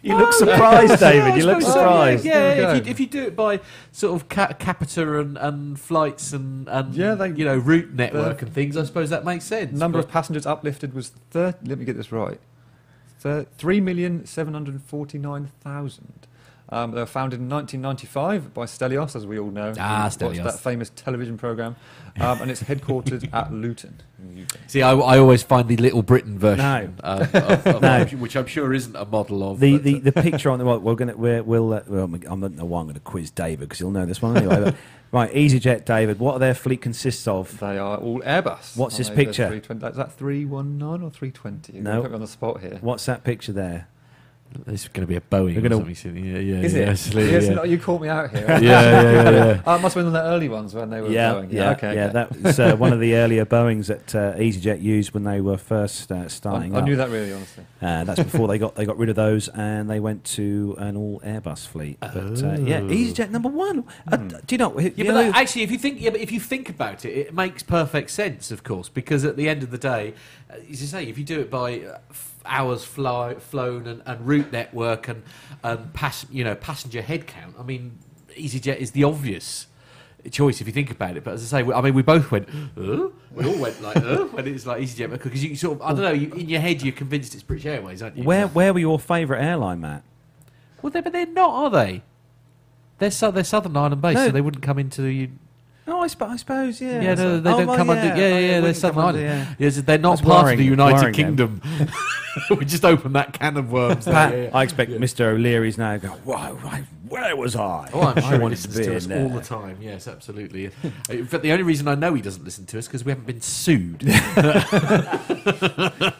You 0.00 0.16
look 0.16 0.28
oh, 0.28 0.38
surprised, 0.38 1.00
David. 1.00 1.36
You 1.36 1.44
look 1.44 1.60
suppose 1.60 1.74
so, 1.74 1.80
surprised. 1.80 2.24
Yeah, 2.24 2.38
There 2.38 2.54
we 2.56 2.62
yeah. 2.62 2.76
If, 2.76 2.86
you, 2.86 2.90
if 2.92 3.00
you 3.00 3.06
do 3.08 3.22
it 3.24 3.34
by 3.34 3.60
sort 3.90 4.14
of 4.14 4.28
ca- 4.28 4.52
capita 4.52 5.18
and, 5.18 5.36
and 5.36 5.78
flights 5.78 6.32
and, 6.32 6.68
and 6.68 6.94
Yeah, 6.94 7.14
they- 7.16 7.32
you 7.32 7.44
know 7.44 7.56
route 7.58 7.92
network 7.92 8.40
and 8.42 8.52
things, 8.52 8.76
I 8.76 8.84
suppose 8.84 9.10
that 9.10 9.24
makes 9.24 9.44
sense. 9.44 9.72
Number 9.76 9.98
but- 9.98 10.04
of 10.04 10.10
passengers 10.10 10.46
uplifted 10.46 10.94
was 10.94 11.10
thir- 11.30 11.56
let 11.64 11.78
me 11.78 11.84
get 11.84 11.96
this 11.96 12.12
right. 12.12 12.38
Thir- 13.18 13.46
Three 13.58 13.80
million 13.80 14.24
seven 14.24 14.54
hundred 14.54 14.80
forty-nine 14.82 15.50
thousand. 15.60 16.27
Um, 16.70 16.90
they 16.90 17.00
were 17.00 17.06
founded 17.06 17.40
in 17.40 17.48
1995 17.48 18.52
by 18.52 18.64
Stelios, 18.66 19.16
as 19.16 19.26
we 19.26 19.38
all 19.38 19.50
know. 19.50 19.72
Ah, 19.78 20.02
watched 20.04 20.18
Stelios. 20.18 20.44
That 20.44 20.60
famous 20.60 20.90
television 20.94 21.38
program, 21.38 21.76
um, 22.20 22.42
and 22.42 22.50
it's 22.50 22.62
headquartered 22.62 23.28
at 23.32 23.50
Luton 23.50 24.02
in 24.18 24.34
the 24.34 24.42
UK. 24.42 24.48
See, 24.66 24.82
I, 24.82 24.92
I 24.92 25.18
always 25.18 25.42
find 25.42 25.66
the 25.66 25.78
Little 25.78 26.02
Britain 26.02 26.38
version, 26.38 26.58
No. 26.64 26.90
uh, 27.02 27.26
of, 27.32 27.66
of, 27.66 27.82
No. 27.82 28.04
which 28.18 28.36
I'm 28.36 28.44
sure 28.46 28.74
isn't 28.74 28.94
a 28.94 29.06
model 29.06 29.50
of. 29.50 29.60
The, 29.60 29.78
the, 29.78 29.96
uh, 29.96 30.00
the 30.00 30.12
picture 30.22 30.50
on 30.50 30.58
the 30.58 30.66
well, 30.66 30.78
we're 30.78 30.94
gonna 30.94 31.16
we're, 31.16 31.42
we'll 31.42 31.72
uh, 31.72 31.80
well 31.86 32.04
I'm 32.04 32.40
not 32.40 32.52
know 32.52 32.66
why 32.66 32.80
I'm 32.80 32.86
going 32.86 32.94
to 32.94 33.00
quiz 33.00 33.30
David 33.30 33.60
because 33.60 33.78
he'll 33.78 33.90
know 33.90 34.04
this 34.04 34.20
one 34.20 34.36
anyway. 34.36 34.60
but, 34.64 34.76
right, 35.10 35.32
EasyJet, 35.32 35.86
David. 35.86 36.18
What 36.18 36.36
their 36.38 36.54
fleet 36.54 36.82
consists 36.82 37.26
of? 37.26 37.58
They 37.60 37.78
are 37.78 37.96
all 37.96 38.20
Airbus. 38.20 38.76
What's 38.76 38.98
this 38.98 39.08
picture? 39.08 39.48
320 39.48 39.86
Is 39.86 39.96
that 39.96 40.12
319 40.12 41.02
or 41.02 41.10
320? 41.10 41.72
You're 41.72 41.82
No. 41.82 41.90
gonna 41.92 42.02
Put 42.02 42.10
me 42.10 42.14
on 42.16 42.20
the 42.20 42.26
spot 42.26 42.60
here. 42.60 42.78
What's 42.82 43.06
that 43.06 43.24
picture 43.24 43.52
there? 43.52 43.88
This 44.66 44.82
is 44.84 44.88
going 44.88 45.06
to 45.06 45.06
be 45.06 45.16
a 45.16 45.20
Boeing. 45.20 45.54
We're 45.54 45.66
or 45.66 45.68
gonna- 45.68 45.94
something. 45.94 46.24
Yeah, 46.24 46.38
yeah, 46.38 46.54
Is 46.62 46.74
yeah, 46.74 46.80
it? 46.82 46.88
absolutely, 46.88 47.32
yes, 47.32 47.46
yeah. 47.48 47.54
no, 47.54 47.64
you 47.64 47.78
caught 47.78 48.00
me 48.00 48.08
out 48.08 48.30
here. 48.30 48.46
yeah, 48.48 48.60
yeah, 48.60 49.02
yeah, 49.02 49.30
yeah. 49.30 49.62
Oh, 49.66 49.76
it 49.76 49.80
must 49.82 49.94
have 49.94 50.04
been 50.04 50.12
one 50.12 50.16
of 50.20 50.24
the 50.24 50.30
early 50.30 50.48
ones 50.48 50.74
when 50.74 50.88
they 50.90 51.00
were 51.02 51.10
yeah, 51.10 51.32
going. 51.32 51.50
yeah, 51.50 51.70
okay. 51.72 51.94
yeah. 51.94 52.04
okay. 52.04 52.12
That 52.14 52.42
was 52.42 52.58
uh, 52.60 52.76
one 52.76 52.92
of 52.92 53.00
the 53.00 53.14
earlier 53.14 53.44
Boeings 53.44 53.86
that 53.88 54.14
uh, 54.14 54.34
EasyJet 54.38 54.80
used 54.82 55.12
when 55.12 55.24
they 55.24 55.40
were 55.42 55.58
first 55.58 56.10
uh, 56.10 56.28
starting 56.28 56.74
I 56.74 56.78
up. 56.78 56.84
knew 56.84 56.96
that 56.96 57.10
really, 57.10 57.32
honestly. 57.32 57.64
Uh, 57.82 58.04
that's 58.04 58.22
before 58.22 58.48
they 58.48 58.58
got 58.58 58.74
they 58.74 58.86
got 58.86 58.96
rid 58.98 59.08
of 59.10 59.16
those 59.16 59.48
and 59.48 59.88
they 59.88 60.00
went 60.00 60.24
to 60.24 60.74
an 60.78 60.96
all 60.96 61.20
Airbus 61.20 61.66
fleet. 61.66 61.98
But 62.00 62.16
uh, 62.16 62.56
yeah, 62.60 62.78
Oh. 62.80 62.88
EasyJet 62.88 63.30
number 63.30 63.48
one. 63.50 63.84
Uh, 64.10 64.16
Hmm. 64.16 64.28
do 64.28 64.54
you 64.54 64.58
know? 64.58 64.78
Yeah, 64.80 64.90
you 64.96 65.04
but 65.04 65.14
know- 65.14 65.14
like, 65.28 65.34
actually, 65.36 65.62
if 65.62 65.70
you 65.70 65.78
think, 65.78 66.00
yeah, 66.00 66.10
but 66.10 66.20
if 66.20 66.32
you 66.32 66.40
think 66.40 66.68
about 66.70 67.04
it, 67.04 67.10
it 67.10 67.34
makes 67.34 67.62
perfect 67.62 68.10
sense, 68.10 68.50
of 68.50 68.64
course, 68.64 68.88
because 68.88 69.24
at 69.24 69.36
the 69.36 69.48
end 69.48 69.62
of 69.62 69.70
the 69.70 69.78
day, 69.78 70.14
uh, 70.50 70.54
as 70.70 70.80
you 70.80 70.86
say, 70.88 71.04
if 71.04 71.18
you 71.18 71.24
do 71.24 71.38
it 71.40 71.50
by 71.50 71.80
uh, 71.80 71.98
f- 72.10 72.27
hours 72.48 72.84
fly, 72.84 73.34
flown 73.34 73.86
and, 73.86 74.02
and 74.06 74.26
route 74.26 74.50
network 74.52 75.08
and 75.08 75.22
and 75.62 75.92
pass, 75.94 76.24
you 76.30 76.44
know, 76.44 76.54
passenger 76.54 77.02
head 77.02 77.26
count, 77.26 77.54
I 77.58 77.62
mean, 77.62 77.98
EasyJet 78.36 78.76
is 78.78 78.92
the 78.92 79.04
obvious 79.04 79.66
choice 80.30 80.60
if 80.60 80.66
you 80.66 80.72
think 80.72 80.90
about 80.90 81.16
it. 81.16 81.24
But 81.24 81.34
as 81.34 81.52
I 81.52 81.58
say, 81.58 81.62
we- 81.62 81.74
I 81.74 81.80
mean, 81.80 81.94
we 81.94 82.02
both 82.02 82.30
went, 82.30 82.48
huh? 82.50 83.08
we 83.32 83.44
all 83.46 83.58
went 83.58 83.80
like, 83.82 83.96
huh? 83.96 84.24
when 84.32 84.46
it's 84.46 84.66
like 84.66 84.82
EasyJet 84.82 85.10
because 85.10 85.42
you 85.44 85.56
sort 85.56 85.80
of, 85.80 85.82
I 85.82 85.88
don't 85.92 86.02
know, 86.02 86.12
you, 86.12 86.32
in 86.32 86.48
your 86.48 86.60
head 86.60 86.82
you're 86.82 86.92
convinced 86.92 87.34
it's 87.34 87.42
British 87.42 87.66
Airways, 87.66 88.02
aren't 88.02 88.16
you? 88.18 88.24
where 88.24 88.46
where 88.48 88.72
were 88.72 88.80
your 88.80 88.98
favourite 88.98 89.42
airline, 89.42 89.80
Matt? 89.80 90.02
Well, 90.82 90.90
they, 90.90 91.00
but 91.00 91.12
they're 91.12 91.26
not, 91.26 91.50
are 91.50 91.70
they? 91.70 92.02
They're, 92.98 93.10
so, 93.10 93.30
they're 93.30 93.44
Southern 93.44 93.76
Ireland 93.76 94.02
based, 94.02 94.16
No. 94.16 94.26
so 94.26 94.32
they 94.32 94.40
wouldn't 94.40 94.62
come 94.62 94.78
into 94.78 95.02
the. 95.02 95.30
Oh, 95.86 96.00
I, 96.00 96.06
sp- 96.10 96.22
I 96.22 96.36
suppose, 96.36 96.80
yeah. 96.80 97.00
Yeah, 97.00 97.14
no, 97.14 97.40
they 97.40 97.50
Oh, 97.50 97.58
don't 97.58 97.66
well, 97.68 97.76
come 97.76 97.90
under. 97.90 98.04
Yeah, 98.04 98.12
Oh, 98.12 98.16
yeah, 98.16 98.30
they 98.56 98.60
they're 98.60 98.74
Southern 98.74 98.94
come 98.96 99.04
under, 99.06 99.20
Island. 99.20 99.46
yeah. 99.58 99.66
Yes, 99.66 99.76
they're 99.76 99.98
not 99.98 100.10
That's 100.18 100.20
part 100.28 100.44
worrying- 100.44 100.58
of 100.58 100.58
the 100.58 100.64
United 100.70 101.14
Kingdom. 101.14 101.62
we 102.58 102.64
just 102.64 102.84
opened 102.84 103.14
that 103.14 103.32
can 103.32 103.56
of 103.56 103.70
worms. 103.72 104.04
there, 104.04 104.14
Pat, 104.14 104.32
yeah, 104.34 104.42
yeah. 104.44 104.50
I 104.52 104.62
expect 104.62 104.90
Mr. 104.92 105.26
O'Leary's 105.26 105.78
now 105.78 105.96
going, 105.96 106.18
why, 106.24 106.50
why, 106.52 106.84
where 107.08 107.34
was 107.36 107.56
I? 107.56 107.88
Oh, 107.92 108.00
I'm 108.02 108.18
I 108.18 108.20
sure 108.20 108.32
he 108.32 108.38
wanted 108.38 108.50
listens 108.50 108.76
be 108.76 108.84
to 108.84 108.90
in 108.90 108.96
us 108.96 109.06
there." 109.06 109.22
all 109.22 109.28
the 109.30 109.40
time. 109.40 109.78
Yes, 109.80 110.06
absolutely. 110.08 110.70
In 111.10 111.26
fact, 111.26 111.42
the 111.42 111.52
only 111.52 111.64
reason 111.64 111.88
I 111.88 111.94
know 111.94 112.14
he 112.14 112.22
doesn't 112.22 112.44
listen 112.44 112.66
to 112.66 112.78
us 112.78 112.86
because 112.86 113.04
we 113.04 113.10
haven't 113.12 113.26
been 113.26 113.40
sued. 113.40 114.02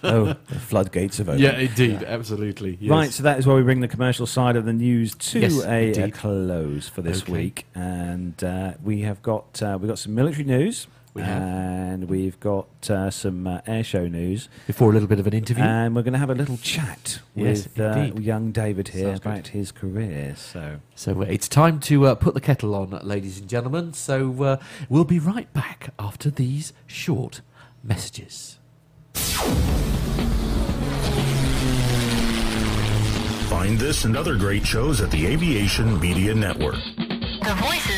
Oh, 0.02 0.36
the 0.48 0.54
floodgates 0.60 1.18
have 1.18 1.28
opened. 1.28 1.42
yeah, 1.42 1.58
indeed, 1.58 2.02
absolutely. 2.02 2.78
yes. 2.80 2.90
Right, 2.90 3.10
so 3.12 3.22
that 3.24 3.38
is 3.38 3.46
where 3.46 3.56
we 3.56 3.62
bring 3.62 3.80
the 3.80 3.88
commercial 3.88 4.26
side 4.26 4.56
of 4.56 4.64
the 4.64 4.72
news 4.72 5.14
to 5.14 5.40
Yes, 5.40 5.64
a, 5.64 5.90
a 6.04 6.10
close 6.10 6.88
for 6.88 7.02
this 7.02 7.22
Okay. 7.22 7.32
week, 7.32 7.66
and 7.74 8.42
uh, 8.42 8.72
we 8.82 9.02
have 9.02 9.22
got 9.22 9.62
uh, 9.62 9.76
we've 9.80 9.88
got 9.88 9.98
some 9.98 10.14
military 10.14 10.44
news, 10.44 10.86
We 11.18 11.24
have. 11.24 11.42
and 11.42 12.08
we've 12.08 12.38
got 12.40 12.68
uh, 12.88 13.10
some 13.10 13.46
uh, 13.46 13.60
air 13.66 13.82
show 13.84 14.06
news, 14.06 14.48
Before 14.66 14.90
a 14.90 14.92
little 14.92 15.08
bit 15.08 15.18
of 15.18 15.26
an 15.26 15.34
interview. 15.34 15.64
and 15.64 15.94
we're 15.96 16.02
going 16.02 16.12
to 16.12 16.18
have 16.18 16.30
a 16.30 16.34
little 16.34 16.56
chat 16.58 17.18
Yes, 17.34 17.64
with 17.64 17.80
uh, 17.80 18.10
young 18.20 18.52
David 18.52 18.88
here 18.88 19.08
Sounds 19.08 19.20
good. 19.20 19.28
about 19.32 19.46
his 19.48 19.72
career. 19.72 20.34
So 20.36 20.78
So 20.94 21.20
uh, 21.22 21.24
it's 21.24 21.48
time 21.48 21.80
to 21.80 22.06
uh, 22.06 22.14
put 22.14 22.34
the 22.34 22.40
kettle 22.40 22.74
on, 22.74 22.90
ladies 23.02 23.38
and 23.40 23.48
gentlemen. 23.48 23.92
So 23.94 24.42
uh, 24.44 24.56
we'll 24.88 25.04
be 25.04 25.18
right 25.18 25.52
back 25.52 25.92
after 25.98 26.30
these 26.30 26.72
short 26.86 27.40
messages. 27.82 28.58
Find 33.48 33.78
this 33.78 34.04
and 34.04 34.16
other 34.16 34.36
great 34.36 34.64
shows 34.66 35.00
at 35.00 35.10
the 35.10 35.26
Aviation 35.26 35.98
Media 36.00 36.34
Network. 36.34 36.76
The 36.96 37.54
voices 37.60 37.97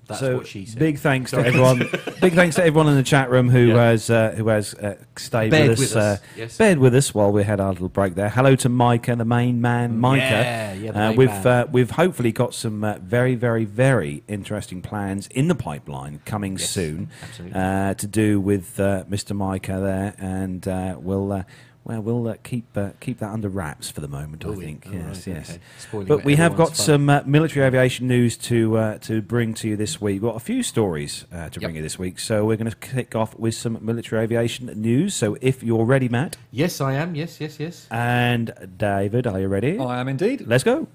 that's 0.09 0.21
so 0.21 0.39
what 0.39 0.47
she 0.47 0.65
said. 0.67 0.79
big 0.79 0.99
thanks 0.99 1.31
to 1.31 1.39
everyone. 1.39 1.79
big 2.21 2.33
thanks 2.35 2.57
to 2.57 2.65
everyone 2.65 2.89
in 2.89 2.97
the 2.97 3.03
chat 3.03 3.31
room 3.31 3.49
who 3.49 3.67
Yeah. 3.69 3.85
has 3.91 4.11
uh, 4.11 4.33
who 4.37 4.49
has 4.49 4.75
uh, 4.75 4.97
stayed 5.17 5.51
Bared 5.51 5.69
with 5.71 5.79
us. 5.81 5.95
with 5.95 5.97
us, 5.97 6.19
Uh, 6.19 6.23
yes. 6.37 6.57
Bared 6.59 6.79
with 6.79 6.95
us 6.95 7.15
while 7.15 7.31
we 7.31 7.45
had 7.45 7.61
our 7.61 7.73
little 7.73 7.89
break 7.89 8.15
there. 8.15 8.29
Hello 8.31 8.57
to 8.57 8.69
Micah, 8.69 9.15
the 9.17 9.25
main 9.25 9.61
man, 9.61 9.99
Micah. 9.99 10.23
Yeah, 10.23 10.73
yeah, 10.73 11.09
uh, 11.09 11.13
we've. 11.13 11.47
Uh, 11.47 11.67
we've 11.71 11.91
hopefully 11.93 12.33
got 12.33 12.55
some 12.55 12.83
uh, 12.85 12.99
very 13.03 13.35
very 13.35 13.65
very 13.65 14.23
interesting 14.29 14.83
plans 14.83 15.27
in 15.29 15.49
the 15.49 15.55
pipeline 15.55 16.21
coming 16.25 16.57
Yes, 16.59 16.71
soon 16.71 17.11
uh, 17.55 17.95
to 17.95 18.07
do 18.07 18.41
with 18.41 18.81
uh, 18.81 19.05
Mr. 19.11 19.37
Micah 19.37 19.79
there, 19.81 20.15
and 20.19 20.67
uh, 20.67 20.97
we'll. 20.99 21.45
Well, 21.89 22.03
we'll 22.03 22.29
uh, 22.29 22.35
keep 22.45 22.67
uh, 22.77 22.91
keep 23.01 23.19
that 23.21 23.31
under 23.33 23.49
wraps 23.49 23.91
for 23.91 24.03
the 24.03 24.09
moment. 24.09 24.45
I 24.45 24.49
Oh, 24.49 24.53
yeah. 24.53 24.59
think. 24.61 24.87
All 24.87 24.93
yes, 24.93 25.27
right, 25.27 25.37
yes. 25.37 25.59
okay. 25.95 26.05
But 26.05 26.23
we 26.23 26.37
have 26.37 26.55
got 26.55 26.69
fun. 26.69 26.77
some 26.77 27.09
uh, 27.11 27.23
military 27.25 27.65
aviation 27.67 28.07
news 28.07 28.37
to 28.37 28.77
uh, 28.77 28.99
to 28.99 29.23
bring 29.23 29.55
to 29.55 29.69
you 29.69 29.75
this 29.77 29.99
week. 29.99 30.21
We've 30.21 30.31
got 30.31 30.37
a 30.37 30.41
few 30.41 30.63
stories 30.63 31.25
uh, 31.33 31.49
to 31.49 31.59
bring 31.61 31.75
you 31.77 31.83
this 31.83 31.99
week, 31.99 32.19
so 32.21 32.45
we're 32.45 32.59
going 32.59 32.71
to 32.71 32.77
kick 32.77 33.17
off 33.17 33.35
with 33.39 33.55
some 33.55 33.79
military 33.81 34.23
aviation 34.23 34.67
news. 34.81 35.15
So 35.15 35.39
if 35.41 35.63
you're 35.63 35.87
ready, 35.87 36.11
Matt 36.11 36.37
Yes, 36.51 36.81
I 36.83 36.93
am. 36.93 37.15
Yes, 37.15 37.41
yes, 37.41 37.59
yes. 37.59 37.87
and 37.91 38.53
David, 38.77 39.27
are 39.27 39.41
you 39.41 39.49
ready? 39.49 39.79
I 39.79 39.99
am 39.99 40.09
indeed. 40.09 40.45
Let's 40.47 40.65
go. 40.65 40.87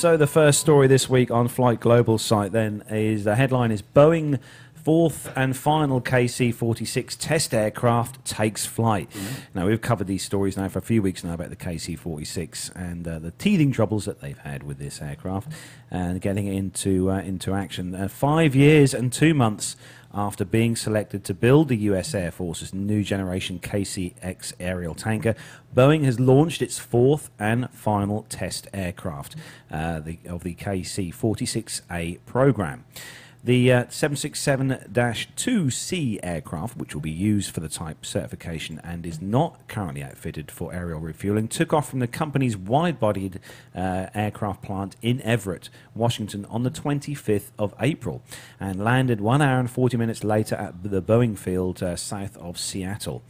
So 0.00 0.16
the 0.16 0.26
first 0.26 0.60
story 0.60 0.86
this 0.86 1.10
week 1.10 1.30
on 1.30 1.46
Flight 1.46 1.78
Global 1.78 2.16
site 2.16 2.52
then 2.52 2.82
is 2.88 3.24
the 3.24 3.34
headline 3.34 3.70
is 3.70 3.82
Boeing 3.82 4.40
fourth 4.72 5.30
and 5.36 5.54
final 5.54 6.00
KC-46 6.00 7.18
test 7.18 7.52
aircraft 7.52 8.24
takes 8.24 8.64
flight. 8.64 9.10
Now 9.54 9.66
we've 9.66 9.82
covered 9.82 10.06
these 10.06 10.24
stories 10.24 10.56
now 10.56 10.68
for 10.68 10.78
a 10.78 10.82
few 10.82 11.02
weeks 11.02 11.22
now 11.22 11.34
about 11.34 11.50
the 11.50 11.56
KC-46 11.56 12.74
and 12.74 13.06
uh, 13.06 13.18
the 13.18 13.32
teething 13.32 13.72
troubles 13.72 14.06
that 14.06 14.22
they've 14.22 14.38
had 14.38 14.62
with 14.62 14.78
this 14.78 15.02
aircraft 15.02 15.52
and 15.90 16.18
getting 16.22 16.46
it 16.46 16.54
into 16.54 17.10
uh, 17.10 17.18
into 17.18 17.52
action. 17.52 17.94
Uh, 17.94 18.08
five 18.08 18.54
years 18.54 18.94
and 18.94 19.12
two 19.12 19.34
months 19.34 19.76
after 20.12 20.44
being 20.44 20.76
selected 20.76 21.24
to 21.24 21.34
build 21.34 21.68
the 21.68 21.76
US 21.76 22.14
Air 22.14 22.30
Force's 22.30 22.74
new 22.74 23.02
generation 23.04 23.58
KC-X 23.60 24.54
aerial 24.58 24.94
tanker, 24.94 25.34
Boeing 25.74 26.04
has 26.04 26.18
launched 26.18 26.62
its 26.62 26.78
fourth 26.78 27.30
and 27.38 27.70
final 27.70 28.26
test 28.28 28.66
aircraft 28.74 29.36
uh, 29.70 30.00
the, 30.00 30.18
of 30.28 30.42
the 30.42 30.54
KC-46A 30.54 32.18
program. 32.26 32.84
The 33.42 33.72
uh, 33.72 33.84
767-2C 33.84 36.20
aircraft, 36.22 36.76
which 36.76 36.94
will 36.94 37.00
be 37.00 37.10
used 37.10 37.54
for 37.54 37.60
the 37.60 37.70
type 37.70 38.04
certification 38.04 38.82
and 38.84 39.06
is 39.06 39.22
not 39.22 39.66
currently 39.66 40.02
outfitted 40.02 40.50
for 40.50 40.74
aerial 40.74 41.00
refueling, 41.00 41.48
took 41.48 41.72
off 41.72 41.88
from 41.88 42.00
the 42.00 42.06
company's 42.06 42.58
wide-bodied 42.58 43.40
uh, 43.74 44.08
aircraft 44.14 44.62
plant 44.62 44.96
in 45.00 45.22
Everett, 45.22 45.70
Washington, 45.94 46.44
on 46.50 46.64
the 46.64 46.70
25th 46.70 47.50
of 47.58 47.74
April, 47.80 48.22
and 48.60 48.84
landed 48.84 49.22
one 49.22 49.40
hour 49.40 49.58
and 49.58 49.70
40 49.70 49.96
minutes 49.96 50.22
later 50.22 50.56
at 50.56 50.82
the 50.82 51.00
Boeing 51.00 51.38
field 51.38 51.82
uh, 51.82 51.96
south 51.96 52.36
of 52.36 52.58
Seattle. 52.58 53.22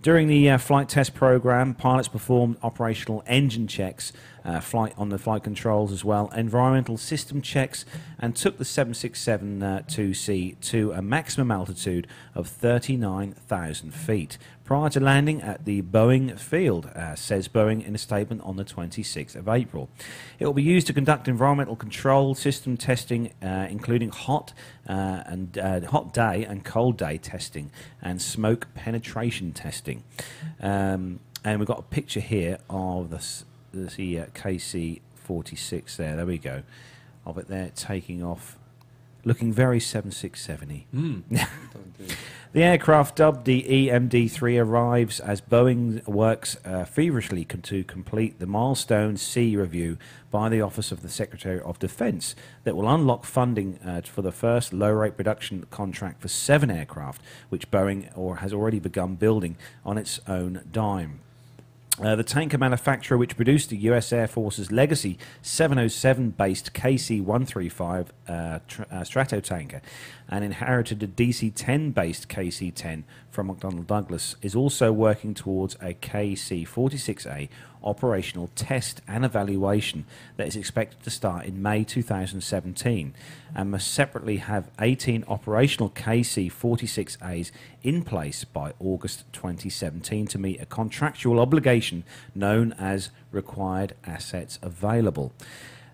During 0.00 0.28
the 0.28 0.48
uh, 0.48 0.58
flight 0.58 0.88
test 0.88 1.14
program, 1.14 1.74
pilots 1.74 2.06
performed 2.06 2.58
operational 2.62 3.24
engine 3.26 3.66
checks, 3.66 4.12
uh, 4.44 4.60
flight 4.60 4.94
on 4.96 5.08
the 5.08 5.18
flight 5.18 5.42
controls 5.42 5.92
as 5.92 6.04
well, 6.04 6.28
environmental 6.34 6.96
system 6.96 7.42
checks, 7.42 7.84
and 8.18 8.34
took 8.34 8.58
the 8.58 8.64
767 8.64 9.62
uh, 9.62 9.82
2C 9.86 10.60
to 10.60 10.92
a 10.92 11.02
maximum 11.02 11.50
altitude 11.50 12.06
of 12.34 12.48
39,000 12.48 13.92
feet 13.92 14.38
prior 14.68 14.90
to 14.90 15.00
landing 15.00 15.40
at 15.40 15.64
the 15.64 15.80
Boeing 15.80 16.38
field, 16.38 16.84
uh, 16.94 17.14
says 17.14 17.48
Boeing 17.48 17.82
in 17.86 17.94
a 17.94 17.98
statement 17.98 18.42
on 18.42 18.56
the 18.56 18.64
26th 18.66 19.34
of 19.34 19.48
April. 19.48 19.88
It 20.38 20.44
will 20.44 20.52
be 20.52 20.62
used 20.62 20.86
to 20.88 20.92
conduct 20.92 21.26
environmental 21.26 21.74
control 21.74 22.34
system 22.34 22.76
testing, 22.76 23.32
uh, 23.42 23.66
including 23.70 24.10
hot 24.10 24.52
uh, 24.86 25.22
and 25.24 25.56
uh, 25.56 25.80
hot 25.86 26.12
day 26.12 26.44
and 26.44 26.66
cold 26.66 26.98
day 26.98 27.16
testing 27.16 27.70
and 28.02 28.20
smoke 28.20 28.66
penetration 28.74 29.52
testing. 29.52 30.04
Um, 30.60 31.20
and 31.44 31.58
we've 31.58 31.66
got 31.66 31.78
a 31.78 31.82
picture 31.82 32.20
here 32.20 32.58
of 32.68 33.08
the, 33.08 33.24
the 33.86 34.20
uh, 34.20 34.26
KC-46 34.34 35.96
there. 35.96 36.16
There 36.16 36.26
we 36.26 36.38
go, 36.38 36.62
of 37.24 37.38
it 37.38 37.48
there 37.48 37.70
taking 37.74 38.22
off, 38.22 38.58
looking 39.24 39.52
very 39.52 39.80
767y. 39.80 40.84
The 42.52 42.62
aircraft, 42.62 43.16
dubbed 43.16 43.44
the 43.44 43.62
EMD-3, 43.62 44.64
arrives 44.64 45.20
as 45.20 45.42
Boeing 45.42 46.06
works 46.06 46.56
uh, 46.64 46.86
feverishly 46.86 47.44
con- 47.44 47.60
to 47.62 47.84
complete 47.84 48.38
the 48.38 48.46
milestone 48.46 49.18
C 49.18 49.54
review 49.54 49.98
by 50.30 50.48
the 50.48 50.62
Office 50.62 50.90
of 50.90 51.02
the 51.02 51.10
Secretary 51.10 51.60
of 51.60 51.78
Defense 51.78 52.34
that 52.64 52.74
will 52.74 52.88
unlock 52.88 53.26
funding 53.26 53.78
uh, 53.84 54.00
for 54.00 54.22
the 54.22 54.32
first 54.32 54.72
low-rate 54.72 55.14
production 55.14 55.66
contract 55.70 56.22
for 56.22 56.28
seven 56.28 56.70
aircraft, 56.70 57.20
which 57.50 57.70
Boeing 57.70 58.10
or 58.16 58.36
has 58.36 58.54
already 58.54 58.78
begun 58.78 59.16
building 59.16 59.58
on 59.84 59.98
its 59.98 60.18
own 60.26 60.62
dime. 60.72 61.20
Uh, 62.00 62.14
the 62.14 62.22
tanker 62.22 62.58
manufacturer, 62.58 63.18
which 63.18 63.34
produced 63.34 63.70
the 63.70 63.76
U.S. 63.78 64.12
Air 64.12 64.28
Force's 64.28 64.70
legacy 64.70 65.18
707 65.42 66.30
based 66.30 66.72
KC 66.72 67.20
135 67.20 68.12
uh, 68.28 68.58
tr- 68.68 68.82
uh, 68.82 69.00
Stratotanker 69.00 69.80
and 70.28 70.44
inherited 70.44 71.02
a 71.02 71.06
DC 71.06 71.52
10 71.54 71.90
based 71.92 72.28
KC 72.28 72.72
10 72.74 73.04
from 73.30 73.48
McDonnell 73.48 73.86
Douglas, 73.86 74.36
is 74.42 74.54
also 74.54 74.92
working 74.92 75.34
towards 75.34 75.74
a 75.76 75.94
KC 75.94 76.68
46A 76.68 77.48
operational 77.82 78.50
test 78.54 79.00
and 79.06 79.24
evaluation 79.24 80.04
that 80.36 80.46
is 80.46 80.56
expected 80.56 81.02
to 81.02 81.10
start 81.10 81.46
in 81.46 81.62
May 81.62 81.84
2017 81.84 83.14
and 83.54 83.70
must 83.70 83.92
separately 83.92 84.38
have 84.38 84.70
18 84.80 85.24
operational 85.28 85.90
KC 85.90 86.52
46As 86.52 87.50
in 87.82 88.02
place 88.02 88.44
by 88.44 88.72
August 88.78 89.24
2017 89.32 90.26
to 90.26 90.38
meet 90.38 90.60
a 90.60 90.66
contractual 90.66 91.40
obligation 91.40 92.04
known 92.34 92.72
as 92.74 93.10
required 93.32 93.94
assets 94.04 94.58
available. 94.62 95.32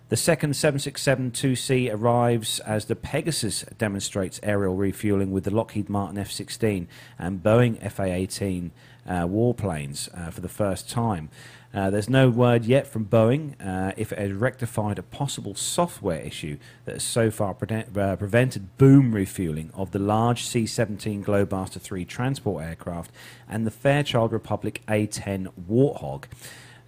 The 0.07 0.17
second 0.17 0.51
767-2C 0.51 1.91
arrives 1.91 2.59
as 2.59 2.85
the 2.85 2.95
Pegasus 2.95 3.63
demonstrates 3.79 4.39
aerial 4.43 4.75
refueling 4.75 5.31
with 5.31 5.45
the 5.45 5.51
Lockheed 5.51 5.89
Martin 5.89 6.19
F-16 6.19 6.85
and 7.17 7.41
Boeing 7.41 7.81
FA-18 7.91 8.69
uh, 9.07 9.11
warplanes 9.25 10.07
uh, 10.15 10.29
for 10.29 10.41
the 10.41 10.49
first 10.49 10.87
time. 10.91 11.29
Uh, 11.73 11.89
there's 11.89 12.07
no 12.07 12.29
word 12.29 12.65
yet 12.65 12.85
from 12.85 13.05
Boeing 13.05 13.55
uh, 13.59 13.93
if 13.97 14.11
it 14.11 14.19
has 14.19 14.31
rectified 14.31 14.99
a 14.99 15.03
possible 15.03 15.55
software 15.55 16.19
issue 16.19 16.57
that 16.85 16.93
has 16.93 17.03
so 17.03 17.31
far 17.31 17.55
pre- 17.55 17.85
uh, 17.97 18.15
prevented 18.15 18.77
boom 18.77 19.11
refueling 19.11 19.71
of 19.73 19.89
the 19.89 19.99
large 19.99 20.43
C-17 20.43 21.25
Globemaster 21.25 21.81
3 21.81 22.05
transport 22.05 22.63
aircraft 22.63 23.09
and 23.49 23.65
the 23.65 23.71
Fairchild 23.71 24.31
Republic 24.31 24.83
A-10 24.87 25.51
Warthog. 25.67 26.25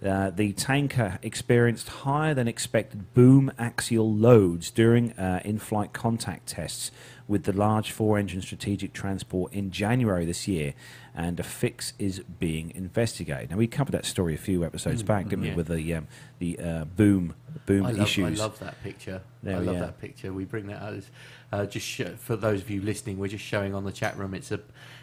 Uh, 0.04 0.30
the 0.30 0.52
tanker 0.52 1.18
experienced 1.22 1.88
higher 1.88 2.32
than 2.32 2.46
expected 2.46 3.12
boom 3.14 3.50
axial 3.58 4.14
loads 4.14 4.70
during 4.70 5.12
uh, 5.14 5.40
in 5.44 5.58
flight 5.58 5.92
contact 5.92 6.46
tests 6.46 6.92
with 7.26 7.44
the 7.44 7.52
large 7.52 7.90
four 7.90 8.16
engine 8.16 8.40
strategic 8.40 8.92
transport 8.92 9.52
in 9.52 9.70
January 9.70 10.24
this 10.24 10.48
year, 10.48 10.72
and 11.14 11.38
a 11.38 11.42
fix 11.42 11.92
is 11.98 12.20
being 12.38 12.72
investigated. 12.74 13.50
Now, 13.50 13.56
we 13.56 13.66
covered 13.66 13.92
that 13.92 14.06
story 14.06 14.34
a 14.34 14.38
few 14.38 14.64
episodes 14.64 15.02
back, 15.02 15.28
didn't 15.28 15.44
yeah. 15.44 15.50
we, 15.50 15.56
with 15.56 15.68
the, 15.68 15.94
um, 15.94 16.06
the 16.38 16.58
uh, 16.58 16.84
boom, 16.84 17.34
boom 17.66 17.84
I 17.84 17.90
love, 17.90 18.00
issues. 18.00 18.40
I 18.40 18.42
love 18.42 18.58
that 18.60 18.82
picture. 18.82 19.20
There 19.42 19.56
I 19.56 19.60
love 19.60 19.76
are. 19.76 19.80
that 19.80 20.00
picture. 20.00 20.32
We 20.32 20.44
bring 20.44 20.68
that 20.68 20.80
out 20.80 20.94
as, 20.94 21.10
uh, 21.52 21.66
just 21.66 21.86
sh- 21.86 22.02
for 22.16 22.36
those 22.36 22.62
of 22.62 22.70
you 22.70 22.80
listening. 22.80 23.18
We're 23.18 23.28
just 23.28 23.44
showing 23.44 23.74
on 23.74 23.84
the 23.84 23.92
chat 23.92 24.16
room. 24.16 24.32
It's 24.32 24.52
a, 24.52 24.60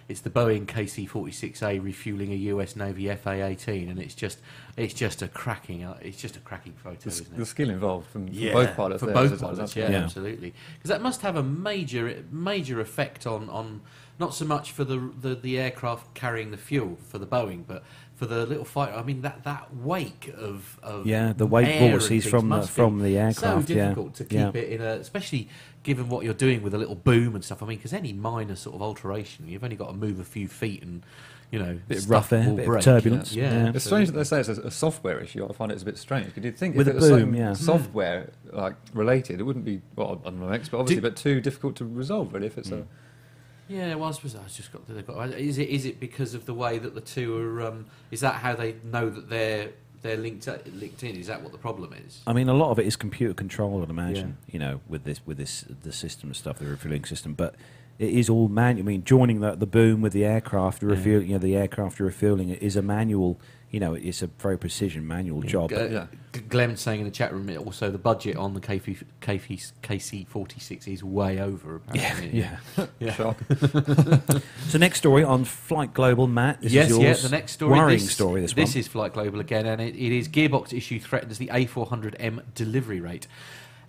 it's 0.08 0.22
the 0.22 0.30
Boeing 0.30 0.66
KC-46A 0.68 1.84
refueling 1.84 2.32
a 2.32 2.36
US 2.36 2.76
Navy 2.76 3.08
FA-18, 3.08 3.90
and 3.90 4.00
it's 4.00 4.14
just, 4.14 4.38
it's 4.78 4.94
just 4.94 5.22
a 5.22 5.28
cracking, 5.28 5.84
uh, 5.84 5.98
it's 6.02 6.18
just 6.22 6.36
a 6.36 6.40
cracking 6.40 6.74
photo, 6.74 6.98
The, 7.00 7.08
isn't 7.10 7.28
it? 7.34 7.38
the 7.38 7.46
skill 7.46 7.70
involved 7.70 8.08
from, 8.10 8.28
from 8.28 8.36
Yeah, 8.36 8.54
both 8.54 8.76
pilots. 8.76 9.00
for 9.00 9.08
there, 9.08 9.16
both 9.16 9.32
isn't 9.34 9.48
pilots, 9.48 9.76
yeah, 9.76 9.90
Yeah. 9.90 10.04
absolutely. 10.04 10.54
Because 10.78 10.90
that 10.90 11.02
must 11.02 11.22
have 11.22 11.36
a 11.36 11.44
major 11.44 12.24
major 12.32 12.80
effect 12.80 13.26
on, 13.26 13.50
on 13.50 13.82
not 14.20 14.34
so 14.36 14.46
much 14.46 14.72
for 14.72 14.84
the, 14.84 15.12
the 15.22 15.36
the 15.36 15.60
aircraft 15.60 16.14
carrying 16.14 16.52
the 16.52 16.58
fuel 16.58 16.98
for 17.10 17.18
the 17.18 17.26
Boeing, 17.28 17.64
but 17.68 17.84
for 18.16 18.26
the 18.28 18.46
little 18.46 18.64
fighter. 18.64 18.94
I 18.94 19.04
mean 19.04 19.24
that 19.24 19.44
that 19.44 19.76
wake 19.76 20.32
of, 20.38 20.80
of 20.84 21.06
Yeah, 21.06 21.34
the 21.34 21.46
wake 21.48 21.68
air 21.68 21.82
and 21.82 21.92
vortices 22.00 22.26
from 22.26 22.42
the- 22.48 22.56
must 22.58 22.70
be 22.70 22.74
from 22.82 23.02
the 23.02 23.18
aircraft, 23.18 23.68
So 23.68 23.74
yeah. 23.74 23.88
difficult 23.90 24.14
to 24.16 24.24
keep 24.24 24.38
Yeah. 24.40 24.52
it 24.54 24.70
in 24.70 24.82
a, 24.82 24.92
especially 25.00 25.50
given 25.86 26.10
what 26.10 26.26
you're 26.26 26.34
doing 26.34 26.62
with 26.62 26.74
a 26.74 26.78
little 26.78 26.96
boom 26.96 27.36
and 27.36 27.46
stuff. 27.46 27.64
I 27.64 27.66
mean, 27.66 27.78
because 27.78 27.94
any 27.94 28.12
minor 28.12 28.56
sort 28.58 28.76
of 28.76 28.82
alteration, 28.82 29.48
you've 29.48 29.64
only 29.64 29.78
got 29.78 29.88
to 29.88 29.94
move 29.94 30.20
a 30.20 30.26
few 30.26 30.50
feet 30.50 30.82
and 30.84 31.04
you 31.52 31.60
know, 31.60 31.80
Bit 31.88 31.98
of 32.00 32.04
stuff 32.04 32.12
rough 32.12 32.34
air, 32.34 32.50
will 32.50 32.56
bit 32.56 32.64
of 32.64 32.68
break. 32.72 32.84
turbulence, 32.84 33.34
Yeah, 33.34 33.66
yeah. 33.66 33.72
It's 33.74 33.86
strange 33.86 34.08
that 34.10 34.16
they 34.18 34.24
say 34.24 34.40
it's 34.40 34.50
a, 34.50 34.62
a 34.64 34.72
software 34.72 35.20
issue. 35.20 35.48
I 35.48 35.54
find 35.54 35.72
it 35.72 35.80
a 35.82 35.86
bit 35.86 35.98
strange. 35.98 36.26
Because 36.26 36.44
you'd 36.44 36.58
think 36.58 36.76
With 36.76 36.88
if 36.88 36.96
a 36.96 36.98
it 36.98 37.00
was 37.02 37.10
boom, 37.12 37.20
something 37.22 37.40
yeah. 37.40 37.54
software 37.54 38.32
like 38.52 38.76
related, 38.94 39.40
it 39.40 39.44
wouldn't 39.44 39.64
be 39.64 39.80
well, 39.96 40.20
I'm 40.26 40.40
no 40.40 40.50
expert 40.50 40.78
obviously, 40.78 41.02
Do- 41.02 41.08
but 41.08 41.16
too 41.16 41.40
difficult 41.40 41.76
to 41.78 41.86
resolve 41.86 42.34
really. 42.34 42.48
If 42.48 42.58
it's 42.58 42.72
a 42.72 42.86
Yeah, 43.70 43.94
well, 43.96 44.10
I 44.10 44.12
suppose 44.12 44.36
I 44.36 44.40
just 44.48 44.72
got. 44.74 44.88
They've 44.88 45.06
got. 45.06 45.30
Is 45.36 45.58
it 45.60 45.70
is 45.70 45.86
it 45.86 46.00
because 46.00 46.34
of 46.34 46.46
the 46.48 46.54
way 46.56 46.80
that 46.80 46.96
the 46.96 47.02
two 47.02 47.38
are? 47.38 47.62
Um, 47.68 47.86
is 48.10 48.22
that 48.22 48.36
how 48.36 48.56
they 48.56 48.76
know 48.84 49.10
that 49.10 49.30
they're 49.30 49.70
they're 50.02 50.18
linked 50.18 50.48
linked 50.74 51.04
in? 51.04 51.16
Is 51.16 51.28
that 51.28 51.42
what 51.42 51.52
the 51.52 51.58
problem 51.58 51.94
is? 51.94 52.22
I 52.28 52.34
mean, 52.34 52.50
a 52.50 52.54
lot 52.54 52.72
of 52.72 52.80
it 52.80 52.86
is 52.88 52.96
computer 52.96 53.34
controlled, 53.34 53.84
I'd 53.84 53.90
imagine. 53.90 54.38
You 54.52 54.60
know, 54.60 54.82
with 54.88 55.04
this 55.04 55.22
with 55.26 55.38
this 55.38 55.66
the 55.84 55.92
system 55.92 56.30
and 56.30 56.36
stuff, 56.36 56.60
the 56.60 56.66
refueling 56.66 57.06
system. 57.06 57.34
But 57.34 57.56
it 58.00 58.10
is 58.10 58.30
all 58.30 58.48
manual. 58.48 58.86
I 58.86 58.88
mean, 58.88 59.04
joining 59.04 59.40
the 59.40 59.56
the 59.56 59.66
boom 59.68 60.02
with 60.02 60.14
the 60.14 60.26
aircraft, 60.26 60.82
the 60.82 60.88
Yeah. 60.88 61.20
you 61.20 61.34
know, 61.34 61.38
the 61.40 61.56
aircraft 61.56 62.00
you're 62.00 62.08
refueling 62.08 62.50
it 62.50 62.62
is 62.62 62.76
a 62.76 62.82
manual. 62.82 63.40
You 63.72 63.80
know, 63.80 63.94
it's 63.94 64.22
a 64.22 64.28
very 64.28 64.58
precision 64.58 65.08
manual 65.08 65.42
job. 65.42 65.74
Uh, 65.74 65.86
yeah. 65.86 66.08
G- 66.34 66.42
Glenn 66.42 66.78
saying 66.78 67.02
in 67.02 67.06
the 67.06 67.12
chat 67.12 67.34
room, 67.34 67.50
also 67.58 67.92
the 67.92 67.98
budget 67.98 68.38
on 68.38 68.54
the 68.54 68.62
KC 68.62 69.04
KC 69.22 70.28
forty 70.28 70.60
six 70.60 70.88
is 70.88 71.04
way 71.04 71.40
over. 71.40 71.82
Apparently. 71.88 72.40
yeah. 72.40 72.58
yeah. 73.00 73.14
shock. 73.14 73.38
So 74.68 74.80
next 74.80 74.98
story 74.98 75.24
on 75.24 75.46
Flight 75.46 75.94
Global, 75.94 76.28
Matt. 76.28 76.62
This 76.62 76.74
yes, 76.74 76.92
is 76.92 76.98
yeah. 76.98 77.14
The 77.14 77.30
next 77.30 77.54
story, 77.54 77.78
worrying 77.78 78.00
this, 78.00 78.12
story. 78.12 78.42
This, 78.42 78.54
this 78.54 78.74
one. 78.74 78.80
is 78.80 78.88
Flight 78.88 79.14
Global 79.14 79.40
again, 79.40 79.66
and 79.66 79.82
it, 79.82 79.96
it 79.96 80.12
is 80.12 80.28
Gearbox 80.28 80.74
issue 80.74 81.00
threatens 81.00 81.38
the 81.38 81.48
A400M 81.48 82.42
delivery 82.56 83.00
rate. 83.00 83.28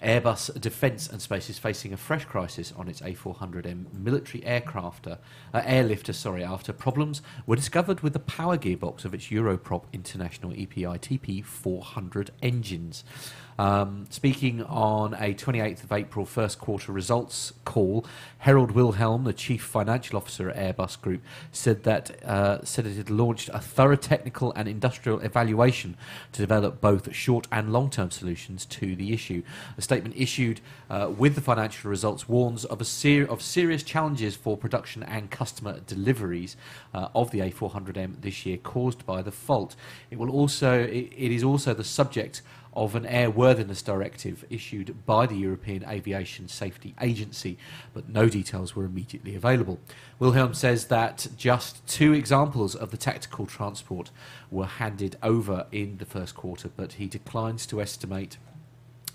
Airbus 0.02 0.60
Defence 0.60 1.08
and 1.08 1.22
Space 1.22 1.48
is 1.48 1.58
facing 1.58 1.92
a 1.92 1.96
fresh 1.96 2.24
crisis 2.24 2.72
on 2.76 2.88
its 2.88 3.00
A400M 3.00 3.92
military 3.92 4.42
aircrafter, 4.42 5.18
uh, 5.54 5.60
airlifter. 5.62 6.14
Sorry, 6.14 6.44
after 6.44 6.72
problems 6.72 7.22
were 7.46 7.56
discovered 7.56 8.00
with 8.00 8.12
the 8.12 8.18
power 8.18 8.58
gearbox 8.58 9.04
of 9.04 9.14
its 9.14 9.28
Europrop 9.28 9.84
International 9.92 10.52
EPI 10.52 10.98
TP 10.98 11.44
400 11.44 12.30
engines. 12.42 13.04
Um, 13.58 14.06
speaking 14.10 14.62
on 14.64 15.14
a 15.14 15.34
28th 15.34 15.84
of 15.84 15.92
April 15.92 16.26
first 16.26 16.58
quarter 16.58 16.92
results 16.92 17.52
call, 17.64 18.04
Harald 18.38 18.72
Wilhelm, 18.72 19.24
the 19.24 19.32
chief 19.32 19.62
financial 19.62 20.16
officer 20.16 20.50
at 20.50 20.76
Airbus 20.76 21.00
Group, 21.00 21.22
said 21.52 21.82
that 21.84 22.22
uh, 22.24 22.62
said 22.64 22.86
it 22.86 22.96
had 22.96 23.10
launched 23.10 23.48
a 23.52 23.58
thorough 23.58 23.96
technical 23.96 24.52
and 24.52 24.68
industrial 24.68 25.20
evaluation 25.20 25.96
to 26.32 26.42
develop 26.42 26.80
both 26.80 27.14
short 27.14 27.46
and 27.50 27.72
long-term 27.72 28.10
solutions 28.10 28.66
to 28.66 28.94
the 28.94 29.12
issue. 29.12 29.42
A 29.78 29.82
statement 29.82 30.14
issued 30.16 30.60
uh, 30.90 31.10
with 31.16 31.34
the 31.34 31.40
financial 31.40 31.90
results 31.90 32.28
warns 32.28 32.64
of 32.66 32.80
a 32.80 32.84
ser- 32.84 33.26
of 33.26 33.40
serious 33.40 33.82
challenges 33.82 34.36
for 34.36 34.56
production 34.56 35.02
and 35.02 35.30
customer 35.30 35.80
deliveries 35.86 36.56
uh, 36.92 37.08
of 37.14 37.30
the 37.30 37.40
A400M 37.40 38.20
this 38.20 38.44
year 38.44 38.58
caused 38.58 39.06
by 39.06 39.22
the 39.22 39.32
fault. 39.32 39.76
It 40.10 40.18
will 40.18 40.30
also 40.30 40.82
it, 40.82 41.12
it 41.16 41.32
is 41.32 41.42
also 41.42 41.72
the 41.72 41.84
subject 41.84 42.42
of 42.76 42.94
an 42.94 43.04
airworthiness 43.04 43.82
directive 43.82 44.44
issued 44.50 45.06
by 45.06 45.26
the 45.26 45.34
European 45.34 45.82
Aviation 45.88 46.46
Safety 46.46 46.94
Agency, 47.00 47.56
but 47.94 48.10
no 48.10 48.28
details 48.28 48.76
were 48.76 48.84
immediately 48.84 49.34
available. 49.34 49.80
Wilhelm 50.18 50.52
says 50.52 50.86
that 50.88 51.26
just 51.36 51.84
two 51.88 52.12
examples 52.12 52.74
of 52.74 52.90
the 52.90 52.98
tactical 52.98 53.46
transport 53.46 54.10
were 54.50 54.66
handed 54.66 55.16
over 55.22 55.66
in 55.72 55.96
the 55.96 56.04
first 56.04 56.34
quarter, 56.34 56.70
but 56.76 56.92
he 56.92 57.06
declines 57.06 57.64
to 57.66 57.80
estimate 57.80 58.36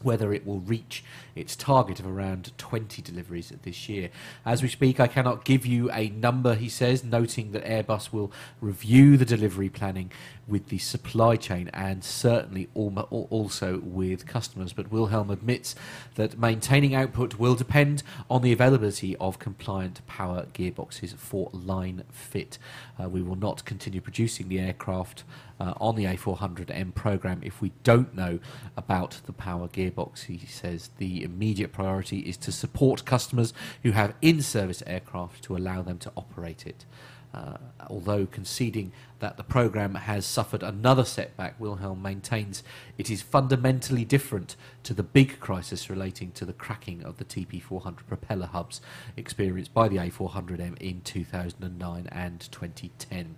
whether 0.04 0.34
it 0.34 0.46
will 0.46 0.60
reach 0.60 1.04
its 1.36 1.56
target 1.56 2.00
of 2.00 2.08
around 2.08 2.52
20 2.58 3.02
deliveries 3.02 3.52
this 3.64 3.88
year. 3.88 4.10
As 4.46 4.62
we 4.62 4.68
speak, 4.68 5.00
I 5.00 5.08
cannot 5.08 5.46
give 5.46 5.66
you 5.66 5.90
a 5.92 6.10
number, 6.10 6.56
he 6.56 6.70
says, 6.70 7.04
noting 7.04 7.52
that 7.52 7.66
Airbus 7.66 8.12
will 8.12 8.32
review 8.60 9.18
the 9.18 9.26
delivery 9.26 9.70
planning 9.70 10.12
with 10.48 10.68
the 10.68 10.78
supply 10.78 11.36
chain 11.36 11.70
and 11.74 12.04
certainly 12.04 12.68
also 12.74 13.80
with 13.84 14.26
customers. 14.26 14.74
But 14.74 14.92
Wilhelm 14.92 15.30
admits 15.30 15.76
that 16.16 16.38
maintaining 16.38 16.94
output 16.94 17.40
will 17.40 17.56
depend 17.56 18.04
on 18.30 18.42
the 18.42 18.52
availability 18.52 19.16
of 19.18 19.40
compliant 19.40 20.06
power 20.08 20.46
gearboxes 20.54 21.16
for 21.16 21.50
line 21.54 22.04
fit. 22.12 22.58
Uh, 23.02 23.10
we 23.10 23.22
will 23.22 23.36
not 23.36 23.66
continue 23.66 24.02
producing 24.02 24.50
the 24.50 24.60
aircraft 24.60 25.24
uh, 25.62 25.74
on 25.80 25.96
the 25.96 26.06
A400M 26.06 26.96
program 26.96 27.40
if 27.44 27.62
we 27.62 27.72
don't 27.84 28.16
know 28.16 28.40
about 28.76 29.22
the 29.26 29.32
power 29.32 29.68
gearbox. 29.68 30.24
He 30.24 30.40
says 30.48 30.90
the 30.98 31.24
immediate 31.24 31.72
priority 31.72 32.20
is 32.20 32.36
to 32.38 32.52
support 32.52 33.06
customers 33.06 33.54
who 33.84 33.92
have 33.92 34.16
in 34.24 34.42
service 34.42 34.82
aircraft 34.88 35.44
to 35.44 35.56
allow 35.56 35.84
them 35.84 36.00
to 36.00 36.12
operate 36.18 36.66
it. 36.66 36.86
Uh, 37.32 37.58
although 37.90 38.26
conceding 38.26 38.92
that 39.20 39.38
the 39.38 39.44
program 39.44 39.96
has 39.96 40.26
suffered 40.26 40.64
another 40.64 41.06
setback, 41.06 41.58
Wilhelm 41.60 42.02
maintains 42.02 42.64
it 42.98 43.10
is 43.10 43.22
fundamentally 43.22 44.04
different 44.04 44.56
to 44.84 44.94
the 44.94 45.04
big 45.04 45.40
crisis 45.40 45.90
relating 45.90 46.32
to 46.32 46.44
the 46.44 46.54
cracking 46.54 47.04
of 47.04 47.18
the 47.18 47.24
TP400 47.24 48.08
propeller 48.08 48.48
hubs 48.48 48.82
experienced 49.16 49.74
by 49.74 49.88
the 49.88 49.98
A400M 49.98 50.78
in 50.82 51.02
2009 51.02 52.08
and 52.12 52.52
2010. 52.52 53.38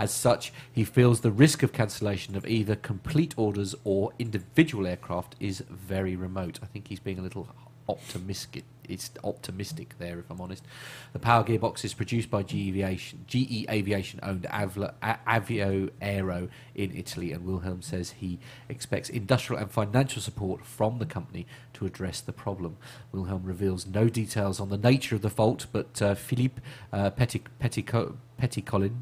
As 0.00 0.10
such, 0.10 0.50
he 0.72 0.82
feels 0.82 1.20
the 1.20 1.30
risk 1.30 1.62
of 1.62 1.74
cancellation 1.74 2.34
of 2.34 2.46
either 2.46 2.74
complete 2.74 3.34
orders 3.36 3.74
or 3.84 4.12
individual 4.18 4.86
aircraft 4.86 5.36
is 5.38 5.62
very 5.68 6.16
remote. 6.16 6.58
I 6.62 6.66
think 6.66 6.88
he's 6.88 6.98
being 6.98 7.18
a 7.18 7.22
little 7.22 7.46
optimistic. 7.86 8.64
It's 8.88 9.10
optimistic 9.22 9.96
there, 9.98 10.18
if 10.18 10.30
I'm 10.30 10.40
honest. 10.40 10.64
The 11.12 11.18
power 11.18 11.44
gearbox 11.44 11.84
is 11.84 11.92
produced 11.92 12.30
by 12.30 12.42
GE 12.42 12.54
Aviation, 12.54 13.24
GE 13.26 13.66
Aviation 13.68 14.20
owned 14.22 14.44
Avla, 14.44 14.94
Avio 15.02 15.90
Aero 16.00 16.48
in 16.74 16.96
Italy, 16.96 17.32
and 17.32 17.44
Wilhelm 17.44 17.82
says 17.82 18.12
he 18.12 18.38
expects 18.70 19.10
industrial 19.10 19.60
and 19.60 19.70
financial 19.70 20.22
support 20.22 20.64
from 20.64 20.98
the 20.98 21.04
company 21.04 21.46
to 21.74 21.84
address 21.84 22.22
the 22.22 22.32
problem. 22.32 22.78
Wilhelm 23.12 23.42
reveals 23.44 23.86
no 23.86 24.08
details 24.08 24.60
on 24.60 24.70
the 24.70 24.78
nature 24.78 25.14
of 25.14 25.20
the 25.20 25.30
fault, 25.30 25.66
but 25.70 26.00
uh, 26.00 26.14
Philippe 26.14 26.62
uh, 26.90 27.10
Petit, 27.10 27.42
Petitco- 27.60 28.16
Petitcolin 28.40 28.94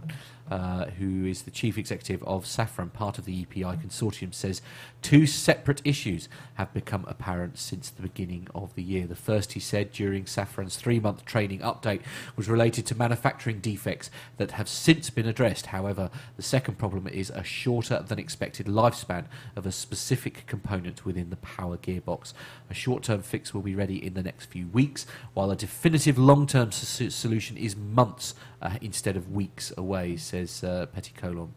uh, 0.50 0.86
who 0.98 1.26
is 1.26 1.42
the 1.42 1.50
chief 1.50 1.76
executive 1.78 2.22
of 2.24 2.44
Safran, 2.44 2.92
part 2.92 3.18
of 3.18 3.24
the 3.24 3.42
EPI 3.42 3.76
consortium, 3.76 4.32
says 4.32 4.62
two 5.02 5.26
separate 5.26 5.80
issues 5.84 6.28
have 6.54 6.72
become 6.74 7.04
apparent 7.06 7.58
since 7.58 7.88
the 7.88 8.02
beginning 8.02 8.48
of 8.54 8.74
the 8.74 8.82
year. 8.82 9.06
The 9.06 9.14
first, 9.14 9.52
he 9.52 9.60
said, 9.60 9.92
during 9.92 10.24
Safran's 10.24 10.76
three 10.76 10.98
month 10.98 11.24
training 11.24 11.60
update 11.60 12.02
was 12.36 12.48
related 12.48 12.86
to 12.86 12.96
manufacturing 12.96 13.60
defects 13.60 14.10
that 14.38 14.52
have 14.52 14.68
since 14.68 15.10
been 15.10 15.26
addressed. 15.26 15.66
However, 15.66 16.10
the 16.36 16.42
second 16.42 16.78
problem 16.78 17.06
is 17.06 17.30
a 17.30 17.44
shorter 17.44 18.04
than 18.06 18.18
expected 18.18 18.66
lifespan 18.66 19.26
of 19.54 19.66
a 19.66 19.72
specific 19.72 20.44
component 20.46 21.04
within 21.04 21.30
the 21.30 21.36
power 21.36 21.76
gearbox. 21.76 22.32
A 22.70 22.74
short 22.74 23.02
term 23.04 23.22
fix 23.22 23.54
will 23.54 23.62
be 23.62 23.74
ready 23.74 24.04
in 24.04 24.14
the 24.14 24.22
next 24.22 24.46
few 24.46 24.66
weeks, 24.68 25.06
while 25.34 25.50
a 25.50 25.56
definitive 25.56 26.18
long 26.18 26.46
term 26.46 26.72
solution 26.72 27.56
is 27.56 27.76
months 27.76 28.34
uh, 28.60 28.76
instead 28.80 29.16
of 29.16 29.32
weeks 29.32 29.72
away, 29.76 30.16
says 30.16 30.64
uh, 30.64 30.86
Petitcolin. 30.94 31.50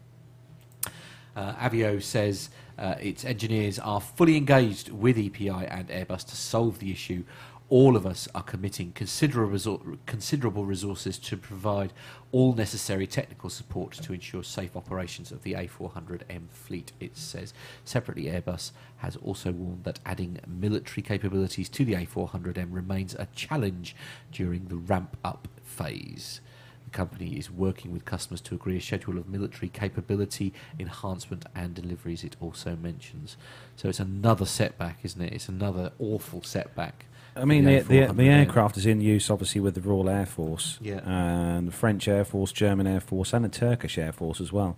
Uh, 1.34 1.54
Avio 1.54 2.02
says 2.02 2.50
uh, 2.82 2.96
its 3.00 3.24
engineers 3.24 3.78
are 3.78 4.00
fully 4.00 4.36
engaged 4.36 4.90
with 4.90 5.16
EPI 5.16 5.48
and 5.48 5.88
Airbus 5.88 6.26
to 6.26 6.36
solve 6.36 6.80
the 6.80 6.90
issue. 6.90 7.22
All 7.68 7.96
of 7.96 8.04
us 8.04 8.28
are 8.34 8.42
committing 8.42 8.90
considerable, 8.92 9.56
resor- 9.56 9.98
considerable 10.04 10.66
resources 10.66 11.16
to 11.20 11.36
provide 11.36 11.92
all 12.32 12.54
necessary 12.54 13.06
technical 13.06 13.48
support 13.48 13.92
to 13.92 14.12
ensure 14.12 14.42
safe 14.42 14.76
operations 14.76 15.30
of 15.30 15.42
the 15.44 15.52
A400M 15.52 16.50
fleet, 16.50 16.90
it 16.98 17.16
says. 17.16 17.54
Separately, 17.84 18.24
Airbus 18.24 18.72
has 18.96 19.16
also 19.16 19.52
warned 19.52 19.84
that 19.84 20.00
adding 20.04 20.40
military 20.46 21.02
capabilities 21.02 21.68
to 21.68 21.84
the 21.84 21.94
A400M 21.94 22.72
remains 22.72 23.14
a 23.14 23.28
challenge 23.34 23.94
during 24.32 24.66
the 24.66 24.76
ramp 24.76 25.16
up 25.24 25.46
phase. 25.62 26.40
Company 26.92 27.30
is 27.38 27.50
working 27.50 27.92
with 27.92 28.04
customers 28.04 28.40
to 28.42 28.54
agree 28.54 28.76
a 28.76 28.80
schedule 28.80 29.18
of 29.18 29.28
military 29.28 29.68
capability 29.68 30.52
enhancement 30.78 31.44
and 31.54 31.74
deliveries, 31.74 32.22
it 32.24 32.36
also 32.40 32.76
mentions. 32.76 33.36
So 33.76 33.88
it's 33.88 34.00
another 34.00 34.46
setback, 34.46 34.98
isn't 35.02 35.20
it? 35.20 35.32
It's 35.32 35.48
another 35.48 35.92
awful 35.98 36.42
setback. 36.42 37.06
I 37.34 37.46
mean, 37.46 37.64
the, 37.64 37.80
the, 37.80 38.12
the 38.12 38.28
aircraft 38.28 38.76
is 38.76 38.84
in 38.84 39.00
use, 39.00 39.30
obviously, 39.30 39.60
with 39.62 39.74
the 39.74 39.80
Royal 39.80 40.10
Air 40.10 40.26
Force, 40.26 40.78
Yeah. 40.82 41.00
and 41.06 41.66
the 41.68 41.72
French 41.72 42.06
Air 42.06 42.26
Force, 42.26 42.52
German 42.52 42.86
Air 42.86 43.00
Force, 43.00 43.32
and 43.32 43.42
the 43.42 43.48
Turkish 43.48 43.96
Air 43.96 44.12
Force 44.12 44.38
as 44.38 44.52
well. 44.52 44.76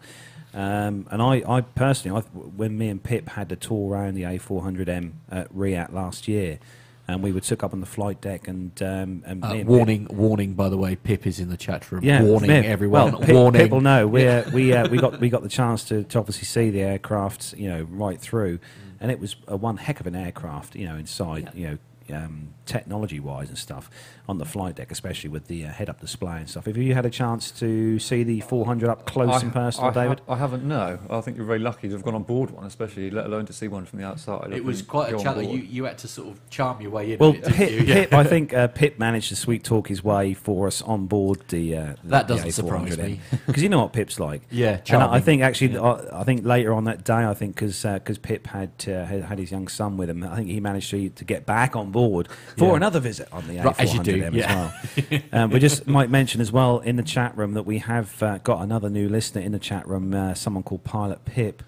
Um, 0.55 1.09
and 1.11 1.21
I, 1.21 1.43
I 1.49 1.63
personally, 1.63 2.17
I, 2.17 2.21
when 2.23 2.79
me 2.79 2.89
and 2.89 3.03
Pip 3.03 3.31
had 3.31 3.49
the 3.49 3.57
tour 3.57 3.91
around 3.95 4.15
the 4.15 4.23
A400M 4.23 5.15
at 5.33 5.53
RIAT 5.53 5.93
last 5.93 6.29
year, 6.29 6.61
and 7.07 7.23
we 7.23 7.33
were 7.33 7.41
took 7.41 7.63
up 7.63 7.73
on 7.75 7.81
the 7.81 7.87
flight 7.87 8.21
deck, 8.21 8.49
and, 8.49 8.71
um, 8.83 9.23
and 9.27 9.45
Uh, 9.45 9.49
me 9.53 9.61
and 9.61 9.69
Pip- 9.69 9.77
warning, 9.77 10.07
warning, 10.11 10.55
by 10.55 10.69
the 10.69 10.77
way, 10.79 10.97
Pip 10.97 11.27
is 11.27 11.39
in 11.39 11.49
the 11.51 11.57
chat 11.57 11.91
room. 11.93 12.03
yeah, 12.03 12.23
warning 12.23 12.49
Pip- 12.51 12.65
everyone. 12.65 13.13
Well, 13.13 13.21
Pip, 13.21 13.35
warning. 13.35 13.71
Will 13.71 13.81
know. 13.81 14.07
We 14.09 14.27
uh, 14.27 14.51
we 14.53 14.73
uh, 14.73 14.89
we 14.89 14.99
got 14.99 15.21
we 15.21 15.29
got 15.29 15.43
the 15.43 15.49
chance 15.49 15.85
to, 15.85 16.05
to 16.05 16.19
obviously 16.19 16.45
see 16.45 16.71
the 16.71 16.81
aircraft, 16.83 17.55
you 17.59 17.69
know, 17.69 17.87
right 17.91 18.21
through, 18.21 18.59
and 19.01 19.11
it 19.11 19.21
was 19.21 19.37
a 19.49 19.57
one 19.57 19.77
heck 19.77 20.01
of 20.01 20.07
an 20.07 20.15
aircraft, 20.17 20.77
you 20.77 20.87
know, 20.87 20.97
inside, 20.97 21.51
you 21.55 21.69
know. 21.69 21.79
Um, 22.15 22.49
technology 22.67 23.21
wise 23.21 23.49
and 23.49 23.59
stuff 23.59 23.91
on 24.29 24.39
the 24.39 24.45
flight 24.45 24.77
deck, 24.77 24.91
especially 24.91 25.29
with 25.29 25.49
the 25.49 25.65
uh, 25.67 25.69
head 25.69 25.91
up 25.91 26.01
display 26.01 26.39
and 26.39 26.49
stuff. 26.49 26.65
Have 26.67 26.77
you 26.77 26.95
had 26.95 27.05
a 27.05 27.11
chance 27.11 27.51
to 27.53 27.99
see 27.99 28.23
the 28.23 28.41
400 28.41 28.89
up 28.89 29.05
close 29.07 29.43
and 29.43 29.53
personal, 29.53 29.91
I, 29.91 29.93
David? 29.93 30.21
ha- 30.27 30.33
I 30.35 30.37
haven't, 30.39 30.65
no. 30.65 30.99
I 31.11 31.21
think 31.21 31.37
you're 31.37 31.47
very 31.47 31.59
lucky 31.59 31.89
to 31.89 31.95
have 31.95 32.03
gone 32.03 32.15
on 32.15 32.23
board 32.23 32.51
one, 32.51 32.65
especially, 32.65 33.11
let 33.11 33.27
alone 33.27 33.45
to 33.47 33.53
see 33.53 33.69
one 33.69 33.85
from 33.85 33.99
the 33.99 34.07
outside. 34.07 34.53
It 34.53 34.65
was 34.65 34.81
quite 34.83 35.13
a 35.13 35.17
on 35.17 35.23
challenge. 35.23 35.51
You, 35.51 35.59
you 35.59 35.85
had 35.85 35.99
to 35.99 36.09
sort 36.09 36.29
of 36.29 36.51
charm 36.51 36.81
your 36.81 36.91
way 36.91 37.13
in. 37.13 37.19
Well, 37.19 37.31
a 37.31 37.51
Pip, 37.51 37.71
you? 37.71 37.79
Yeah. 37.81 37.95
Pip, 37.95 38.15
I 38.15 38.25
think 38.25 38.55
uh, 38.55 38.69
Pip 38.69 38.99
managed 38.99 39.29
to 39.29 39.37
sweet 39.37 39.63
talk 39.63 39.89
his 39.89 40.03
way 40.03 40.33
for 40.35 40.67
us 40.67 40.81
on 40.83 41.07
board 41.07 41.41
the. 41.49 41.77
Uh, 41.77 41.95
the 42.03 42.09
That 42.11 42.29
the 42.29 42.37
doesn't 42.37 42.53
surprise 42.53 42.97
me. 42.97 43.21
because 43.47 43.63
you 43.63 43.69
know 43.69 43.81
what 43.83 43.93
Pip's 43.93 44.19
like. 44.19 44.43
Yeah, 44.51 44.81
and 44.89 45.03
I, 45.03 45.15
I 45.15 45.21
think 45.21 45.43
actually, 45.43 45.75
Yeah. 45.75 45.83
I, 45.83 46.21
I 46.21 46.25
think 46.25 46.45
later 46.47 46.73
on 46.73 46.85
that 46.85 47.05
day, 47.05 47.25
I 47.25 47.35
think 47.35 47.57
because 47.57 48.19
Pip 48.23 48.47
had, 48.47 48.71
uh, 48.89 49.05
had 49.05 49.23
had 49.25 49.39
his 49.39 49.51
young 49.51 49.69
son 49.69 49.97
with 49.97 50.09
him, 50.09 50.25
I 50.25 50.37
think 50.37 50.49
he 50.49 50.61
managed 50.61 50.91
to 50.91 51.11
to 51.11 51.25
get 51.25 51.45
back 51.45 51.77
on 51.77 51.91
board 51.91 52.29
for 52.57 52.71
Yeah. 52.71 52.77
another 52.77 53.01
visit 53.01 53.29
on 53.33 53.47
the 53.49 53.59
Right, 53.59 53.81
as 53.81 53.95
you 53.95 54.03
do, 54.03 54.23
A400M 54.23 54.35
yeah. 54.35 54.73
as 54.97 55.05
well. 55.11 55.21
um, 55.45 55.51
we 55.51 55.59
just 55.59 55.87
might 55.87 56.11
mention 56.11 56.41
as 56.41 56.53
well 56.53 56.79
in 56.81 56.97
the 56.97 57.03
chat 57.03 57.37
room 57.37 57.55
that 57.55 57.65
we 57.65 57.79
have 57.79 58.23
uh, 58.23 58.39
got 58.39 58.63
another 58.63 58.91
new 58.91 59.09
listener 59.09 59.41
in 59.43 59.53
the 59.53 59.59
chat 59.59 59.87
room. 59.89 60.15
Uh, 60.15 60.35
someone 60.35 60.63
called 60.63 60.85
Pilot 60.85 61.25
Pip 61.25 61.63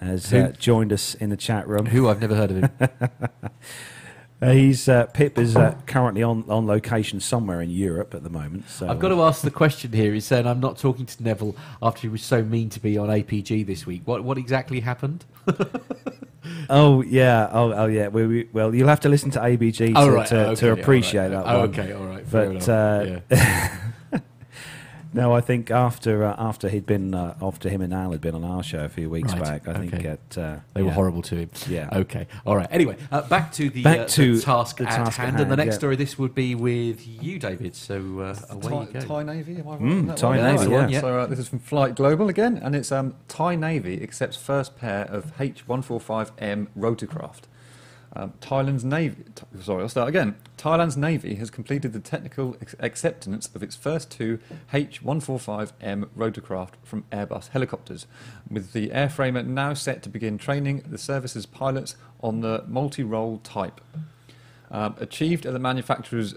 has 0.00 0.32
uh, 0.32 0.52
joined 0.58 0.92
us 0.92 1.14
in 1.14 1.30
the 1.30 1.36
chat 1.36 1.66
room. 1.68 1.86
Who 1.86 2.08
I've 2.08 2.20
never 2.20 2.34
heard 2.34 2.50
of 2.50 2.56
him. 2.56 2.70
Uh, 4.42 4.50
he's 4.50 4.88
uh, 4.88 5.06
Pip 5.06 5.38
is 5.38 5.54
uh, 5.54 5.72
currently 5.86 6.20
on, 6.20 6.44
on 6.48 6.66
location 6.66 7.20
somewhere 7.20 7.62
in 7.62 7.70
Europe 7.70 8.12
at 8.12 8.24
the 8.24 8.28
moment. 8.28 8.68
So 8.68 8.88
I've 8.88 8.98
got 8.98 9.10
to 9.10 9.22
ask 9.22 9.42
the 9.42 9.52
question 9.52 9.92
here. 9.92 10.12
He's 10.12 10.24
saying 10.24 10.48
I'm 10.48 10.58
not 10.58 10.78
talking 10.78 11.06
to 11.06 11.22
Neville 11.22 11.54
after 11.80 12.00
he 12.00 12.08
was 12.08 12.24
so 12.24 12.42
mean 12.42 12.68
to 12.70 12.80
be 12.80 12.98
on 12.98 13.08
APG 13.08 13.64
this 13.64 13.86
week. 13.86 14.02
What 14.04 14.24
what 14.24 14.38
exactly 14.38 14.80
happened? 14.80 15.24
Oh 16.70 17.02
yeah, 17.02 17.48
oh, 17.52 17.72
oh 17.72 17.86
yeah. 17.86 18.08
We, 18.08 18.26
we, 18.26 18.48
well, 18.52 18.74
you'll 18.74 18.88
have 18.88 19.00
to 19.00 19.08
listen 19.08 19.30
to 19.32 19.38
APG 19.40 19.76
to, 19.76 19.92
Oh, 19.96 20.08
right. 20.10 20.26
to, 20.28 20.48
Oh, 20.48 20.54
to 20.56 20.70
okay, 20.70 20.80
appreciate 20.80 21.32
all 21.32 21.42
right. 21.42 21.44
that 21.46 21.54
Oh, 21.54 21.58
one. 21.60 21.68
okay, 21.70 21.92
all 21.92 22.06
right. 22.06 22.26
fair 22.26 22.52
But 22.52 22.68
uh, 22.68 23.20
Yeah. 23.30 23.78
no, 25.14 25.34
I 25.34 25.40
think 25.40 25.70
after 25.70 26.24
uh, 26.24 26.34
after 26.38 26.68
he'd 26.68 26.86
been 26.86 27.14
uh, 27.14 27.36
after 27.40 27.68
him 27.68 27.80
and 27.82 27.92
Al 27.92 28.12
had 28.12 28.20
been 28.20 28.34
on 28.34 28.44
our 28.44 28.62
show 28.62 28.84
a 28.84 28.88
few 28.88 29.10
weeks 29.10 29.32
Right, 29.32 29.42
back, 29.42 29.68
I 29.68 29.78
think 29.78 29.94
okay. 29.94 30.08
at, 30.08 30.38
uh, 30.38 30.56
They 30.74 30.82
were 30.82 30.88
yeah. 30.88 30.94
horrible 30.94 31.22
to 31.22 31.36
him. 31.36 31.50
Yeah. 31.68 31.88
Okay. 31.92 32.26
All 32.46 32.56
right. 32.56 32.68
Anyway, 32.70 32.96
uh, 33.10 33.22
back 33.22 33.52
to 33.52 33.68
the, 33.70 33.82
Back 33.82 34.00
uh, 34.00 34.04
to 34.06 34.36
the 34.36 34.42
task, 34.42 34.78
the 34.78 34.84
at, 34.84 34.96
task 34.96 35.18
at 35.18 35.24
hand. 35.26 35.40
And 35.40 35.50
the 35.50 35.56
next 35.56 35.74
yeah. 35.74 35.78
story, 35.78 35.96
this 35.96 36.18
would 36.18 36.34
be 36.34 36.54
with 36.54 37.06
you, 37.06 37.38
David. 37.38 37.74
So 37.74 38.20
uh, 38.20 38.36
away 38.50 38.68
Thai, 38.68 38.80
you 38.80 38.86
go. 38.92 39.00
Thai 39.00 39.22
Navy, 39.22 39.56
am 39.56 39.68
I 39.68 39.70
right? 39.72 39.80
Mm, 39.80 40.06
that 40.08 40.16
Thai 40.16 40.28
one? 40.28 40.56
Navy, 40.56 40.70
yeah. 40.70 40.88
Yeah. 40.88 41.00
So 41.00 41.18
uh, 41.18 41.26
this 41.26 41.38
is 41.38 41.48
from 41.48 41.58
Flight 41.58 41.94
Global 41.94 42.28
again, 42.28 42.56
and 42.56 42.74
it's 42.74 42.90
um, 42.90 43.14
Thai 43.28 43.54
Navy 43.56 44.02
accepts 44.02 44.36
first 44.36 44.76
pair 44.76 45.04
of 45.04 45.36
H145M 45.36 46.68
rotorcraft. 46.78 47.42
Um, 48.14 48.34
Thailand's 48.40 48.84
Navy, 48.84 49.24
sorry, 49.62 49.82
I'll 49.82 49.88
start 49.88 50.08
again. 50.08 50.36
Thailand's 50.58 50.98
Navy 50.98 51.36
has 51.36 51.50
completed 51.50 51.94
the 51.94 52.00
technical 52.00 52.56
ex- 52.60 52.74
acceptance 52.78 53.48
of 53.54 53.62
its 53.62 53.74
first 53.74 54.10
two 54.10 54.38
H145M 54.72 56.08
rotorcraft 56.16 56.72
from 56.82 57.04
Airbus 57.10 57.48
helicopters, 57.48 58.06
with 58.50 58.72
the 58.72 58.90
airframer 58.90 59.46
now 59.46 59.72
set 59.72 60.02
to 60.02 60.10
begin 60.10 60.36
training 60.36 60.82
the 60.86 60.98
service's 60.98 61.46
pilots 61.46 61.96
on 62.22 62.40
the 62.42 62.64
multi-role 62.66 63.38
type. 63.38 63.80
Um, 64.70 64.94
achieved 64.98 65.46
at 65.46 65.54
the 65.54 65.58
manufacturer's 65.58 66.34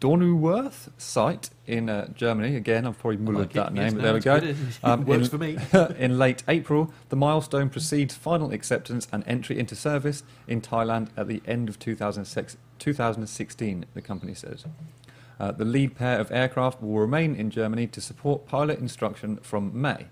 Dornworth 0.00 0.90
site 0.98 1.50
in 1.66 1.88
uh, 1.88 2.08
Germany. 2.14 2.56
Again, 2.56 2.86
I've 2.86 2.98
probably 2.98 3.18
mullered 3.18 3.36
like 3.38 3.52
that 3.54 3.74
Yes, 3.74 3.92
name, 3.92 4.02
no, 4.02 4.12
but 4.12 4.22
there 4.22 4.40
we 4.40 4.54
go. 4.54 4.54
Um, 4.84 5.04
works 5.04 5.24
in- 5.24 5.30
for 5.30 5.38
me. 5.38 5.58
in 5.98 6.18
late 6.18 6.42
April, 6.48 6.92
the 7.08 7.16
milestone 7.16 7.68
precedes 7.70 8.14
final 8.14 8.52
acceptance 8.52 9.08
and 9.12 9.24
entry 9.26 9.58
into 9.58 9.74
service 9.74 10.22
in 10.46 10.60
Thailand 10.60 11.08
at 11.16 11.28
the 11.28 11.42
end 11.46 11.68
of 11.68 11.78
2006, 11.78 12.56
2016, 12.78 13.86
the 13.94 14.02
company 14.02 14.34
says. 14.34 14.64
Uh, 15.38 15.52
the 15.52 15.64
lead 15.64 15.94
pair 15.96 16.18
of 16.18 16.30
aircraft 16.32 16.80
will 16.82 16.98
remain 16.98 17.34
in 17.34 17.50
Germany 17.50 17.86
to 17.88 18.00
support 18.00 18.46
pilot 18.46 18.78
instruction 18.78 19.36
from 19.38 19.78
May. 19.78 20.06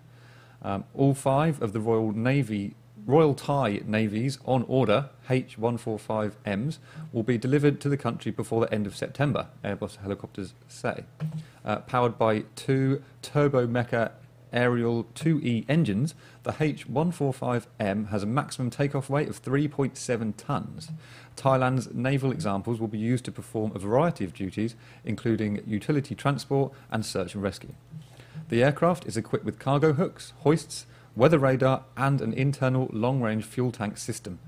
Um, 0.63 0.85
all 0.95 1.15
five 1.15 1.61
of 1.63 1.73
the 1.73 1.81
Royal 1.81 2.13
Navy, 2.13 2.75
Royal 3.07 3.35
Thai 3.35 3.83
Navy's 3.85 4.39
on 4.47 4.65
order 4.67 5.11
H145Ms 5.29 6.79
will 7.13 7.23
be 7.23 7.37
delivered 7.37 7.81
to 7.83 7.89
the 7.91 7.99
country 7.99 8.33
before 8.33 8.63
the 8.63 8.73
end 8.73 8.87
of 8.87 8.97
September, 8.97 9.49
Airbus 9.63 9.97
helicopters 9.97 10.55
say. 10.69 11.05
Uh, 11.65 11.77
powered 11.81 12.17
by 12.17 12.45
two 12.57 13.03
Turbo 13.21 13.67
Mecha 13.67 14.13
Aerial 14.55 15.05
2E 15.15 15.67
engines, 15.69 16.15
the 16.45 16.53
H145M 16.53 18.09
has 18.09 18.23
a 18.23 18.27
maximum 18.27 18.71
takeoff 18.71 19.11
weight 19.11 19.29
of 19.29 19.43
3.7 19.43 20.33
tons. 20.37 20.91
Thailand's 21.37 21.93
naval 21.93 22.31
examples 22.31 22.81
will 22.81 22.89
be 22.89 22.99
used 22.99 23.25
to 23.27 23.33
perform 23.33 23.73
a 23.75 23.79
variety 23.79 24.25
of 24.25 24.33
duties, 24.33 24.77
including 25.05 25.63
utility 25.67 26.15
transport 26.15 26.73
and 26.91 27.05
search 27.05 27.35
and 27.35 27.43
rescue. 27.43 27.75
The 28.49 28.63
aircraft 28.63 29.07
is 29.07 29.17
equipped 29.17 29.45
with 29.45 29.59
cargo 29.59 29.93
hooks, 29.95 30.33
hoists, 30.39 30.87
weather 31.17 31.39
radar, 31.39 31.85
and 31.97 32.21
an 32.21 32.33
internal 32.33 32.89
long 32.93 33.21
range 33.21 33.45
fuel 33.45 33.73
tank 33.73 33.99
system. 33.99 34.39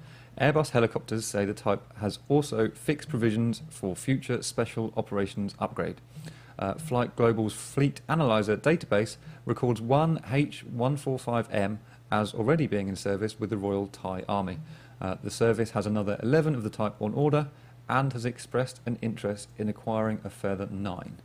Airbus 0.41 0.71
helicopters 0.71 1.25
say 1.25 1.45
the 1.45 1.55
type 1.55 1.83
has 1.99 2.19
also 2.29 2.69
fixed 2.71 3.09
provisions 3.09 3.63
for 3.71 3.97
future 3.97 4.43
special 4.43 4.93
operations 4.97 5.55
upgrade. 5.59 6.01
Uh, 6.59 6.75
Flight 6.75 7.17
Global's 7.17 7.55
Fleet 7.55 8.01
Analyzer 8.09 8.57
database 8.57 9.17
records 9.45 9.81
one 9.81 10.19
H145M 10.21 11.79
as 12.11 12.35
already 12.35 12.67
being 12.67 12.89
in 12.89 12.97
service 12.97 13.39
with 13.39 13.51
the 13.51 13.57
Royal 13.57 13.87
Thai 13.87 14.25
Army. 14.29 14.59
Uh, 15.01 15.17
the 15.23 15.31
service 15.31 15.71
has 15.71 15.87
another 15.87 16.19
11 16.23 16.55
of 16.55 16.63
the 16.63 16.71
type 16.71 16.95
on 17.01 17.13
order 17.15 17.49
and 17.89 18.13
has 18.13 18.25
expressed 18.25 18.81
an 18.87 18.99
interest 19.01 19.49
in 19.59 19.69
acquiring 19.69 20.21
a 20.25 20.31
further 20.31 20.67
nine. 20.71 21.19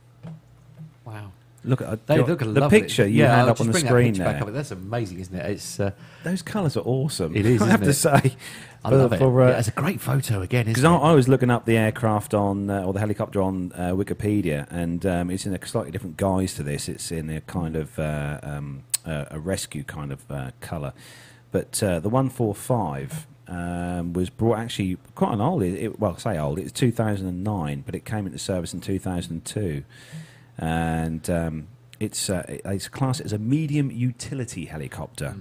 Wow. 1.04 1.32
Look 1.64 1.80
at 1.80 2.06
They 2.06 2.18
look 2.18 2.40
the 2.40 2.46
lovely. 2.46 2.80
picture 2.80 3.06
you 3.06 3.22
yeah, 3.22 3.36
had 3.36 3.38
I'll 3.44 3.50
up 3.50 3.60
on 3.60 3.66
the 3.68 3.72
bring 3.72 3.84
that 3.84 3.90
screen 3.90 4.14
there. 4.14 4.44
That's 4.50 4.72
amazing, 4.72 5.20
isn't 5.20 5.34
it? 5.34 5.50
It's. 5.50 5.78
Uh, 5.78 5.92
Those 6.24 6.42
colours 6.42 6.76
are 6.76 6.80
awesome. 6.84 7.36
It 7.36 7.46
is, 7.46 7.62
I 7.62 7.66
have 7.70 7.82
isn't 7.82 8.12
to 8.12 8.20
say. 8.22 8.36
I 8.84 8.90
For- 8.90 8.96
love 8.96 9.12
it. 9.12 9.18
for, 9.20 9.42
uh, 9.42 9.50
yeah, 9.50 9.58
it's 9.60 9.68
a 9.68 9.72
great 9.72 10.00
photo 10.00 10.42
again, 10.42 10.64
Because 10.66 10.80
isn't 10.82 10.90
I, 10.92 10.96
it? 10.96 11.10
I 11.10 11.12
was 11.14 11.28
looking 11.28 11.50
up 11.50 11.66
the 11.66 11.76
aircraft 11.76 12.34
on, 12.34 12.68
uh, 12.68 12.82
or 12.82 12.92
the 12.92 12.98
helicopter 12.98 13.40
on 13.40 13.70
uh, 13.76 13.90
Wikipedia, 13.92 14.66
and 14.72 15.06
um, 15.06 15.30
it's 15.30 15.46
in 15.46 15.54
a 15.54 15.64
slightly 15.66 15.92
different 15.92 16.16
guise 16.16 16.54
to 16.54 16.64
this. 16.64 16.88
It's 16.88 17.12
in 17.12 17.30
a 17.30 17.40
kind 17.42 17.76
of 17.76 17.96
uh, 17.96 18.40
um, 18.42 18.82
uh, 19.06 19.26
a 19.30 19.38
rescue 19.38 19.84
kind 19.84 20.10
of 20.10 20.28
uh, 20.30 20.50
colour. 20.60 20.92
But 21.52 21.80
uh, 21.80 22.00
the 22.00 22.08
145 22.08 23.26
um, 23.46 24.12
was 24.14 24.30
brought 24.30 24.58
actually 24.58 24.96
quite 25.14 25.32
an 25.32 25.40
old, 25.40 25.62
it, 25.62 25.74
it- 25.80 26.00
well, 26.00 26.14
I 26.16 26.18
say 26.20 26.38
old, 26.38 26.58
it's 26.58 26.72
2009, 26.72 27.82
but 27.86 27.94
it 27.94 28.04
came 28.04 28.26
into 28.26 28.38
service 28.38 28.74
in 28.74 28.80
2002. 28.80 29.84
And 30.58 31.28
um, 31.30 31.68
it's, 32.00 32.28
uh, 32.30 32.42
it's 32.46 32.88
classed 32.88 33.20
as 33.20 33.32
a 33.32 33.38
medium 33.38 33.90
utility 33.90 34.66
helicopter. 34.66 35.36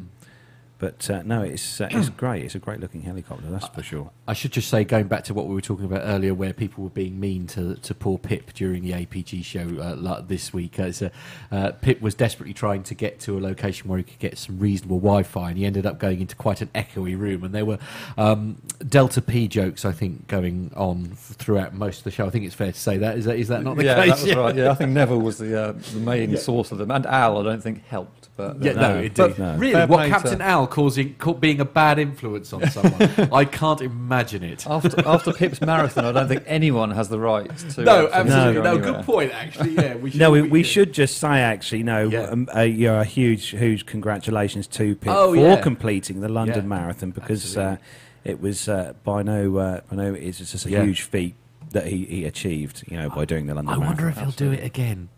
But 0.82 1.08
uh, 1.12 1.22
no, 1.22 1.44
it's 1.44 1.80
uh, 1.80 1.90
it's 1.91 2.10
great. 2.24 2.44
It's 2.44 2.56
a 2.56 2.60
great 2.60 2.80
looking 2.80 3.03
helicopter, 3.03 3.45
that's 3.52 3.68
for 3.68 3.84
sure. 3.84 4.10
I 4.28 4.34
should 4.34 4.52
just 4.52 4.68
say, 4.68 4.84
going 4.84 5.08
back 5.08 5.24
to 5.26 5.34
what 5.36 5.45
we 5.48 5.53
were 5.53 5.62
talking 5.62 5.86
about 5.86 6.02
earlier, 6.03 6.34
where 6.34 6.53
people 6.53 6.84
were 6.84 6.90
being 6.90 7.20
mean 7.20 7.45
to, 7.48 7.76
to 7.76 7.94
poor 7.94 8.18
Pip 8.18 8.52
during 8.53 8.82
the 8.82 8.94
APG 8.94 9.45
show 9.45 9.80
uh, 9.80 10.22
this 10.22 10.52
week. 10.52 10.80
Uh, 10.80 10.86
it's, 10.86 11.03
uh, 11.03 11.10
uh, 11.52 11.72
Pip 11.74 12.02
was 12.02 12.16
desperately 12.16 12.56
trying 12.56 12.82
to 12.82 12.95
get 12.95 13.20
to 13.20 13.38
a 13.38 13.40
location 13.40 13.90
where 13.90 13.99
he 13.99 14.03
could 14.03 14.18
get 14.18 14.40
some 14.40 14.58
reasonable 14.58 14.98
Wi 14.98 15.22
Fi, 15.22 15.49
and 15.49 15.58
he 15.60 15.66
ended 15.66 15.86
up 15.86 15.99
going 15.99 16.20
into 16.20 16.36
quite 16.36 16.62
an 16.62 16.70
echoey 16.74 17.16
room. 17.16 17.44
And 17.44 17.53
there 17.53 17.66
were 17.66 17.78
um, 18.18 18.60
Delta 18.80 19.22
P 19.22 19.48
jokes, 19.48 19.86
I 19.86 19.91
think, 19.91 20.28
going 20.28 20.72
on 20.76 21.10
f- 21.12 21.36
throughout 21.38 21.76
most 21.76 21.99
of 21.99 22.03
the 22.06 22.12
show. 22.12 22.26
I 22.26 22.32
think 22.32 22.45
it's 22.45 22.56
fair 22.56 22.72
to 22.72 22.80
say 22.80 22.98
that. 22.98 23.20
Is 23.20 23.26
that, 23.26 23.38
is 23.38 23.49
that 23.49 23.62
not 23.62 23.78
the 23.78 23.86
yeah, 23.86 24.03
case? 24.03 24.24
that 24.24 24.28
was 24.30 24.36
right. 24.45 24.56
Yeah, 24.56 24.72
I 24.72 24.74
think 24.74 24.90
Neville 24.94 25.22
was 25.22 25.38
the 25.38 25.62
uh, 25.62 25.72
the 25.94 25.99
main 25.99 26.36
source 26.38 26.72
of 26.72 26.80
them, 26.80 26.90
and 26.90 27.06
Al, 27.06 27.38
I 27.38 27.44
don't 27.44 27.62
think 27.62 27.86
helped. 27.86 28.30
But 28.38 28.64
Yeah, 28.64 28.72
uh, 28.72 28.76
no, 28.76 28.82
No, 28.94 28.95
indeed. 28.99 29.14
but 29.18 29.38
no. 29.40 29.56
Really, 29.58 29.74
Fair 29.74 29.88
what 29.88 30.08
Captain 30.10 30.40
to- 30.40 30.44
Al 30.45 30.66
causing 30.72 31.15
being 31.39 31.60
a 31.60 31.65
bad 31.65 31.99
influence 31.99 32.52
on 32.53 32.68
someone? 32.72 33.02
I 33.31 33.45
can't 33.45 33.81
imagine 33.81 34.41
it. 34.43 34.65
after 34.65 35.07
after 35.07 35.31
Pip's 35.34 35.61
marathon, 35.72 36.06
I 36.06 36.11
don't 36.11 36.27
think 36.27 36.43
anyone 36.48 36.89
has 36.91 37.10
the 37.10 37.19
right 37.19 37.56
to. 37.76 37.84
No, 37.84 38.07
uh, 38.07 38.11
absolutely. 38.11 38.53
go 38.64 38.64
No, 38.64 38.77
good 38.80 39.06
point. 39.06 39.31
Actually, 39.34 39.76
yeah. 39.76 39.95
We 39.95 40.10
should, 40.11 40.19
No, 40.19 40.31
we, 40.31 40.41
we 40.41 40.64
should 40.64 40.93
just 40.93 41.19
say 41.19 41.41
actually, 41.41 41.84
no, 41.84 42.07
Yeah. 42.07 42.22
um, 42.23 42.49
uh, 42.56 42.61
you're 42.61 42.95
a 42.95 43.06
huge, 43.06 43.49
huge 43.49 43.85
congratulations 43.85 44.65
to 44.69 44.95
Pip 44.95 45.14
Oh, 45.14 45.35
for 45.35 45.39
yeah. 45.39 45.61
completing 45.61 46.22
the 46.22 46.30
London 46.30 46.64
Yeah, 46.64 46.68
Marathon 46.80 47.11
because 47.11 47.56
uh, 47.56 47.77
it 48.23 48.41
was 48.41 48.68
uh, 48.68 48.93
by 49.03 49.22
no, 49.23 49.57
uh, 49.57 49.81
by 49.89 49.95
no, 49.98 50.14
it's 50.15 50.39
just 50.39 50.65
a 50.65 50.69
Yeah. 50.72 50.84
huge 50.84 51.02
feat 51.03 51.35
that 51.72 51.88
he, 51.88 52.06
he 52.06 52.26
achieved, 52.26 52.84
you 52.89 52.98
know, 52.98 53.10
by 53.10 53.26
doing 53.26 53.45
the 53.48 53.53
London 53.53 53.80
Marathon. 53.80 53.84
I 53.84 53.88
wonder 53.88 54.03
Marathon. 54.03 54.27
if 54.30 54.38
he'll 54.39 54.48
do 54.48 54.53
it 54.53 54.64
again. 54.65 55.10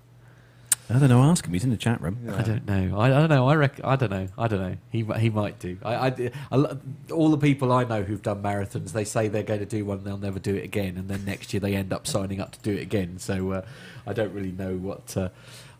I 0.89 0.99
don't 0.99 1.09
know. 1.09 1.21
Ask 1.23 1.45
him. 1.45 1.53
He's 1.53 1.63
in 1.63 1.69
the 1.69 1.77
chat 1.77 2.01
room. 2.01 2.17
I 2.35 2.41
don't 2.43 2.67
know. 2.67 2.99
I, 2.99 3.05
I 3.07 3.19
don't 3.21 3.29
know. 3.29 3.47
I 3.47 3.55
reckon. 3.55 3.85
I 3.85 3.95
don't 3.95 4.11
know. 4.11 4.27
I 4.37 4.47
don't 4.47 4.59
know. 4.61 4.75
He 4.91 5.03
he 5.17 5.29
might 5.29 5.57
do. 5.59 5.77
I, 5.83 6.07
I, 6.07 6.31
I 6.51 6.77
all 7.11 7.29
the 7.29 7.37
people 7.37 7.71
I 7.71 7.85
know 7.85 8.03
who've 8.03 8.21
done 8.21 8.43
marathons, 8.43 8.91
they 8.91 9.05
say 9.05 9.27
they're 9.29 9.43
going 9.43 9.61
to 9.61 9.65
do 9.65 9.85
one, 9.85 9.99
and 9.99 10.05
they'll 10.07 10.17
never 10.17 10.39
do 10.39 10.53
it 10.55 10.63
again, 10.63 10.97
and 10.97 11.07
then 11.07 11.23
next 11.25 11.53
year 11.53 11.61
they 11.61 11.73
end 11.75 11.93
up 11.93 12.05
signing 12.05 12.41
up 12.41 12.51
to 12.51 12.59
do 12.59 12.73
it 12.73 12.81
again. 12.81 13.17
So 13.17 13.51
uh, 13.51 13.65
I 14.05 14.13
don't 14.13 14.33
really 14.33 14.51
know 14.51 14.75
what. 14.75 15.15
Uh, 15.15 15.29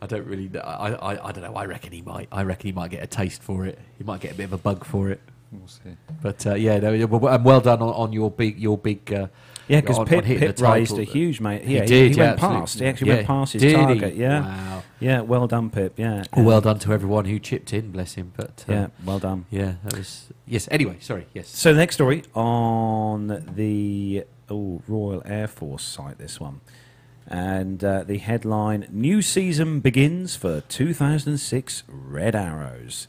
I 0.01 0.07
don't 0.07 0.25
really. 0.25 0.49
I, 0.59 0.93
I 0.93 1.27
I 1.29 1.31
don't 1.33 1.43
know. 1.43 1.53
I 1.55 1.65
reckon 1.65 1.91
he 1.91 2.01
might. 2.01 2.29
I 2.31 2.43
reckon 2.43 2.67
he 2.67 2.71
might 2.73 2.91
get 2.91 3.03
a 3.03 3.07
taste 3.07 3.43
for 3.43 3.65
it. 3.65 3.77
He 3.97 4.03
might 4.05 4.21
get 4.21 4.31
a 4.31 4.35
bit 4.35 4.45
of 4.45 4.53
a 4.53 4.57
bug 4.57 4.85
for 4.85 5.09
it. 5.09 5.19
We'll 5.51 5.67
see. 5.67 5.81
But 6.21 6.47
uh, 6.47 6.55
yeah, 6.55 6.79
no, 6.79 6.93
yeah, 6.93 7.05
well, 7.05 7.31
and 7.33 7.45
well 7.45 7.61
done 7.61 7.81
on, 7.81 7.89
on 7.93 8.13
your 8.13 8.31
big 8.31 8.57
your 8.57 8.77
big. 8.77 9.13
Uh, 9.13 9.27
Yeah, 9.67 9.81
because 9.81 9.97
on- 9.97 10.01
on 10.01 10.07
Pip, 10.07 10.25
hitting 10.25 10.47
Pip 10.47 10.55
the 10.57 10.63
raised 10.63 10.97
a 10.97 11.03
huge 11.03 11.39
mate. 11.39 11.61
He 11.63 11.79
did, 11.79 11.89
He, 11.89 12.17
yeah, 12.17 12.31
went 12.31 12.31
absolutely. 12.43 12.59
past. 12.59 12.79
He 12.79 12.85
actually 12.85 13.07
Yeah. 13.09 13.15
went 13.15 13.27
past 13.27 13.53
his 13.53 13.61
Did 13.61 13.69
he? 13.69 13.75
target. 13.75 14.15
Yeah. 14.15 14.41
Wow. 14.41 14.83
Yeah. 15.03 15.21
Well 15.21 15.47
done, 15.47 15.69
Pip. 15.69 15.93
Yeah. 15.97 16.23
Well, 16.35 16.45
well 16.45 16.61
done 16.61 16.79
to 16.79 16.93
everyone 16.93 17.25
who 17.25 17.37
chipped 17.39 17.73
in. 17.73 17.91
Bless 17.91 18.13
him. 18.13 18.31
But 18.35 18.65
uh, 18.67 18.73
Yeah. 18.73 18.87
Well 19.05 19.19
done. 19.19 19.45
yeah, 19.51 19.73
that 19.83 19.97
was 19.97 20.29
yes. 20.47 20.67
Anyway, 20.71 20.97
sorry. 20.99 21.27
Yes. 21.33 21.49
So 21.49 21.73
the 21.73 21.79
next 21.79 21.95
story 21.95 22.23
on 22.33 23.53
the 23.55 24.23
oh, 24.49 24.81
Royal 24.87 25.21
Air 25.25 25.47
Force 25.47 25.83
site, 25.83 26.17
this 26.17 26.39
one. 26.39 26.61
And 27.27 27.83
uh, 27.83 28.03
the 28.03 28.17
headline 28.17 28.87
New 28.91 29.21
season 29.21 29.79
begins 29.79 30.35
for 30.35 30.61
2006 30.61 31.83
Red 31.87 32.35
Arrows. 32.35 33.07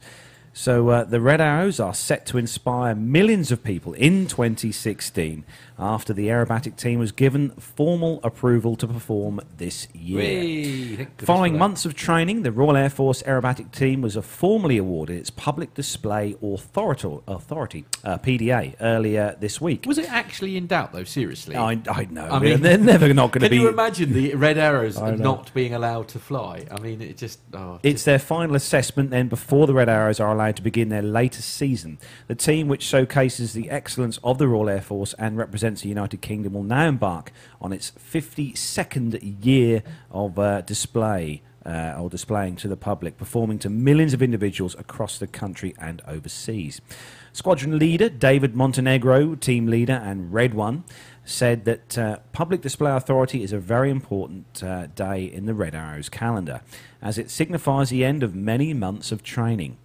So 0.57 0.87
uh, 0.87 1.03
the 1.03 1.19
Red 1.19 1.41
Arrows 1.41 1.81
are 1.81 1.93
set 1.93 2.25
to 2.27 2.37
inspire 2.37 2.95
millions 2.95 3.51
of 3.51 3.61
people 3.61 3.91
in 3.91 4.25
2016 4.25 5.43
after 5.77 6.13
the 6.13 6.27
aerobatic 6.29 6.77
team 6.77 6.97
was 6.97 7.11
given 7.11 7.49
formal 7.51 8.21
approval 8.23 8.77
to 8.77 8.87
perform 8.87 9.41
this 9.57 9.89
year. 9.93 10.17
Whee! 10.19 11.07
Following 11.17 11.57
months 11.57 11.83
of 11.85 11.93
training, 11.93 12.43
the 12.43 12.53
Royal 12.53 12.77
Air 12.77 12.89
Force 12.89 13.21
Aerobatic 13.23 13.73
Team 13.73 14.01
was 14.01 14.15
formally 14.15 14.77
awarded 14.77 15.17
its 15.17 15.29
Public 15.29 15.73
Display 15.73 16.37
Authority, 16.41 17.19
authority 17.27 17.85
uh, 18.05 18.17
PDA, 18.19 18.75
earlier 18.79 19.35
this 19.41 19.59
week. 19.59 19.83
Was 19.85 19.97
it 19.97 20.09
actually 20.09 20.55
in 20.55 20.67
doubt, 20.67 20.93
though? 20.93 21.03
Seriously, 21.03 21.57
I, 21.57 21.81
I 21.89 22.05
know. 22.05 22.29
I 22.29 22.39
mean- 22.39 22.61
they're 22.61 22.77
never 22.77 23.13
not 23.13 23.33
going 23.33 23.43
to 23.43 23.49
be... 23.49 23.57
Can 23.57 23.63
you 23.65 23.69
imagine 23.69 24.13
the 24.13 24.35
red 24.35 24.57
arrows 24.57 24.97
not 25.01 25.53
being 25.53 25.73
allowed 25.73 26.07
to 26.09 26.19
fly? 26.19 26.65
I 26.71 26.79
mean, 26.79 27.01
it 27.01 27.17
just. 27.17 27.41
Oh, 27.53 27.79
It's 27.83 28.05
their 28.05 28.19
final 28.19 28.55
assessment 28.55 29.09
then 29.09 29.27
before 29.27 29.67
the 29.67 29.73
Red 29.73 29.89
Arrows 29.89 30.21
are 30.21 30.33
allowed 30.45 30.55
to 30.57 30.61
begin 30.61 30.89
their 30.89 31.01
latest 31.01 31.49
season. 31.55 31.97
The 32.27 32.35
team, 32.35 32.67
which 32.67 32.83
showcases 32.83 33.53
the 33.53 33.69
excellence 33.69 34.19
of 34.23 34.37
the 34.37 34.47
Royal 34.47 34.69
Air 34.69 34.81
Force 34.81 35.13
and 35.17 35.37
represents 35.37 35.81
the 35.81 35.89
United 35.89 36.21
Kingdom, 36.21 36.53
will 36.53 36.63
now 36.63 36.87
embark 36.87 37.31
on 37.59 37.73
its 37.73 37.91
52nd 37.91 39.43
year 39.43 39.83
of 40.11 40.37
uh, 40.37 40.61
display. 40.61 41.41
Uh, 41.65 41.97
or 41.99 42.11
displaying 42.11 42.55
to 42.55 42.67
the 42.67 42.77
public, 42.77 43.17
performing 43.17 43.57
to 43.57 43.71
millions 43.71 44.13
of 44.13 44.21
individuals 44.21 44.75
across 44.77 45.17
the 45.17 45.25
country 45.25 45.73
and 45.79 45.99
overseas. 46.07 46.79
Squadron 47.33 47.79
leader 47.79 48.07
David 48.07 48.55
Montenegro, 48.55 49.33
team 49.33 49.65
leader 49.65 49.93
and 49.93 50.31
Red 50.31 50.53
One, 50.53 50.83
said 51.23 51.65
that 51.65 51.97
uh, 51.97 52.17
Public 52.33 52.61
Display 52.61 52.91
Authority 52.91 53.41
is 53.41 53.51
a 53.51 53.57
very 53.57 53.89
important 53.89 54.63
uh, 54.63 54.85
day 54.85 55.25
in 55.25 55.47
the 55.47 55.55
Red 55.55 55.73
Arrows 55.73 56.07
calendar, 56.07 56.61
as 57.01 57.17
it 57.17 57.31
signifies 57.31 57.89
the 57.89 58.05
end 58.05 58.21
of 58.21 58.35
many 58.35 58.71
months 58.75 59.11
of 59.11 59.23
training. 59.23 59.77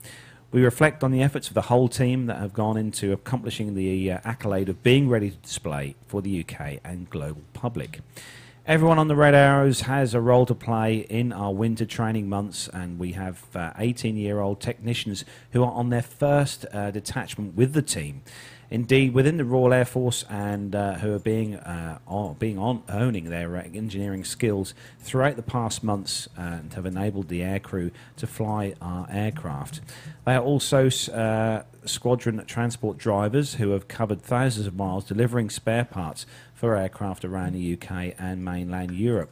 We 0.52 0.64
reflect 0.64 1.04
on 1.04 1.12
the 1.12 1.22
efforts 1.22 1.46
of 1.46 1.54
the 1.54 1.62
whole 1.62 1.88
team 1.88 2.26
that 2.26 2.38
have 2.38 2.52
gone 2.52 2.76
into 2.76 3.12
accomplishing 3.12 3.74
the 3.76 4.10
uh, 4.10 4.18
accolade 4.24 4.68
of 4.68 4.82
being 4.82 5.08
ready 5.08 5.30
to 5.30 5.36
display 5.36 5.94
for 6.08 6.22
the 6.22 6.44
UK 6.44 6.80
and 6.82 7.08
global 7.08 7.42
public. 7.52 8.00
Everyone 8.66 8.98
on 8.98 9.06
the 9.06 9.14
Red 9.14 9.34
Arrows 9.34 9.82
has 9.82 10.12
a 10.12 10.20
role 10.20 10.46
to 10.46 10.54
play 10.54 10.98
in 10.98 11.32
our 11.32 11.52
winter 11.52 11.86
training 11.86 12.28
months, 12.28 12.68
and 12.68 12.98
we 12.98 13.12
have 13.12 13.44
18 13.78 14.16
year 14.16 14.40
old 14.40 14.60
technicians 14.60 15.24
who 15.52 15.62
are 15.62 15.70
on 15.70 15.90
their 15.90 16.02
first 16.02 16.66
uh, 16.72 16.90
detachment 16.90 17.54
with 17.54 17.72
the 17.72 17.82
team. 17.82 18.22
Indeed, 18.70 19.14
within 19.14 19.36
the 19.36 19.44
Royal 19.44 19.72
Air 19.72 19.84
Force, 19.84 20.24
and 20.30 20.76
uh, 20.76 20.94
who 20.94 21.12
are 21.12 21.18
being 21.18 21.56
uh, 21.56 21.98
on, 22.06 22.34
being 22.34 22.56
on 22.56 22.84
owning 22.88 23.28
their 23.28 23.56
uh, 23.56 23.62
engineering 23.74 24.24
skills 24.24 24.74
throughout 25.00 25.34
the 25.34 25.42
past 25.42 25.82
months 25.82 26.28
and 26.36 26.72
have 26.74 26.86
enabled 26.86 27.28
the 27.28 27.40
aircrew 27.40 27.90
to 28.16 28.26
fly 28.28 28.74
our 28.80 29.08
aircraft. 29.10 29.80
They 30.24 30.36
are 30.36 30.42
also 30.42 30.86
uh, 31.12 31.64
squadron 31.84 32.44
transport 32.46 32.96
drivers 32.96 33.54
who 33.54 33.70
have 33.70 33.88
covered 33.88 34.22
thousands 34.22 34.68
of 34.68 34.76
miles 34.76 35.04
delivering 35.04 35.50
spare 35.50 35.84
parts 35.84 36.24
for 36.54 36.76
aircraft 36.76 37.24
around 37.24 37.54
the 37.54 37.72
UK 37.74 38.14
and 38.18 38.44
mainland 38.44 38.92
Europe. 38.92 39.30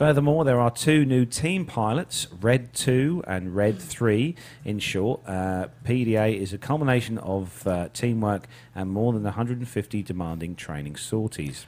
Furthermore, 0.00 0.46
there 0.46 0.58
are 0.58 0.70
two 0.70 1.04
new 1.04 1.26
team 1.26 1.66
pilots, 1.66 2.26
Red 2.40 2.72
2 2.72 3.24
and 3.26 3.54
Red 3.54 3.78
3 3.78 4.34
in 4.64 4.78
short. 4.78 5.20
Uh, 5.26 5.66
PDA 5.84 6.38
is 6.38 6.54
a 6.54 6.58
culmination 6.58 7.18
of 7.18 7.66
uh, 7.66 7.90
teamwork 7.92 8.48
and 8.74 8.90
more 8.90 9.12
than 9.12 9.24
150 9.24 10.02
demanding 10.02 10.56
training 10.56 10.96
sorties. 10.96 11.66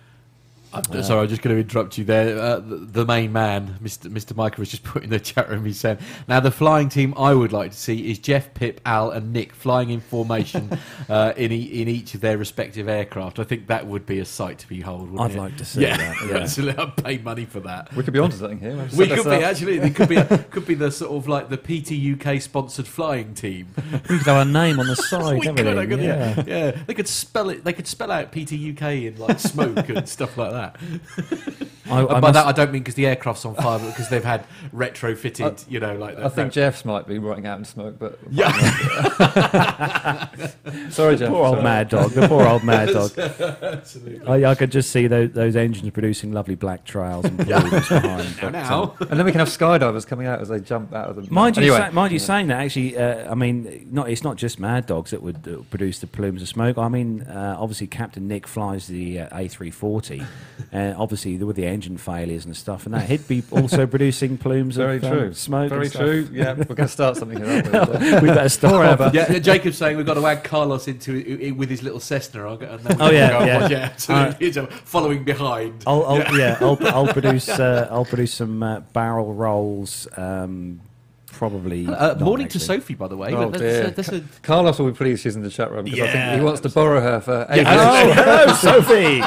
I'm 0.74 1.02
sorry, 1.02 1.22
I'm 1.22 1.28
just 1.28 1.42
going 1.42 1.54
to 1.56 1.60
interrupt 1.62 1.98
you 1.98 2.04
there. 2.04 2.38
Uh, 2.38 2.58
the, 2.60 2.76
the 2.76 3.04
main 3.04 3.32
man, 3.32 3.78
Mr. 3.82 4.10
Mr. 4.10 4.34
Micah, 4.36 4.60
was 4.60 4.70
just 4.70 4.82
put 4.84 5.02
in 5.04 5.10
the 5.10 5.20
chat 5.20 5.48
room. 5.50 5.64
He 5.64 5.72
said, 5.72 6.00
"Now 6.28 6.40
the 6.40 6.50
flying 6.50 6.88
team 6.88 7.14
I 7.16 7.34
would 7.34 7.52
like 7.52 7.72
to 7.72 7.76
see 7.76 8.10
is 8.10 8.18
Jeff, 8.18 8.52
Pip, 8.54 8.80
Al, 8.86 9.10
and 9.10 9.32
Nick 9.32 9.52
flying 9.52 9.90
in 9.90 10.00
formation 10.00 10.78
uh, 11.08 11.32
in 11.36 11.52
e- 11.52 11.82
in 11.82 11.88
each 11.88 12.14
of 12.14 12.20
their 12.20 12.38
respective 12.38 12.88
aircraft. 12.88 13.38
I 13.38 13.44
think 13.44 13.66
that 13.66 13.86
would 13.86 14.06
be 14.06 14.18
a 14.20 14.24
sight 14.24 14.58
to 14.60 14.68
behold. 14.68 15.10
Wouldn't 15.10 15.20
I'd 15.32 15.36
it? 15.36 15.40
like 15.40 15.56
to 15.58 15.64
see 15.64 15.82
yeah, 15.82 15.96
that, 15.96 16.16
yeah. 16.28 16.36
absolutely. 16.38 16.82
I'd 16.82 16.96
pay 16.96 17.18
money 17.18 17.44
for 17.44 17.60
that. 17.60 17.94
We 17.94 18.02
could 18.02 18.14
be 18.14 18.20
onto 18.20 18.36
something 18.36 18.58
here. 18.58 18.76
We've 18.76 18.96
We 18.96 19.08
set 19.08 19.18
could 19.18 19.24
be 19.30 19.36
up. 19.36 19.42
actually. 19.42 19.78
It 19.78 19.94
could 19.94 20.08
be 20.08 20.16
a, 20.16 20.38
could 20.38 20.66
be 20.66 20.74
the 20.74 20.90
sort 20.90 21.12
of 21.12 21.28
like 21.28 21.48
the 21.50 21.58
PT 21.58 22.26
UK 22.26 22.40
sponsored 22.40 22.86
flying 22.86 23.34
team. 23.34 23.68
We 23.92 23.98
could 24.18 24.26
have 24.26 24.46
a 24.46 24.50
name 24.50 24.80
on 24.80 24.86
the 24.86 24.96
side, 24.96 25.34
We 25.40 25.46
could, 25.52 25.66
I 25.66 25.86
could- 25.86 26.00
yeah. 26.00 26.34
yeah, 26.38 26.44
yeah. 26.46 26.70
They 26.86 26.94
could 26.94 27.08
spell 27.08 27.50
it. 27.50 27.64
They 27.64 27.72
could 27.72 27.86
spell 27.86 28.10
out 28.10 28.32
PT 28.32 28.52
UK 28.52 28.82
in 29.04 29.16
like 29.18 29.38
smoke 29.38 29.88
and 29.88 30.08
stuff 30.08 30.36
like 30.38 30.52
that. 30.52 30.61
I- 30.62 30.72
and 30.78 31.81
I 31.92 32.20
by 32.20 32.30
that 32.32 32.46
I 32.46 32.52
don't 32.52 32.72
mean 32.72 32.82
because 32.82 32.94
the 32.94 33.06
aircraft's 33.06 33.44
on 33.44 33.54
fire, 33.54 33.78
but 33.78 33.88
because 33.88 34.08
they've 34.08 34.24
had 34.24 34.44
retrofitted, 34.74 35.70
you 35.70 35.80
know, 35.80 35.96
like 35.96 36.16
that. 36.16 36.26
I 36.26 36.28
think 36.28 36.46
no. 36.48 36.50
Jeff's 36.50 36.84
might 36.84 37.06
be 37.06 37.18
rotting 37.18 37.46
out 37.46 37.58
in 37.58 37.64
smoke, 37.64 37.98
but 37.98 38.18
Yeah. 38.30 38.52
sorry, 40.90 41.16
Jeff. 41.16 41.28
Poor 41.28 41.46
old 41.46 41.54
sorry. 41.56 41.62
mad 41.64 41.88
dog. 41.88 42.10
The 42.12 42.28
poor 42.28 42.46
old 42.46 42.64
mad 42.64 42.88
dog. 42.90 43.16
Absolutely. 43.18 44.44
I, 44.44 44.50
I 44.50 44.54
could 44.54 44.70
just 44.70 44.90
see 44.90 45.06
those, 45.06 45.30
those 45.32 45.56
engines 45.56 45.90
producing 45.90 46.32
lovely 46.32 46.54
black 46.54 46.84
trails 46.84 47.24
and 47.24 47.38
plumes 47.38 47.88
behind. 47.88 48.34
but, 48.40 48.44
um, 48.44 48.52
Now, 48.52 48.94
And 49.00 49.18
then 49.18 49.24
we 49.26 49.32
can 49.32 49.40
have 49.40 49.48
skydivers 49.48 50.06
coming 50.06 50.26
out 50.26 50.40
as 50.40 50.48
they 50.48 50.60
jump 50.60 50.94
out 50.94 51.10
of 51.10 51.16
the. 51.16 51.32
Mind 51.32 51.56
you, 51.56 51.62
anyway, 51.62 51.78
sa- 51.78 51.90
mind 51.90 52.12
you, 52.12 52.18
saying 52.18 52.48
that 52.48 52.60
actually, 52.60 52.96
uh, 52.96 53.30
I 53.30 53.34
mean, 53.34 53.88
not 53.90 54.08
it's 54.08 54.22
not 54.22 54.36
just 54.36 54.60
Mad 54.60 54.86
Dogs 54.86 55.10
that 55.10 55.22
would 55.22 55.48
uh, 55.48 55.62
produce 55.70 55.98
the 55.98 56.06
plumes 56.06 56.42
of 56.42 56.48
smoke. 56.48 56.78
I 56.78 56.88
mean, 56.88 57.22
uh, 57.22 57.56
obviously, 57.58 57.86
Captain 57.86 58.28
Nick 58.28 58.46
flies 58.46 58.86
the 58.86 59.20
uh, 59.20 59.36
A340, 59.38 60.24
and 60.70 60.94
obviously 60.96 61.36
with 61.38 61.56
the 61.56 61.66
engine 61.66 61.81
failures 61.96 62.44
and 62.44 62.56
stuff, 62.56 62.86
and 62.86 62.94
that 62.94 63.08
he'd 63.08 63.26
be 63.28 63.42
also 63.50 63.86
producing 63.86 64.38
plumes 64.38 64.76
very 64.76 64.96
of 64.96 65.04
um, 65.04 65.10
true. 65.12 65.34
smoke. 65.34 65.68
Very 65.68 65.82
and 65.82 65.90
stuff. 65.90 66.02
true. 66.02 66.28
Yeah, 66.32 66.54
we're 66.54 66.64
going 66.64 66.76
to 66.76 66.88
start 66.88 67.16
something 67.16 67.38
here. 67.38 67.62
we? 67.62 67.70
we 68.20 68.28
better 68.28 68.48
stop. 68.48 69.14
yeah, 69.14 69.38
Jacob's 69.38 69.78
saying 69.78 69.96
we've 69.96 70.06
got 70.06 70.14
to 70.14 70.26
add 70.26 70.44
Carlos 70.44 70.88
into 70.88 71.14
it, 71.14 71.40
it 71.40 71.50
with 71.52 71.70
his 71.70 71.82
little 71.82 72.00
Cessna. 72.00 72.46
I'll 72.46 72.56
go, 72.56 72.66
and 72.66 72.80
then 72.80 73.00
Oh, 73.00 73.10
yeah, 73.10 73.30
go, 73.30 73.44
yeah. 73.44 73.68
yeah, 73.68 73.76
absolutely. 73.78 74.52
So 74.52 74.66
following 74.66 75.24
behind. 75.24 75.84
I'll, 75.86 76.04
I'll 76.04 76.38
yeah, 76.38 76.58
I'll, 76.60 76.78
I'll 76.86 77.06
produce 77.12 77.48
uh, 77.48 77.88
I'll 77.90 78.04
produce 78.04 78.34
some 78.34 78.62
uh, 78.62 78.80
barrel 78.80 79.34
rolls. 79.34 80.06
Um, 80.16 80.80
probably. 81.26 81.86
Uh, 81.86 81.90
not 81.90 82.20
morning 82.20 82.48
to. 82.48 82.60
Sophie, 82.60 82.94
by 82.94 83.08
the 83.08 83.16
way. 83.16 83.34
Oh, 83.34 83.50
that's, 83.50 83.60
dear. 83.60 83.86
uh, 83.86 83.90
that's 83.90 84.08
a, 84.08 84.22
Carlos 84.42 84.78
will 84.78 84.90
be 84.90 84.96
pleased 84.96 85.22
she's 85.22 85.34
in 85.34 85.42
the 85.42 85.50
chat 85.50 85.72
room 85.72 85.84
because 85.84 86.00
I 86.00 86.12
think 86.12 86.38
he 86.38 86.44
wants 86.44 86.60
to 86.60 86.68
borrow 86.68 87.00
her 87.00 87.20
for 87.20 87.46
aviation. 87.50 87.66
Oh, 87.68 88.12
hello, 88.12 88.54
Sophie. 88.54 89.20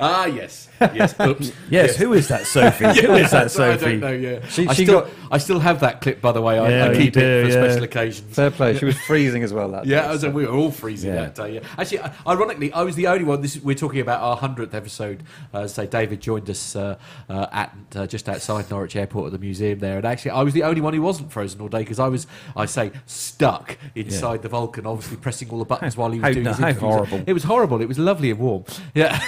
ah, 0.00 0.26
yes, 0.26 0.67
yes. 0.80 1.14
Oops. 1.20 1.52
yes, 1.70 1.96
who 1.96 2.12
is 2.12 2.28
that 2.28 2.46
Sophie? 2.46 2.84
who 3.00 3.14
is 3.14 3.30
that 3.30 3.50
Sophie? 3.50 3.86
I 3.86 3.90
don't 3.90 4.00
know. 4.00 4.12
Yeah, 4.12 4.46
She- 4.48 4.66
I 4.66 4.72
she 4.74 4.84
still, 4.84 5.00
got- 5.02 5.10
I 5.30 5.38
still 5.38 5.58
have 5.58 5.80
that 5.80 6.00
clip, 6.00 6.20
by 6.20 6.32
the 6.32 6.40
way. 6.42 6.58
I, 6.58 6.68
Yeah, 6.70 6.90
I 6.90 6.94
keep 6.96 7.12
do, 7.14 7.20
it 7.20 7.42
for 7.44 7.48
yeah. 7.58 7.64
special 7.64 7.84
occasions. 7.84 8.34
Fair 8.34 8.50
play. 8.50 8.76
She 8.78 8.84
was 8.84 8.98
freezing 9.06 9.42
as 9.42 9.52
well 9.52 9.68
that 9.72 9.86
Yeah, 9.86 10.02
day, 10.02 10.08
as 10.14 10.20
so- 10.22 10.30
we 10.30 10.46
were 10.46 10.52
all 10.52 10.70
freezing 10.70 11.12
Yeah. 11.14 11.22
that 11.26 11.34
day. 11.34 11.54
Yeah, 11.54 11.60
actually, 11.78 11.98
uh, 12.00 12.10
ironically, 12.26 12.72
I 12.72 12.82
was 12.82 12.94
the 12.96 13.06
only 13.08 13.24
one. 13.24 13.42
This 13.42 13.56
is, 13.56 13.62
we're 13.62 13.74
talking 13.74 14.00
about 14.00 14.20
our 14.22 14.36
hundredth 14.36 14.74
episode. 14.74 15.22
Uh, 15.52 15.66
say 15.66 15.86
David 15.86 16.20
joined 16.20 16.48
us 16.50 16.74
uh, 16.76 16.98
uh, 17.28 17.46
at 17.52 17.76
uh, 17.96 18.06
just 18.06 18.28
outside 18.28 18.70
Norwich 18.70 18.96
Airport 18.96 19.26
at 19.26 19.32
the 19.32 19.38
museum 19.38 19.78
there, 19.80 19.96
and 19.98 20.04
actually, 20.06 20.30
I 20.32 20.42
was 20.42 20.54
the 20.54 20.62
only 20.62 20.80
one 20.80 20.94
who 20.94 21.02
wasn't 21.02 21.32
frozen 21.32 21.60
all 21.60 21.68
day 21.68 21.80
because 21.80 21.98
I 21.98 22.08
was, 22.08 22.26
I 22.56 22.66
say, 22.66 22.92
stuck 23.06 23.76
inside 23.94 24.42
the 24.42 24.48
Vulcan, 24.48 24.86
obviously 24.86 25.16
pressing 25.16 25.50
all 25.50 25.58
the 25.58 25.64
buttons 25.64 25.96
while 25.96 26.10
he 26.10 26.18
was 26.20 26.24
How- 26.28 26.32
doing 26.32 26.44
no, 26.44 26.50
his 26.52 26.58
how 26.58 26.72
horrible. 26.74 27.22
It 27.26 27.32
was 27.32 27.44
horrible. 27.44 27.80
It 27.80 27.88
was 27.88 27.98
lovely 27.98 28.30
and 28.30 28.38
warm. 28.40 28.64
Yeah. 28.94 29.20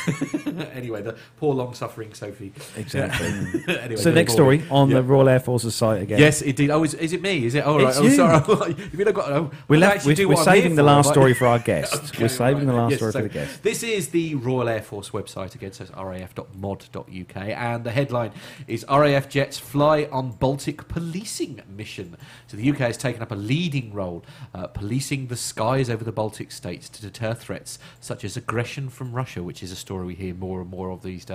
anyway, 0.72 1.02
the 1.02 1.16
poor 1.40 1.54
long-suffering 1.54 2.12
Sophie. 2.12 2.52
Exactly. 2.76 3.26
anyway, 3.78 3.96
so 3.96 4.04
good 4.10 4.14
next 4.14 4.36
morning. 4.38 4.60
story 4.60 4.62
on 4.70 4.90
Yeah. 4.90 4.96
the 4.96 5.02
Royal 5.04 5.26
Air 5.30 5.40
Force's 5.40 5.74
site 5.74 6.02
again. 6.02 6.18
Yes, 6.18 6.42
indeed. 6.42 6.70
Oh, 6.70 6.82
is, 6.84 6.92
is 6.92 7.14
it 7.14 7.22
me? 7.22 7.46
Is 7.46 7.54
it? 7.54 7.64
All 7.64 7.78
right. 7.78 7.88
It's 7.88 7.98
Oh, 7.98 8.02
you. 8.02 8.10
sorry. 8.14 8.72
If 8.72 8.92
you've 8.92 9.06
not 9.06 9.14
got, 9.14 9.32
oh, 9.32 9.50
We're, 9.66 9.80
left, 9.80 10.04
we're, 10.04 10.14
we're 10.18 10.28
what 10.28 10.46
I'm 10.46 10.52
here 10.54 10.62
saving 10.62 10.76
the 10.76 10.82
last 10.82 11.06
right? 11.06 11.12
story 11.14 11.32
for 11.34 11.46
our 11.46 11.58
guest. 11.58 11.94
Okay, 12.10 12.24
we're 12.24 12.28
saving 12.28 12.66
the 12.66 12.74
last 12.74 12.90
Yes, 12.90 12.98
story 12.98 13.12
so 13.12 13.18
for 13.20 13.22
the 13.28 13.28
guest. 13.32 13.62
This 13.62 13.82
is 13.82 14.08
the 14.10 14.34
Royal 14.34 14.68
Air 14.68 14.82
Force 14.82 15.10
website 15.10 15.54
again, 15.54 15.72
so 15.72 15.84
it's 15.84 15.92
raf.mod.uk, 15.92 17.36
and 17.36 17.84
the 17.84 17.90
headline 17.90 18.32
is 18.66 18.84
RAF 18.90 19.28
jets 19.30 19.58
fly 19.58 20.08
on 20.12 20.32
Baltic 20.32 20.88
policing 20.88 21.62
mission. 21.74 22.16
So 22.48 22.56
the 22.58 22.70
UK 22.70 22.78
has 22.78 22.96
taken 22.98 23.22
up 23.22 23.30
a 23.32 23.36
leading 23.36 23.94
role 23.94 24.24
uh, 24.54 24.66
policing 24.66 25.28
the 25.28 25.36
skies 25.36 25.88
over 25.88 26.04
the 26.04 26.12
Baltic 26.12 26.52
states 26.52 26.88
to 26.90 27.00
deter 27.00 27.32
threats 27.34 27.78
such 28.00 28.24
as 28.24 28.36
aggression 28.36 28.90
from 28.90 29.12
Russia, 29.12 29.42
which 29.42 29.62
is 29.62 29.72
a 29.72 29.76
story 29.76 30.04
we 30.06 30.14
hear 30.14 30.34
more 30.34 30.60
and 30.60 30.68
more 30.68 30.90
of 30.90 31.02
these 31.02 31.24
days. 31.24 31.29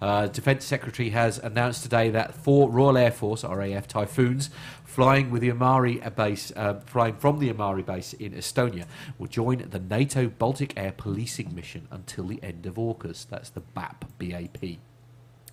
Uh, 0.00 0.26
Defence 0.26 0.64
Secretary 0.64 1.10
has 1.10 1.38
announced 1.38 1.82
today 1.82 2.10
that 2.10 2.34
four 2.34 2.70
Royal 2.70 2.96
Air 2.96 3.10
Force 3.10 3.44
RAF 3.44 3.86
Typhoons 3.88 4.50
flying 4.84 5.30
with 5.30 5.42
the 5.42 5.50
Amari 5.50 6.02
base, 6.16 6.52
uh, 6.56 6.74
flying 6.80 7.14
from 7.14 7.38
the 7.38 7.50
Amari 7.50 7.82
base 7.82 8.14
in 8.14 8.32
Estonia, 8.32 8.86
will 9.18 9.28
join 9.28 9.64
the 9.70 9.78
NATO 9.78 10.26
Baltic 10.28 10.72
Air 10.76 10.92
Policing 10.92 11.54
Mission 11.54 11.86
until 11.90 12.26
the 12.26 12.42
end 12.42 12.66
of 12.66 12.78
August. 12.78 13.30
That's 13.30 13.50
the 13.50 13.60
BAP, 13.60 14.04
BAP. 14.18 14.87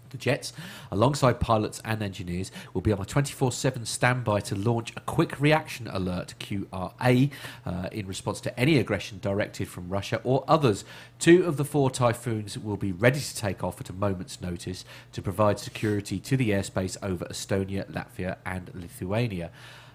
The 0.10 0.18
jets, 0.18 0.54
alongside 0.92 1.40
pilots 1.40 1.82
and 1.84 2.02
engineers, 2.02 2.52
will 2.74 2.82
be 2.82 2.92
on 2.92 3.02
a 3.02 3.06
24 3.06 3.52
7 3.52 3.86
standby 3.86 4.42
to 4.42 4.56
launch 4.56 4.94
a 4.96 5.02
quick 5.02 5.40
reaction 5.40 5.88
alert 5.88 6.36
QRA 6.40 7.32
uh, 7.66 7.90
in 7.92 8.08
response 8.08 8.42
to 8.42 8.60
any 8.60 8.78
aggression 8.78 9.20
directed 9.22 9.68
from 9.68 9.90
Russia 9.90 10.22
or 10.24 10.44
others. 10.48 10.86
Two 11.20 11.44
of 11.46 11.58
the 11.58 11.66
four 11.66 11.90
typhoons 11.90 12.58
will 12.58 12.78
be 12.78 12.92
ready 12.92 13.20
to 13.20 13.36
take 13.36 13.64
off 13.64 13.82
at 13.82 13.90
a 13.90 13.94
moment's 13.94 14.42
notice 14.42 14.86
to 15.12 15.22
provide 15.22 15.60
security 15.60 16.20
to 16.20 16.38
the 16.38 16.52
airspace 16.52 16.98
over 17.02 17.26
Estonia, 17.26 17.90
Latvia, 17.92 18.38
and 18.46 18.72
Lithuania. 18.74 19.52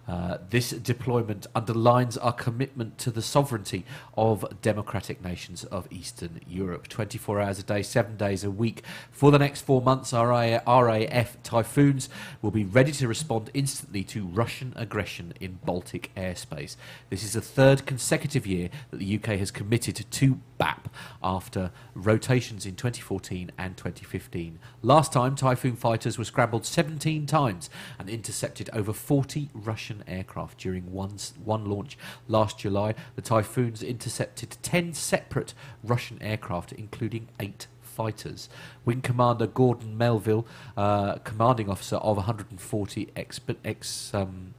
Uh, 0.08 0.38
this 0.50 0.70
deployment 0.70 1.46
underlines 1.54 2.16
our 2.18 2.32
commitment 2.32 2.98
to 2.98 3.10
the 3.10 3.22
sovereignty 3.22 3.84
of 4.16 4.44
democratic 4.62 5.22
nations 5.24 5.64
of 5.64 5.86
Eastern 5.90 6.40
Europe. 6.48 6.88
24 6.88 7.40
hours 7.40 7.58
a 7.58 7.62
day, 7.62 7.82
seven 7.82 8.16
days 8.16 8.44
a 8.44 8.50
week. 8.50 8.82
For 9.10 9.30
the 9.30 9.38
next 9.38 9.62
four 9.62 9.80
months, 9.80 10.12
our 10.12 10.28
RAF 10.28 11.42
Typhoons 11.42 12.08
will 12.42 12.50
be 12.50 12.64
ready 12.64 12.92
to 12.92 13.08
respond 13.08 13.50
instantly 13.54 14.02
to 14.04 14.26
Russian 14.26 14.72
aggression 14.76 15.34
in 15.40 15.58
Baltic 15.64 16.10
airspace. 16.16 16.76
This 17.08 17.22
is 17.22 17.34
the 17.34 17.40
third 17.40 17.86
consecutive 17.86 18.46
year 18.46 18.70
that 18.90 18.98
the 18.98 19.16
UK 19.16 19.38
has 19.38 19.50
committed 19.50 20.04
to 20.10 20.40
BAP 20.60 20.88
after 21.22 21.72
rotations 21.94 22.66
in 22.66 22.76
2014 22.76 23.50
and 23.58 23.76
2015. 23.76 24.58
Last 24.82 25.12
time, 25.12 25.34
Typhoon 25.34 25.74
fighters 25.74 26.18
were 26.18 26.24
scrambled 26.24 26.66
17 26.66 27.26
times 27.26 27.70
and 27.98 28.08
intercepted 28.08 28.68
over 28.72 28.92
40 28.92 29.48
Russian 29.54 30.04
aircraft 30.06 30.58
during 30.58 30.92
one, 30.92 31.16
one 31.42 31.64
launch 31.64 31.96
last 32.28 32.58
July. 32.58 32.94
The 33.16 33.22
Typhoons 33.22 33.82
intercepted 33.82 34.58
10 34.62 34.92
separate 34.92 35.54
Russian 35.82 36.22
aircraft, 36.22 36.72
including 36.72 37.28
eight 37.40 37.66
fighters. 37.80 38.48
Wing 38.84 39.00
Commander 39.00 39.46
Gordon 39.46 39.96
Melville, 39.96 40.46
uh, 40.76 41.14
commanding 41.16 41.70
officer 41.70 41.96
of 41.96 42.16
140 42.18 43.10
ex. 43.16 43.40
ex 43.64 44.14
um, 44.14 44.54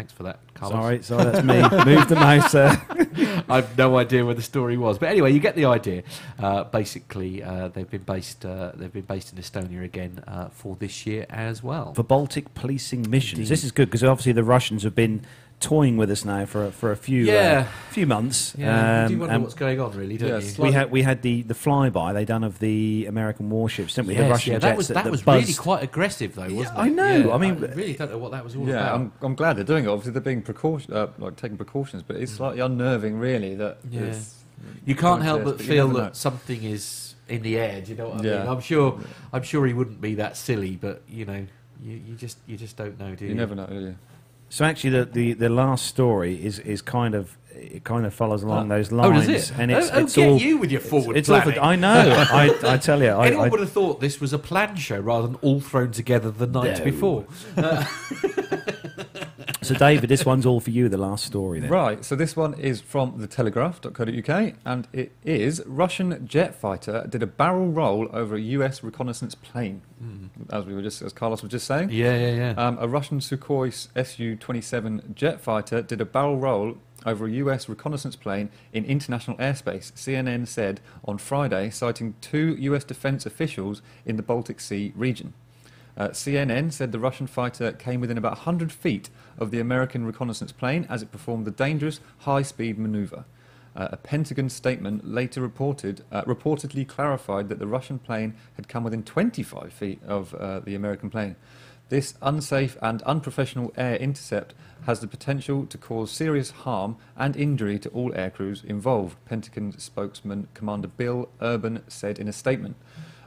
thanks 0.00 0.12
for 0.14 0.22
that, 0.22 0.40
Carlos. 0.54 0.78
Sorry, 0.80 1.02
sorry, 1.02 1.24
that's 1.24 1.44
me. 1.44 1.94
Move 1.94 2.08
the 2.08 2.14
mouse. 2.14 2.54
Uh, 2.54 2.74
I've 3.50 3.76
no 3.76 3.98
idea 3.98 4.24
where 4.24 4.34
the 4.34 4.40
story 4.40 4.78
was, 4.78 4.98
but 4.98 5.10
anyway, 5.10 5.30
you 5.30 5.40
get 5.40 5.56
the 5.56 5.66
idea. 5.66 6.04
Uh, 6.38 6.64
basically, 6.64 7.42
uh, 7.42 7.68
they've 7.68 7.90
been 7.90 8.04
based. 8.04 8.46
Uh, 8.46 8.72
they've 8.74 8.92
been 8.92 9.02
based 9.04 9.30
in 9.34 9.38
Estonia 9.38 9.84
again 9.84 10.24
uh, 10.26 10.48
for 10.48 10.74
this 10.76 11.04
year 11.04 11.26
as 11.28 11.62
well. 11.62 11.92
for 11.92 12.02
Baltic 12.02 12.54
policing 12.54 13.10
missions. 13.10 13.40
Indeed. 13.40 13.50
This 13.50 13.62
is 13.62 13.72
good 13.72 13.88
because 13.88 14.02
obviously 14.02 14.32
the 14.32 14.44
Russians 14.44 14.84
have 14.84 14.94
been 14.94 15.20
toying 15.60 15.96
with 15.98 16.10
us 16.10 16.24
now 16.24 16.46
for 16.46 16.70
for 16.70 16.90
a 16.90 16.96
few 16.96 17.24
Yeah. 17.24 17.66
uh, 17.68 17.90
few 17.92 18.06
months. 18.06 18.54
yeah, 18.58 19.02
you 19.02 19.08
do 19.08 19.14
Um, 19.14 19.20
wonder 19.20 19.34
and 19.34 19.42
what's 19.44 19.54
going 19.54 19.78
on, 19.80 19.92
really, 19.96 20.16
don't 20.16 20.28
Yeah, 20.30 20.34
you? 20.36 20.40
slightly. 20.42 20.70
we 20.70 20.72
had 20.74 20.90
we 20.90 21.02
had 21.02 21.22
the, 21.22 21.42
the 21.42 21.54
flyby 21.54 22.14
they 22.14 22.24
done 22.24 22.42
of 22.44 22.58
the 22.60 23.06
American 23.06 23.50
warships, 23.50 23.94
didn't 23.94 24.08
we? 24.08 24.14
the 24.16 24.28
Russian 24.28 24.52
yeah, 24.54 24.58
jets 24.58 24.64
that 24.64 24.76
was 24.76 24.88
that, 24.88 25.10
was 25.10 25.22
buzzed. 25.22 25.46
really 25.46 25.54
quite 25.54 25.82
aggressive, 25.82 26.34
though, 26.34 26.52
wasn't 26.54 26.76
it? 26.78 26.80
I 26.80 26.88
know, 26.88 27.16
Yeah, 27.28 27.34
I 27.34 27.38
mean- 27.38 27.60
really 27.60 27.92
don't 27.94 28.10
know 28.10 28.18
what 28.18 28.32
that 28.32 28.42
was 28.42 28.56
all 28.56 28.66
Yeah, 28.66 28.74
about. 28.76 28.94
I'm, 28.94 29.12
I'm 29.20 29.34
glad 29.34 29.56
they're 29.56 29.64
doing 29.64 29.84
it. 29.84 29.88
Obviously, 29.88 30.12
they're 30.12 30.22
being 30.22 30.42
precaution, 30.42 30.92
uh, 30.94 31.08
like 31.18 31.36
taking 31.36 31.56
precautions, 31.56 32.02
but 32.02 32.16
it's 32.16 32.32
slightly 32.32 32.60
unnerving, 32.60 33.18
really. 33.18 33.54
That 33.54 33.78
Yeah. 33.90 34.14
you 34.86 34.94
can't 34.94 35.22
help 35.22 35.44
this, 35.44 35.52
but 35.52 35.60
feel 35.62 35.88
that 35.88 36.02
know. 36.02 36.10
something 36.12 36.62
is 36.62 37.14
in 37.28 37.42
the 37.42 37.58
air. 37.58 37.80
Do 37.82 37.90
you 37.90 37.96
know 37.98 38.08
what 38.08 38.20
I 38.22 38.24
Yeah. 38.24 38.38
mean? 38.40 38.48
I'm 38.48 38.60
sure. 38.60 38.98
I'm 39.32 39.42
sure 39.42 39.66
he 39.66 39.72
wouldn't 39.74 40.00
be 40.00 40.14
that 40.16 40.36
silly, 40.36 40.76
but 40.80 41.02
you 41.08 41.24
know, 41.26 41.46
you, 41.82 42.00
you 42.08 42.14
just 42.14 42.38
you 42.46 42.56
just 42.56 42.76
don't 42.76 42.98
know, 42.98 43.14
do 43.14 43.24
you? 43.24 43.30
You 43.30 43.36
never 43.36 43.54
know, 43.54 43.66
do 43.66 43.74
you? 43.74 43.94
So 44.50 44.64
actually, 44.64 44.90
the, 44.90 45.04
the, 45.06 45.32
the 45.34 45.48
last 45.48 45.86
story 45.86 46.34
is, 46.44 46.58
is 46.58 46.82
kind 46.82 47.14
of 47.14 47.36
it 47.52 47.84
kind 47.84 48.06
of 48.06 48.14
follows 48.14 48.42
along 48.42 48.70
uh, 48.72 48.76
those 48.76 48.90
Oh, 48.92 48.96
lines, 48.96 49.26
does 49.26 49.50
it? 49.50 49.58
and 49.58 49.70
it's 49.70 49.88
oh, 49.88 49.94
oh, 49.94 50.00
it's 50.04 50.14
get 50.16 50.28
all 50.28 50.38
you 50.38 50.56
with 50.58 50.70
your 50.72 50.80
forward 50.80 51.16
it's 51.16 51.28
all 51.28 51.40
planning. 51.40 51.60
for, 51.60 51.64
I 51.66 51.76
know. 51.76 52.24
I, 52.30 52.58
I 52.74 52.76
tell 52.78 53.02
you, 53.02 53.08
I, 53.10 53.26
Anyone 53.28 53.46
I, 53.46 53.48
would 53.50 53.60
have 53.60 53.70
thought 53.72 54.00
this 54.00 54.18
was 54.20 54.32
a 54.32 54.38
planned 54.38 54.78
show 54.78 54.98
rather 54.98 55.26
than 55.26 55.36
all 55.36 55.60
thrown 55.60 55.90
together 55.92 56.30
the 56.30 56.46
night 56.46 56.78
No. 56.78 56.84
before. 56.84 57.26
Uh, 57.56 57.84
so 59.70 59.78
David, 59.78 60.10
this 60.10 60.26
one's 60.26 60.46
all 60.46 60.58
for 60.58 60.70
you. 60.70 60.88
The 60.88 60.98
last 60.98 61.24
story, 61.24 61.60
then. 61.60 61.70
Right, 61.70 62.04
so 62.04 62.16
this 62.16 62.36
one 62.36 62.54
is 62.54 62.80
from 62.80 63.18
the 63.18 63.28
Telegraph.co.uk, 63.28 64.54
and 64.64 64.88
it 64.92 65.12
is 65.24 65.62
Russian 65.64 66.26
jet 66.26 66.54
fighter 66.54 67.06
did 67.08 67.22
a 67.22 67.26
barrel 67.26 67.68
roll 67.68 68.08
over 68.12 68.34
a 68.34 68.40
US 68.40 68.82
reconnaissance 68.82 69.36
plane, 69.36 69.82
as 70.50 70.64
we 70.64 70.74
were 70.74 70.82
just, 70.82 71.02
as 71.02 71.12
Carlos 71.12 71.42
was 71.42 71.52
just 71.52 71.66
saying. 71.66 71.90
Yeah, 71.90 72.16
yeah, 72.16 72.34
yeah. 72.34 72.50
Um, 72.56 72.78
a 72.80 72.88
Russian 72.88 73.20
Sukhoi 73.20 73.72
Su-27 73.72 75.14
jet 75.14 75.40
fighter 75.40 75.82
did 75.82 76.00
a 76.00 76.04
barrel 76.04 76.36
roll 76.36 76.76
over 77.06 77.26
a 77.26 77.30
US 77.30 77.68
reconnaissance 77.68 78.16
plane 78.16 78.50
in 78.72 78.84
international 78.84 79.36
airspace, 79.36 79.92
CNN 79.92 80.48
said 80.48 80.80
on 81.04 81.18
Friday, 81.18 81.70
citing 81.70 82.14
two 82.20 82.56
US 82.58 82.82
defense 82.82 83.24
officials 83.24 83.82
in 84.04 84.16
the 84.16 84.22
Baltic 84.22 84.60
Sea 84.60 84.92
region. 84.96 85.32
Uh, 85.96 86.08
CNN 86.08 86.72
said 86.72 86.92
the 86.92 86.98
Russian 86.98 87.26
fighter 87.26 87.72
came 87.72 88.00
within 88.00 88.16
about 88.16 88.32
100 88.32 88.72
feet 88.72 89.10
of 89.40 89.50
the 89.50 89.60
American 89.60 90.04
reconnaissance 90.04 90.52
plane 90.52 90.86
as 90.88 91.02
it 91.02 91.10
performed 91.10 91.46
the 91.46 91.50
dangerous 91.50 92.00
high 92.18 92.42
speed 92.42 92.78
maneuver. 92.78 93.24
Uh, 93.74 93.88
a 93.92 93.96
Pentagon 93.96 94.48
statement 94.48 95.08
later 95.08 95.40
reported 95.40 96.04
uh, 96.10 96.22
reportedly 96.22 96.86
clarified 96.86 97.48
that 97.48 97.58
the 97.58 97.66
Russian 97.66 97.98
plane 97.98 98.34
had 98.56 98.68
come 98.68 98.84
within 98.84 99.02
25 99.02 99.72
feet 99.72 100.02
of 100.04 100.34
uh, 100.34 100.60
the 100.60 100.74
American 100.74 101.08
plane. 101.08 101.36
This 101.88 102.14
unsafe 102.22 102.76
and 102.80 103.02
unprofessional 103.02 103.72
air 103.76 103.96
intercept 103.96 104.54
has 104.86 105.00
the 105.00 105.08
potential 105.08 105.66
to 105.66 105.78
cause 105.78 106.10
serious 106.10 106.50
harm 106.50 106.96
and 107.16 107.36
injury 107.36 107.78
to 107.80 107.88
all 107.90 108.12
aircrews 108.12 108.64
involved, 108.64 109.16
Pentagon 109.24 109.76
spokesman 109.78 110.48
Commander 110.54 110.88
Bill 110.88 111.28
Urban 111.40 111.82
said 111.88 112.18
in 112.18 112.28
a 112.28 112.32
statement. 112.32 112.76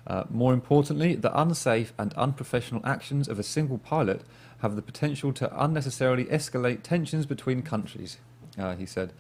Uh, 0.06 0.24
more 0.30 0.54
importantly, 0.54 1.16
the 1.16 1.38
unsafe 1.40 1.94
and 1.98 2.14
unprofessional 2.14 2.86
actions 2.86 3.28
of 3.28 3.40
a 3.40 3.44
single 3.44 3.78
pilot 3.78 4.22
have 4.64 4.76
the 4.78 4.82
potential 4.82 5.34
to 5.34 5.64
unnecessarily 5.64 6.24
escalate 6.26 6.82
tensions 6.84 7.26
between 7.28 7.62
countries, 7.62 8.18
uh, 8.58 8.76
he 8.76 8.86
said. 8.86 9.12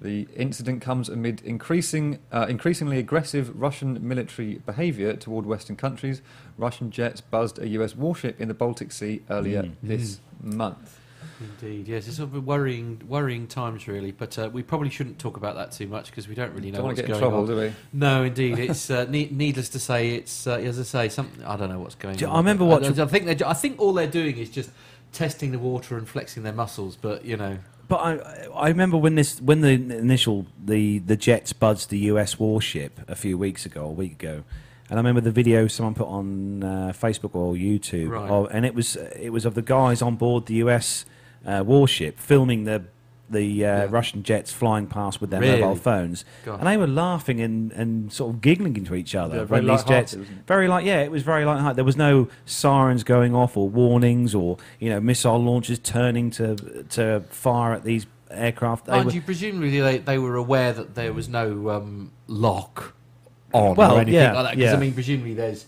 The 0.00 0.26
incident 0.34 0.82
comes 0.82 1.08
amid 1.08 1.42
increasing, 1.42 2.18
uh, 2.32 2.46
increasingly 2.48 2.98
aggressive 2.98 3.58
Russian 3.58 4.06
military 4.06 4.54
behaviour 4.66 5.14
toward 5.14 5.46
Western 5.46 5.76
countries. 5.76 6.22
Russian 6.58 6.90
jets 6.90 7.20
buzzed 7.20 7.58
a 7.60 7.68
US 7.68 7.94
warship 7.94 8.40
in 8.40 8.48
the 8.48 8.54
Baltic 8.54 8.90
Sea 8.92 9.22
earlier 9.30 9.62
Mm. 9.62 9.72
this 9.82 10.20
month. 10.42 10.99
Indeed, 11.40 11.88
yes, 11.88 12.06
it's 12.06 12.18
sort 12.18 12.34
of 12.34 12.46
worrying, 12.46 13.00
worrying 13.08 13.46
times 13.46 13.88
really. 13.88 14.12
But 14.12 14.38
uh, 14.38 14.50
we 14.52 14.62
probably 14.62 14.90
shouldn't 14.90 15.18
talk 15.18 15.36
about 15.36 15.54
that 15.56 15.72
too 15.72 15.86
much 15.86 16.10
because 16.10 16.28
we 16.28 16.34
don't 16.34 16.52
really 16.54 16.70
know 16.70 16.78
Don't 16.78 16.86
what's 16.88 17.00
to 17.00 17.06
get 17.06 17.14
in 17.16 17.20
going 17.20 17.30
trouble, 17.32 17.40
on. 17.40 17.46
do 17.46 17.56
we? 17.56 17.72
No, 17.92 18.24
indeed, 18.24 18.58
it's 18.70 18.90
uh, 18.90 19.06
ne- 19.08 19.30
needless 19.30 19.68
to 19.70 19.78
say, 19.78 20.10
it's 20.16 20.46
uh, 20.46 20.52
as 20.56 20.78
I 20.78 20.82
say, 20.82 21.08
something 21.08 21.42
I 21.44 21.56
don't 21.56 21.70
know 21.70 21.80
what's 21.80 21.94
going 21.94 22.16
Do 22.16 22.26
on. 22.26 22.34
I 22.34 22.36
remember 22.38 22.64
I, 22.64 22.68
watching- 22.68 23.00
I 23.00 23.06
think 23.06 23.42
I 23.42 23.52
think 23.54 23.80
all 23.80 23.92
they're 23.92 24.06
doing 24.06 24.36
is 24.36 24.50
just 24.50 24.70
testing 25.12 25.50
the 25.52 25.58
water 25.58 25.96
and 25.96 26.06
flexing 26.08 26.42
their 26.42 26.52
muscles. 26.52 26.96
But 26.96 27.24
you 27.24 27.36
know, 27.36 27.58
But 27.88 27.96
I, 27.96 28.46
I 28.54 28.68
remember 28.68 28.96
when 28.98 29.14
this 29.14 29.40
when 29.40 29.62
the 29.62 29.70
initial 29.70 30.46
the 30.62 30.98
the 30.98 31.16
jets 31.16 31.52
buzzed 31.54 31.88
the 31.90 31.98
U.S. 32.12 32.38
warship 32.38 33.00
a 33.08 33.14
few 33.16 33.38
weeks 33.38 33.64
ago, 33.64 33.86
a 33.86 33.90
week 33.92 34.12
ago, 34.22 34.44
and 34.90 34.98
I 34.98 35.00
remember 35.00 35.22
the 35.22 35.30
video 35.32 35.66
someone 35.68 35.94
put 35.94 36.06
on 36.08 36.62
uh, 36.62 36.92
Facebook 36.94 37.34
or 37.34 37.54
YouTube, 37.54 38.10
Right. 38.10 38.28
of, 38.30 38.48
and 38.52 38.66
it 38.66 38.74
was 38.74 38.96
it 38.96 39.30
was 39.30 39.46
of 39.46 39.54
the 39.54 39.62
guys 39.62 40.02
on 40.02 40.16
board 40.16 40.44
the 40.46 40.54
U.S. 40.56 41.06
Uh, 41.46 41.62
warship 41.66 42.18
filming 42.18 42.64
the 42.64 42.82
the 43.30 43.64
uh, 43.64 43.68
Yeah. 43.84 43.86
Russian 43.88 44.22
jets 44.24 44.52
flying 44.52 44.88
past 44.88 45.20
with 45.20 45.30
their 45.30 45.40
Really? 45.40 45.60
mobile 45.60 45.76
phones, 45.76 46.24
Gosh. 46.44 46.58
and 46.58 46.66
they 46.66 46.76
were 46.76 46.88
laughing 46.88 47.40
and, 47.40 47.70
and 47.72 48.12
sort 48.12 48.34
of 48.34 48.40
giggling 48.40 48.76
into 48.76 48.94
each 48.96 49.14
other 49.14 49.36
Yeah, 49.36 49.44
very 49.44 49.60
when 49.64 49.68
these 49.76 49.84
jets. 49.84 50.12
light-hearted, 50.14 50.18
wasn't 50.18 50.38
it? 50.40 50.46
Very 50.48 50.66
light, 50.68 50.84
yeah. 50.84 51.00
It 51.02 51.10
was 51.12 51.22
very 51.22 51.44
light. 51.44 51.76
There 51.76 51.84
was 51.84 51.96
no 51.96 52.26
sirens 52.44 53.04
going 53.04 53.34
off 53.34 53.56
or 53.56 53.68
warnings 53.68 54.34
or 54.34 54.58
you 54.80 54.90
know 54.90 55.00
missile 55.00 55.38
launchers 55.42 55.78
turning 55.78 56.30
to 56.32 56.56
to 56.90 57.20
fire 57.30 57.72
at 57.72 57.84
these 57.84 58.06
aircraft. 58.32 58.86
They 58.86 58.92
mind 58.92 59.06
were- 59.06 59.12
you, 59.12 59.20
presumably 59.22 59.80
they, 59.80 59.98
they 59.98 60.18
were 60.18 60.34
aware 60.36 60.72
that 60.72 60.94
there 60.96 61.12
was 61.12 61.28
no 61.28 61.70
um, 61.70 62.10
lock 62.26 62.94
on 63.54 63.76
Well, 63.76 63.92
or 63.96 64.00
anything 64.00 64.14
yeah, 64.14 64.32
like 64.32 64.44
that. 64.44 64.56
Because 64.56 64.72
yeah. 64.72 64.76
I 64.76 64.80
mean, 64.80 64.92
presumably 64.92 65.34
there's 65.34 65.66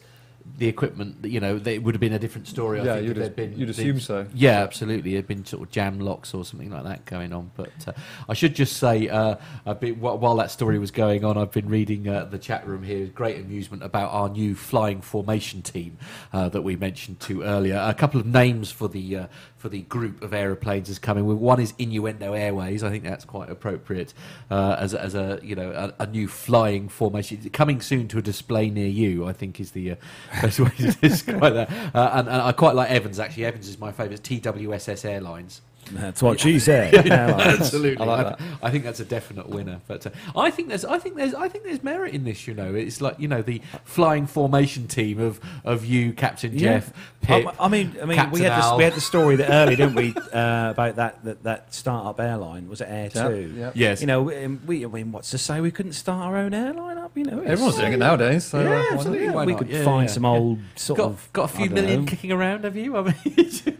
the 0.62 0.68
equipment. 0.68 1.22
that, 1.22 1.30
You 1.30 1.40
know, 1.40 1.58
they, 1.58 1.74
it 1.74 1.82
would 1.82 1.92
have 1.96 2.00
been 2.00 2.12
a 2.12 2.18
different 2.20 2.46
story. 2.46 2.78
I 2.80 2.84
Yeah, 2.84 2.94
think, 2.94 3.08
you'd 3.08 3.18
if 3.18 3.22
as- 3.24 3.28
been 3.30 3.58
you'd 3.58 3.68
assume 3.70 3.98
so. 3.98 4.26
Yeah, 4.32 4.60
absolutely. 4.62 5.12
There'd 5.14 5.26
been 5.26 5.44
sort 5.44 5.64
of 5.64 5.70
jam 5.72 5.98
locks 5.98 6.32
or 6.34 6.44
something 6.44 6.70
like 6.70 6.84
that 6.84 7.04
going 7.04 7.32
on. 7.32 7.50
But 7.56 7.72
uh, 7.88 7.92
I 8.28 8.34
should 8.34 8.54
just 8.54 8.76
say, 8.76 9.08
uh, 9.08 9.36
a 9.66 9.74
bit, 9.74 9.98
while 9.98 10.36
that 10.36 10.52
story 10.52 10.78
was 10.78 10.92
going 10.92 11.24
on, 11.24 11.36
I've 11.36 11.50
been 11.50 11.68
reading 11.68 12.06
uh, 12.08 12.26
the 12.26 12.38
chat 12.38 12.64
room 12.64 12.84
here. 12.84 13.06
Great 13.06 13.38
amusement 13.40 13.82
about 13.82 14.12
our 14.12 14.28
new 14.28 14.54
flying 14.54 15.00
formation 15.00 15.62
team 15.62 15.98
uh, 16.32 16.48
that 16.50 16.62
we 16.62 16.76
mentioned 16.76 17.18
to 17.20 17.42
earlier. 17.42 17.76
A 17.84 17.92
couple 17.94 18.20
of 18.20 18.26
names 18.26 18.70
for 18.70 18.88
the 18.88 19.16
uh, 19.16 19.26
for 19.62 19.68
the 19.68 19.82
group 19.82 20.22
of 20.24 20.34
aeroplanes 20.34 20.88
is 20.88 20.98
coming. 20.98 21.24
One 21.38 21.60
is 21.60 21.72
Innuendo 21.78 22.32
Airways. 22.32 22.82
I 22.82 22.90
think 22.90 23.04
that's 23.04 23.24
quite 23.24 23.48
appropriate 23.48 24.12
uh, 24.50 24.74
as, 24.76 24.92
a- 24.92 25.00
as 25.00 25.14
a 25.14 25.38
you 25.40 25.54
know 25.54 25.70
a, 25.70 26.02
a 26.02 26.06
new 26.08 26.26
flying 26.26 26.88
formation 26.88 27.48
coming 27.50 27.80
soon 27.80 28.08
to 28.08 28.18
a 28.18 28.22
display 28.22 28.70
near 28.70 28.88
you. 28.88 29.24
I 29.24 29.32
think 29.32 29.60
is 29.60 29.70
the 29.70 29.92
uh, 29.92 29.96
best 30.42 30.58
way 30.58 30.70
to 30.78 30.90
describe 30.94 31.54
that. 31.54 31.70
Uh, 31.94 32.10
and, 32.14 32.28
and 32.28 32.42
I 32.42 32.50
quite 32.50 32.74
like 32.74 32.90
Evans 32.90 33.20
actually. 33.20 33.44
Evans 33.44 33.68
is 33.68 33.78
my 33.78 33.92
favourite. 33.92 34.20
TWSS 34.22 35.04
Airlines. 35.04 35.62
That's 35.94 36.22
what 36.22 36.40
she 36.40 36.58
said. 36.58 36.94
Airlines. 37.10 37.60
Absolutely, 37.60 38.04
I 38.04 38.22
like 38.22 38.40
I, 38.62 38.70
think 38.70 38.84
that's 38.84 39.00
a 39.00 39.04
definite 39.04 39.48
winner. 39.48 39.80
But 39.86 40.06
uh, 40.06 40.10
I 40.36 40.50
think 40.50 40.68
there's, 40.68 40.84
I 40.84 40.98
think 40.98 41.16
there's, 41.16 41.34
I 41.34 41.48
think 41.48 41.64
there's 41.64 41.82
merit 41.82 42.14
in 42.14 42.24
this. 42.24 42.46
You 42.46 42.54
know, 42.54 42.74
it's 42.74 43.00
like 43.00 43.18
you 43.18 43.28
know 43.28 43.42
the 43.42 43.60
flying 43.84 44.26
formation 44.26 44.86
team 44.88 45.20
of 45.20 45.40
of 45.64 45.84
you, 45.84 46.12
Captain 46.12 46.52
Yeah. 46.52 46.58
Jeff, 46.80 46.92
Pip. 47.22 47.46
I, 47.60 47.64
I 47.66 47.68
mean, 47.68 47.96
I 48.02 48.04
mean, 48.06 48.30
we 48.30 48.40
had 48.40 48.52
Al. 48.52 48.76
we 48.78 48.84
had 48.84 48.94
the 48.94 49.00
story 49.00 49.36
that 49.36 49.50
early, 49.50 49.76
didn't 49.76 49.94
we, 49.94 50.14
uh, 50.32 50.70
about 50.70 50.96
that, 50.96 51.24
that 51.24 51.42
that 51.44 51.74
startup 51.74 52.20
airline? 52.20 52.68
Was 52.68 52.80
it 52.80 52.88
Air 52.88 53.10
Yeah, 53.14 53.28
Two? 53.28 53.54
yeah. 53.56 53.70
Yes. 53.74 54.00
You 54.00 54.06
know, 54.06 54.22
we, 54.22 54.46
we, 54.46 54.84
I 54.84 54.88
mean, 54.88 55.12
what's 55.12 55.30
to 55.30 55.38
say 55.38 55.60
we 55.60 55.70
couldn't 55.70 55.92
start 55.92 56.22
our 56.26 56.36
own 56.36 56.54
airline 56.54 56.98
up? 56.98 57.16
You 57.16 57.24
know, 57.24 57.40
Everyone's 57.40 57.76
doing 57.76 57.92
it 57.92 57.98
nowadays. 57.98 58.44
So, 58.44 58.58
uh, 58.60 58.62
Yeah, 58.62 58.84
absolutely. 58.92 59.46
we 59.46 59.54
could 59.54 59.68
Yeah, 59.68 59.84
find 59.84 60.08
yeah, 60.08 60.14
some 60.14 60.22
yeah. 60.24 60.30
old 60.30 60.58
sort 60.76 60.98
got 60.98 61.06
of 61.06 61.28
got 61.32 61.44
a 61.44 61.48
few 61.56 61.70
million 61.70 62.00
know. 62.04 62.06
kicking 62.10 62.32
around. 62.32 62.64
Have 62.64 62.76
you? 62.76 62.96
I 62.96 63.02
mean, 63.02 63.14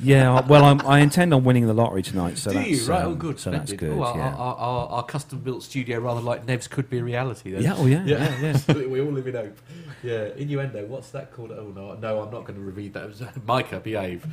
Yeah, 0.00 0.46
well, 0.46 0.64
I'm, 0.64 0.86
I 0.86 1.00
intend 1.00 1.34
on 1.34 1.42
winning 1.42 1.66
the 1.66 1.74
lottery 1.74 2.02
tonight, 2.02 2.38
so 2.38 2.52
do 2.52 2.58
that's 2.58 2.68
you? 2.68 2.84
Right. 2.86 3.02
um, 3.02 3.12
oh, 3.12 3.14
good. 3.16 3.40
So 3.40 3.50
that's 3.50 3.72
good. 3.72 3.98
Oh, 3.98 4.02
our, 4.02 4.16
yeah. 4.16 4.34
our, 4.34 4.56
our, 4.56 4.88
our 4.88 5.02
custom 5.02 5.40
built 5.40 5.64
studio, 5.64 5.98
rather 5.98 6.20
like 6.20 6.46
Nev's, 6.46 6.68
could 6.68 6.88
be 6.88 6.98
a 6.98 7.04
reality. 7.04 7.50
Then. 7.50 7.62
yeah, 7.62 7.74
oh 7.76 7.86
yeah, 7.86 8.04
yeah, 8.04 8.40
yeah. 8.40 8.48
Absolutely, 8.50 8.86
we 8.92 9.00
all 9.00 9.10
live 9.10 9.26
in 9.26 9.34
hope. 9.34 9.58
Yeah, 10.02 10.28
innuendo. 10.36 10.86
What's 10.86 11.10
that 11.10 11.32
called? 11.32 11.50
Oh 11.50 11.72
no, 11.74 11.94
no, 11.94 12.20
I'm 12.20 12.30
not 12.30 12.44
going 12.44 12.54
to 12.54 12.60
repeat 12.60 12.92
that. 12.92 13.08
Micah, 13.46 13.80
behave. 13.80 14.24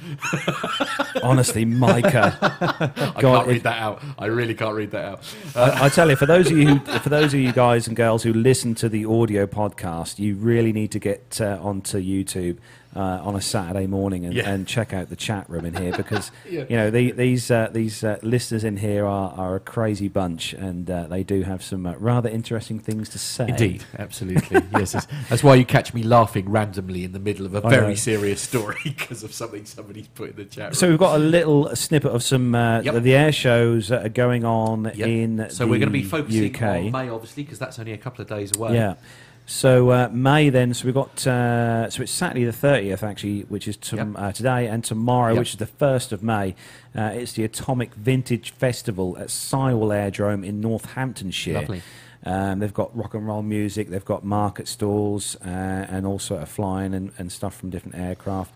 Honestly, 1.24 1.66
Micah, 1.66 2.38
I 2.42 3.20
God, 3.20 3.22
can't 3.22 3.48
read 3.48 3.64
that 3.64 3.82
out. 3.82 4.04
I 4.20 4.28
really 4.28 4.54
can't 4.54 4.76
read 4.76 4.92
that 4.92 5.06
out. 5.06 5.36
I, 5.56 5.86
I 5.86 5.90
tell 5.90 6.10
you, 6.10 6.16
for 6.16 6.28
those 6.28 6.52
of 6.52 6.58
you, 6.58 6.76
who, 6.76 7.00
for 7.00 7.10
those 7.10 7.34
of 7.34 7.40
you 7.40 7.52
guys 7.52 7.88
and 7.88 7.96
girls 7.96 8.22
who 8.22 8.34
listen 8.34 8.76
to 8.76 8.90
the 8.90 9.06
audio 9.06 9.48
podcast, 9.48 10.20
you 10.20 10.36
really 10.36 10.74
need 10.74 10.92
to 10.92 11.00
get 11.00 11.42
uh, 11.42 11.58
onto 11.60 12.00
YouTube 12.00 12.60
uh, 12.96 13.20
on 13.24 13.36
a 13.36 13.42
Saturday 13.42 13.88
morning 13.88 14.26
and, 14.26 14.34
Yeah. 14.34 14.50
and 14.50 14.68
check 14.68 14.94
out 14.94 15.10
the 15.10 15.16
chat 15.16 15.50
room 15.50 15.66
in 15.66 15.74
here 15.76 15.94
because 15.98 16.32
Yeah. 16.50 16.64
you 16.70 16.76
know 16.78 16.90
the, 16.90 17.12
these 17.12 17.52
uh, 17.52 17.70
these 17.72 18.04
uh, 18.04 18.18
listeners 18.22 18.64
in 18.64 18.78
here 18.78 19.06
are, 19.06 19.32
are 19.38 19.56
a 19.56 19.60
crazy 19.60 20.08
bunch 20.08 20.54
and 20.54 20.90
uh, 20.90 21.08
they 21.08 21.24
do 21.24 21.42
have 21.44 21.62
some 21.64 21.86
uh, 21.86 21.96
rather 21.98 22.30
interesting 22.30 22.80
things 22.80 23.10
to 23.10 23.20
say. 23.20 23.48
Indeed, 23.50 23.84
absolutely. 24.00 24.62
yes, 24.74 24.94
that's, 24.94 25.08
that's 25.30 25.44
why 25.44 25.56
you 25.56 25.66
catch 25.66 25.94
me 25.94 26.04
laughing 26.04 26.50
randomly 26.50 27.04
in 27.04 27.12
the 27.12 27.20
middle 27.20 27.46
of 27.46 27.54
a 27.56 27.66
I 27.66 27.70
very 27.70 27.88
know. 27.90 27.96
serious 27.96 28.42
story 28.42 28.78
because 28.84 29.24
of 29.24 29.34
something 29.34 29.66
somebody's 29.66 30.08
put 30.08 30.32
in 30.32 30.36
the 30.38 30.46
chat 30.46 30.66
room. 30.68 30.74
So 30.74 30.90
we've 30.90 31.00
got 31.00 31.16
a 31.16 31.24
little 31.24 31.76
snippet 31.76 32.12
of 32.12 32.24
some 32.24 32.56
uh, 32.56 32.82
Yep. 32.82 32.94
the, 32.96 33.00
the 33.02 33.14
air 33.16 33.32
shows 33.32 33.88
that 33.90 34.06
are 34.06 34.10
going 34.10 34.46
on 34.46 34.92
Yep. 34.96 35.08
in 35.08 35.50
So 35.50 35.66
the 35.66 35.70
we're 35.72 35.80
going 35.80 35.90
to 35.90 35.94
be 35.94 36.04
focusing 36.04 36.56
UK. 36.56 36.62
on 36.62 36.92
May, 36.92 37.10
obviously, 37.10 37.44
because 37.44 37.60
that's 37.60 37.80
only 37.80 37.92
a 37.94 37.98
couple 37.98 38.22
of 38.22 38.28
days 38.30 38.56
away. 38.56 38.74
Yeah. 38.76 38.96
So 39.48 39.92
uh, 39.92 40.10
May 40.12 40.50
then, 40.50 40.74
so 40.74 40.86
we've 40.86 40.94
got 40.96 41.26
uh, 41.28 41.90
so 41.92 42.02
it's 42.02 42.12
Saturday 42.12 42.46
the 42.46 42.52
thirtieth 42.52 43.04
actually, 43.04 43.42
which 43.42 43.68
is 43.68 43.78
Yep. 43.92 44.08
uh, 44.16 44.32
today, 44.32 44.68
and 44.68 44.84
tomorrow, 44.84 45.34
Yep. 45.34 45.40
which 45.40 45.50
is 45.52 45.58
the 45.58 45.68
first 45.68 46.12
of 46.12 46.24
May. 46.24 46.56
Uh, 46.98 47.12
it's 47.14 47.34
the 47.34 47.44
Atomic 47.44 47.94
Vintage 47.94 48.52
Festival 48.52 49.16
at 49.20 49.28
Sywell 49.30 49.92
Aerodrome 49.94 50.44
in 50.44 50.62
Northamptonshire. 50.62 51.54
Lovely. 51.54 51.82
Um, 52.26 52.58
they've 52.58 52.74
got 52.74 52.96
rock 52.98 53.14
and 53.14 53.28
roll 53.28 53.44
music, 53.44 53.90
they've 53.90 54.04
got 54.04 54.24
market 54.26 54.68
stalls, 54.68 55.36
uh, 55.46 55.48
and 55.48 56.20
sort 56.20 56.42
of 56.42 56.50
flying 56.50 56.96
and, 56.96 57.12
and 57.20 57.32
stuff 57.32 57.56
from 57.56 57.70
different 57.70 57.96
aircraft, 57.96 58.52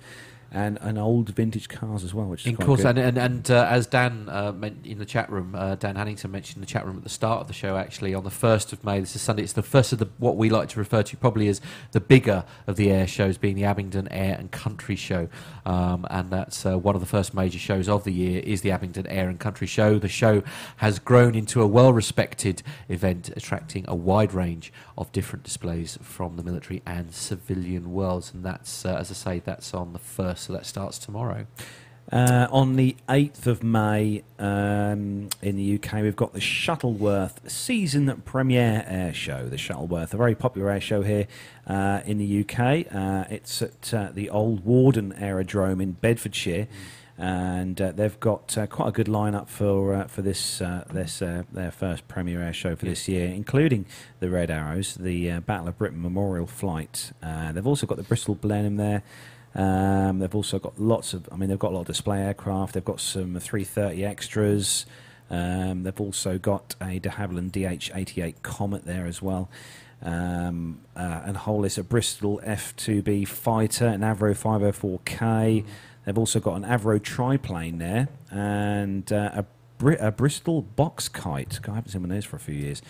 and, 0.52 0.78
and 0.82 0.98
old 0.98 1.30
vintage 1.30 1.70
cars 1.70 2.04
as 2.04 2.14
well, 2.14 2.26
which 2.26 2.46
is 2.46 2.56
quite 2.56 2.66
course, 2.66 2.82
good. 2.82 2.98
and 2.98 3.00
and, 3.00 3.18
and 3.18 3.52
uh, 3.52 3.68
as 3.70 3.88
Dan 3.88 4.28
uh, 4.30 4.52
meant 4.52 4.86
in 4.86 5.00
the 5.00 5.06
chat 5.06 5.30
room, 5.32 5.56
uh, 5.56 5.76
Dan 5.76 5.96
Hannington 5.96 6.32
mentioned 6.32 6.58
in 6.58 6.62
the 6.62 6.68
chat 6.68 6.86
room 6.86 6.98
at 6.98 7.04
the 7.04 7.10
start 7.10 7.42
of 7.42 7.48
the 7.48 7.54
show. 7.54 7.78
Actually, 7.78 8.14
on 8.14 8.24
the 8.24 8.30
first 8.30 8.74
of 8.74 8.84
May, 8.84 9.00
this 9.00 9.16
is 9.16 9.22
Sunday. 9.22 9.44
It's 9.44 9.54
the 9.54 9.64
first 9.64 9.94
of 9.94 10.00
the 10.00 10.08
what 10.18 10.38
we 10.38 10.50
like 10.50 10.70
to 10.70 10.80
refer 10.80 11.04
to 11.04 11.18
probably 11.18 11.48
as 11.48 11.62
the 11.92 12.02
bigger 12.02 12.44
of 12.68 12.76
the 12.76 12.92
air 12.92 13.08
shows, 13.08 13.38
being 13.38 13.56
the 13.56 13.66
Abingdon 13.66 14.08
Air 14.10 14.36
and 14.40 14.52
Country 14.52 14.96
Show, 14.96 15.30
um, 15.66 16.06
and 16.10 16.30
that's 16.30 16.66
uh, 16.66 16.78
one 16.78 16.96
of 16.96 17.02
the 17.02 17.08
first 17.08 17.34
major 17.34 17.60
shows 17.60 17.90
of 17.90 18.04
the 18.04 18.14
year. 18.14 18.42
Is 18.44 18.62
the 18.62 18.72
Abingdon 18.72 19.08
Air 19.08 19.30
and 19.30 19.40
Country 19.40 19.68
Show? 19.68 20.00
The 20.00 20.08
show 20.08 20.44
has 20.78 21.00
grown 21.00 21.36
into 21.36 21.62
a 21.62 21.68
well-respected 21.68 22.64
event, 22.88 23.30
attracting 23.36 23.86
a 23.88 23.96
wide 23.96 24.34
range 24.34 24.72
of 24.98 25.12
different 25.12 25.44
displays 25.44 25.98
from 26.02 26.36
the 26.36 26.44
military 26.44 26.82
and 26.86 27.14
civilian 27.14 27.92
worlds. 27.92 28.34
And 28.34 28.44
that's, 28.44 28.86
uh, 28.86 28.96
as 28.96 29.12
I 29.12 29.14
say, 29.14 29.40
that's 29.40 29.74
on 29.74 29.94
the 29.94 30.00
first, 30.00 30.39
so 30.40 30.54
that 30.54 30.66
starts 30.66 30.98
tomorrow. 30.98 31.46
Uh, 32.12 32.48
on 32.50 32.76
the 32.76 32.96
8th 33.08 33.46
of 33.46 33.62
May 33.62 34.24
um, 34.40 35.30
in 35.44 35.56
the 35.58 35.76
UK, 35.76 36.02
we've 36.02 36.16
got 36.16 36.34
the 36.34 36.42
Shuttleworth 36.42 37.48
season 37.48 38.24
premiere 38.26 38.84
air 38.88 39.14
show. 39.14 39.46
The 39.48 39.60
Shuttleworth, 39.60 40.12
a 40.16 40.18
very 40.18 40.34
popular 40.34 40.72
air 40.72 40.82
show 40.82 41.04
here 41.04 41.28
uh, 41.68 42.02
in 42.08 42.18
the 42.18 42.42
UK. 42.42 42.88
Uh, 42.92 43.26
it's 43.30 43.62
at 43.62 43.94
uh, 43.94 44.10
the 44.12 44.32
Old 44.32 44.66
Warden 44.66 45.14
Aerodrome 45.14 45.80
in 45.82 45.92
Bedfordshire. 45.92 46.68
And 47.16 47.80
uh, 47.82 47.92
they've 47.92 48.18
got 48.22 48.58
uh, 48.58 48.66
quite 48.66 48.88
a 48.88 48.92
good 48.94 49.08
lineup 49.08 49.50
for 49.50 49.94
uh, 49.94 50.08
for 50.08 50.22
this 50.22 50.62
uh, 50.62 50.86
this 50.90 51.22
uh, 51.22 51.44
their 51.52 51.70
first 51.70 52.08
premiere 52.08 52.42
air 52.42 52.54
show 52.54 52.78
for 52.78 52.86
Yeah. 52.86 52.92
this 52.92 53.10
year, 53.10 53.28
including 53.28 53.86
the 54.22 54.30
Red 54.30 54.50
Arrows, 54.50 54.96
the 54.96 55.30
uh, 55.30 55.40
Battle 55.42 55.68
of 55.68 55.78
Britain 55.78 56.02
Memorial 56.02 56.48
Flight. 56.48 57.12
Uh, 57.22 57.52
they've 57.52 57.68
also 57.68 57.86
got 57.86 57.98
the 57.98 58.04
Bristol 58.04 58.36
Blenheim 58.36 58.78
there. 58.78 59.04
Um, 59.60 60.20
they've 60.20 60.34
also 60.34 60.58
got 60.58 60.80
lots 60.80 61.14
of, 61.14 61.28
I 61.34 61.36
mean, 61.36 61.50
they've 61.50 61.60
got 61.60 61.72
a 61.72 61.76
lot 61.76 61.82
of 61.82 61.88
display 61.88 62.22
aircraft. 62.22 62.76
They've 62.76 62.86
got 62.86 63.02
some 63.02 63.38
330 63.38 64.06
extras. 64.06 64.86
Um, 65.30 65.84
they've 65.84 66.00
also 66.00 66.38
got 66.38 66.76
a 66.82 66.98
de 67.00 67.10
Havilland 67.10 67.52
DH88 67.52 68.36
Comet 68.42 68.86
there 68.86 69.06
as 69.06 69.22
well. 69.22 69.50
Um, 70.02 70.80
uh, 70.96 71.24
and 71.26 71.36
a 71.36 71.84
Bristol 71.84 72.40
F2B 72.46 73.28
Fighter, 73.28 73.88
an 73.88 74.00
Avro 74.00 74.34
504K. 74.34 75.66
They've 76.06 76.18
also 76.18 76.40
got 76.40 76.56
an 76.56 76.64
Avro 76.64 77.04
triplane 77.04 77.80
there 77.80 78.08
and 78.32 79.12
uh, 79.12 79.32
a, 79.34 79.46
Bri- 79.78 79.98
a 79.98 80.12
Bristol 80.12 80.62
box 80.62 81.10
kite. 81.10 81.60
God, 81.62 81.74
I 81.74 81.76
haven't 81.76 81.92
seen 81.92 82.02
one 82.02 82.12
of 82.12 82.16
those 82.16 82.24
for 82.24 82.38
a 82.38 82.40
few 82.40 82.56
years. 82.56 82.82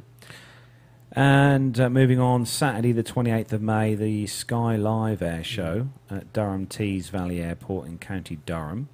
And 1.13 1.81
uh, 1.81 1.89
moving 1.89 2.21
on, 2.21 2.45
Saturday 2.45 2.93
the 2.93 3.03
28th 3.03 3.53
of 3.53 3.63
May, 3.63 3.95
the 3.95 4.27
Sky 4.27 4.77
Live 4.77 5.23
Air 5.23 5.43
Show 5.43 5.89
at 6.11 6.33
Durham 6.35 6.67
Tees 6.67 7.09
Valley 7.09 7.41
Airport 7.41 7.87
in 7.87 7.97
County 7.99 8.39
Durham. 8.45 8.89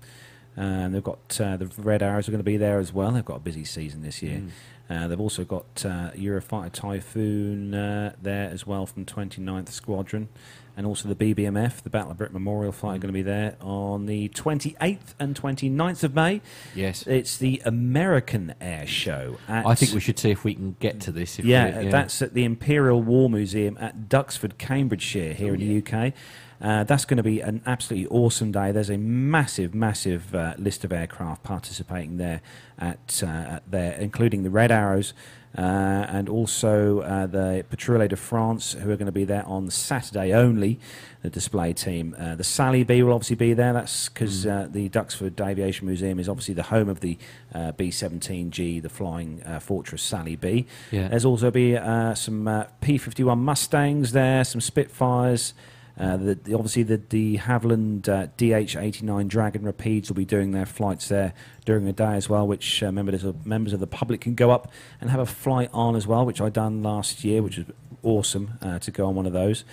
And 0.56 0.94
they've 0.94 1.02
got 1.02 1.40
uh, 1.40 1.56
the 1.56 1.66
Red 1.78 2.02
Arrows 2.02 2.28
are 2.28 2.30
going 2.30 2.38
to 2.38 2.44
be 2.44 2.56
there 2.56 2.78
as 2.78 2.92
well. 2.92 3.10
They've 3.10 3.24
got 3.24 3.36
a 3.36 3.40
busy 3.40 3.64
season 3.64 4.02
this 4.02 4.22
year. 4.22 4.42
Uh, 4.88 5.08
they've 5.08 5.20
also 5.20 5.44
got 5.44 5.84
uh, 5.84 6.10
Eurofighter 6.14 6.70
Typhoon 6.70 7.74
uh, 7.74 8.14
there 8.20 8.50
as 8.50 8.66
well 8.66 8.86
from 8.86 9.06
29th 9.06 9.70
Squadron. 9.70 10.28
And 10.76 10.86
also 10.86 11.08
the 11.08 11.14
BBMF, 11.14 11.82
the 11.82 11.90
Battle 11.90 12.10
of 12.10 12.18
Britain 12.18 12.34
Memorial 12.34 12.72
Flight, 12.72 12.96
are 12.96 12.98
going 12.98 13.12
to 13.12 13.12
be 13.12 13.22
there 13.22 13.56
on 13.60 14.06
the 14.06 14.28
28th 14.30 15.14
and 15.20 15.40
29th 15.40 16.02
of 16.02 16.14
May. 16.14 16.42
Yes. 16.74 17.06
It's 17.06 17.38
the 17.38 17.62
American 17.64 18.54
Air 18.60 18.86
Show. 18.86 19.38
At 19.48 19.66
I 19.66 19.76
think 19.76 19.92
we 19.92 20.00
should 20.00 20.18
see 20.18 20.32
if 20.32 20.42
we 20.42 20.54
can 20.54 20.76
get 20.80 21.00
to 21.02 21.12
this. 21.12 21.38
If 21.38 21.44
yeah, 21.44 21.78
we, 21.78 21.88
that's 21.88 22.20
at 22.20 22.34
the 22.34 22.44
Imperial 22.44 23.00
War 23.00 23.30
Museum 23.30 23.78
at 23.80 24.08
Duxford, 24.08 24.58
Cambridgeshire, 24.58 25.32
here 25.34 25.54
in 25.54 25.60
the 25.60 25.78
UK. 25.78 26.12
Uh, 26.60 26.84
that's 26.84 27.04
going 27.04 27.16
to 27.16 27.22
be 27.22 27.40
an 27.40 27.62
absolutely 27.66 28.06
awesome 28.08 28.52
day. 28.52 28.72
There's 28.72 28.90
a 28.90 28.98
massive, 28.98 29.74
massive 29.74 30.34
uh, 30.34 30.54
list 30.58 30.84
of 30.84 30.92
aircraft 30.92 31.42
participating 31.42 32.16
there 32.16 32.40
at, 32.78 33.22
uh, 33.22 33.26
at 33.26 33.70
there, 33.70 33.92
including 33.94 34.42
the 34.42 34.50
Red 34.50 34.70
Arrows. 34.70 35.14
Uh, 35.56 36.04
and 36.08 36.28
also 36.28 37.00
uh, 37.00 37.26
the 37.26 37.64
Patrouille 37.70 38.08
de 38.08 38.16
France, 38.16 38.72
who 38.72 38.90
are 38.90 38.96
going 38.96 39.06
to 39.06 39.12
be 39.12 39.24
there 39.24 39.46
on 39.46 39.70
Saturday 39.70 40.32
only, 40.32 40.80
the 41.22 41.30
display 41.30 41.72
team. 41.72 42.14
Uh, 42.18 42.34
the 42.34 42.42
Sally 42.42 42.82
B 42.82 43.00
will 43.04 43.12
obviously 43.12 43.36
be 43.36 43.54
there. 43.54 43.72
That's 43.72 44.08
because 44.08 44.44
uh, 44.46 44.66
the 44.68 44.88
Duxford 44.88 45.40
Aviation 45.40 45.86
Museum 45.86 46.18
is 46.18 46.28
obviously 46.28 46.54
the 46.54 46.64
home 46.64 46.88
of 46.88 46.98
the 47.00 47.16
uh, 47.54 47.70
B 47.70 47.90
17G, 47.90 48.82
the 48.82 48.88
Flying 48.88 49.44
uh, 49.44 49.60
Fortress 49.60 50.02
Sally 50.02 50.34
B. 50.34 50.66
Yeah. 50.90 51.06
There's 51.06 51.24
also 51.24 51.52
be 51.52 51.76
uh, 51.76 52.14
some 52.14 52.48
uh, 52.48 52.64
P51 52.82 53.38
Mustangs 53.38 54.10
there, 54.10 54.42
some 54.42 54.60
Spitfires. 54.60 55.54
Uh, 55.98 56.16
the, 56.16 56.34
the, 56.34 56.54
obviously, 56.54 56.82
the 56.82 56.98
de 56.98 57.38
Havilland 57.38 58.08
uh, 58.08 58.26
DH89 58.36 59.28
Dragon 59.28 59.62
Rapides 59.62 60.08
will 60.08 60.16
be 60.16 60.24
doing 60.24 60.50
their 60.50 60.66
flights 60.66 61.08
there 61.08 61.34
during 61.64 61.84
the 61.84 61.92
day 61.92 62.14
as 62.14 62.28
well, 62.28 62.46
which 62.46 62.82
uh, 62.82 62.90
members, 62.90 63.22
of, 63.22 63.46
members 63.46 63.72
of 63.72 63.80
the 63.80 63.86
public 63.86 64.20
can 64.20 64.34
go 64.34 64.50
up 64.50 64.72
and 65.00 65.10
have 65.10 65.20
a 65.20 65.26
flight 65.26 65.70
on 65.72 65.94
as 65.94 66.06
well, 66.06 66.26
which 66.26 66.40
I 66.40 66.48
done 66.48 66.82
last 66.82 67.22
year, 67.22 67.42
which 67.42 67.58
was 67.58 67.66
awesome 68.02 68.54
uh, 68.60 68.78
to 68.80 68.90
go 68.90 69.06
on 69.06 69.14
one 69.14 69.26
of 69.26 69.32
those. 69.32 69.64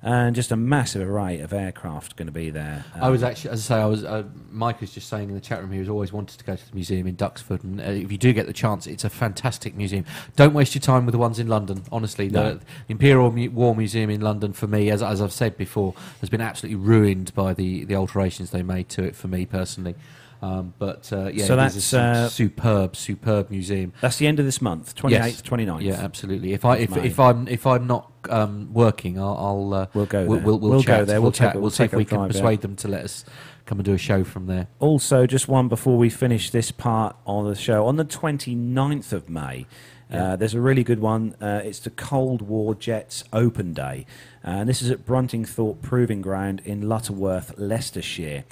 And 0.00 0.36
just 0.36 0.52
a 0.52 0.56
massive 0.56 1.02
array 1.08 1.40
of 1.40 1.52
aircraft 1.52 2.14
going 2.14 2.26
to 2.26 2.32
be 2.32 2.50
there. 2.50 2.84
I 2.94 3.08
was 3.10 3.24
Um, 3.24 3.30
actually, 3.30 3.50
as 3.50 3.68
I 3.68 3.74
say, 3.76 3.80
I 3.82 3.86
was. 3.86 4.04
Uh, 4.04 4.22
Mike 4.52 4.80
was 4.80 4.92
just 4.92 5.08
saying 5.08 5.28
in 5.28 5.34
the 5.34 5.40
chat 5.40 5.60
room 5.60 5.72
he 5.72 5.78
has 5.78 5.88
always 5.88 6.12
wanted 6.12 6.38
to 6.38 6.44
go 6.44 6.54
to 6.54 6.68
the 6.68 6.74
museum 6.74 7.08
in 7.08 7.16
Duxford, 7.16 7.64
and 7.64 7.80
uh, 7.80 7.84
if 7.84 8.12
you 8.12 8.16
do 8.18 8.32
get 8.32 8.46
the 8.46 8.52
chance, 8.52 8.86
it's 8.86 9.02
a 9.02 9.10
fantastic 9.10 9.74
museum. 9.74 10.04
Don't 10.36 10.54
waste 10.54 10.74
your 10.76 10.82
time 10.82 11.04
with 11.04 11.12
the 11.14 11.18
ones 11.18 11.40
in 11.40 11.48
London. 11.48 11.82
Honestly, 11.90 12.28
No. 12.28 12.54
the 12.54 12.60
Imperial 12.88 13.32
Mu- 13.32 13.50
War 13.50 13.74
Museum 13.74 14.08
in 14.08 14.20
London 14.20 14.52
for 14.52 14.68
me, 14.68 14.88
as, 14.88 15.02
as 15.02 15.20
I've 15.20 15.32
said 15.32 15.56
before, 15.56 15.94
has 16.20 16.30
been 16.30 16.40
absolutely 16.40 16.76
ruined 16.76 17.34
by 17.34 17.52
the, 17.52 17.84
the 17.84 17.96
alterations 17.96 18.50
they 18.50 18.62
made 18.62 18.88
to 18.90 19.02
it 19.02 19.16
for 19.16 19.26
me 19.26 19.46
personally. 19.46 19.96
Um, 20.40 20.74
but 20.78 21.12
uh, 21.12 21.30
yeah, 21.32 21.46
So 21.46 21.58
is 21.58 21.92
a 21.92 21.98
uh, 21.98 22.28
superb, 22.28 22.94
superb 22.94 23.50
museum. 23.50 23.92
That's 24.00 24.18
the 24.18 24.26
end 24.28 24.38
of 24.38 24.44
this 24.46 24.62
month, 24.62 24.94
28th, 24.94 25.10
Yes. 25.10 25.42
29th. 25.42 25.82
Yeah, 25.82 25.94
absolutely. 25.94 26.52
If 26.52 26.64
I 26.64 26.76
if, 26.76 26.96
if 26.96 27.18
I'm 27.18 27.48
if 27.48 27.66
I'm 27.66 27.86
not 27.88 28.12
um, 28.30 28.72
working, 28.72 29.18
I'll, 29.18 29.36
I'll 29.36 29.74
uh, 29.74 29.86
We'll 29.94 30.06
go 30.06 30.24
We'll, 30.26 30.38
there. 30.38 30.46
we'll, 30.46 30.58
we'll 30.60 30.70
We'll 30.70 30.82
go 30.82 31.04
there. 31.04 31.20
We'll, 31.20 31.22
We'll 31.24 31.32
chat. 31.32 31.48
take 31.48 31.54
we'll 31.54 31.62
we'll 31.62 31.70
see 31.70 31.84
if 31.84 31.92
we 31.92 32.04
can 32.04 32.26
persuade 32.28 32.60
them 32.60 32.76
to 32.76 32.88
let 32.88 33.04
us 33.04 33.24
come 33.66 33.78
and 33.78 33.84
do 33.84 33.94
a 33.94 33.98
show 33.98 34.22
from 34.24 34.46
there. 34.46 34.68
Also, 34.78 35.26
just 35.26 35.48
one 35.48 35.68
before 35.68 35.98
we 35.98 36.08
finish 36.08 36.50
this 36.50 36.70
part 36.70 37.16
on 37.26 37.46
the 37.48 37.54
show. 37.56 37.86
On 37.86 37.96
the 37.96 38.04
29th 38.04 39.12
of 39.12 39.28
May, 39.28 39.66
uh, 40.10 40.36
there's 40.36 40.54
a 40.54 40.60
really 40.60 40.84
good 40.84 41.00
one. 41.00 41.34
Uh, 41.40 41.60
it's 41.64 41.80
the 41.80 41.90
Cold 41.90 42.40
War 42.42 42.74
Jets 42.74 43.24
Open 43.32 43.72
Day. 43.74 44.06
Uh, 44.42 44.50
and 44.50 44.68
this 44.68 44.80
is 44.80 44.90
at 44.90 45.04
Bruntingthorpe 45.04 45.82
Proving 45.82 46.22
Ground 46.22 46.62
in 46.64 46.88
Lutterworth, 46.88 47.58
Leicestershire. 47.58 48.44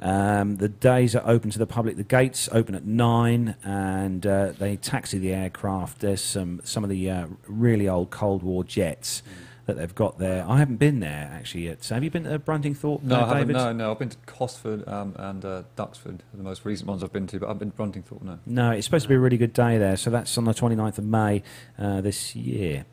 Um, 0.00 0.56
the 0.56 0.68
days 0.68 1.16
are 1.16 1.22
open 1.28 1.50
to 1.50 1.58
the 1.58 1.66
public. 1.66 1.96
The 1.96 2.04
gates 2.04 2.48
open 2.52 2.74
at 2.74 2.84
nine, 2.84 3.56
and 3.64 4.26
uh, 4.26 4.52
they 4.52 4.76
taxi 4.76 5.18
the 5.18 5.32
aircraft. 5.32 6.00
There's 6.00 6.20
some 6.20 6.60
some 6.64 6.84
of 6.84 6.90
the 6.90 7.10
uh, 7.10 7.26
really 7.46 7.88
old 7.88 8.10
Cold 8.10 8.42
War 8.42 8.64
jets 8.64 9.22
that 9.68 9.76
they've 9.76 9.94
got 9.94 10.18
there. 10.18 10.46
I 10.48 10.58
haven't 10.58 10.76
been 10.76 11.00
there 11.00 11.30
actually 11.30 11.66
yet. 11.66 11.84
So 11.84 11.94
have 11.94 12.02
you 12.02 12.10
been 12.10 12.24
to 12.24 12.38
Bruntingthorpe? 12.38 13.02
No, 13.02 13.16
uh, 13.16 13.18
I 13.18 13.38
haven't. 13.38 13.48
David? 13.48 13.52
No, 13.52 13.72
no. 13.72 13.90
I've 13.90 13.98
been 13.98 14.08
to 14.08 14.16
Cosford 14.24 14.88
um, 14.88 15.14
and 15.18 15.44
uh, 15.44 15.62
Duxford, 15.76 16.20
the 16.32 16.42
most 16.42 16.64
recent 16.64 16.88
ones 16.88 17.04
I've 17.04 17.12
been 17.12 17.26
to, 17.26 17.38
but 17.38 17.50
I've 17.50 17.58
been 17.58 17.70
to 17.70 17.76
Bruntingthorpe. 17.76 18.22
No. 18.22 18.38
No, 18.46 18.70
it's 18.70 18.86
supposed 18.86 19.02
to 19.02 19.10
be 19.10 19.14
a 19.14 19.18
really 19.18 19.36
good 19.36 19.52
day 19.52 19.76
there. 19.76 19.98
So 19.98 20.08
that's 20.08 20.38
on 20.38 20.44
the 20.44 20.54
29th 20.54 20.96
of 20.96 21.04
May 21.04 21.42
uh, 21.78 22.00
this 22.00 22.34
year. 22.34 22.86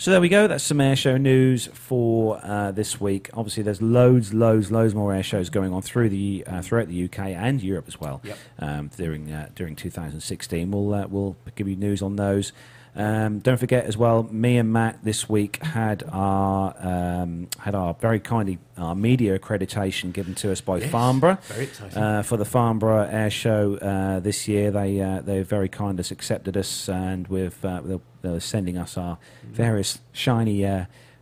So 0.00 0.12
there 0.12 0.20
we 0.20 0.28
go. 0.28 0.46
That's 0.46 0.62
some 0.62 0.78
airshow 0.78 1.20
news 1.20 1.66
for 1.72 2.38
uh, 2.44 2.70
this 2.70 3.00
week. 3.00 3.30
Obviously, 3.34 3.64
there's 3.64 3.82
loads, 3.82 4.32
loads, 4.32 4.70
loads 4.70 4.94
more 4.94 5.12
air 5.12 5.24
shows 5.24 5.50
going 5.50 5.72
on 5.72 5.82
through 5.82 6.08
the 6.10 6.44
uh, 6.46 6.62
throughout 6.62 6.86
the 6.86 7.04
UK 7.06 7.18
and 7.18 7.60
Europe 7.60 7.86
as 7.88 7.98
well 8.00 8.20
Yep. 8.22 8.38
um, 8.60 8.90
during 8.96 9.32
uh, 9.32 9.48
during 9.56 9.74
2016. 9.74 10.70
We'll 10.70 10.94
uh, 10.94 11.06
we'll 11.08 11.36
give 11.56 11.66
you 11.68 11.74
news 11.74 12.00
on 12.00 12.14
those. 12.14 12.52
Um, 12.98 13.38
don't 13.38 13.58
forget 13.58 13.84
as 13.84 13.96
well, 13.96 14.24
me 14.24 14.58
and 14.58 14.72
Matt 14.72 15.04
this 15.04 15.28
week 15.28 15.62
had 15.62 16.02
our 16.10 16.74
um, 16.78 17.48
had 17.60 17.76
our 17.76 17.94
very 17.94 18.18
kindly 18.18 18.58
our 18.76 18.96
media 18.96 19.38
accreditation 19.38 20.12
given 20.12 20.34
to 20.34 20.50
us 20.50 20.60
by 20.60 20.80
Farnborough 20.80 21.38
Very 21.42 21.64
exciting. 21.64 21.96
uh, 21.96 22.22
for 22.24 22.36
the 22.36 22.44
Farnborough 22.44 23.06
Air 23.08 23.30
Show 23.30 23.76
uh, 23.76 24.18
this 24.18 24.48
year. 24.48 24.72
They 24.72 25.00
uh, 25.00 25.20
they 25.20 25.42
very 25.42 25.68
kindly 25.68 26.04
accepted 26.10 26.56
us, 26.56 26.88
and 26.88 27.28
with 27.28 27.64
uh, 27.64 27.82
they're, 27.84 28.00
they're 28.22 28.40
sending 28.40 28.76
us 28.76 28.98
our 28.98 29.18
various 29.44 30.00
shiny. 30.12 30.66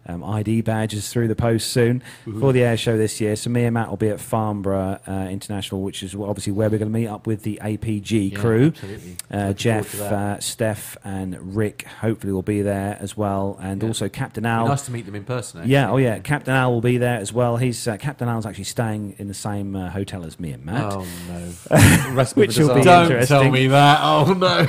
Um, 0.08 0.22
ID 0.22 0.60
badges 0.60 1.08
through 1.10 1.26
the 1.26 1.34
post 1.34 1.72
soon 1.72 2.00
for 2.38 2.52
the 2.52 2.62
air 2.62 2.76
show 2.76 2.96
this 2.96 3.20
year. 3.20 3.34
So 3.34 3.50
me 3.50 3.64
and 3.64 3.74
Matt 3.74 3.90
will 3.90 3.96
be 3.96 4.08
at 4.08 4.20
Farnborough 4.20 5.00
uh, 5.08 5.26
International, 5.28 5.82
which 5.82 6.02
is 6.04 6.14
obviously 6.14 6.52
where 6.52 6.70
we're 6.70 6.78
going 6.78 6.92
to 6.92 6.96
meet 6.98 7.08
up 7.08 7.26
with 7.26 7.42
the 7.42 7.58
APG 7.62 8.32
Yeah, 8.32 8.38
crew. 8.38 8.66
absolutely. 8.68 9.16
Uh, 9.30 9.52
Jeff, 9.52 9.88
forward 9.88 10.08
to 10.10 10.14
that. 10.14 10.36
uh, 10.38 10.40
Steph, 10.40 10.96
and 11.04 11.56
Rick 11.56 11.82
hopefully 12.00 12.32
will 12.32 12.42
be 12.42 12.62
there 12.62 12.96
as 13.00 13.16
well, 13.16 13.58
and 13.60 13.82
Yeah. 13.82 13.88
also 13.88 14.08
Captain 14.08 14.46
Al. 14.46 14.68
nice 14.68 14.82
to 14.86 14.92
meet 14.92 15.06
them 15.06 15.16
in 15.16 15.24
person. 15.24 15.60
Actually. 15.60 15.72
Yeah, 15.72 15.90
oh 15.90 15.96
yeah, 15.96 16.18
Captain 16.20 16.54
Al 16.54 16.72
will 16.72 16.80
be 16.80 16.98
there 16.98 17.18
as 17.18 17.32
well. 17.32 17.56
He's 17.56 17.88
uh, 17.88 17.96
Captain 17.96 18.28
Al's 18.28 18.46
actually 18.46 18.64
staying 18.64 19.16
in 19.18 19.26
the 19.28 19.34
same 19.34 19.74
uh, 19.74 19.90
hotel 19.90 20.24
as 20.24 20.38
me 20.38 20.52
and 20.52 20.64
Matt. 20.64 20.92
Oh 20.92 21.04
no! 21.28 22.24
Which 22.34 22.56
will 22.58 22.68
be 22.68 22.80
disaster. 22.82 23.14
interesting. 23.14 23.26
Tell 23.42 23.50
me 23.50 23.66
that. 23.66 23.98
Oh 24.02 24.32
no! 24.34 24.66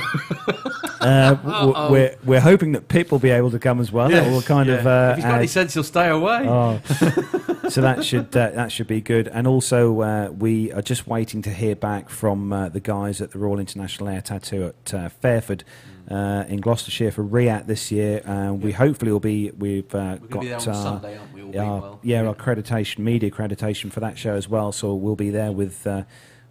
Uh, 1.00 1.88
we're 1.92 2.16
we're 2.24 2.40
hoping 2.40 2.72
that 2.72 2.88
Pip 2.88 3.12
will 3.12 3.18
be 3.18 3.30
able 3.30 3.50
to 3.52 3.58
come 3.58 3.80
as 3.80 3.92
well. 3.92 4.08
That 4.08 4.30
will 4.30 4.42
kind 4.42 4.68
of. 4.68 5.27
Uh, 5.28 5.32
got 5.32 5.38
any 5.38 5.46
sense, 5.46 5.74
he'll 5.74 5.84
stay 5.84 6.08
away. 6.08 6.46
Oh. 6.48 6.80
so 7.68 7.80
that 7.80 8.04
should 8.04 8.36
uh, 8.36 8.50
that 8.50 8.72
should 8.72 8.86
be 8.86 9.00
good. 9.00 9.28
And 9.28 9.46
also, 9.46 10.00
uh, 10.00 10.30
we 10.30 10.72
are 10.72 10.82
just 10.82 11.06
waiting 11.06 11.42
to 11.42 11.50
hear 11.50 11.76
back 11.76 12.08
from 12.08 12.52
uh, 12.52 12.68
the 12.68 12.80
guys 12.80 13.20
at 13.20 13.32
the 13.32 13.38
Royal 13.38 13.58
International 13.58 14.08
Air 14.08 14.20
Tattoo 14.20 14.66
at 14.66 14.94
uh, 14.94 15.08
Fairford 15.08 15.64
uh, 16.10 16.44
in 16.48 16.60
Gloucestershire 16.60 17.10
for 17.10 17.22
RIAT 17.22 17.66
this 17.66 17.90
year. 17.92 18.22
And 18.24 18.62
we 18.62 18.72
hopefully 18.72 19.12
will 19.12 19.20
be 19.20 19.50
we've 19.50 19.94
uh, 19.94 20.16
got 20.16 20.40
be 20.40 20.52
our- 20.52 20.60
Sunday, 20.60 21.18
we? 21.34 21.56
Our, 21.58 21.80
well. 21.80 22.00
yeah, 22.02 22.22
our 22.22 22.34
accreditation, 22.34 22.98
media 22.98 23.30
accreditation 23.30 23.90
for 23.92 24.00
that 24.00 24.18
show 24.18 24.34
as 24.34 24.48
well. 24.48 24.72
So 24.72 24.94
we'll 24.94 25.16
be 25.16 25.30
there 25.30 25.52
with 25.52 25.86
uh, 25.86 26.04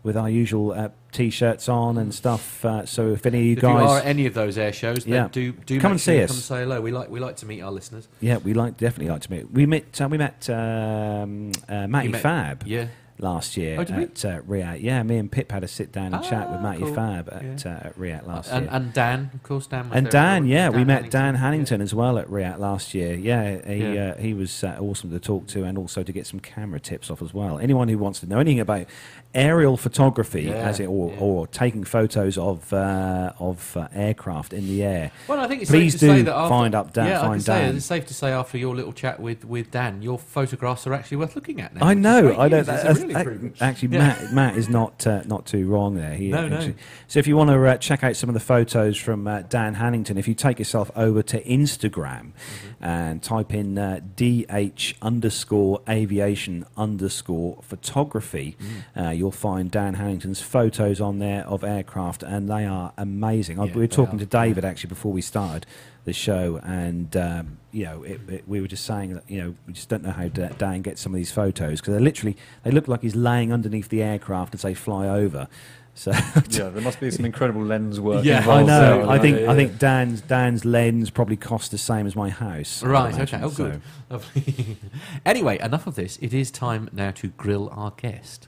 with 0.07 0.17
our 0.17 0.29
usual 0.29 0.71
uh, 0.71 0.89
t-shirts 1.11 1.69
on 1.69 1.97
and 1.99 2.11
stuff. 2.15 2.65
Uh, 2.65 2.85
so 2.85 3.11
if 3.11 3.25
any 3.27 3.37
of 3.39 3.45
you 3.45 3.51
If 3.57 3.61
you 3.63 3.69
are 3.69 3.79
guys, 3.85 4.01
at 4.01 4.07
any 4.07 4.25
of 4.25 4.33
those 4.33 4.57
air 4.57 4.73
shows, 4.73 5.03
then 5.05 5.13
Yeah. 5.13 5.27
do 5.31 5.51
do 5.51 5.79
Come 5.79 5.91
and 5.91 6.01
sure 6.01 6.15
see 6.15 6.23
us. 6.23 6.31
Come 6.31 6.39
say 6.39 6.59
hello. 6.63 6.81
We 6.81 6.91
like 6.91 7.09
we 7.11 7.19
like 7.19 7.35
to 7.37 7.45
meet 7.45 7.61
our 7.61 7.71
listeners. 7.71 8.07
yeah, 8.19 8.37
we 8.37 8.53
like 8.55 8.77
definitely 8.77 9.11
like 9.11 9.21
to 9.21 9.31
meet. 9.31 9.51
We 9.51 9.65
met 9.67 10.01
uh, 10.01 10.07
we 10.09 10.17
met 10.17 10.49
um, 10.49 11.51
uh, 11.69 11.85
Matty 11.87 12.07
met- 12.09 12.21
Fab. 12.21 12.63
Yeah. 12.65 12.87
last 13.19 13.57
year 13.57 13.77
Oh, 13.79 13.81
at 13.81 13.89
uh. 14.25 14.41
Yeah, 14.79 15.01
me 15.01 15.17
and 15.17 15.31
Pip 15.31 15.51
had 15.51 15.63
a 15.63 15.67
sit 15.67 15.91
down 15.91 16.13
and 16.13 16.23
chat 16.23 16.51
with 16.51 16.59
Ah, 16.59 16.61
Matty 16.61 16.81
cool. 16.83 16.93
Fab 16.93 17.29
at, 17.33 17.65
Yeah. 17.65 17.71
uh, 17.71 17.87
at 17.87 17.97
last 18.27 18.51
and, 18.51 18.65
year. 18.65 18.73
and 18.75 18.93
Dan, 18.93 19.31
of 19.33 19.41
course, 19.41 19.65
Dan. 19.65 19.89
And 19.91 20.07
Dan, 20.07 20.45
yeah, 20.45 20.69
we 20.69 20.83
met 20.85 21.05
Hannington. 21.05 21.09
Dan 21.09 21.35
Hannington 21.37 21.81
as 21.81 21.95
well 21.95 22.19
at 22.19 22.29
RIAT 22.29 22.59
last 22.59 22.93
year. 22.93 23.15
Yeah, 23.15 23.57
he 23.67 23.77
Yeah. 23.95 24.13
Uh, 24.15 24.21
he 24.21 24.33
was 24.35 24.63
uh, 24.63 24.77
awesome 24.79 25.09
to 25.09 25.19
talk 25.19 25.47
to, 25.47 25.63
and 25.63 25.79
also 25.79 26.03
to 26.03 26.11
get 26.11 26.27
some 26.27 26.39
camera 26.39 26.79
tips 26.79 27.09
off 27.09 27.23
as 27.23 27.33
well. 27.33 27.57
Anyone 27.57 27.87
who 27.87 27.97
wants 27.97 28.19
to 28.19 28.27
know 28.27 28.37
anything 28.37 28.59
about 28.59 28.85
aerial 29.33 29.77
photography, 29.77 30.43
Yeah, 30.43 30.53
as 30.69 30.79
it 30.79 30.85
or, 30.87 31.11
yeah. 31.11 31.19
or 31.19 31.47
taking 31.47 31.83
photos 31.83 32.37
of 32.37 32.71
uh, 32.73 33.33
of 33.39 33.75
uh, 33.77 33.87
aircraft 33.93 34.53
in 34.53 34.67
the 34.67 34.83
air, 34.83 35.11
Well, 35.27 35.39
I 35.39 35.47
think 35.47 35.61
it's 35.61 35.71
Please 35.71 35.93
safe 35.93 35.99
to 35.99 36.07
say 36.07 36.17
do 36.17 36.23
that 36.23 36.35
after, 36.35 36.49
find 36.49 36.75
up 36.75 36.93
Dan- 36.93 37.07
Yeah, 37.07 37.21
find 37.21 37.33
can 37.33 37.41
say 37.41 37.65
it's 37.67 37.85
safe 37.85 38.05
to 38.07 38.13
say 38.13 38.31
after 38.31 38.57
your 38.57 38.75
little 38.75 38.93
chat 38.93 39.19
with, 39.19 39.45
with 39.45 39.69
Dan, 39.71 40.01
your 40.01 40.17
photographs 40.17 40.87
are 40.87 40.93
actually 40.93 41.17
worth 41.17 41.35
looking 41.35 41.61
at 41.61 41.75
now. 41.75 41.85
I 41.85 41.93
know. 41.93 42.37
I 42.39 42.49
don't. 42.49 42.61
A 42.61 42.63
That's- 42.63 42.97
real 42.99 43.11
ac- 43.11 43.19
improvement. 43.19 43.57
actually, 43.61 43.89
Yeah. 43.89 43.99
Matt, 43.99 44.33
Matt 44.33 44.57
is 44.57 44.69
not 44.69 45.05
uh, 45.05 45.21
not 45.25 45.45
too 45.45 45.67
wrong 45.67 45.95
there. 45.95 46.15
He, 46.15 46.29
No, 46.29 46.47
no. 46.47 46.73
So 47.07 47.19
if 47.19 47.27
you 47.27 47.37
want 47.37 47.49
to 47.49 47.65
uh, 47.65 47.77
check 47.77 48.03
out 48.03 48.15
some 48.15 48.29
of 48.29 48.33
the 48.33 48.39
photos 48.39 48.97
from 48.97 49.27
uh, 49.27 49.43
Dan 49.43 49.75
Hannington, 49.75 50.17
if 50.17 50.27
you 50.27 50.33
take 50.33 50.57
yourself 50.59 50.89
over 50.95 51.21
to 51.23 51.41
Instagram 51.43 52.31
Mm-hmm. 52.37 52.83
and 52.83 53.23
type 53.23 53.53
in 53.53 53.77
uh, 53.77 53.99
DH 54.15 54.93
underscore 55.01 55.81
aviation 55.89 56.65
underscore 56.77 57.59
photography, 57.61 58.55
Mm. 58.95 59.16
You'll 59.17 59.31
find 59.31 59.69
Dan 59.69 59.95
Hannington's 59.95 60.41
photos 60.41 61.01
on 61.01 61.19
there 61.19 61.45
of 61.45 61.63
aircraft, 61.63 62.23
and 62.23 62.47
they 62.47 62.65
are 62.65 62.93
amazing. 62.97 63.59
I, 63.59 63.65
we 63.65 63.81
were 63.81 63.87
talking 63.87 64.15
are. 64.15 64.19
to 64.19 64.25
David 64.25 64.63
actually 64.63 64.89
before 64.89 65.11
we 65.11 65.21
started 65.21 65.65
the 66.05 66.13
show, 66.13 66.59
and 66.63 67.15
um, 67.17 67.57
you 67.71 67.83
know, 67.83 68.03
it, 68.03 68.21
it, 68.29 68.47
we 68.47 68.61
were 68.61 68.67
just 68.67 68.85
saying 68.85 69.13
that 69.13 69.29
you 69.29 69.41
know 69.41 69.55
we 69.67 69.73
just 69.73 69.89
don't 69.89 70.03
know 70.03 70.11
how 70.11 70.27
Da- 70.29 70.49
Dan 70.57 70.81
gets 70.81 71.01
some 71.01 71.13
of 71.13 71.17
these 71.17 71.31
photos 71.31 71.81
because 71.81 71.93
they 71.93 71.99
literally 71.99 72.37
they 72.63 72.71
look 72.71 72.87
like 72.87 73.01
he's 73.01 73.15
laying 73.15 73.51
underneath 73.51 73.89
the 73.89 74.01
aircraft 74.01 74.55
as 74.55 74.61
they 74.61 74.73
fly 74.73 75.07
over. 75.07 75.47
So 75.97 76.11
yeah, 76.11 76.69
there 76.69 76.83
must 76.83 76.99
be 76.99 77.09
some 77.09 77.25
incredible 77.25 77.63
lens 77.63 77.99
work. 77.99 78.23
Yeah, 78.23 78.47
I 78.47 78.61
know. 78.61 78.99
there, 78.99 79.09
I 79.09 79.17
think 79.17 79.39
yeah, 79.39 79.51
I 79.51 79.55
think 79.55 79.79
Dan's 79.79 80.21
Dan's 80.21 80.63
lens 80.63 81.09
probably 81.09 81.37
cost 81.37 81.71
the 81.71 81.79
same 81.79 82.05
as 82.05 82.15
my 82.15 82.29
house. 82.29 82.83
Right, 82.83 83.15
imagine, 83.15 83.41
okay. 83.41 83.43
Oh, 83.43 83.49
so- 83.49 83.63
good. 83.71 83.81
Lovely. 84.11 84.77
anyway, 85.25 85.57
enough 85.57 85.87
of 85.87 85.95
this. 85.95 86.17
It 86.17 86.35
is 86.35 86.51
time 86.51 86.87
now 86.93 87.09
to 87.09 87.29
grill 87.29 87.71
our 87.75 87.89
guest. 87.97 88.47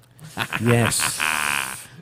Yes. 0.61 1.19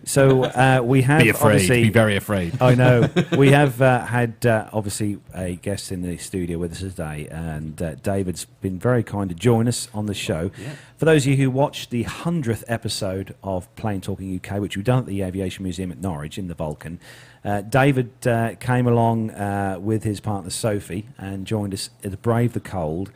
So 0.07 0.45
uh, 0.45 0.79
we 0.83 1.01
have 1.01 1.21
Be 1.21 1.29
afraid. 1.29 1.51
obviously 1.53 1.83
Be 1.83 1.89
very 1.89 2.15
afraid. 2.15 2.61
I 2.61 2.75
know. 2.75 3.09
we 3.37 3.51
have 3.51 3.81
uh, 3.81 4.05
had 4.05 4.45
uh, 4.45 4.69
obviously 4.71 5.19
a 5.33 5.55
guest 5.55 5.91
in 5.91 6.01
the 6.01 6.17
studio 6.17 6.57
with 6.57 6.71
us 6.71 6.79
today, 6.79 7.27
and 7.29 7.81
uh, 7.81 7.95
David's 7.95 8.45
been 8.45 8.79
very 8.79 9.03
kind 9.03 9.29
to 9.29 9.35
join 9.35 9.67
us 9.67 9.89
on 9.93 10.05
the 10.05 10.13
show. 10.13 10.49
Yeah. 10.57 10.75
For 10.95 11.03
those 11.03 11.25
of 11.25 11.31
you 11.31 11.37
who 11.37 11.51
watched 11.51 11.89
the 11.89 12.03
hundredth 12.03 12.63
episode 12.69 13.35
of 13.43 13.73
Plane 13.75 13.99
Talking 13.99 14.33
UK, 14.33 14.61
which 14.61 14.77
we've 14.77 14.85
done 14.85 14.99
at 14.99 15.07
the 15.07 15.23
Aviation 15.23 15.63
Museum 15.63 15.91
at 15.91 15.99
Norwich 15.99 16.37
in 16.37 16.47
the 16.47 16.55
Vulcan, 16.55 17.01
uh, 17.43 17.61
David 17.61 18.11
uh, 18.25 18.55
came 18.55 18.87
along 18.87 19.31
uh, 19.31 19.77
with 19.77 20.03
his 20.03 20.21
partner 20.21 20.49
Sophie 20.49 21.09
and 21.17 21.45
joined 21.45 21.73
us 21.73 21.89
to 22.01 22.09
brave 22.11 22.53
the 22.53 22.61
cold. 22.61 23.11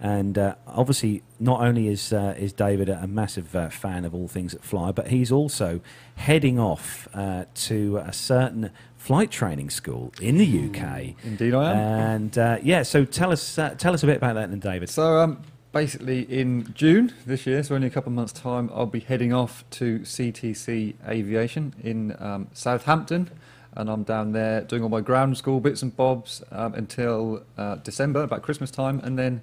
And 0.00 0.36
uh, 0.36 0.56
obviously, 0.66 1.22
not 1.38 1.60
only 1.60 1.88
is 1.88 2.12
uh, 2.12 2.34
is 2.36 2.52
David 2.52 2.88
a, 2.88 3.06
massive 3.06 3.54
uh, 3.54 3.68
fan 3.68 4.04
of 4.04 4.14
all 4.14 4.28
things 4.28 4.52
that 4.52 4.64
fly, 4.64 4.92
but 4.92 5.08
he's 5.08 5.30
also 5.30 5.80
heading 6.16 6.58
off 6.58 7.08
uh, 7.14 7.44
to 7.54 7.98
a 7.98 8.12
certain 8.12 8.70
flight 8.96 9.30
training 9.30 9.70
school 9.70 10.12
in 10.20 10.38
the 10.38 10.44
UK. 10.44 11.14
Indeed, 11.24 11.54
I 11.54 11.72
am. 11.72 11.76
And 11.76 12.38
uh, 12.38 12.58
yeah, 12.62 12.82
so 12.82 13.04
tell 13.04 13.30
us 13.30 13.58
uh, 13.58 13.74
tell 13.76 13.94
us 13.94 14.02
a 14.02 14.06
bit 14.06 14.16
about 14.16 14.34
that, 14.34 14.50
then, 14.50 14.60
David. 14.60 14.88
So, 14.90 15.18
um, 15.18 15.42
basically, 15.72 16.22
in 16.22 16.72
June 16.74 17.12
this 17.26 17.46
year, 17.46 17.62
so 17.62 17.74
only 17.74 17.86
a 17.86 17.90
couple 17.90 18.10
of 18.10 18.14
months' 18.14 18.32
time, 18.32 18.70
I'll 18.74 18.86
be 18.86 19.00
heading 19.00 19.32
off 19.32 19.64
to 19.72 20.00
CTC 20.00 20.94
Aviation 21.06 21.74
in 21.82 22.16
um, 22.18 22.48
Southampton, 22.52 23.30
and 23.74 23.90
I'm 23.90 24.04
down 24.04 24.32
there 24.32 24.62
doing 24.62 24.82
all 24.82 24.88
my 24.88 25.02
ground 25.02 25.36
school 25.36 25.60
bits 25.60 25.82
and 25.82 25.94
bobs 25.94 26.42
um, 26.50 26.74
until 26.74 27.42
uh, 27.56 27.76
December, 27.76 28.22
about 28.22 28.42
Christmas 28.42 28.70
time, 28.70 29.00
and 29.00 29.18
then 29.18 29.42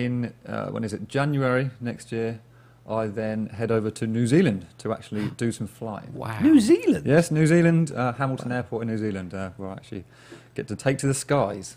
in 0.00 0.32
uh, 0.46 0.68
when 0.70 0.84
is 0.84 0.92
it 0.92 1.08
January 1.08 1.70
next 1.80 2.12
year, 2.12 2.40
I 2.88 3.06
then 3.06 3.46
head 3.46 3.70
over 3.70 3.90
to 3.90 4.06
New 4.06 4.26
Zealand 4.26 4.66
to 4.78 4.92
actually 4.92 5.30
do 5.36 5.52
some 5.52 5.66
flying. 5.66 6.12
Wow. 6.14 6.40
New 6.40 6.58
Zealand. 6.60 7.06
Yes, 7.06 7.30
New 7.30 7.46
Zealand, 7.46 7.92
uh, 7.92 8.12
Hamilton 8.14 8.50
Airport 8.52 8.82
in 8.82 8.88
New 8.88 8.98
Zealand, 8.98 9.34
uh, 9.34 9.50
where 9.56 9.68
I 9.70 9.72
actually 9.74 10.04
get 10.54 10.66
to 10.68 10.76
take 10.76 10.98
to 10.98 11.06
the 11.06 11.14
skies. 11.14 11.76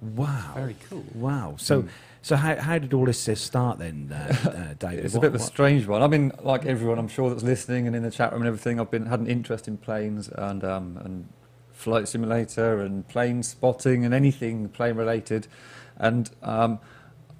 Wow. 0.00 0.52
Very 0.54 0.76
cool. 0.90 1.04
Wow. 1.14 1.54
So 1.58 1.82
Mm. 1.82 1.88
so 2.20 2.36
how, 2.36 2.56
how 2.56 2.78
did 2.78 2.92
all 2.92 3.06
this 3.06 3.20
start 3.40 3.78
then, 3.78 4.10
uh, 4.12 4.34
uh, 4.48 4.74
David? 4.78 5.04
It's 5.04 5.14
a 5.14 5.20
bit 5.20 5.28
of 5.28 5.34
a 5.36 5.38
what- 5.38 5.46
strange 5.46 5.86
one. 5.86 6.02
I 6.02 6.08
mean, 6.08 6.32
like 6.42 6.66
everyone, 6.66 6.98
I'm 6.98 7.08
sure 7.08 7.30
that's 7.30 7.42
listening 7.44 7.86
and 7.86 7.94
in 7.96 8.02
the 8.02 8.10
chat 8.10 8.32
room 8.32 8.42
and 8.42 8.48
everything. 8.48 8.78
I've 8.80 8.90
been 8.90 9.06
had 9.06 9.20
an 9.20 9.26
interest 9.28 9.68
in 9.68 9.76
planes 9.78 10.28
and 10.28 10.64
um, 10.64 10.98
and 11.04 11.28
flight 11.72 12.06
simulator 12.08 12.80
and 12.80 13.06
plane 13.08 13.42
spotting 13.42 14.04
and 14.04 14.12
anything 14.12 14.68
plane 14.68 14.96
related. 14.96 15.46
And 15.98 16.30
um, 16.42 16.78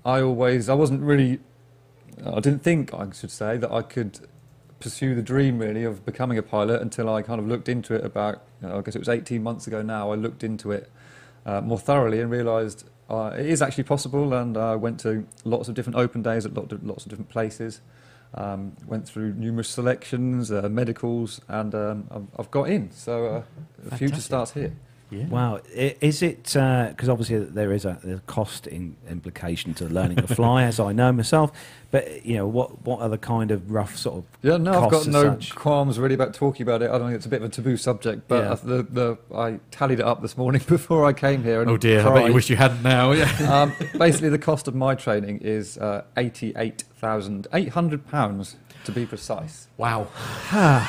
I 0.05 0.21
always, 0.21 0.69
I 0.69 0.75
wasn't 0.75 1.03
really, 1.03 1.41
I 2.25 2.41
didn't 2.41 2.63
think 2.63 2.93
I 2.93 3.11
should 3.13 3.31
say 3.31 3.57
that 3.57 3.71
I 3.71 3.83
could 3.83 4.21
pursue 4.81 5.15
the 5.15 5.23
dream 5.23 5.59
really 5.59 5.85
of 5.85 6.05
becoming 6.05 6.39
a 6.39 6.43
pilot 6.43 6.83
until 6.83 7.09
I 7.09 7.23
kind 7.23 7.41
of 7.41 7.47
looked 7.47 7.69
into 7.69 7.95
it 7.95 8.05
about, 8.05 8.43
you 8.61 8.69
know, 8.69 8.79
I 8.79 8.81
guess 8.83 8.97
it 8.97 8.99
was 8.99 9.09
18 9.09 9.43
months 9.43 9.67
ago 9.67 9.81
now. 9.81 10.11
I 10.11 10.17
looked 10.17 10.43
into 10.43 10.73
it 10.73 10.91
uh, 11.47 11.61
more 11.61 11.79
thoroughly 11.79 12.21
and 12.21 12.31
realised 12.31 12.89
uh, 13.09 13.33
it 13.39 13.47
is 13.47 13.63
actually 13.63 13.85
possible. 13.85 14.35
And 14.35 14.57
I 14.57 14.75
went 14.75 14.99
to 15.01 15.27
lots 15.45 15.69
of 15.69 15.75
different 15.75 15.97
open 15.97 16.23
days 16.23 16.45
at 16.45 16.55
lots 16.55 17.05
of 17.05 17.11
different 17.11 17.29
places. 17.29 17.81
Um, 18.35 18.73
went 18.87 19.07
through 19.07 19.35
numerous 19.35 19.69
selections, 19.69 20.51
uh, 20.51 20.69
medicals, 20.69 21.41
and 21.49 21.75
um, 21.75 22.07
I've, 22.11 22.27
I've 22.41 22.51
got 22.51 22.71
in. 22.71 22.91
So 22.91 23.27
uh, 23.27 23.43
the 23.85 23.97
future 23.97 24.21
starts 24.21 24.53
here. 24.53 24.73
Yeah. 25.13 25.27
Wow, 25.27 25.61
I- 25.77 25.95
is 26.01 26.23
it 26.23 26.43
because 26.45 27.09
obviously 27.09 27.41
there 27.41 27.71
is 27.73 27.85
a, 27.85 27.99
there's 28.03 28.19
a 28.19 28.23
cost 28.23 28.67
in, 28.67 28.97
implication 29.11 29.75
to 29.75 29.85
learning 29.85 30.17
to 30.17 30.27
fly, 30.35 30.63
as 30.65 30.81
I 30.81 30.93
know 30.93 31.13
myself. 31.13 31.53
But 31.91 32.25
you 32.25 32.37
know, 32.37 32.47
what 32.47 32.83
what 32.87 33.01
are 33.03 33.11
the 33.11 33.19
kind 33.19 33.51
of 33.51 33.71
rough 33.71 33.95
sort 33.99 34.17
of 34.19 34.25
Yeah, 34.41 34.57
no, 34.57 34.71
I've 34.73 34.81
got 34.85 34.91
costs 34.93 35.09
as 35.09 35.13
no 35.13 35.23
such? 35.25 35.55
qualms 35.55 35.99
really 35.99 36.15
about 36.15 36.33
talking 36.33 36.63
about 36.63 36.81
it. 36.81 36.89
I 36.91 36.97
don't 36.97 37.09
think 37.09 37.17
it's 37.17 37.27
a 37.27 37.29
bit 37.29 37.43
of 37.43 37.49
a 37.49 37.53
taboo 37.53 37.77
subject, 37.77 38.27
but 38.29 38.43
Yeah. 38.45 38.51
uh, 38.53 38.55
the, 38.57 38.83
the 38.85 39.19
I 39.37 39.61
tallied 39.71 40.01
it 40.01 40.07
up 40.07 40.23
this 40.23 40.39
morning 40.39 40.63
before 40.67 41.05
I 41.05 41.13
came 41.13 41.43
here. 41.45 41.61
And 41.61 41.71
Oh 41.71 41.77
dear, 41.77 42.01
I 42.01 42.05
bet 42.05 42.15
you 42.15 42.21
cried. 42.23 42.35
wish 42.35 42.49
you 42.49 42.57
hadn't 42.57 42.83
now. 42.83 43.13
Yeah. 43.23 43.29
um, 43.63 43.73
basically, 43.99 44.31
the 44.31 44.39
cost 44.39 44.67
of 44.69 44.75
my 44.75 44.95
training 44.95 45.41
is 45.43 45.77
uh, 45.77 46.05
eighty-eight 46.17 46.85
thousand 46.97 47.47
eight 47.53 47.69
hundred 47.71 48.07
pounds 48.07 48.57
to 48.85 48.93
be 48.93 49.07
precise. 49.07 49.69
Wow. 49.77 50.09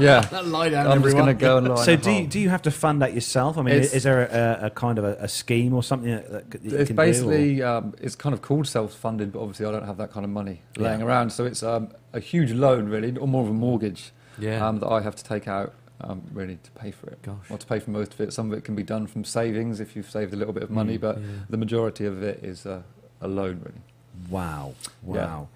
Yeah, 0.00 0.28
Lie 0.44 0.68
down, 0.68 0.86
I'm 0.86 1.02
just 1.02 1.14
going 1.16 1.26
to 1.26 1.32
everyone. 1.32 1.36
go 1.36 1.58
and 1.58 1.68
lie. 1.68 1.84
So 1.84 1.96
do 1.96 2.10
you, 2.12 2.26
do 2.26 2.38
you 2.38 2.48
have 2.50 2.62
to 2.62 2.70
fund 2.70 3.02
that 3.02 3.14
yourself? 3.14 3.58
I 3.58 3.62
mean, 3.62 3.74
It's- 3.74 3.92
is 3.94 4.02
there 4.04 4.22
a, 4.26 4.66
a 4.66 4.70
kind 4.70 4.98
of 4.98 5.04
a, 5.04 5.14
a 5.20 5.28
scheme 5.28 5.74
or 5.74 5.82
something 5.82 6.10
that, 6.10 6.50
that 6.50 6.62
you 6.64 6.76
It's 6.76 6.88
can 6.88 6.96
do, 6.96 7.02
basically 7.02 7.62
um, 7.62 7.94
it's 8.00 8.14
kind 8.14 8.32
of 8.34 8.42
called 8.42 8.66
self-funded, 8.66 9.32
but 9.32 9.40
obviously 9.40 9.66
I 9.66 9.72
don't 9.72 9.86
have 9.86 9.96
that 9.98 10.12
kind 10.12 10.24
of 10.24 10.30
money 10.30 10.62
laying 10.76 11.02
around. 11.02 11.30
So 11.30 11.44
it's 11.44 11.62
um, 11.62 11.88
a 12.12 12.20
huge 12.20 12.52
loan, 12.52 12.88
really, 12.88 13.16
or 13.16 13.26
more 13.26 13.42
of 13.42 13.48
a 13.50 13.52
mortgage 13.54 14.12
Yeah. 14.38 14.66
um, 14.66 14.78
that 14.80 14.88
I 14.88 15.00
have 15.00 15.16
to 15.16 15.24
take 15.24 15.48
out, 15.48 15.72
um, 16.00 16.22
really, 16.32 16.58
to 16.62 16.70
pay 16.72 16.90
for 16.92 17.08
it. 17.10 17.20
Gosh. 17.22 17.50
Or 17.50 17.58
to 17.58 17.66
pay 17.66 17.78
for 17.80 17.90
most 17.90 18.14
of 18.14 18.20
it. 18.20 18.32
Some 18.32 18.52
of 18.52 18.58
it 18.58 18.64
can 18.64 18.74
be 18.76 18.82
done 18.84 19.06
from 19.06 19.24
savings 19.24 19.80
if 19.80 19.96
you've 19.96 20.10
saved 20.10 20.32
a 20.32 20.36
little 20.36 20.54
bit 20.54 20.62
of 20.62 20.70
money, 20.70 20.98
Mm, 20.98 21.00
but 21.00 21.18
yeah. 21.20 21.26
the 21.50 21.56
majority 21.56 22.04
of 22.06 22.22
it 22.22 22.44
is 22.44 22.66
uh, 22.66 22.82
a 23.20 23.28
loan, 23.28 23.60
really. 23.64 23.80
wow, 24.30 24.74
Yeah. 25.06 25.12
wow. 25.26 25.48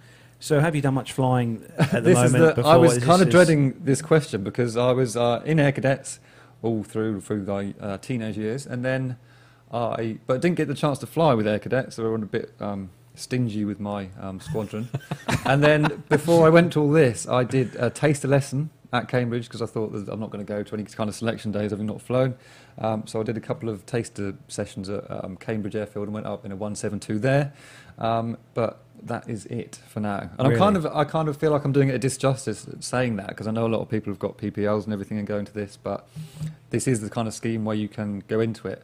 So 0.43 0.59
have 0.59 0.75
you 0.75 0.83
done 0.83 0.95
much 0.95 1.13
flying 1.13 1.65
at 1.79 1.93
the 1.93 2.01
this 2.01 2.17
moment? 2.17 2.59
is 2.59 2.65
the? 2.65 2.69
I 2.69 2.77
was 2.77 2.99
kind 2.99 3.23
of 3.23 3.31
dreading 3.31 3.81
this 3.85 4.03
question 4.03 4.43
because 4.43 4.77
I 4.77 4.91
was 4.91 5.17
uh, 5.17 5.41
in 5.45 5.61
Air 5.61 5.71
Cadets 5.71 6.19
all 6.63 6.83
through 6.83 7.21
through 7.21 7.45
my 7.45 7.73
uh, 7.81 7.99
teenage 7.99 8.37
years, 8.37 8.67
and 8.67 8.85
then 8.85 9.19
I 9.73 10.19
but 10.27 10.41
didn't 10.41 10.57
get 10.57 10.67
the 10.67 10.75
chance 10.75 10.99
to 10.99 11.07
fly 11.07 11.33
with 11.35 11.47
Air 11.47 11.61
Cadets. 11.61 11.95
So 11.95 12.05
I 12.05 12.09
was 12.09 12.23
a 12.23 12.27
bit 12.27 12.53
um, 12.59 12.91
stingy 13.15 13.65
with 13.65 13.79
my 13.79 14.09
um, 14.21 14.41
squadron. 14.41 14.89
and 15.45 15.63
then 15.63 16.03
before 16.09 16.45
I 16.45 16.49
went 16.49 16.73
to 16.73 16.81
all 16.81 16.91
this, 16.91 17.29
I 17.29 17.45
did 17.45 17.77
a 17.77 17.89
taste 17.89 18.23
taster 18.23 18.29
lesson 18.29 18.71
at 18.93 19.09
Cambridge 19.09 19.45
because 19.45 19.63
I 19.63 19.67
thought 19.67 19.93
that 19.93 20.09
I'm 20.13 20.21
not 20.21 20.31
going 20.31 20.45
to 20.45 20.49
go 20.53 20.63
to 20.63 20.75
any 20.75 20.85
kind 20.85 21.09
of 21.09 21.15
selection 21.15 21.51
days 21.51 21.71
having 21.71 21.87
not 21.87 22.03
flown. 22.03 22.35
Um, 22.79 23.07
so 23.07 23.21
I 23.21 23.23
did 23.23 23.37
a 23.37 23.41
couple 23.41 23.69
of 23.69 23.87
taster 23.87 24.35
sessions 24.49 24.89
at 24.89 25.05
um, 25.25 25.37
Cambridge 25.37 25.77
Airfield 25.77 26.07
and 26.07 26.15
went 26.15 26.27
up 26.27 26.45
in 26.45 26.53
a 26.53 26.57
172 26.57 27.19
there. 27.19 27.53
Um, 27.99 28.37
but 28.55 28.81
that 29.05 29.29
is 29.29 29.47
it 29.47 29.81
for 29.89 30.01
now. 30.01 30.31
And 30.39 30.49
I'm 30.49 30.57
kind 30.57 30.77
of 30.77 30.87
I 30.87 31.05
kind 31.05 31.29
of 31.29 31.37
feel 31.37 31.51
like 31.51 31.65
I'm 31.65 31.73
doing 31.73 31.89
it 31.89 31.95
a 31.95 31.99
disjustice 31.99 32.83
saying 32.83 33.17
that 33.17 33.29
because 33.29 33.47
I 33.47 33.51
know 33.51 33.67
a 33.67 33.69
lot 33.69 33.81
of 33.81 33.89
people 33.89 34.13
have 34.13 34.19
got 34.19 34.39
PPLs 34.39 34.85
and 34.85 34.93
everything 34.93 35.19
and 35.19 35.27
go 35.27 35.39
into 35.39 35.53
this, 35.53 35.77
but 35.77 36.09
this 36.71 36.87
is 36.87 37.01
the 37.01 37.11
kind 37.11 37.29
of 37.29 37.35
scheme 37.35 37.65
where 37.65 37.77
you 37.77 37.89
can 37.89 38.23
go 38.29 38.41
into 38.41 38.69
it. 38.69 38.83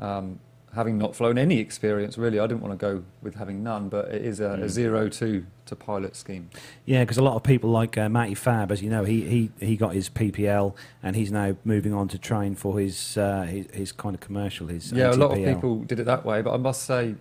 Um, 0.00 0.40
having 0.74 0.98
not 0.98 1.14
flown 1.14 1.38
any 1.38 1.58
experience, 1.58 2.18
really, 2.18 2.40
I 2.40 2.46
didn't 2.46 2.60
want 2.60 2.78
to 2.78 2.84
go 2.84 3.04
with 3.22 3.36
having 3.36 3.62
none, 3.62 3.88
but 3.88 4.08
it 4.08 4.24
is 4.24 4.40
a, 4.40 4.52
a 4.54 4.68
zero 4.68 5.08
to 5.08 5.46
to 5.66 5.76
pilot 5.76 6.16
scheme. 6.16 6.50
Yeah, 6.84 7.04
because 7.04 7.16
a 7.16 7.22
lot 7.22 7.36
of 7.36 7.42
people 7.42 7.70
like 7.70 7.96
uh, 7.96 8.08
Matty 8.08 8.34
Fab, 8.34 8.70
as 8.70 8.82
you 8.82 8.90
know, 8.90 9.04
he, 9.04 9.22
he, 9.22 9.50
he 9.66 9.76
got 9.76 9.94
his 9.94 10.10
PPL 10.10 10.74
and 11.02 11.16
he's 11.16 11.32
now 11.32 11.56
moving 11.64 11.94
on 11.94 12.08
to 12.08 12.18
train 12.18 12.54
for 12.54 12.78
his 12.78 13.16
uh, 13.16 13.42
his, 13.42 13.66
his 13.72 13.92
kind 13.92 14.14
of 14.14 14.20
commercial. 14.20 14.66
His 14.66 14.92
Yeah, 14.92 15.10
a 15.10 15.14
lot 15.14 15.30
of 15.30 15.44
people 15.44 15.80
did 15.80 16.00
it 16.00 16.04
that 16.04 16.24
way, 16.24 16.42
but 16.42 16.52
I 16.52 16.58
must 16.58 16.82
say, 16.82 17.14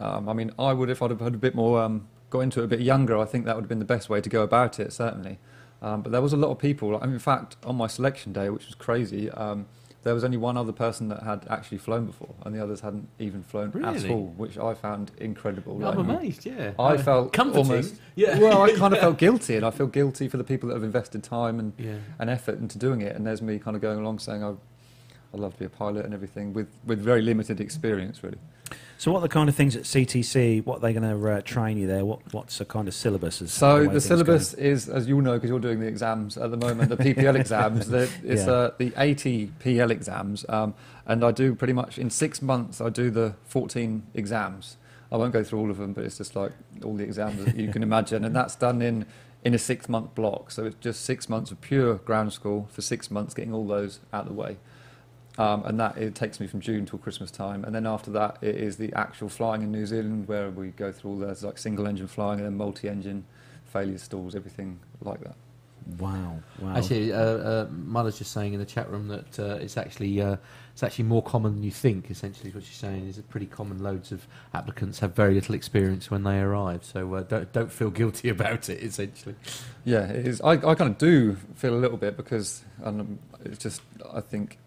um, 0.00 0.28
I 0.28 0.32
mean, 0.32 0.50
I 0.58 0.72
would 0.72 0.90
if 0.90 1.02
I'd 1.02 1.10
have 1.10 1.20
had 1.20 1.34
a 1.34 1.38
bit 1.38 1.54
more, 1.54 1.80
um, 1.82 2.06
got 2.30 2.40
into 2.40 2.60
it 2.60 2.64
a 2.64 2.68
bit 2.68 2.80
younger. 2.80 3.16
I 3.18 3.24
think 3.24 3.44
that 3.46 3.54
would 3.56 3.62
have 3.62 3.68
been 3.68 3.78
the 3.78 3.84
best 3.84 4.08
way 4.08 4.20
to 4.20 4.28
go 4.28 4.42
about 4.42 4.78
it, 4.78 4.92
certainly. 4.92 5.38
Um, 5.80 6.02
but 6.02 6.12
there 6.12 6.20
was 6.22 6.32
a 6.32 6.36
lot 6.36 6.50
of 6.50 6.58
people. 6.58 6.96
I 6.96 7.04
mean, 7.06 7.14
in 7.14 7.18
fact, 7.20 7.56
on 7.64 7.76
my 7.76 7.86
selection 7.86 8.32
day, 8.32 8.50
which 8.50 8.66
was 8.66 8.74
crazy, 8.74 9.30
um, 9.30 9.66
there 10.04 10.14
was 10.14 10.22
only 10.24 10.36
one 10.36 10.56
other 10.56 10.72
person 10.72 11.08
that 11.08 11.22
had 11.24 11.44
actually 11.50 11.78
flown 11.78 12.06
before, 12.06 12.34
and 12.44 12.54
the 12.54 12.62
others 12.62 12.80
hadn't 12.80 13.08
even 13.18 13.42
flown 13.42 13.70
at 13.84 14.08
all, 14.08 14.26
which 14.36 14.56
I 14.56 14.74
found 14.74 15.10
incredible. 15.18 15.74
I'm 15.84 16.06
Like, 16.06 16.18
amazed. 16.18 16.46
Yeah, 16.46 16.72
I 16.78 16.94
Uh, 16.94 16.98
felt 16.98 17.32
comforting. 17.32 17.70
almost. 17.70 17.96
Yeah. 18.14 18.38
Well, 18.38 18.62
I 18.62 18.72
kind 18.72 18.94
of 18.94 19.00
felt 19.06 19.18
guilty, 19.18 19.56
and 19.56 19.64
I 19.66 19.70
feel 19.70 19.86
guilty 19.88 20.28
for 20.28 20.36
the 20.36 20.44
people 20.44 20.68
that 20.68 20.76
have 20.76 20.84
invested 20.84 21.22
time 21.24 21.58
and, 21.58 21.72
Yeah. 21.76 21.94
and 22.18 22.30
effort 22.30 22.58
into 22.58 22.78
doing 22.78 23.00
it. 23.02 23.14
And 23.16 23.26
there's 23.26 23.42
me 23.42 23.58
kind 23.58 23.74
of 23.76 23.82
going 23.82 23.98
along 23.98 24.20
saying, 24.20 24.42
I, 24.44 24.50
I'd 25.34 25.40
love 25.40 25.54
to 25.54 25.58
be 25.58 25.64
a 25.64 25.68
pilot 25.70 26.04
and 26.04 26.14
everything 26.14 26.52
with, 26.54 26.68
with 26.86 27.00
very 27.00 27.20
limited 27.22 27.60
experience, 27.60 28.22
really. 28.22 28.38
So, 29.00 29.12
what 29.12 29.18
are 29.18 29.22
the 29.22 29.28
kind 29.28 29.48
of 29.48 29.54
things 29.54 29.76
at 29.76 29.84
CTC? 29.84 30.64
What 30.66 30.78
are 30.78 30.80
they 30.80 30.92
going 30.92 31.08
to 31.08 31.30
uh, 31.30 31.40
train 31.42 31.78
you 31.78 31.86
there? 31.86 32.04
What 32.04 32.18
What's 32.34 32.58
the 32.58 32.64
kind 32.64 32.88
of 32.88 32.94
syllabus? 32.94 33.40
As 33.40 33.52
So 33.52 33.86
way 33.86 33.94
the 33.94 34.00
syllabus 34.00 34.54
go? 34.56 34.60
is, 34.60 34.88
as 34.88 35.06
you'll 35.06 35.20
know, 35.20 35.34
because 35.34 35.50
you're 35.50 35.60
doing 35.60 35.78
the 35.78 35.86
exams 35.86 36.36
at 36.36 36.50
the 36.50 36.56
moment, 36.56 36.88
the 36.88 36.96
PPL 37.14 37.36
exams. 37.38 37.86
The, 37.88 38.10
it's 38.24 38.44
Yeah. 38.46 38.50
uh, 38.50 38.70
the 38.76 38.90
ATPL 38.90 39.90
exams, 39.92 40.44
um, 40.48 40.74
and 41.06 41.24
I 41.24 41.30
do 41.30 41.54
pretty 41.54 41.72
much 41.74 41.96
in 41.96 42.10
six 42.10 42.42
months. 42.42 42.80
I 42.80 42.88
do 42.88 43.08
the 43.08 43.34
14 43.44 44.02
exams. 44.14 44.76
I 45.12 45.16
won't 45.16 45.32
go 45.32 45.44
through 45.44 45.60
all 45.60 45.70
of 45.70 45.78
them, 45.78 45.92
but 45.92 46.02
it's 46.04 46.18
just 46.18 46.34
like 46.34 46.50
all 46.84 46.96
the 46.96 47.04
exams 47.04 47.44
that 47.44 47.54
you 47.54 47.68
can 47.72 47.82
imagine, 47.90 48.24
and 48.24 48.34
that's 48.34 48.56
done 48.56 48.82
in 48.82 49.06
in 49.44 49.54
a 49.54 49.58
six 49.58 49.88
month 49.88 50.16
block. 50.16 50.50
So 50.50 50.64
it's 50.64 50.76
just 50.80 51.04
six 51.04 51.28
months 51.28 51.52
of 51.52 51.60
pure 51.60 51.94
ground 51.94 52.32
school 52.32 52.66
for 52.72 52.82
six 52.82 53.12
months, 53.12 53.32
getting 53.32 53.54
all 53.54 53.66
those 53.68 54.00
out 54.12 54.22
of 54.22 54.28
the 54.28 54.34
way. 54.34 54.56
Um, 55.38 55.62
and 55.66 55.78
that 55.78 55.96
it 55.96 56.16
takes 56.16 56.40
me 56.40 56.48
from 56.48 56.60
June 56.60 56.84
till 56.84 56.98
Christmas 56.98 57.30
time, 57.30 57.64
and 57.64 57.72
then 57.72 57.86
after 57.86 58.10
that 58.10 58.38
it 58.42 58.56
is 58.56 58.76
the 58.76 58.92
actual 58.94 59.28
flying 59.28 59.62
in 59.62 59.70
New 59.70 59.86
Zealand, 59.86 60.26
where 60.26 60.50
we 60.50 60.70
go 60.70 60.90
through 60.90 61.12
all 61.12 61.18
those 61.18 61.44
like 61.44 61.58
single 61.58 61.86
engine 61.86 62.08
flying 62.08 62.40
and 62.40 62.46
then 62.46 62.56
multi 62.56 62.88
engine 62.88 63.24
failure 63.64 63.98
stalls, 63.98 64.34
everything 64.34 64.80
like 65.00 65.20
that. 65.20 65.36
Wow, 65.98 66.40
wow. 66.58 66.76
Actually, 66.76 67.12
uh, 67.12 67.18
uh, 67.18 67.66
Mother's 67.70 68.18
just 68.18 68.32
saying 68.32 68.52
in 68.52 68.58
the 68.58 68.66
chat 68.66 68.90
room 68.90 69.08
that 69.08 69.38
uh, 69.38 69.54
it's 69.54 69.78
actually 69.78 70.20
uh, 70.20 70.36
it's 70.72 70.82
actually 70.82 71.04
more 71.04 71.22
common 71.22 71.54
than 71.54 71.62
you 71.62 71.70
think. 71.70 72.10
Essentially, 72.10 72.50
is 72.50 72.54
what 72.54 72.64
she's 72.64 72.76
saying 72.76 73.08
is 73.08 73.16
it 73.16 73.28
pretty 73.30 73.46
common. 73.46 73.82
Loads 73.82 74.12
of 74.12 74.26
applicants 74.52 74.98
have 74.98 75.14
very 75.14 75.32
little 75.32 75.54
experience 75.54 76.10
when 76.10 76.24
they 76.24 76.40
arrive, 76.40 76.84
so 76.84 77.14
uh, 77.14 77.22
don't 77.22 77.50
don't 77.52 77.72
feel 77.72 77.90
guilty 77.90 78.28
about 78.38 78.68
it. 78.68 78.82
Essentially, 78.82 79.34
Yeah, 79.84 80.04
it 80.04 80.26
is. 80.26 80.40
I, 80.42 80.52
I 80.52 80.74
kind 80.74 80.90
of 80.90 80.98
do 80.98 81.36
feel 81.54 81.74
a 81.74 81.80
little 81.80 81.96
bit 81.96 82.16
because 82.18 82.64
um, 82.84 83.18
it's 83.44 83.62
just 83.62 83.80
I 84.12 84.20
think 84.20 84.58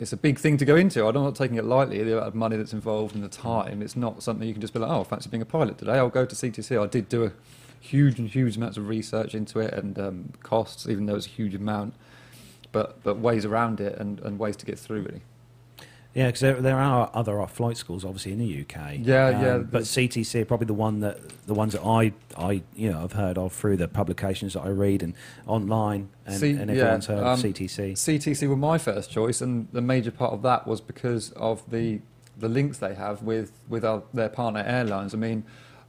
it's 0.00 0.14
a 0.14 0.16
big 0.16 0.38
thing 0.38 0.56
to 0.56 0.64
go 0.64 0.76
into. 0.76 1.06
I'm 1.06 1.14
not 1.14 1.36
taking 1.36 1.58
it 1.58 1.64
lightly. 1.64 2.02
The 2.02 2.14
amount 2.14 2.28
of 2.28 2.34
money 2.34 2.56
that's 2.56 2.72
involved 2.72 3.14
and 3.14 3.22
the 3.22 3.28
time. 3.28 3.82
It's 3.82 3.94
not 3.94 4.22
something 4.22 4.48
you 4.48 4.54
can 4.54 4.62
just 4.62 4.72
be 4.72 4.80
like, 4.80 4.90
oh, 4.90 5.04
fancy 5.04 5.28
being 5.28 5.42
a 5.42 5.46
pilot 5.46 5.76
today. 5.76 5.92
I'll 5.92 6.08
go 6.08 6.24
to 6.24 6.34
CTC. 6.34 6.82
I 6.82 6.86
did 6.86 7.10
do 7.10 7.24
a 7.24 7.32
huge 7.80 8.18
and 8.18 8.26
huge 8.26 8.56
amounts 8.56 8.78
of 8.78 8.88
research 8.88 9.34
into 9.34 9.60
it 9.60 9.74
and 9.74 9.98
um, 9.98 10.32
costs, 10.42 10.88
even 10.88 11.04
though 11.04 11.16
it's 11.16 11.26
a 11.26 11.30
huge 11.30 11.54
amount. 11.54 11.94
But 12.72 13.02
but 13.02 13.18
ways 13.18 13.44
around 13.44 13.78
it 13.80 13.98
and, 13.98 14.20
and 14.20 14.38
ways 14.38 14.56
to 14.56 14.66
get 14.66 14.78
through 14.78 15.02
really. 15.02 15.20
Yeah, 16.14 16.26
because 16.26 16.40
there, 16.40 16.60
there 16.60 16.78
are 16.78 17.08
other 17.14 17.46
flight 17.46 17.76
schools, 17.76 18.04
obviously, 18.04 18.32
in 18.32 18.38
the 18.38 18.62
UK. 18.62 18.76
Um, 18.76 18.94
Yeah, 19.02 19.30
yeah, 19.30 19.58
But 19.58 19.82
CTC 19.82 20.42
are 20.42 20.44
probably 20.44 20.66
the 20.66 20.74
one 20.74 21.00
that 21.00 21.46
the 21.46 21.54
ones 21.54 21.72
that 21.74 21.82
I, 21.82 22.12
I, 22.36 22.62
you 22.74 22.90
know, 22.90 23.04
I've 23.04 23.12
heard 23.12 23.38
of 23.38 23.52
through 23.52 23.76
the 23.76 23.86
publications 23.86 24.54
that 24.54 24.62
I 24.62 24.68
read 24.70 25.02
and 25.02 25.14
online, 25.46 26.08
and, 26.26 26.36
See, 26.36 26.50
and 26.50 26.68
yeah, 26.68 26.82
everyone's 26.82 27.06
heard 27.06 27.18
um, 27.18 27.26
of 27.26 27.38
CTC. 27.38 27.92
CTC 27.92 28.48
were 28.48 28.56
my 28.56 28.76
first 28.76 29.10
choice, 29.10 29.40
and 29.40 29.68
the 29.72 29.80
major 29.80 30.10
part 30.10 30.32
of 30.32 30.42
that 30.42 30.66
was 30.66 30.80
because 30.80 31.30
of 31.32 31.68
the 31.70 32.00
the 32.36 32.48
links 32.48 32.78
they 32.78 32.94
have 32.94 33.22
with 33.22 33.52
with 33.68 33.84
our, 33.84 34.02
their 34.12 34.28
partner 34.28 34.64
airlines. 34.66 35.14
I 35.14 35.18
mean, 35.18 35.44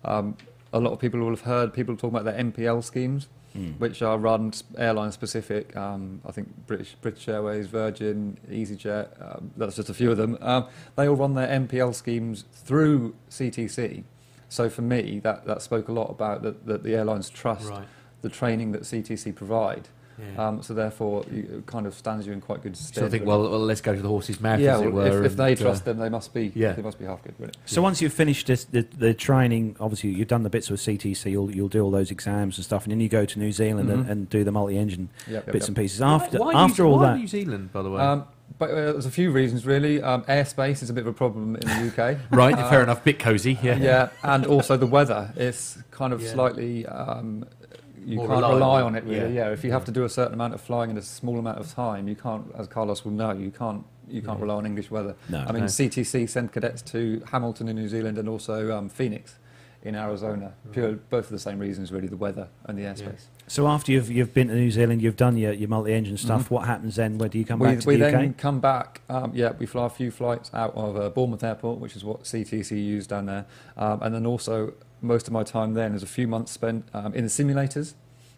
um, 0.06 0.38
a 0.72 0.80
lot 0.80 0.94
of 0.94 1.00
people 1.00 1.20
will 1.20 1.32
have 1.32 1.42
heard 1.42 1.74
people 1.74 1.96
talking 1.96 2.16
about 2.18 2.26
their 2.26 2.44
MPL 2.44 2.84
schemes, 2.84 3.28
Hmm. 3.54 3.72
which 3.72 4.02
are 4.02 4.18
run 4.18 4.54
airline 4.78 5.12
specific. 5.12 5.76
Um, 5.76 6.22
I 6.26 6.32
think 6.32 6.68
British 6.68 6.96
British 7.02 7.28
Airways, 7.28 7.68
Virgin, 7.68 8.38
EasyJet. 8.50 9.10
Um, 9.22 9.52
that's 9.58 9.76
just 9.76 9.90
a 9.90 9.94
few 9.94 10.10
of 10.10 10.16
them. 10.16 10.38
Um, 10.40 10.68
they 10.96 11.08
all 11.10 11.18
run 11.18 11.34
their 11.34 11.48
MPL 11.48 11.94
schemes 11.94 12.46
through 12.54 13.14
CTC. 13.30 14.04
So 14.48 14.70
for 14.70 14.84
me, 14.84 15.20
that, 15.24 15.46
that 15.48 15.62
spoke 15.62 15.90
a 15.90 15.92
lot 15.92 16.10
about 16.10 16.44
that 16.44 16.66
that 16.66 16.84
the 16.84 16.96
airlines 16.96 17.30
trust 17.30 17.70
right? 17.70 17.88
the 18.22 18.30
training 18.30 18.72
that 18.72 18.84
CTC 18.84 19.36
provide. 19.36 19.90
Yeah. 20.20 20.48
Um, 20.48 20.62
so 20.62 20.74
therefore, 20.74 21.26
it 21.32 21.66
kind 21.66 21.88
of 21.88 21.94
stands 21.96 22.28
you 22.28 22.34
in 22.34 22.42
quite 22.42 22.62
good 22.62 22.78
stead. 22.78 22.96
so 23.02 23.06
I 23.06 23.10
think, 23.10 23.26
well, 23.26 23.42
well, 23.50 23.60
let's 23.60 23.82
go 23.82 23.96
to 23.96 24.02
the 24.02 24.08
horse's 24.08 24.40
mouth, 24.40 24.60
yeah, 24.60 24.76
as 24.76 24.82
it 24.82 24.94
well, 24.94 25.10
were. 25.10 25.20
if, 25.26 25.32
if 25.32 25.38
they 25.38 25.52
and, 25.54 25.60
uh, 25.60 25.64
trust 25.64 25.86
them, 25.86 25.98
they 25.98 26.10
must 26.10 26.34
be. 26.34 26.52
yeah. 26.56 26.74
they 26.74 26.82
must 26.82 27.00
be 27.00 27.06
half 27.06 27.24
good, 27.24 27.34
really. 27.40 27.54
So 27.66 27.82
once 27.82 28.02
you've 28.02 28.14
finished 28.14 28.48
this, 28.48 28.66
the, 28.66 28.82
the 28.98 29.14
training, 29.14 29.76
obviously 29.80 30.12
you've 30.12 30.28
done 30.28 30.44
the 30.44 30.50
bits 30.50 30.70
with 30.70 30.80
CTC, 30.82 31.32
you'll, 31.32 31.50
you'll 31.54 31.68
do 31.70 31.82
all 31.84 31.92
those 31.92 32.12
exams 32.12 32.58
and 32.58 32.66
stuff, 32.66 32.84
and 32.84 32.92
then 32.92 33.00
you 33.00 33.10
go 33.10 33.26
to 33.26 33.40
New 33.40 33.52
Zealand 33.52 33.90
and, 33.90 34.06
Mhm. 34.06 34.10
and 34.10 34.30
do 34.30 34.44
the 34.44 34.52
multi-engine 34.52 35.10
Yep, 35.28 35.34
yep, 35.48 35.54
bits 35.54 35.64
yep. 35.64 35.68
and 35.70 35.78
pieces. 35.78 36.00
why- 36.02 36.14
After 36.14 36.38
why 36.40 36.54
after 36.54 36.84
New, 36.84 36.90
all 36.90 36.98
why 37.00 37.06
that, 37.14 37.18
New 37.18 37.28
Zealand, 37.28 37.72
by 37.74 37.82
the 37.82 37.90
way. 37.90 38.02
Um, 38.02 38.26
but 38.60 38.70
uh, 38.70 38.76
there's 38.92 39.06
a 39.06 39.12
few 39.12 39.32
reasons, 39.32 39.66
really. 39.66 40.02
Um, 40.04 40.24
airspace 40.24 40.84
is 40.84 40.90
a 40.90 40.94
bit 40.94 41.02
of 41.02 41.08
a 41.08 41.14
problem 41.14 41.56
in 41.56 41.68
the 41.68 41.88
UK. 41.88 42.18
right, 42.32 42.54
uh, 42.54 42.70
fair 42.70 42.84
enough. 42.84 43.04
Bit 43.04 43.18
cosy, 43.18 43.58
yeah. 43.64 43.78
yeah, 43.78 44.10
and 44.24 44.46
also 44.46 44.76
the 44.78 44.86
weather. 44.86 45.32
It's 45.38 45.78
kind 45.90 46.12
of 46.14 46.22
Yeah. 46.22 46.34
slightly. 46.34 46.86
Um, 46.86 47.46
you 48.06 48.18
More 48.18 48.28
can't 48.28 48.42
rely 48.42 48.82
on 48.82 48.96
it 48.96 49.04
really. 49.04 49.34
yeah. 49.36 49.46
Yeah. 49.48 49.52
if 49.54 49.64
you 49.64 49.72
have 49.72 49.86
to 49.86 49.92
do 49.92 50.04
a 50.06 50.10
certain 50.10 50.34
amount 50.34 50.54
of 50.54 50.62
flying 50.62 50.90
in 50.90 50.98
a 50.98 51.02
small 51.02 51.38
amount 51.40 51.60
of 51.60 51.72
time, 51.74 52.08
you 52.08 52.16
can't, 52.16 52.46
as 52.58 52.68
Carlos 52.68 53.04
will 53.06 53.12
know, 53.12 53.32
you 53.32 53.52
can't 53.52 53.84
you 54.10 54.22
can't 54.22 54.38
Yeah. 54.40 54.44
rely 54.44 54.56
on 54.56 54.66
English 54.66 54.92
weather. 54.92 55.16
no. 55.30 55.40
I 55.48 55.52
mean, 55.54 55.62
No. 55.62 55.68
CTC 55.68 56.28
send 56.28 56.52
cadets 56.52 56.82
to 56.94 57.22
Hamilton 57.32 57.70
in 57.70 57.76
New 57.78 57.88
Zealand 57.88 58.18
and 58.18 58.28
also 58.28 58.76
um, 58.78 58.90
Phoenix 58.90 59.36
in 59.84 59.96
Arizona. 59.96 60.52
Pure, 60.74 61.00
both 61.10 61.28
for 61.28 61.32
the 61.34 61.40
same 61.40 61.58
reasons, 61.60 61.92
really, 61.92 62.08
the 62.08 62.18
weather 62.18 62.50
and 62.66 62.78
the 62.78 62.84
airspace. 62.84 63.26
So 63.48 63.68
after 63.68 63.92
you've 63.92 64.12
you've 64.12 64.34
been 64.34 64.50
to 64.50 64.56
New 64.56 64.70
Zealand, 64.72 65.02
you've 65.02 65.16
done 65.16 65.38
your, 65.38 65.54
your 65.54 65.70
multi-engine 65.70 66.18
stuff. 66.18 66.48
Mhm. 66.48 66.52
What 66.52 66.66
happens 66.68 66.98
then? 66.98 67.18
Where 67.20 67.30
do 67.30 67.38
you 67.40 67.46
come 67.46 67.60
we 67.60 67.68
back 67.68 67.80
to 67.80 67.88
we 67.88 67.96
the 67.96 68.08
UK? 68.08 68.12
then 68.12 68.34
come 68.34 68.60
back. 68.60 69.02
Um, 69.10 69.32
yeah, 69.34 69.54
we 69.58 69.66
fly 69.66 69.86
a 69.86 69.90
few 69.90 70.12
flights 70.12 70.52
out 70.54 70.76
of 70.76 70.98
uh, 70.98 71.10
Bournemouth 71.10 71.44
Airport, 71.44 71.80
which 71.80 71.96
is 71.96 72.04
what 72.04 72.24
CTC 72.24 72.72
used 72.84 73.10
down 73.10 73.28
there, 73.28 73.46
um, 73.78 74.02
and 74.02 74.14
then 74.14 74.26
also 74.26 74.74
most 75.02 75.28
of 75.28 75.34
my 75.34 75.44
time 75.44 75.74
then 75.74 75.94
is 75.94 76.04
a 76.04 76.08
few 76.08 76.28
months 76.28 76.52
spent 76.52 76.88
um, 76.94 77.14
in 77.14 77.24
the 77.24 77.30
simulators, 77.30 77.94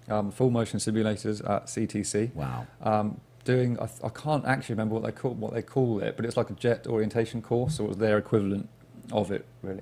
um, 0.10 0.32
full 0.32 0.50
motion 0.50 0.80
simulators 0.80 1.48
at 1.50 1.66
CTC. 1.66 2.34
Wow. 2.34 2.68
Um, 2.82 3.20
doing, 3.44 3.78
I, 3.80 3.90
I 4.04 4.10
can't 4.10 4.46
actually 4.46 4.74
remember 4.74 4.96
what 4.96 5.04
they 5.04 5.12
call 5.12 5.34
what 5.34 5.54
they 5.54 5.62
call 5.62 6.00
it, 6.00 6.16
but 6.16 6.26
it's 6.26 6.38
like 6.38 6.50
a 6.50 6.54
jet 6.54 6.88
orientation 6.88 7.42
course, 7.42 7.80
or 7.80 7.86
it 7.86 7.90
was 7.90 7.98
their 7.98 8.18
equivalent 8.18 8.70
of 9.12 9.32
it, 9.32 9.46
really. 9.62 9.82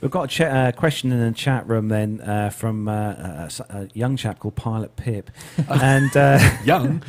We've 0.00 0.10
got 0.10 0.24
a 0.24 0.28
ch- 0.28 0.40
uh, 0.40 0.72
question 0.72 1.12
in 1.12 1.20
the 1.20 1.32
chat 1.32 1.66
room 1.68 1.88
then 1.88 2.22
uh, 2.22 2.48
from 2.50 2.88
uh, 2.88 2.92
a, 2.92 3.50
a 3.68 3.88
young 3.92 4.16
chap 4.16 4.38
called 4.38 4.56
Pilot 4.56 4.96
Pip, 4.96 5.30
and 5.68 6.16
uh, 6.16 6.38
Young. 6.64 7.02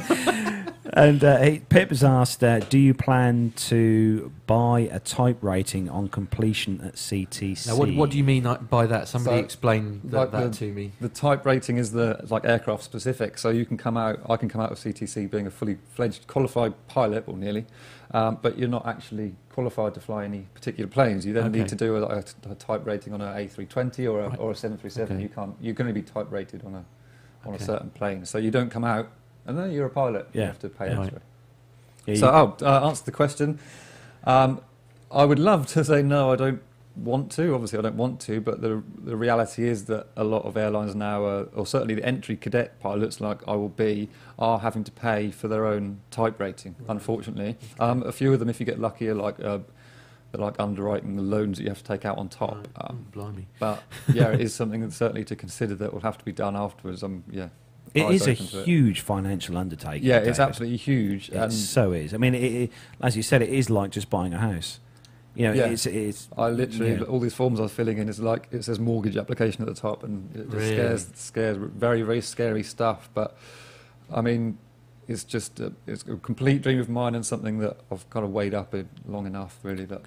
and 0.96 1.24
uh, 1.24 1.38
he, 1.40 1.58
Pip 1.58 1.88
has 1.90 2.04
asked, 2.04 2.42
uh, 2.44 2.60
do 2.60 2.78
you 2.78 2.94
plan 2.94 3.52
to 3.56 4.32
buy 4.46 4.88
a 4.92 5.00
type 5.00 5.38
rating 5.42 5.88
on 5.90 6.08
completion 6.08 6.80
at 6.82 6.94
CTC? 6.94 7.66
Now, 7.66 7.76
what, 7.76 7.92
what 7.94 8.10
do 8.10 8.16
you 8.16 8.22
mean 8.22 8.44
by 8.70 8.86
that? 8.86 9.08
Somebody 9.08 9.38
So, 9.40 9.44
explain 9.44 10.00
that, 10.04 10.16
like 10.16 10.30
that 10.30 10.52
the- 10.52 10.58
to 10.58 10.72
me. 10.72 10.92
The 11.00 11.08
type 11.08 11.44
rating 11.44 11.78
is 11.78 11.90
the 11.92 12.24
like 12.30 12.44
aircraft 12.44 12.84
specific, 12.84 13.38
so 13.38 13.50
you 13.50 13.66
can 13.66 13.76
come 13.76 13.96
out. 13.96 14.20
I 14.30 14.36
can 14.36 14.48
come 14.48 14.60
out 14.60 14.70
of 14.70 14.78
CTC 14.78 15.28
being 15.30 15.46
a 15.48 15.50
fully 15.50 15.78
fledged 15.94 16.26
qualified 16.28 16.72
pilot, 16.86 17.24
or 17.26 17.36
nearly, 17.36 17.66
um, 18.12 18.38
but 18.40 18.56
you're 18.56 18.68
not 18.68 18.86
actually 18.86 19.34
qualified 19.50 19.94
to 19.94 20.00
fly 20.00 20.24
any 20.24 20.46
particular 20.54 20.88
planes. 20.88 21.26
You 21.26 21.32
then 21.32 21.44
Okay. 21.48 21.58
need 21.58 21.68
to 21.68 21.74
do 21.76 21.96
a, 21.96 22.02
a, 22.02 22.24
a 22.50 22.54
type 22.54 22.86
rating 22.86 23.12
on 23.12 23.20
an 23.20 23.34
A320 23.36 24.10
or 24.12 24.20
a, 24.20 24.28
Right. 24.28 24.38
or 24.38 24.52
a 24.52 24.54
737. 24.54 25.16
Okay. 25.16 25.22
You 25.24 25.28
can't. 25.28 25.56
You 25.60 25.74
can 25.74 25.88
only 25.88 26.00
be 26.00 26.06
type 26.06 26.30
rated 26.30 26.64
on 26.64 26.74
a 26.74 26.84
on 27.46 27.54
Okay. 27.54 27.62
a 27.62 27.66
certain 27.66 27.90
plane. 27.90 28.24
So 28.24 28.38
you 28.38 28.50
don't 28.50 28.70
come 28.70 28.84
out, 28.84 29.08
and 29.46 29.58
then 29.58 29.70
you're 29.72 29.86
a 29.86 29.90
pilot. 29.90 30.28
You 30.32 30.42
have 30.42 30.58
to 30.60 30.68
pay 30.68 30.88
Yeah. 30.88 31.00
extra. 31.00 31.20
Yeah, 32.06 32.14
So 32.16 32.28
I'll 32.28 32.56
uh, 32.62 32.86
answer 32.88 33.04
the 33.04 33.12
question. 33.12 33.58
Um, 34.24 34.60
I 35.10 35.24
would 35.24 35.38
love 35.38 35.66
to 35.68 35.84
say 35.84 36.02
no. 36.02 36.32
I 36.32 36.36
don't 36.36 36.60
want 36.96 37.30
to. 37.32 37.54
Obviously, 37.54 37.78
I 37.78 37.82
don't 37.82 37.96
want 37.96 38.20
to, 38.20 38.40
but 38.40 38.60
the 38.60 38.82
the 39.02 39.16
reality 39.16 39.66
is 39.68 39.84
that 39.86 40.08
a 40.16 40.24
lot 40.24 40.44
of 40.44 40.56
airlines 40.56 40.94
now, 40.94 41.24
are, 41.24 41.44
or 41.54 41.66
certainly 41.66 41.94
the 41.94 42.04
entry 42.04 42.36
cadet 42.36 42.78
pilots, 42.80 43.20
like 43.20 43.46
I 43.48 43.54
will 43.56 43.68
be, 43.68 44.08
are 44.38 44.58
having 44.60 44.84
to 44.84 44.92
pay 44.92 45.30
for 45.30 45.48
their 45.48 45.66
own 45.66 46.00
type 46.10 46.38
rating. 46.40 46.74
Unfortunately, 46.88 47.56
um, 47.80 48.02
a 48.02 48.12
few 48.12 48.32
of 48.32 48.38
them, 48.38 48.48
if 48.48 48.60
you 48.60 48.66
get 48.66 48.78
lucky, 48.78 49.08
are 49.08 49.14
like 49.14 49.40
uh, 49.40 49.58
they're 50.32 50.40
like 50.40 50.56
underwriting 50.58 51.16
the 51.16 51.22
loans 51.22 51.58
that 51.58 51.64
you 51.64 51.68
have 51.70 51.78
to 51.82 51.84
take 51.84 52.04
out 52.04 52.18
on 52.18 52.28
top. 52.28 52.66
Um, 52.76 53.06
Blimey. 53.12 53.46
but 53.60 53.82
yeah, 54.12 54.28
it 54.32 54.40
is 54.40 54.54
something 54.54 54.80
that 54.82 54.92
certainly 54.92 55.24
to 55.24 55.36
consider 55.36 55.74
that 55.76 55.92
will 55.92 56.00
have 56.00 56.18
to 56.18 56.24
be 56.24 56.32
done 56.32 56.56
afterwards. 56.56 57.02
Um, 57.02 57.24
yeah, 57.30 57.48
It 57.94 58.10
is 58.10 58.26
a 58.26 58.34
to 58.34 58.60
it. 58.60 58.64
huge 58.66 59.00
financial 59.00 59.56
undertaking. 59.56 60.06
Yeah, 60.06 60.16
it's 60.18 60.38
David. 60.38 60.40
absolutely 60.40 60.76
huge. 60.78 61.30
It 61.30 61.52
so 61.52 61.92
is. 61.92 62.12
I 62.12 62.16
mean, 62.16 62.34
it, 62.34 62.72
as 63.00 63.16
you 63.16 63.22
said, 63.22 63.40
it 63.42 63.48
is 63.50 63.70
like 63.70 63.90
just 63.90 64.10
buying 64.10 64.34
a 64.34 64.38
house. 64.38 64.80
You 65.36 65.48
know, 65.48 65.52
Yeah. 65.54 65.66
it's 65.66 65.86
it's. 65.86 66.28
I 66.36 66.48
literally 66.48 66.92
yeah. 66.94 67.02
all 67.02 67.18
these 67.20 67.34
forms 67.34 67.58
I 67.58 67.64
was 67.64 67.72
filling 67.72 67.98
in 67.98 68.08
is 68.08 68.20
like 68.20 68.48
it 68.52 68.64
says 68.64 68.78
mortgage 68.78 69.16
application 69.16 69.62
at 69.62 69.68
the 69.74 69.80
top, 69.80 70.02
and 70.04 70.28
it 70.34 70.44
just 70.44 70.54
Really? 70.56 70.74
scares 70.74 71.06
scares 71.14 71.56
very 71.56 72.02
very 72.02 72.20
scary 72.20 72.62
stuff. 72.62 73.08
But 73.14 73.36
I 74.12 74.20
mean, 74.20 74.58
it's 75.08 75.24
just 75.24 75.58
a, 75.60 75.72
it's 75.86 76.02
a 76.02 76.16
complete 76.16 76.62
dream 76.62 76.78
of 76.80 76.88
mine 76.88 77.14
and 77.14 77.24
something 77.26 77.58
that 77.58 77.76
I've 77.90 78.08
kind 78.10 78.24
of 78.24 78.32
weighed 78.32 78.54
up 78.54 78.74
long 79.06 79.26
enough 79.26 79.58
really 79.62 79.84
that 79.86 80.02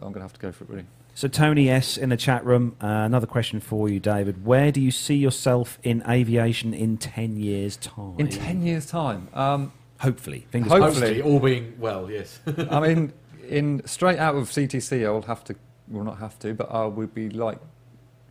I'm 0.00 0.08
going 0.12 0.14
to 0.14 0.20
have 0.22 0.32
to 0.34 0.40
go 0.40 0.52
for 0.52 0.64
it 0.64 0.70
really. 0.70 0.86
So 1.16 1.28
Tony 1.28 1.70
S 1.70 1.96
in 1.96 2.10
the 2.10 2.16
chat 2.18 2.44
room. 2.44 2.76
Uh, 2.78 2.88
another 2.88 3.26
question 3.26 3.58
for 3.58 3.88
you, 3.88 3.98
David. 3.98 4.44
Where 4.44 4.70
do 4.70 4.82
you 4.82 4.90
see 4.90 5.14
yourself 5.14 5.78
in 5.82 6.02
aviation 6.06 6.74
in 6.74 6.98
ten 6.98 7.38
years' 7.38 7.78
time? 7.78 8.16
In 8.18 8.28
ten 8.28 8.60
years' 8.60 8.84
time, 8.84 9.28
um, 9.32 9.72
hopefully, 9.98 10.46
fingers 10.50 10.70
Hope- 10.70 10.82
crossed. 10.82 10.98
Hopefully, 10.98 11.22
all 11.22 11.40
being 11.40 11.74
well, 11.78 12.10
yes. 12.10 12.38
I 12.70 12.80
mean, 12.80 13.14
in 13.48 13.80
straight 13.86 14.18
out 14.18 14.34
of 14.34 14.50
CTC, 14.50 15.06
I 15.06 15.10
will 15.10 15.22
have 15.22 15.42
to, 15.44 15.56
well, 15.88 16.04
not 16.04 16.18
have 16.18 16.38
to, 16.40 16.52
but 16.52 16.70
I 16.70 16.84
would 16.84 17.14
be 17.14 17.30
like, 17.30 17.60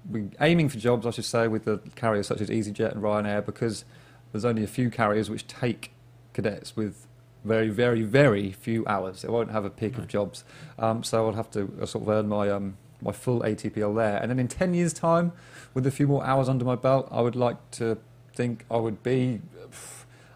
we 0.08 0.30
aiming 0.40 0.70
for 0.70 0.78
jobs, 0.78 1.08
I 1.08 1.10
should 1.10 1.26
say, 1.26 1.48
with 1.48 1.66
the 1.66 1.80
carriers 1.96 2.28
such 2.28 2.40
as 2.40 2.52
EasyJet 2.52 2.92
and 2.92 3.02
Ryanair, 3.02 3.44
because 3.44 3.84
there's 4.32 4.46
only 4.46 4.64
a 4.64 4.68
few 4.68 4.92
carriers 4.92 5.28
which 5.28 5.48
take 5.48 5.92
cadets 6.34 6.76
with 6.76 7.05
very, 7.46 7.70
very, 7.70 8.02
very 8.02 8.52
few 8.52 8.86
hours. 8.88 9.24
It 9.24 9.32
won't 9.32 9.52
have 9.52 9.66
a 9.66 9.70
peak 9.70 9.98
of 9.98 10.08
jobs, 10.08 10.44
um, 10.80 11.04
so 11.04 11.28
I'll 11.28 11.34
have 11.34 11.52
to 11.52 11.72
uh, 11.82 11.86
sort 11.86 12.04
of 12.04 12.10
earn 12.10 12.28
my 12.28 12.50
um, 12.50 12.78
my 13.02 13.12
full 13.12 13.42
ATPL 13.42 13.96
there, 13.96 14.18
and 14.18 14.30
then 14.30 14.40
in 14.40 14.48
ten 14.48 14.74
years' 14.74 14.94
time, 14.94 15.32
with 15.74 15.86
a 15.86 15.92
few 15.92 16.08
more 16.08 16.26
hours 16.26 16.50
under 16.50 16.66
my 16.66 16.76
belt, 16.76 17.08
I 17.12 17.22
would 17.22 17.36
like 17.36 17.58
to 17.72 17.98
think 18.34 18.66
I 18.70 18.78
would 18.78 19.02
be 19.04 19.42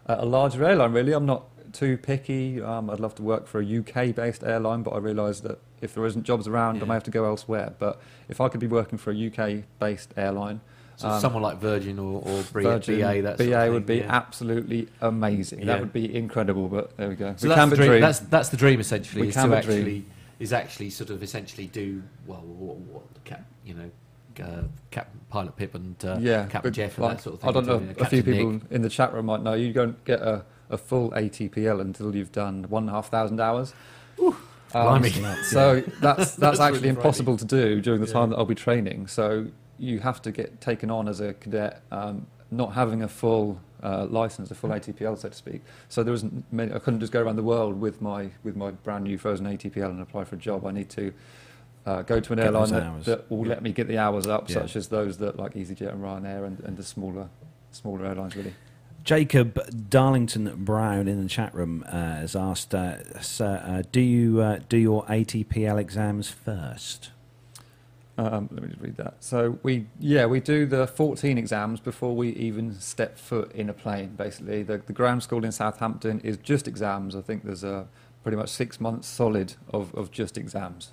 a 0.06 0.24
larger 0.24 0.64
airline. 0.64 0.92
Really, 0.92 1.12
I'm 1.12 1.26
not 1.26 1.44
too 1.72 1.96
picky. 1.96 2.60
Um, 2.60 2.90
I'd 2.90 3.00
love 3.00 3.14
to 3.16 3.22
work 3.22 3.46
for 3.46 3.60
a 3.60 3.78
UK-based 3.78 4.42
airline, 4.42 4.82
but 4.82 4.92
I 4.92 4.98
realise 4.98 5.40
that 5.40 5.58
if 5.80 5.94
there 5.94 6.04
isn't 6.06 6.24
jobs 6.24 6.46
around, 6.46 6.82
I 6.82 6.86
may 6.86 6.94
have 6.94 7.04
to 7.04 7.10
go 7.10 7.24
elsewhere. 7.24 7.74
But 7.78 8.00
if 8.28 8.40
I 8.40 8.48
could 8.48 8.60
be 8.60 8.66
working 8.66 8.98
for 8.98 9.12
a 9.12 9.26
UK-based 9.26 10.14
airline, 10.16 10.60
So 11.00 11.08
Um, 11.08 11.20
someone 11.20 11.42
like 11.42 11.58
Virgin 11.58 11.98
or, 11.98 12.20
or 12.24 12.42
Virgin, 12.42 12.98
BA, 13.00 13.22
that 13.22 13.38
BA 13.38 13.44
sort 13.44 13.54
of 13.54 13.62
thing, 13.64 13.72
would 13.72 13.86
be 13.86 13.96
yeah. 13.98 14.06
absolutely 14.16 14.88
amazing. 15.00 15.60
Yeah. 15.60 15.64
That 15.66 15.80
would 15.80 15.92
be 15.94 16.14
incredible. 16.14 16.68
But 16.68 16.94
there 16.98 17.08
we 17.08 17.14
go. 17.14 17.32
So 17.38 17.48
we 17.48 17.54
that's 17.54 17.70
the 17.70 17.76
dream. 17.76 17.88
dream. 17.88 18.00
That's 18.02 18.18
that's 18.18 18.48
the 18.50 18.56
dream 18.58 18.80
essentially. 18.80 19.22
We 19.22 19.28
is 19.28 19.34
can 19.34 19.48
to 19.50 19.56
actually 19.56 19.82
dream. 19.82 20.06
is 20.40 20.52
actually 20.52 20.90
sort 20.90 21.08
of 21.10 21.22
essentially 21.22 21.66
do 21.68 22.02
well. 22.26 22.42
What, 22.42 22.76
what 22.76 23.02
cap, 23.24 23.44
you 23.64 23.72
know, 23.74 23.90
uh, 24.44 24.62
Captain 24.90 25.20
Pilot 25.30 25.56
Pip 25.56 25.74
and 25.74 25.96
uh, 26.04 26.18
yeah, 26.20 26.46
Captain 26.46 26.72
Jeff 26.72 26.96
and 26.98 27.06
like, 27.06 27.16
that 27.16 27.22
sort 27.22 27.34
of 27.36 27.40
thing. 27.40 27.48
I 27.48 27.52
don't 27.54 27.66
know. 27.66 27.78
doing 27.78 27.90
it, 27.92 28.00
A 28.00 28.04
few 28.04 28.22
people 28.22 28.50
Nick. 28.52 28.62
in 28.70 28.82
the 28.82 28.90
chat 28.90 29.14
room 29.14 29.24
might 29.26 29.42
know. 29.42 29.54
You 29.54 29.72
don't 29.72 30.04
get 30.04 30.20
a, 30.20 30.44
a 30.68 30.76
full 30.76 31.10
ATPL 31.12 31.80
until 31.80 32.14
you've 32.14 32.32
done 32.32 32.64
one 32.68 32.82
and 32.82 32.90
a 32.90 32.92
half 32.92 33.08
thousand 33.08 33.40
hours. 33.40 33.72
Um, 34.72 35.00
blimey. 35.02 35.10
so 35.44 35.80
that's 36.00 36.16
that's, 36.16 36.36
That's 36.36 36.60
actually 36.60 36.78
really 36.80 36.88
impossible 36.90 37.36
to 37.38 37.44
do 37.44 37.80
during 37.80 38.00
the 38.02 38.06
Yeah. 38.06 38.12
time 38.12 38.30
that 38.30 38.36
I'll 38.36 38.44
be 38.44 38.54
training. 38.54 39.06
So 39.08 39.46
you 39.80 39.98
have 40.00 40.20
to 40.22 40.30
get 40.30 40.60
taken 40.60 40.90
on 40.90 41.08
as 41.08 41.20
a 41.20 41.32
cadet, 41.34 41.82
um, 41.90 42.26
not 42.50 42.74
having 42.74 43.02
a 43.02 43.08
full 43.08 43.58
uh, 43.82 44.04
license, 44.06 44.50
a 44.50 44.54
full 44.54 44.70
ATPL, 44.70 45.18
so 45.18 45.28
to 45.30 45.34
speak. 45.34 45.62
So 45.88 46.02
there 46.02 46.12
isn't 46.12 46.44
many, 46.52 46.72
I 46.72 46.78
couldn't 46.78 47.00
just 47.00 47.12
go 47.12 47.22
around 47.22 47.36
the 47.36 47.42
world 47.42 47.80
with 47.80 48.02
my 48.02 48.30
with 48.44 48.56
my 48.56 48.70
brand 48.72 49.04
new 49.04 49.16
frozen 49.18 49.46
ATPL 49.46 49.90
and 49.90 50.00
apply 50.02 50.24
for 50.24 50.36
a 50.36 50.38
job. 50.38 50.66
I 50.66 50.70
need 50.72 50.90
to. 50.90 51.12
Uh, 51.86 52.02
go 52.02 52.20
to 52.20 52.34
an 52.34 52.36
Get 52.36 52.46
airline 52.48 52.68
that, 52.68 53.04
that 53.06 53.30
will 53.30 53.46
let 53.46 53.62
me 53.62 53.72
get 53.72 53.88
the 53.88 53.96
hours 53.96 54.26
up, 54.26 54.50
Yeah. 54.50 54.56
such 54.56 54.76
as 54.76 54.88
those 54.88 55.16
that 55.16 55.38
like 55.38 55.54
EasyJet 55.54 55.90
and 55.90 56.02
Ryanair 56.02 56.46
and, 56.46 56.60
and 56.60 56.76
the 56.76 56.82
smaller 56.84 57.30
smaller 57.72 58.04
airlines 58.04 58.36
really. 58.36 58.52
Jacob 59.02 59.58
Darlington 59.88 60.62
Brown 60.62 61.08
in 61.08 61.22
the 61.22 61.28
chat 61.28 61.54
room 61.54 61.82
uh, 61.86 61.90
has 62.16 62.36
asked, 62.36 62.74
uh, 62.74 63.18
"Sir, 63.22 63.62
uh, 63.64 63.82
do 63.90 64.02
you 64.02 64.42
uh, 64.42 64.58
do 64.68 64.76
your 64.76 65.04
ATPL 65.06 65.80
exams 65.80 66.28
first?" 66.28 67.12
Um, 68.20 68.50
let 68.52 68.62
me 68.62 68.68
just 68.68 68.82
read 68.82 68.98
that. 68.98 69.14
So 69.20 69.58
we, 69.62 69.86
yeah, 69.98 70.26
we 70.26 70.40
do 70.40 70.66
the 70.66 70.86
14 70.86 71.38
exams 71.38 71.80
before 71.80 72.14
we 72.14 72.28
even 72.32 72.74
step 72.74 73.18
foot 73.18 73.50
in 73.52 73.70
a 73.70 73.72
plane. 73.72 74.10
Basically, 74.14 74.62
the, 74.62 74.76
the 74.76 74.92
ground 74.92 75.22
school 75.22 75.42
in 75.42 75.52
Southampton 75.52 76.20
is 76.20 76.36
just 76.36 76.68
exams. 76.68 77.16
I 77.16 77.22
think 77.22 77.44
there's 77.44 77.64
a 77.64 77.88
pretty 78.22 78.36
much 78.36 78.50
six 78.50 78.78
months 78.78 79.08
solid 79.08 79.54
of, 79.72 79.94
of 79.94 80.10
just 80.10 80.36
exams. 80.36 80.90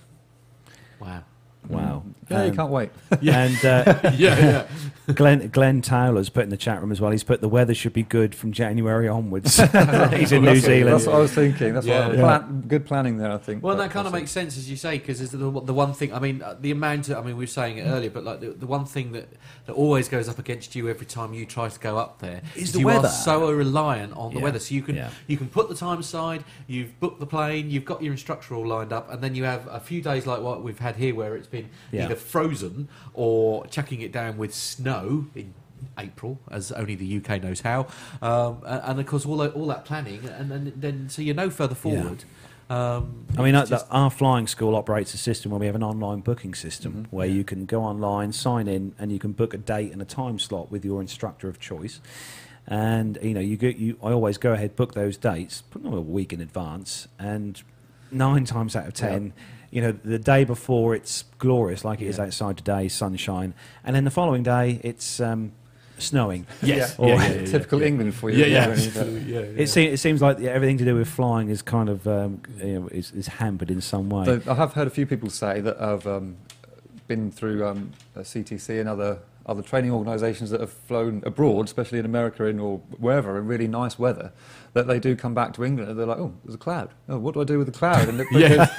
Wow. 1.01 1.25
Wow. 1.69 2.03
Yeah, 2.29 2.43
you 2.43 2.49
Um, 2.51 2.55
can't 2.57 2.71
wait. 2.71 2.89
And 3.21 3.65
uh, 3.65 4.11
yeah, 4.17 4.65
yeah. 5.07 5.13
Glenn 5.13 5.47
Glenn 5.47 5.81
Towler's 5.81 6.27
put 6.29 6.43
in 6.43 6.49
the 6.49 6.57
chat 6.57 6.81
room 6.81 6.91
as 6.91 6.99
well. 6.99 7.11
He's 7.11 7.23
put 7.23 7.39
the 7.39 7.47
weather 7.47 7.73
should 7.73 7.93
be 7.93 8.03
good 8.03 8.35
from 8.35 8.51
January 8.51 9.07
onwards. 9.07 9.55
He's 9.57 10.31
in 10.33 10.41
New 10.41 10.47
That's- 10.47 10.63
Zealand. 10.65 10.93
That's 10.95 11.05
what 11.07 11.15
I 11.15 11.19
was 11.19 11.33
thinking. 11.33 11.73
That's 11.73 11.85
Yeah. 11.87 12.07
what 12.07 12.17
Yeah. 12.17 12.21
plan, 12.39 12.63
good 12.67 12.85
planning 12.85 13.17
there. 13.17 13.31
I 13.31 13.37
think. 13.37 13.63
Well, 13.63 13.77
that 13.77 13.91
kind 13.91 14.05
of 14.05 14.11
makes 14.13 14.31
sense 14.31 14.57
as 14.57 14.69
you 14.69 14.75
say, 14.75 14.97
because 14.97 15.19
the, 15.31 15.37
the 15.37 15.73
one 15.73 15.93
thing. 15.93 16.13
I 16.13 16.19
mean, 16.19 16.41
uh, 16.41 16.55
the 16.59 16.71
amount. 16.71 17.07
Of, 17.07 17.17
I 17.17 17.21
mean, 17.21 17.37
we 17.37 17.43
were 17.43 17.47
saying 17.47 17.77
it 17.77 17.83
earlier, 17.83 18.09
but 18.09 18.25
like 18.25 18.41
the, 18.41 18.49
the 18.49 18.67
one 18.67 18.83
thing 18.85 19.13
that, 19.13 19.29
that 19.65 19.73
always 19.73 20.09
goes 20.09 20.27
up 20.27 20.39
against 20.39 20.75
you 20.75 20.89
every 20.89 21.05
time 21.05 21.33
you 21.33 21.45
try 21.45 21.69
to 21.69 21.79
go 21.79 21.97
up 21.97 22.19
there 22.19 22.41
Is 22.55 22.73
the 22.73 22.79
you 22.79 22.87
weather. 22.87 23.07
are 23.07 23.11
so 23.11 23.49
reliant 23.51 24.11
on 24.17 24.33
the 24.33 24.39
Yeah. 24.39 24.43
weather. 24.43 24.59
So 24.59 24.75
you 24.75 24.81
can 24.81 24.95
Yeah. 24.95 25.09
you 25.27 25.37
can 25.37 25.47
put 25.47 25.69
the 25.69 25.75
time 25.75 25.99
aside. 25.99 26.43
You've 26.67 26.99
booked 26.99 27.21
the 27.21 27.25
plane. 27.25 27.69
You've 27.69 27.85
got 27.85 28.03
your 28.03 28.11
instructor 28.11 28.55
all 28.55 28.67
lined 28.67 28.91
up, 28.91 29.09
and 29.09 29.21
then 29.23 29.35
you 29.35 29.45
have 29.45 29.65
a 29.71 29.79
few 29.79 30.01
days 30.01 30.27
like 30.27 30.41
what 30.41 30.63
we've 30.63 30.79
had 30.79 30.97
here, 30.97 31.15
where 31.15 31.35
it's 31.37 31.47
been 31.47 31.56
Yeah. 31.91 32.05
either 32.05 32.15
frozen 32.15 32.87
or 33.13 33.65
chucking 33.67 34.01
it 34.01 34.11
down 34.11 34.37
with 34.37 34.53
snow 34.53 35.25
in 35.35 35.53
April, 35.97 36.39
as 36.51 36.71
only 36.71 36.95
the 36.95 37.17
UK 37.17 37.41
knows 37.41 37.61
how. 37.61 37.87
Um, 38.21 38.59
and, 38.65 38.99
of 38.99 39.05
course, 39.05 39.25
all 39.25 39.37
that, 39.37 39.53
all 39.53 39.67
that 39.67 39.85
planning, 39.85 40.25
and 40.27 40.49
then, 40.51 40.73
then 40.75 41.09
so 41.09 41.21
you're 41.21 41.35
no 41.35 41.49
further 41.49 41.75
Yeah. 41.83 42.01
forward. 42.01 42.23
Um, 42.69 43.25
I 43.37 43.43
mean, 43.43 43.55
uh, 43.55 43.65
just- 43.65 43.85
our 43.91 44.09
flying 44.09 44.45
school 44.45 44.75
operates 44.75 45.13
a 45.13 45.17
system 45.17 45.51
where 45.51 45.59
we 45.59 45.67
have 45.67 45.75
an 45.75 45.83
online 45.83 46.19
booking 46.19 46.53
system 46.53 46.93
Mhm. 46.93 47.05
where 47.11 47.27
you 47.27 47.43
can 47.45 47.65
go 47.65 47.81
online, 47.83 48.33
sign 48.33 48.67
in, 48.67 48.93
and 48.99 49.09
you 49.11 49.19
can 49.19 49.31
book 49.31 49.53
a 49.53 49.57
date 49.57 49.93
and 49.93 50.01
a 50.01 50.05
time 50.05 50.37
slot 50.37 50.69
with 50.69 50.83
your 50.83 50.99
instructor 50.99 51.47
of 51.47 51.59
choice. 51.61 52.01
And 52.67 53.17
you 53.21 53.33
know, 53.33 53.39
you 53.39 53.55
go, 53.55 53.67
you 53.67 53.95
I 54.03 54.11
always 54.11 54.37
go 54.37 54.51
ahead 54.51 54.75
book 54.75 54.93
those 54.93 55.15
dates, 55.15 55.61
put 55.61 55.83
them 55.83 55.93
a 55.93 56.01
week 56.01 56.33
in 56.33 56.41
advance, 56.41 57.07
and 57.17 57.61
nine 58.11 58.43
times 58.53 58.75
out 58.75 58.85
of 58.87 58.93
ten. 58.93 59.31
You 59.71 59.81
know, 59.81 59.91
the 59.91 60.19
day 60.19 60.43
before 60.45 60.95
it's 60.95 61.23
glorious, 61.39 61.83
like 61.83 62.01
it 62.01 62.07
is 62.07 62.17
Yeah. 62.17 62.25
outside 62.25 62.57
today, 62.57 62.87
sunshine, 62.87 63.53
and 63.83 63.95
then 63.95 64.03
the 64.05 64.11
following 64.11 64.43
day 64.43 64.79
it's 64.83 65.19
um, 65.19 65.51
snowing. 65.97 66.45
Yes. 66.61 66.95
Yeah. 66.99 67.05
Yeah, 67.07 67.13
Or- 67.13 67.19
yeah, 67.19 67.27
yeah, 67.27 67.33
yeah. 67.41 67.45
typical 67.45 67.81
England 67.81 68.15
for 68.15 68.29
you. 68.29 68.37
Yeah, 68.37 68.45
yeah, 68.45 68.59
really, 68.67 68.75
but- 68.87 68.97
absolutely, 68.97 69.33
yeah, 69.33 69.39
yeah. 69.41 69.45
It, 69.63 69.67
se- 69.67 69.87
it 69.87 69.97
seems 69.97 70.21
like 70.21 70.39
everything 70.41 70.77
to 70.77 70.85
do 70.85 70.95
with 70.95 71.09
flying 71.09 71.49
is 71.49 71.61
kind 71.61 71.89
of 71.89 72.07
um, 72.07 72.41
you 72.63 72.79
know, 72.79 72.87
is, 72.87 73.11
is 73.11 73.27
hampered 73.27 73.69
in 73.71 73.81
some 73.81 74.09
way. 74.09 74.25
So 74.25 74.41
I 74.49 74.53
have 74.55 74.73
heard 74.73 74.87
a 74.87 74.91
few 74.91 75.05
people 75.05 75.29
say 75.29 75.59
that 75.61 75.77
have 75.79 76.07
um, 76.07 76.37
been 77.07 77.29
through 77.31 77.65
um, 77.67 77.91
a 78.15 78.19
CTC 78.21 78.79
and 78.79 78.87
other 78.89 79.19
other 79.45 79.61
training 79.61 79.91
organisations 79.91 80.49
that 80.49 80.59
have 80.59 80.71
flown 80.71 81.23
abroad, 81.25 81.63
especially 81.65 81.97
in 81.99 82.03
America 82.05 82.43
in 82.43 82.59
or 82.59 82.79
wherever, 82.99 83.37
in 83.39 83.47
really 83.47 83.65
nice 83.67 83.97
weather, 83.97 84.33
that 84.77 84.87
they 84.87 84.99
do 84.99 85.15
come 85.15 85.33
back 85.33 85.53
to 85.53 85.65
England 85.65 85.89
and 85.89 85.99
they're 85.99 86.05
like, 86.05 86.19
oh, 86.19 86.33
there's 86.45 86.53
a 86.55 86.57
cloud. 86.59 86.91
Oh, 87.09 87.17
what 87.17 87.33
do 87.33 87.41
I 87.41 87.43
do 87.43 87.57
with 87.57 87.67
the 87.67 87.77
cloud? 87.77 88.07
And 88.07 88.19
it- 88.21 88.27
because 88.31 88.69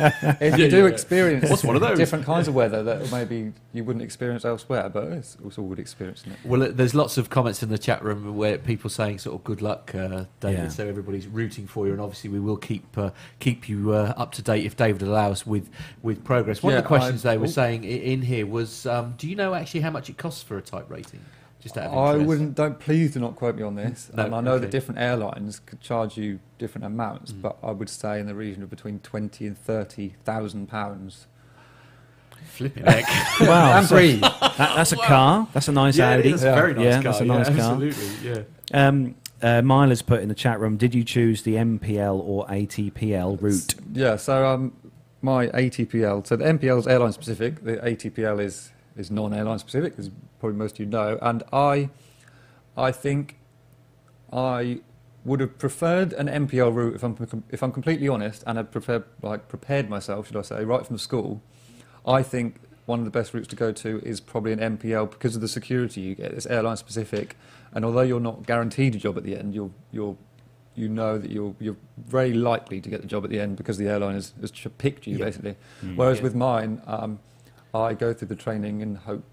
if 0.41 0.57
you 0.57 0.65
Yeah, 0.65 0.71
do 0.71 0.79
yeah. 0.85 0.87
experience 0.87 1.51
What's 1.51 1.65
one 1.65 1.75
of 1.77 1.83
those? 1.83 1.99
different 1.99 2.25
kinds 2.25 2.47
of 2.47 2.55
weather 2.55 2.83
that 2.85 3.11
maybe 3.11 3.53
you 3.73 3.83
wouldn't 3.85 4.03
experience 4.05 4.45
elsewhere, 4.45 4.89
but 4.89 5.05
it's, 5.05 5.37
it's 5.45 5.59
all 5.59 5.67
good 5.69 5.79
experience. 5.81 6.21
Isn't 6.21 6.33
it? 6.33 6.39
Well, 6.45 6.63
uh, 6.63 6.69
there's 6.71 6.95
lots 6.95 7.19
of 7.19 7.31
comments 7.31 7.63
in 7.63 7.69
the 7.69 7.79
chat 7.79 8.03
room 8.03 8.37
where 8.37 8.59
people 8.59 8.89
saying 8.91 9.19
sort 9.19 9.35
of 9.35 9.45
good 9.45 9.61
luck, 9.61 9.93
uh, 9.95 10.25
David. 10.41 10.59
Yeah. 10.59 10.69
So 10.69 10.87
everybody's 10.89 11.27
rooting 11.27 11.67
for 11.67 11.87
you, 11.87 11.93
and 11.93 12.01
obviously 12.01 12.31
we 12.31 12.41
will 12.41 12.57
keep 12.57 12.97
uh, 12.97 13.11
keep 13.41 13.69
you 13.69 13.93
uh, 13.93 14.15
up 14.17 14.33
to 14.33 14.43
date 14.43 14.65
if 14.65 14.77
David 14.77 15.03
allows 15.03 15.47
with 15.47 15.69
with 16.03 16.25
progress. 16.25 16.63
One 16.63 16.75
of 16.75 16.83
the 16.83 16.87
questions 16.89 17.25
I- 17.27 17.33
they 17.33 17.39
were 17.39 17.47
oh. 17.47 17.49
saying 17.49 17.85
in 17.85 18.23
here 18.23 18.47
was, 18.47 18.87
um, 18.87 19.15
do 19.19 19.29
you 19.29 19.35
know 19.37 19.55
actually 19.55 19.81
how 19.81 19.91
much 19.91 20.09
it 20.09 20.17
costs 20.17 20.43
for 20.43 20.57
a 20.57 20.63
type 20.63 20.89
rating? 20.89 21.21
Just 21.61 21.77
out 21.77 21.87
of 21.87 21.95
I 21.95 22.17
wouldn't. 22.17 22.55
Don't 22.55 22.79
please 22.79 23.13
do 23.15 23.21
not 23.21 23.35
quote 23.37 23.57
me 23.57 23.63
on 23.65 23.75
this. 23.75 24.11
No, 24.15 24.27
um, 24.27 24.35
I 24.35 24.41
know 24.41 24.53
okay. 24.53 24.61
that 24.67 24.71
different 24.71 25.01
airlines 25.01 25.59
could 25.61 25.81
charge 25.81 26.17
you 26.17 26.39
different 26.59 26.85
amounts, 26.85 27.33
Mm. 27.33 27.43
but 27.43 27.57
I 27.63 27.73
would 27.73 27.89
say 27.89 28.21
in 28.21 28.27
the 28.27 28.35
region 28.35 28.63
of 28.63 28.71
between 28.71 29.01
twenty 29.01 29.47
and 29.47 29.59
thirty 29.59 30.15
thousand 30.25 30.69
pounds. 30.69 31.27
Flipping 32.45 32.85
heck. 32.85 33.05
wow, 33.41 33.79
and 33.79 33.87
so- 33.87 33.95
breathe. 33.97 34.21
that, 34.21 34.57
that's 34.57 34.93
a 34.93 34.97
car. 34.97 35.49
That's 35.53 35.69
a 35.69 35.73
nice 35.73 35.97
yeah, 35.99 36.11
Audi. 36.15 36.31
it's 36.31 36.43
a 36.43 36.53
very 36.53 36.75
nice 36.75 36.85
Yeah, 36.85 36.93
car. 36.95 37.03
that's 37.03 37.21
a 37.21 37.25
yeah, 37.27 37.37
nice 37.37 37.47
car. 37.49 37.57
Absolutely, 37.73 38.31
yeah. 38.31 38.43
Um, 38.73 39.15
uh, 39.43 39.63
Myla's 39.63 40.03
put 40.03 40.21
in 40.23 40.29
the 40.29 40.35
chat 40.35 40.59
room. 40.61 40.77
Did 40.77 40.95
you 40.95 41.05
choose 41.05 41.43
the 41.43 41.55
MPL 41.57 42.19
or 42.25 42.47
ATPL 42.47 43.41
route? 43.41 43.75
Yeah, 43.93 44.17
so 44.17 44.47
um, 44.47 44.73
my 45.23 45.49
ATPL. 45.49 46.27
So 46.27 46.37
the 46.37 46.45
MPL 46.45 46.79
is 46.79 46.87
airline 46.87 47.13
specific. 47.13 47.63
The 47.65 47.77
ATPL 47.79 48.41
is 48.43 48.73
is 48.97 49.11
non-airline 49.13 49.59
specific, 49.61 49.95
as 49.99 50.11
probably 50.39 50.57
most 50.59 50.75
of 50.77 50.81
you 50.81 50.87
know. 50.87 51.19
And 51.21 51.43
I, 51.53 51.91
I 52.77 52.93
think, 52.93 53.39
I 54.33 54.81
would 55.25 55.41
have 55.41 55.59
preferred 55.59 56.13
an 56.15 56.27
MPL 56.27 56.75
route 56.75 56.95
if 56.95 57.03
I'm 57.03 57.45
if 57.51 57.63
I'm 57.63 57.73
completely 57.73 58.09
honest, 58.09 58.45
and 58.47 58.57
had 58.57 58.71
prepared 58.71 59.05
like 59.23 59.49
prepared 59.49 59.89
myself, 59.91 60.27
should 60.29 60.37
I 60.37 60.43
say, 60.43 60.65
right 60.65 60.87
from 60.87 60.99
school. 60.99 61.43
I 62.07 62.23
think 62.23 62.61
one 62.87 62.99
of 63.01 63.05
the 63.05 63.11
best 63.11 63.35
routes 63.35 63.49
to 63.49 63.57
go 63.57 63.71
to 63.73 64.01
is 64.05 64.21
probably 64.21 64.53
an 64.53 64.61
MPL 64.79 65.11
because 65.11 65.35
of 65.35 65.43
the 65.43 65.49
security 65.49 66.01
you 66.01 66.15
get. 66.15 66.33
It's 66.33 66.47
airline 66.47 66.77
specific, 66.77 67.37
and 67.73 67.85
although 67.85 68.03
you're 68.03 68.21
not 68.21 68.47
guaranteed 68.47 68.95
a 68.95 68.99
job 68.99 69.17
at 69.19 69.25
the 69.25 69.37
end, 69.37 69.55
you're 69.55 69.71
you're 69.93 70.17
you 70.75 70.89
know 70.89 71.19
that 71.19 71.31
you're 71.31 71.55
you're 71.59 71.77
very 72.07 72.33
likely 72.33 72.81
to 72.81 72.89
get 72.89 73.01
the 73.03 73.09
job 73.09 73.25
at 73.25 73.31
the 73.31 73.41
end 73.41 73.57
because 73.57 73.79
the 73.79 73.89
airline 73.89 74.15
has, 74.15 74.33
has 74.41 74.53
picked 74.79 75.07
you 75.07 75.19
Yeah. 75.19 75.25
basically. 75.25 75.57
Mm. 75.85 75.97
Whereas 75.97 76.19
Yeah. 76.19 76.23
with 76.25 76.35
mine, 76.37 76.81
um, 76.87 77.19
I 77.75 77.95
go 77.95 78.13
through 78.15 78.29
the 78.29 78.37
training 78.37 78.81
and 78.83 78.97
hope 78.97 79.25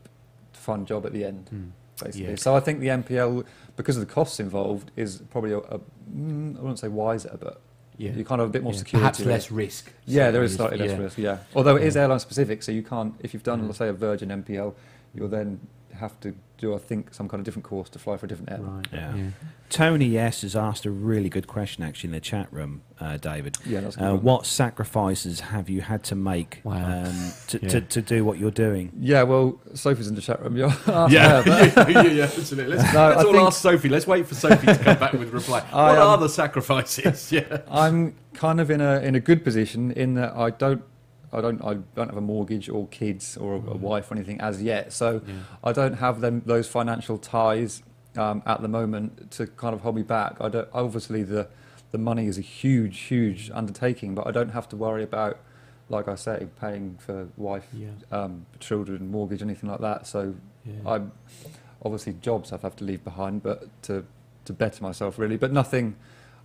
a 0.66 0.86
job 0.86 1.06
at 1.06 1.14
the 1.14 1.24
end, 1.24 1.50
Mm. 1.54 1.70
basically. 2.04 2.30
Yeah. 2.32 2.36
So 2.36 2.56
I 2.56 2.60
think 2.60 2.80
the 2.80 2.88
MPL, 2.90 3.46
because 3.76 3.96
of 3.98 4.06
the 4.08 4.12
costs 4.14 4.40
involved, 4.40 4.92
is 4.96 5.22
probably 5.30 5.52
a, 5.52 5.60
a 5.60 5.80
mm, 6.14 6.58
I 6.58 6.60
wouldn't 6.62 6.80
say 6.80 6.88
wiser, 6.88 7.38
but 7.40 7.62
Yeah. 7.98 8.12
you 8.14 8.26
kind 8.26 8.42
of 8.42 8.46
have 8.48 8.50
a 8.50 8.54
bit 8.54 8.64
more 8.64 8.74
Yeah. 8.74 8.80
security. 8.80 9.02
Perhaps 9.02 9.20
less 9.22 9.52
risk. 9.52 9.92
Yeah, 10.06 10.32
there 10.32 10.44
is 10.44 10.56
slightly 10.56 10.78
less 10.80 10.98
risk. 11.00 11.18
Yeah, 11.18 11.38
although 11.56 11.76
it 11.78 11.84
is 11.84 11.96
airline 11.96 12.20
specific, 12.20 12.64
so 12.64 12.72
you 12.72 12.84
can't. 12.84 13.14
If 13.20 13.34
you've 13.34 13.44
done, 13.44 13.62
Mm. 13.62 13.66
let's 13.68 13.78
say, 13.78 13.88
a 13.88 13.94
Virgin 13.94 14.30
MPL, 14.32 14.74
you're 15.14 15.30
then 15.30 15.60
have 16.00 16.20
to 16.22 16.36
do, 16.58 16.74
I 16.74 16.78
think, 16.78 17.14
some 17.14 17.28
kind 17.28 17.40
of 17.40 17.46
different 17.46 17.66
course 17.66 17.90
to 17.90 18.00
fly 18.00 18.16
for 18.18 18.26
a 18.26 18.30
different 18.30 18.52
airline. 18.52 18.76
Right. 18.78 18.88
Yeah. 18.94 19.16
Yeah. 19.16 19.30
Tony 19.70 20.18
S 20.18 20.44
has 20.44 20.56
asked 20.56 20.86
a 20.86 20.92
really 20.92 21.28
good 21.28 21.48
question 21.48 21.84
actually 21.84 22.10
in 22.10 22.12
the 22.14 22.20
chat 22.22 22.48
room, 22.54 22.82
uh, 23.02 23.18
David. 23.18 23.58
Yeah, 23.66 23.82
that's 23.82 23.96
a 23.98 24.00
good 24.00 24.06
Uh, 24.06 24.16
what 24.16 24.46
sacrifices 24.46 25.40
have 25.42 25.70
you 25.70 25.82
had 25.82 26.04
to 26.06 26.16
make 26.16 26.62
Wow. 26.64 27.04
um, 27.06 27.32
to, 27.48 27.60
Yeah. 27.62 27.70
to, 27.70 27.82
to 27.82 28.02
do 28.02 28.24
what 28.24 28.38
you're 28.38 28.52
doing? 28.52 28.92
Yeah, 29.00 29.24
well, 29.24 29.60
Sophie's 29.74 30.08
in 30.08 30.16
the 30.16 30.22
chat 30.22 30.42
room. 30.42 30.56
You're 30.62 30.70
Yeah, 30.88 31.08
yeah, 31.10 31.44
yeah, 31.90 32.02
yeah, 32.04 32.24
absolutely. 32.24 32.76
Let's, 32.78 32.94
No, 32.94 33.10
let's 33.10 33.24
all 33.26 33.34
think- 33.34 33.48
ask 33.48 33.62
Sophie. 33.62 33.90
Let's 33.90 34.08
wait 34.08 34.26
for 34.28 34.36
Sophie 34.36 34.68
to 34.68 34.78
come 34.78 34.98
back 35.00 35.14
with 35.14 35.24
a 35.30 35.32
reply. 35.32 35.64
I, 35.74 35.90
what 35.92 35.98
um, 36.00 36.08
are 36.08 36.18
the 36.20 36.30
sacrifices? 36.30 37.32
Yeah. 37.32 37.62
I'm 37.70 38.16
kind 38.34 38.62
of 38.62 38.70
in 38.72 38.82
a 38.82 39.00
in 39.00 39.16
a 39.16 39.20
good 39.20 39.44
position 39.44 39.92
in 39.92 40.14
that 40.16 40.36
I 40.38 40.52
don't 40.52 40.84
I 41.36 41.41
don't 41.41 41.62
I 41.64 41.74
don't 41.95 42.07
have 42.10 42.18
a 42.18 42.22
mortgage 42.22 42.70
or 42.70 42.88
kids 42.88 43.38
or 43.38 43.56
a, 43.56 43.57
a 43.57 43.78
wife 43.78 44.10
or 44.12 44.16
anything 44.16 44.40
as 44.41 44.62
yet, 44.62 44.94
so 44.94 45.22
Yeah. 45.28 45.34
I 45.64 45.72
don't 45.74 45.95
have 45.95 46.22
them 46.22 46.41
those 46.45 46.68
financial 46.68 47.18
ties 47.18 47.84
um, 48.18 48.41
at 48.45 48.62
the 48.62 48.68
moment 48.70 49.32
to 49.32 49.48
kind 49.48 49.74
of 49.76 49.82
hold 49.82 49.95
me 49.95 50.03
back. 50.03 50.38
I 50.40 50.49
don't 50.49 50.70
obviously 50.74 51.24
the 51.24 51.48
the 51.91 51.98
money 51.98 52.28
is 52.28 52.38
a 52.38 52.41
huge 52.41 52.98
huge 53.12 53.52
undertaking, 53.53 54.16
but 54.16 54.26
I 54.28 54.32
don't 54.32 54.49
have 54.52 54.68
to 54.70 54.76
worry 54.76 55.03
about 55.03 55.38
like 55.90 56.07
I 56.07 56.16
say 56.16 56.48
paying 56.60 56.98
for 57.06 57.28
wife, 57.38 57.68
Yeah. 57.74 57.90
um, 58.12 58.45
children, 58.60 59.12
mortgage, 59.12 59.41
anything 59.44 59.70
like 59.70 59.82
that. 59.82 60.07
So 60.07 60.36
Yeah. 60.66 60.74
I'm 60.94 61.12
obviously 61.84 62.14
jobs 62.22 62.52
I've 62.52 62.64
have 62.64 62.76
to 62.78 62.84
leave 62.84 63.03
behind, 63.03 63.44
but 63.44 63.68
to 63.84 64.06
to 64.45 64.53
better 64.53 64.82
myself 64.84 65.20
really, 65.20 65.38
but 65.38 65.52
nothing. 65.52 65.95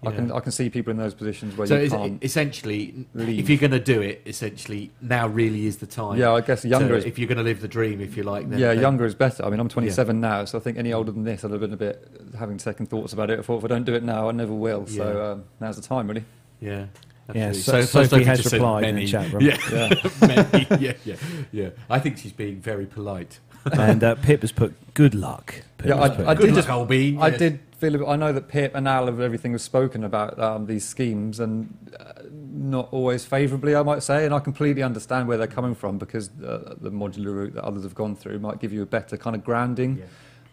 I 0.07 0.11
can 0.13 0.33
I 0.33 0.41
can 0.41 0.51
see 0.51 0.71
people 0.71 0.91
in 0.91 0.97
those 0.97 1.13
positions 1.13 1.57
where 1.57 1.67
so 1.67 1.79
you 1.79 1.91
can't. 1.91 2.25
essentially, 2.25 3.07
leave. 3.13 3.39
if 3.39 3.49
you're 3.51 3.59
going 3.59 3.71
to 3.73 3.79
do 3.79 4.01
it, 4.01 4.23
essentially 4.25 4.91
now 5.03 5.27
really 5.29 5.67
is 5.67 5.77
the 5.77 5.87
time. 5.87 6.17
yeah, 6.19 6.33
I 6.33 6.41
guess 6.41 6.63
to- 6.63 6.69
younger 6.69 6.95
is 6.97 7.05
if 7.05 7.19
you're 7.19 7.29
going 7.29 7.37
to 7.39 7.45
live 7.45 7.61
the 7.61 7.69
dream, 7.69 8.01
if 8.01 8.17
you 8.17 8.23
like. 8.23 8.49
Then, 8.49 8.59
yeah, 8.59 8.69
then- 8.73 8.81
younger 8.81 9.05
is 9.05 9.15
better. 9.15 9.45
I 9.45 9.51
mean, 9.51 9.61
I'm 9.61 9.69
27 9.69 10.19
now, 10.19 10.47
so 10.47 10.57
I 10.57 10.61
think 10.63 10.79
any 10.79 10.93
older 10.95 11.13
than 11.13 11.25
this, 11.25 11.45
I'd 11.45 11.51
have 11.51 11.61
been 11.61 11.75
a 11.75 11.77
bit 11.77 12.09
having 12.39 12.59
second 12.59 12.87
thoughts 12.87 13.13
about 13.13 13.31
it. 13.31 13.39
I 13.39 13.43
thought 13.43 13.59
if 13.59 13.65
I 13.65 13.69
don't 13.69 13.85
do 13.85 13.95
it 13.95 14.03
now, 14.03 14.29
I 14.29 14.33
never 14.33 14.55
will. 14.55 14.87
So 14.87 15.05
Yeah. 15.13 15.31
um, 15.33 15.45
now's 15.61 15.77
the 15.77 15.83
time, 15.83 16.09
really. 16.09 16.25
Yeah. 16.61 16.87
Yeah, 17.35 17.49
absolutely. 17.49 17.61
so, 17.63 17.81
Sophie 18.03 18.09
Sophie 18.09 18.25
has 18.25 18.39
just 18.39 18.51
said 18.51 18.57
replied 18.57 18.85
in 18.85 18.97
the 18.97 19.07
chat 19.07 19.31
room. 19.33 19.43
Yeah. 19.43 19.57
Yeah. 19.71 20.77
Yeah, 20.81 20.93
yeah, 21.05 21.17
yeah. 21.53 21.69
I 21.89 21.99
think 22.01 22.19
she's 22.19 22.33
being 22.33 22.61
very 22.61 22.87
polite. 22.87 23.39
and 23.73 24.03
uh, 24.03 24.15
Pip 24.17 24.41
has 24.41 24.51
put 24.53 24.75
good 24.95 25.15
luck. 25.15 25.55
Pip 25.79 25.89
Yeah, 25.91 26.01
I- 26.01 26.09
put 26.09 26.27
I 26.27 26.35
good 26.35 26.41
did 26.47 26.51
luck. 26.53 26.57
just 26.57 26.69
Colby. 26.69 27.19
I 27.21 27.31
did 27.31 27.61
feel. 27.81 27.95
A 27.95 27.99
bit, 27.99 28.09
I 28.09 28.17
know 28.17 28.33
that 28.33 28.49
Pip 28.49 28.75
and 28.75 28.87
Al 28.87 29.07
have 29.07 29.21
everything 29.21 29.53
was 29.53 29.63
spoken 29.63 30.05
about 30.05 30.39
um, 30.39 30.67
these 30.67 30.85
schemes, 30.85 31.41
and 31.41 31.95
uh, 31.99 32.23
not 32.31 32.89
always 32.93 33.25
favourably, 33.25 33.75
I 33.75 33.83
might 33.83 34.03
say. 34.03 34.25
And 34.25 34.35
I 34.35 34.39
completely 34.41 34.83
understand 34.83 35.27
where 35.29 35.39
they're 35.39 35.47
coming 35.47 35.75
from 35.75 35.99
because 35.99 36.31
uh, 36.43 36.75
the 36.81 36.91
modular 36.91 37.35
route 37.35 37.55
that 37.55 37.65
others 37.65 37.83
have 37.83 37.95
gone 37.95 38.15
through 38.15 38.39
might 38.39 38.61
give 38.61 38.73
you 38.73 38.83
a 38.83 38.87
better 38.87 39.17
kind 39.17 39.35
of 39.35 39.45
grounding 39.45 40.03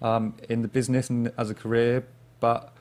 um, 0.01 0.35
in 0.49 0.61
the 0.61 0.67
business 0.67 1.09
and 1.09 1.31
as 1.37 1.49
a 1.49 1.53
career. 1.55 2.05
But 2.39 2.73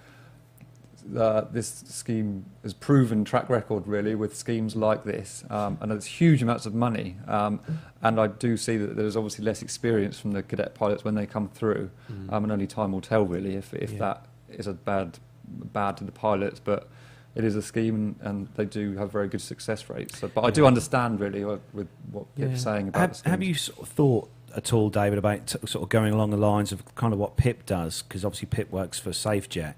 uh, 1.17 1.43
this 1.53 1.69
scheme 1.87 2.45
has 2.65 2.75
proven 2.75 3.25
track 3.25 3.49
record 3.49 3.87
really 3.87 4.15
with 4.17 4.37
schemes 4.37 4.75
like 4.75 5.05
this, 5.05 5.45
um, 5.51 5.79
and 5.81 5.93
it's 5.93 6.07
huge 6.07 6.43
amounts 6.43 6.67
of 6.67 6.75
money. 6.75 7.17
Um, 7.29 7.61
and 8.03 8.21
I 8.21 8.27
do 8.27 8.57
see 8.57 8.77
that 8.77 8.97
there's 8.97 9.17
obviously 9.17 9.45
less 9.45 9.63
experience 9.63 10.19
from 10.19 10.33
the 10.33 10.43
cadet 10.43 10.75
pilots 10.75 11.05
when 11.05 11.15
they 11.15 11.27
come 11.27 11.49
through, 11.49 11.91
Mm. 12.13 12.33
um, 12.33 12.43
and 12.45 12.53
only 12.53 12.67
time 12.67 12.93
will 12.93 13.01
tell 13.01 13.25
really 13.25 13.55
if 13.57 13.73
if 13.75 13.93
Yeah. 13.93 13.99
that 13.99 14.27
is 14.51 14.67
a 14.67 14.73
bad 14.73 15.19
bad 15.47 15.97
to 15.99 16.05
the 16.05 16.13
pilots, 16.13 16.61
but. 16.63 16.89
It 17.35 17.45
is 17.45 17.55
a 17.55 17.61
scheme, 17.61 18.17
and 18.23 18.49
they 18.55 18.65
do 18.65 18.97
have 18.97 19.13
very 19.13 19.29
good 19.29 19.43
success 19.43 19.91
rates. 19.91 20.21
So, 20.21 20.29
but 20.29 20.43
I 20.47 20.51
do 20.51 20.63
Yeah. 20.63 20.69
understand 20.69 21.21
really 21.21 21.45
what, 21.45 21.61
with 21.75 21.87
what 22.11 22.35
Pip's 22.35 22.51
Yeah. 22.53 22.57
saying 22.57 22.89
about 22.89 23.13
the 23.13 23.17
Have, 23.25 23.31
have 23.33 23.43
you 23.43 23.53
sort 23.53 23.79
of 23.81 23.89
thought 23.89 24.31
at 24.57 24.73
all, 24.73 24.89
David, 24.89 25.19
about 25.19 25.47
t- 25.47 25.59
sort 25.67 25.83
of 25.83 25.91
going 25.91 26.15
along 26.15 26.31
the 26.31 26.39
lines 26.39 26.73
of 26.73 26.83
kind 26.95 27.13
of 27.13 27.19
what 27.19 27.37
Pip 27.37 27.67
does? 27.67 28.01
Because 28.01 28.25
obviously 28.25 28.47
Pip 28.47 28.71
works 28.73 28.99
for 28.99 29.11
SafeJet, 29.11 29.75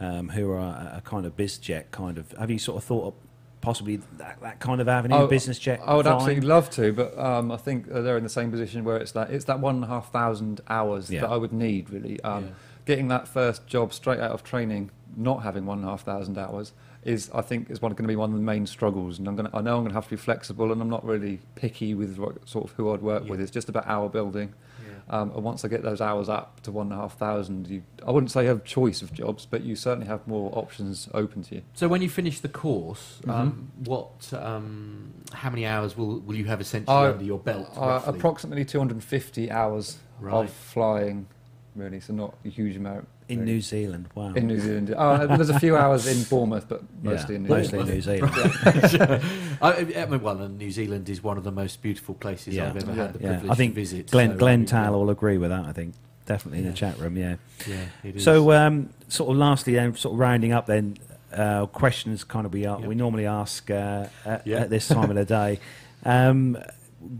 um, 0.00 0.30
who 0.30 0.50
are 0.52 0.58
a, 0.58 0.94
a 0.96 1.00
kind 1.04 1.26
of 1.26 1.36
bizjet 1.36 1.90
kind 1.90 2.16
of. 2.16 2.32
Have 2.38 2.50
you 2.50 2.58
sort 2.58 2.78
of 2.78 2.84
thought 2.84 3.08
of 3.08 3.14
possibly 3.60 3.96
that, 4.16 4.38
that 4.40 4.60
kind 4.60 4.80
of 4.80 4.88
avenue, 4.88 5.16
Oh, 5.16 5.26
business 5.26 5.58
jet? 5.58 5.82
I 5.84 5.94
would 5.94 6.06
flying? 6.06 6.16
absolutely 6.16 6.48
love 6.48 6.70
to, 6.70 6.94
but 6.94 7.18
um, 7.18 7.52
I 7.52 7.58
think 7.58 7.88
they're 7.88 8.16
in 8.16 8.24
the 8.24 8.30
same 8.30 8.50
position 8.50 8.84
where 8.84 8.96
it's 8.96 9.12
that 9.12 9.28
it's 9.30 9.44
that 9.44 9.60
one 9.60 9.74
and 9.74 9.84
a 9.84 9.88
half 9.88 10.10
thousand 10.10 10.62
hours 10.66 11.10
Yeah. 11.10 11.20
that 11.20 11.30
I 11.30 11.36
would 11.36 11.52
need 11.52 11.90
really. 11.90 12.18
Um. 12.22 12.52
Getting 12.84 13.08
that 13.08 13.28
first 13.28 13.66
job 13.66 13.92
straight 13.92 14.18
out 14.20 14.32
of 14.32 14.42
training, 14.42 14.90
not 15.16 15.42
having 15.42 15.66
one 15.66 15.78
and 15.78 15.86
a 15.86 15.90
half 15.90 16.02
thousand 16.02 16.36
hours, 16.38 16.72
is 17.04 17.30
I 17.34 17.40
think 17.42 17.70
is 17.70 17.80
one 17.82 17.92
going 17.92 18.04
to 18.04 18.08
be 18.08 18.16
one 18.16 18.30
of 18.30 18.36
the 18.36 18.42
main 18.42 18.66
struggles. 18.66 19.18
And 19.18 19.26
I'm 19.28 19.36
going 19.36 19.50
to, 19.50 19.56
I 19.56 19.60
know 19.60 19.76
I'm 19.76 19.82
going 19.82 19.90
to 19.90 19.94
have 19.94 20.04
to 20.04 20.10
be 20.10 20.16
flexible, 20.16 20.72
and 20.72 20.80
I'm 20.82 20.90
not 20.90 21.04
really 21.04 21.40
picky 21.54 21.94
with 21.94 22.18
what, 22.18 22.48
sort 22.48 22.64
of 22.64 22.72
who 22.72 22.92
I'd 22.92 23.02
work 23.02 23.24
with. 23.28 23.40
It's 23.40 23.50
just 23.50 23.68
about 23.68 23.86
hour 23.86 24.08
building. 24.08 24.52
Yeah. 24.84 24.88
Um, 25.20 25.30
and 25.32 25.42
once 25.42 25.64
I 25.64 25.68
get 25.68 25.82
those 25.82 26.00
hours 26.00 26.28
up 26.28 26.60
to 26.62 26.70
one 26.72 26.86
and 26.90 26.94
a 26.94 27.02
half 27.02 27.18
thousand, 27.18 27.66
you, 27.68 27.82
I 28.06 28.10
wouldn't 28.12 28.30
say 28.30 28.42
you 28.42 28.48
have 28.48 28.64
choice 28.64 29.02
of 29.02 29.12
jobs, 29.12 29.46
but 29.46 29.62
you 29.62 29.74
certainly 29.76 30.06
have 30.06 30.26
more 30.28 30.50
options 30.56 31.08
open 31.12 31.42
to 31.44 31.56
you. 31.56 31.62
So 31.74 31.88
when 31.88 32.02
you 32.02 32.08
finish 32.08 32.38
the 32.40 32.48
course, 32.48 33.18
Mm-hmm. 33.22 33.30
um, 33.30 33.72
what, 33.84 34.32
um, 34.32 35.12
how 35.32 35.50
many 35.50 35.66
hours 35.66 35.96
will, 35.96 36.20
will 36.20 36.36
you 36.36 36.44
have 36.46 36.60
essentially 36.60 36.96
I- 36.96 37.10
under 37.10 37.24
your 37.24 37.38
belt? 37.40 37.68
Uh, 37.76 38.00
approximately 38.06 38.64
250 38.64 39.50
hours 39.50 39.98
Right. 40.20 40.34
of 40.44 40.50
flying, 40.50 41.26
really, 41.74 42.00
so 42.00 42.12
not 42.12 42.34
a 42.44 42.48
huge 42.48 42.76
amount. 42.76 43.08
in 43.28 43.40
really. 43.40 43.52
New 43.52 43.60
Zealand. 43.60 44.08
Wow. 44.14 44.32
In 44.34 44.46
New 44.46 44.60
Zealand. 44.60 44.94
Oh, 44.96 45.26
there's 45.26 45.50
a 45.50 45.58
few 45.60 45.76
hours 45.76 46.06
in 46.06 46.22
Bournemouth, 46.24 46.68
but 46.68 46.82
mostly 47.02 47.34
yeah, 47.34 47.36
in 47.36 47.42
New 47.44 47.48
mostly 47.48 48.00
Zealand. 48.00 48.34
in 48.34 48.80
New 48.80 48.88
Zealand. 48.88 49.22
I, 49.62 49.72
I 50.02 50.06
mean, 50.06 50.22
well, 50.22 50.40
and 50.40 50.58
New 50.58 50.70
Zealand 50.70 51.08
is 51.08 51.22
one 51.22 51.38
of 51.38 51.44
the 51.44 51.52
most 51.52 51.80
beautiful 51.82 52.14
places 52.14 52.54
Yeah. 52.54 52.68
I've 52.68 52.76
ever 52.76 52.92
Yeah. 52.92 53.02
had 53.02 53.12
the 53.14 53.18
yeah, 53.20 53.28
privilege 53.30 53.50
I 53.50 53.54
think 53.54 53.74
to 53.74 53.80
visit. 53.80 54.10
Glenn 54.10 54.30
so, 54.32 54.36
Glenn 54.38 54.52
I 54.54 54.56
mean, 54.58 54.66
Tal 54.66 54.92
will 54.92 55.10
agree 55.10 55.38
with 55.38 55.50
that. 55.50 55.64
I 55.66 55.72
think 55.72 55.94
definitely 56.26 56.60
in 56.60 56.66
the 56.66 56.72
chat 56.72 56.98
room. 56.98 57.16
Yeah. 57.16 57.36
Yeah, 57.66 57.84
it 58.04 58.16
is. 58.16 58.24
So, 58.24 58.52
um, 58.52 58.90
sort 59.08 59.30
of 59.30 59.36
lastly, 59.36 59.74
then, 59.74 59.94
sort 59.96 60.14
of 60.14 60.18
rounding 60.20 60.52
up, 60.52 60.66
then 60.66 60.96
uh, 61.32 61.66
questions 61.66 62.24
kind 62.24 62.44
of 62.46 62.52
we 62.52 62.66
are, 62.66 62.78
Yep. 62.78 62.88
we 62.88 62.94
normally 62.94 63.26
ask 63.26 63.70
uh, 63.70 64.06
at, 64.24 64.46
Yeah. 64.46 64.60
at 64.60 64.70
this 64.70 64.88
time 64.88 65.08
of 65.10 65.16
the 65.16 65.24
day. 65.24 65.58
Um, 66.04 66.58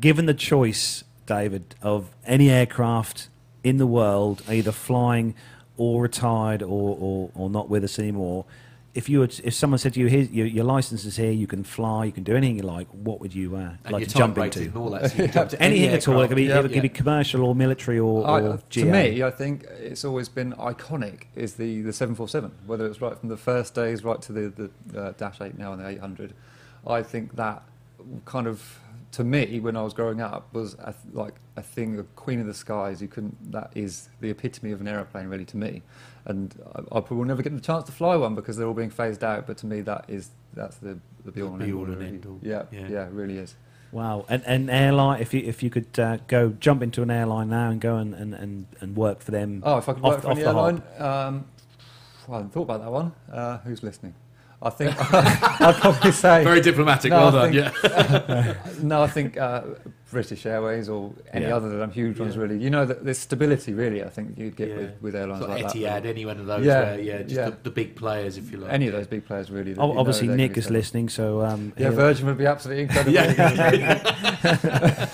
given 0.01 0.27
the 0.27 0.35
choice, 0.35 1.05
David, 1.27 1.75
of 1.83 2.11
any 2.27 2.51
aircraft 2.51 3.29
in 3.65 3.79
the 3.79 3.87
world, 3.87 4.43
either 4.49 4.73
flying 4.73 5.35
or 5.77 6.03
retired 6.03 6.63
or, 6.63 6.97
or, 7.01 7.31
or 7.35 7.51
not 7.51 7.69
with 7.69 7.85
us 7.85 7.99
anymore, 7.99 8.45
if 8.95 9.09
you 9.09 9.21
were 9.21 9.27
to- 9.27 9.47
if 9.47 9.55
someone 9.55 9.79
said 9.79 9.95
to 9.95 10.01
you, 10.01 10.07
Here, 10.07 10.21
your, 10.31 10.47
your 10.47 10.65
license 10.65 11.07
is 11.07 11.17
here, 11.17 11.31
you 11.31 11.47
can 11.47 11.65
fly, 11.65 12.05
you 12.05 12.13
can 12.13 12.25
do 12.25 12.37
anything 12.37 12.57
you 12.57 12.63
like, 12.63 12.87
what 12.89 13.21
would 13.21 13.35
you 13.35 13.57
uh, 13.57 13.71
and 13.85 13.93
like 13.93 14.01
your 14.01 14.09
to 14.09 14.15
jump 14.19 14.37
into? 14.37 14.61
and 14.65 14.77
all 14.77 14.91
that. 14.91 15.11
So 15.13 15.27
jump 15.29 15.49
to 15.51 15.63
any 15.63 15.79
Anything 15.79 15.95
at 15.97 16.09
all. 16.09 16.21
It 16.21 16.29
could 16.29 16.37
be, 16.37 16.49
aircraft. 16.49 16.67
it 16.67 16.73
could 16.75 16.83
be 16.83 16.89
commercial 16.91 17.43
or 17.45 17.55
military 17.55 17.99
or, 17.99 18.27
I- 18.27 18.41
or 18.43 18.59
to 18.59 18.85
me, 18.85 19.23
I 19.23 19.31
think 19.31 19.65
it's 19.79 20.05
always 20.05 20.29
been 20.29 20.53
iconic 20.55 21.23
is 21.35 21.55
the, 21.55 21.81
the 21.81 21.93
747, 21.93 22.51
whether 22.67 22.85
it's 22.87 23.01
right 23.01 23.17
from 23.17 23.31
the 23.31 23.37
first 23.39 23.75
days 23.75 24.05
right 24.05 24.21
to 24.23 24.33
the, 24.33 24.71
the 24.93 25.01
uh, 25.01 25.13
Dash 25.17 25.41
8 25.41 25.57
now 25.57 25.73
and 25.73 25.81
the 25.83 25.89
800. 25.89 26.35
I 26.87 27.03
think 27.03 27.37
that 27.37 27.63
kind 28.27 28.47
of, 28.47 28.79
to 29.13 29.25
me, 29.25 29.61
when 29.61 29.77
I 29.77 29.83
was 29.83 29.93
growing 29.95 30.21
up, 30.21 30.53
was 30.55 30.75
a, 30.75 30.95
like 31.13 31.35
a 31.57 31.63
thing, 31.63 31.99
a 31.99 32.03
queen 32.03 32.41
of 32.41 32.47
the 32.47 32.55
skies. 32.55 33.01
You 33.03 33.09
couldn't, 33.09 33.53
that 33.53 33.71
is 33.75 34.09
the 34.21 34.31
epitome 34.31 34.73
of 34.73 34.81
an 34.81 34.89
aeroplane, 34.89 35.29
really, 35.29 35.45
to 35.47 35.57
me. 35.57 35.83
And 36.25 36.55
I, 36.75 36.81
I 36.81 36.83
probably 37.01 37.19
will 37.19 37.25
never 37.27 37.43
get 37.43 37.55
the 37.55 37.61
chance 37.61 37.85
to 37.85 37.93
fly 37.93 38.17
one 38.17 38.35
because 38.35 38.57
they're 38.57 38.67
all 38.67 38.75
being 38.75 38.91
phased 38.91 39.23
out, 39.23 39.47
but 39.47 39.59
to 39.59 39.67
me, 39.67 39.81
that 39.83 40.05
is, 40.09 40.31
that's 40.55 40.77
the, 40.77 40.99
the 41.25 41.33
be 41.33 41.43
all 41.43 41.49
and 41.51 41.59
Be 41.59 41.65
end 41.67 41.73
all 41.75 41.79
all. 41.81 41.85
and 41.87 41.97
really. 41.97 42.07
end 42.09 42.27
all. 42.27 42.39
Yeah, 42.43 42.63
Yeah. 42.73 42.89
yeah, 42.89 43.07
it 43.07 43.13
really 43.13 43.39
is. 43.39 43.55
Wow, 43.93 44.25
an, 44.31 44.41
an 44.47 44.71
airline. 44.71 45.21
If 45.21 45.35
you 45.35 45.43
if 45.43 45.63
you 45.63 45.69
could 45.69 45.99
uh, 45.99 46.17
go 46.27 46.49
jump 46.59 46.83
into 46.83 47.03
an 47.03 47.11
airline 47.11 47.51
now 47.51 47.69
and 47.69 47.79
go 47.79 47.97
and, 47.97 48.15
and, 48.15 48.33
and, 48.33 48.67
and 48.81 48.97
work 48.97 49.21
for 49.21 49.33
them. 49.33 49.63
Oh, 49.67 49.77
if 49.77 49.87
I 49.87 49.93
could 49.93 50.03
Off- 50.03 50.13
work 50.15 50.23
for 50.23 50.35
the 50.35 50.47
airline, 50.47 50.83
um, 50.97 51.45
well, 52.27 52.31
I 52.31 52.37
hadn't 52.37 52.53
thought 52.55 52.63
about 52.63 52.81
that 52.81 52.91
one. 52.91 53.13
Uh, 53.31 53.59
who's 53.59 53.83
listening? 53.83 54.15
I 54.63 54.71
think 54.71 54.95
I'd 55.15 55.75
probably 55.81 56.13
say 56.13 56.45
Very 56.45 56.61
diplomatic. 56.61 57.11
No, 57.11 57.17
well 57.19 57.37
I 57.37 57.51
done. 57.51 57.73
think- 57.73 57.85
yeah. 57.85 58.55
no. 58.83 59.03
I 59.03 59.07
think 59.09 59.37
uh, 59.37 59.63
British 60.13 60.47
Airways 60.47 60.89
or 60.89 61.13
any 61.33 61.47
Yeah. 61.47 61.57
other 61.57 61.67
of 61.69 61.79
them 61.79 61.91
huge 61.91 62.21
ones. 62.21 62.37
Yeah. 62.37 62.43
Really, 62.43 62.59
you 62.59 62.71
know, 62.71 62.85
that 62.85 63.05
there's 63.05 63.19
stability. 63.19 63.73
Really, 63.75 64.05
I 64.05 64.09
think 64.09 64.39
you'd 64.39 64.55
get 64.57 64.69
Yeah. 64.69 64.77
with, 64.77 65.03
with 65.03 65.17
airlines 65.17 65.41
Sort 65.41 65.51
like 65.51 65.65
of 65.65 65.73
that. 65.73 65.79
Etihad, 66.05 66.07
any 66.07 66.25
one 66.27 66.39
of 66.39 66.47
those. 66.47 66.65
Yeah, 66.65 66.81
Where, 66.83 67.01
yeah, 67.01 67.23
just 67.23 67.35
yeah. 67.35 67.51
The, 67.51 67.57
the 67.65 67.71
big 67.71 67.97
players, 67.97 68.37
if 68.37 68.53
you 68.53 68.59
like. 68.59 68.73
Any 68.73 68.87
of 68.87 68.93
those 68.93 69.07
big 69.09 69.25
players, 69.27 69.51
really. 69.51 69.75
Oh, 69.77 69.99
obviously, 69.99 70.29
Nick 70.29 70.57
is 70.57 70.71
listening, 70.71 71.09
so 71.09 71.43
um, 71.43 71.73
Yeah, 71.77 71.89
he'll- 71.89 71.97
Virgin 71.97 72.27
would 72.27 72.39
be 72.39 72.47
absolutely 72.47 72.85
incredible. 72.85 73.13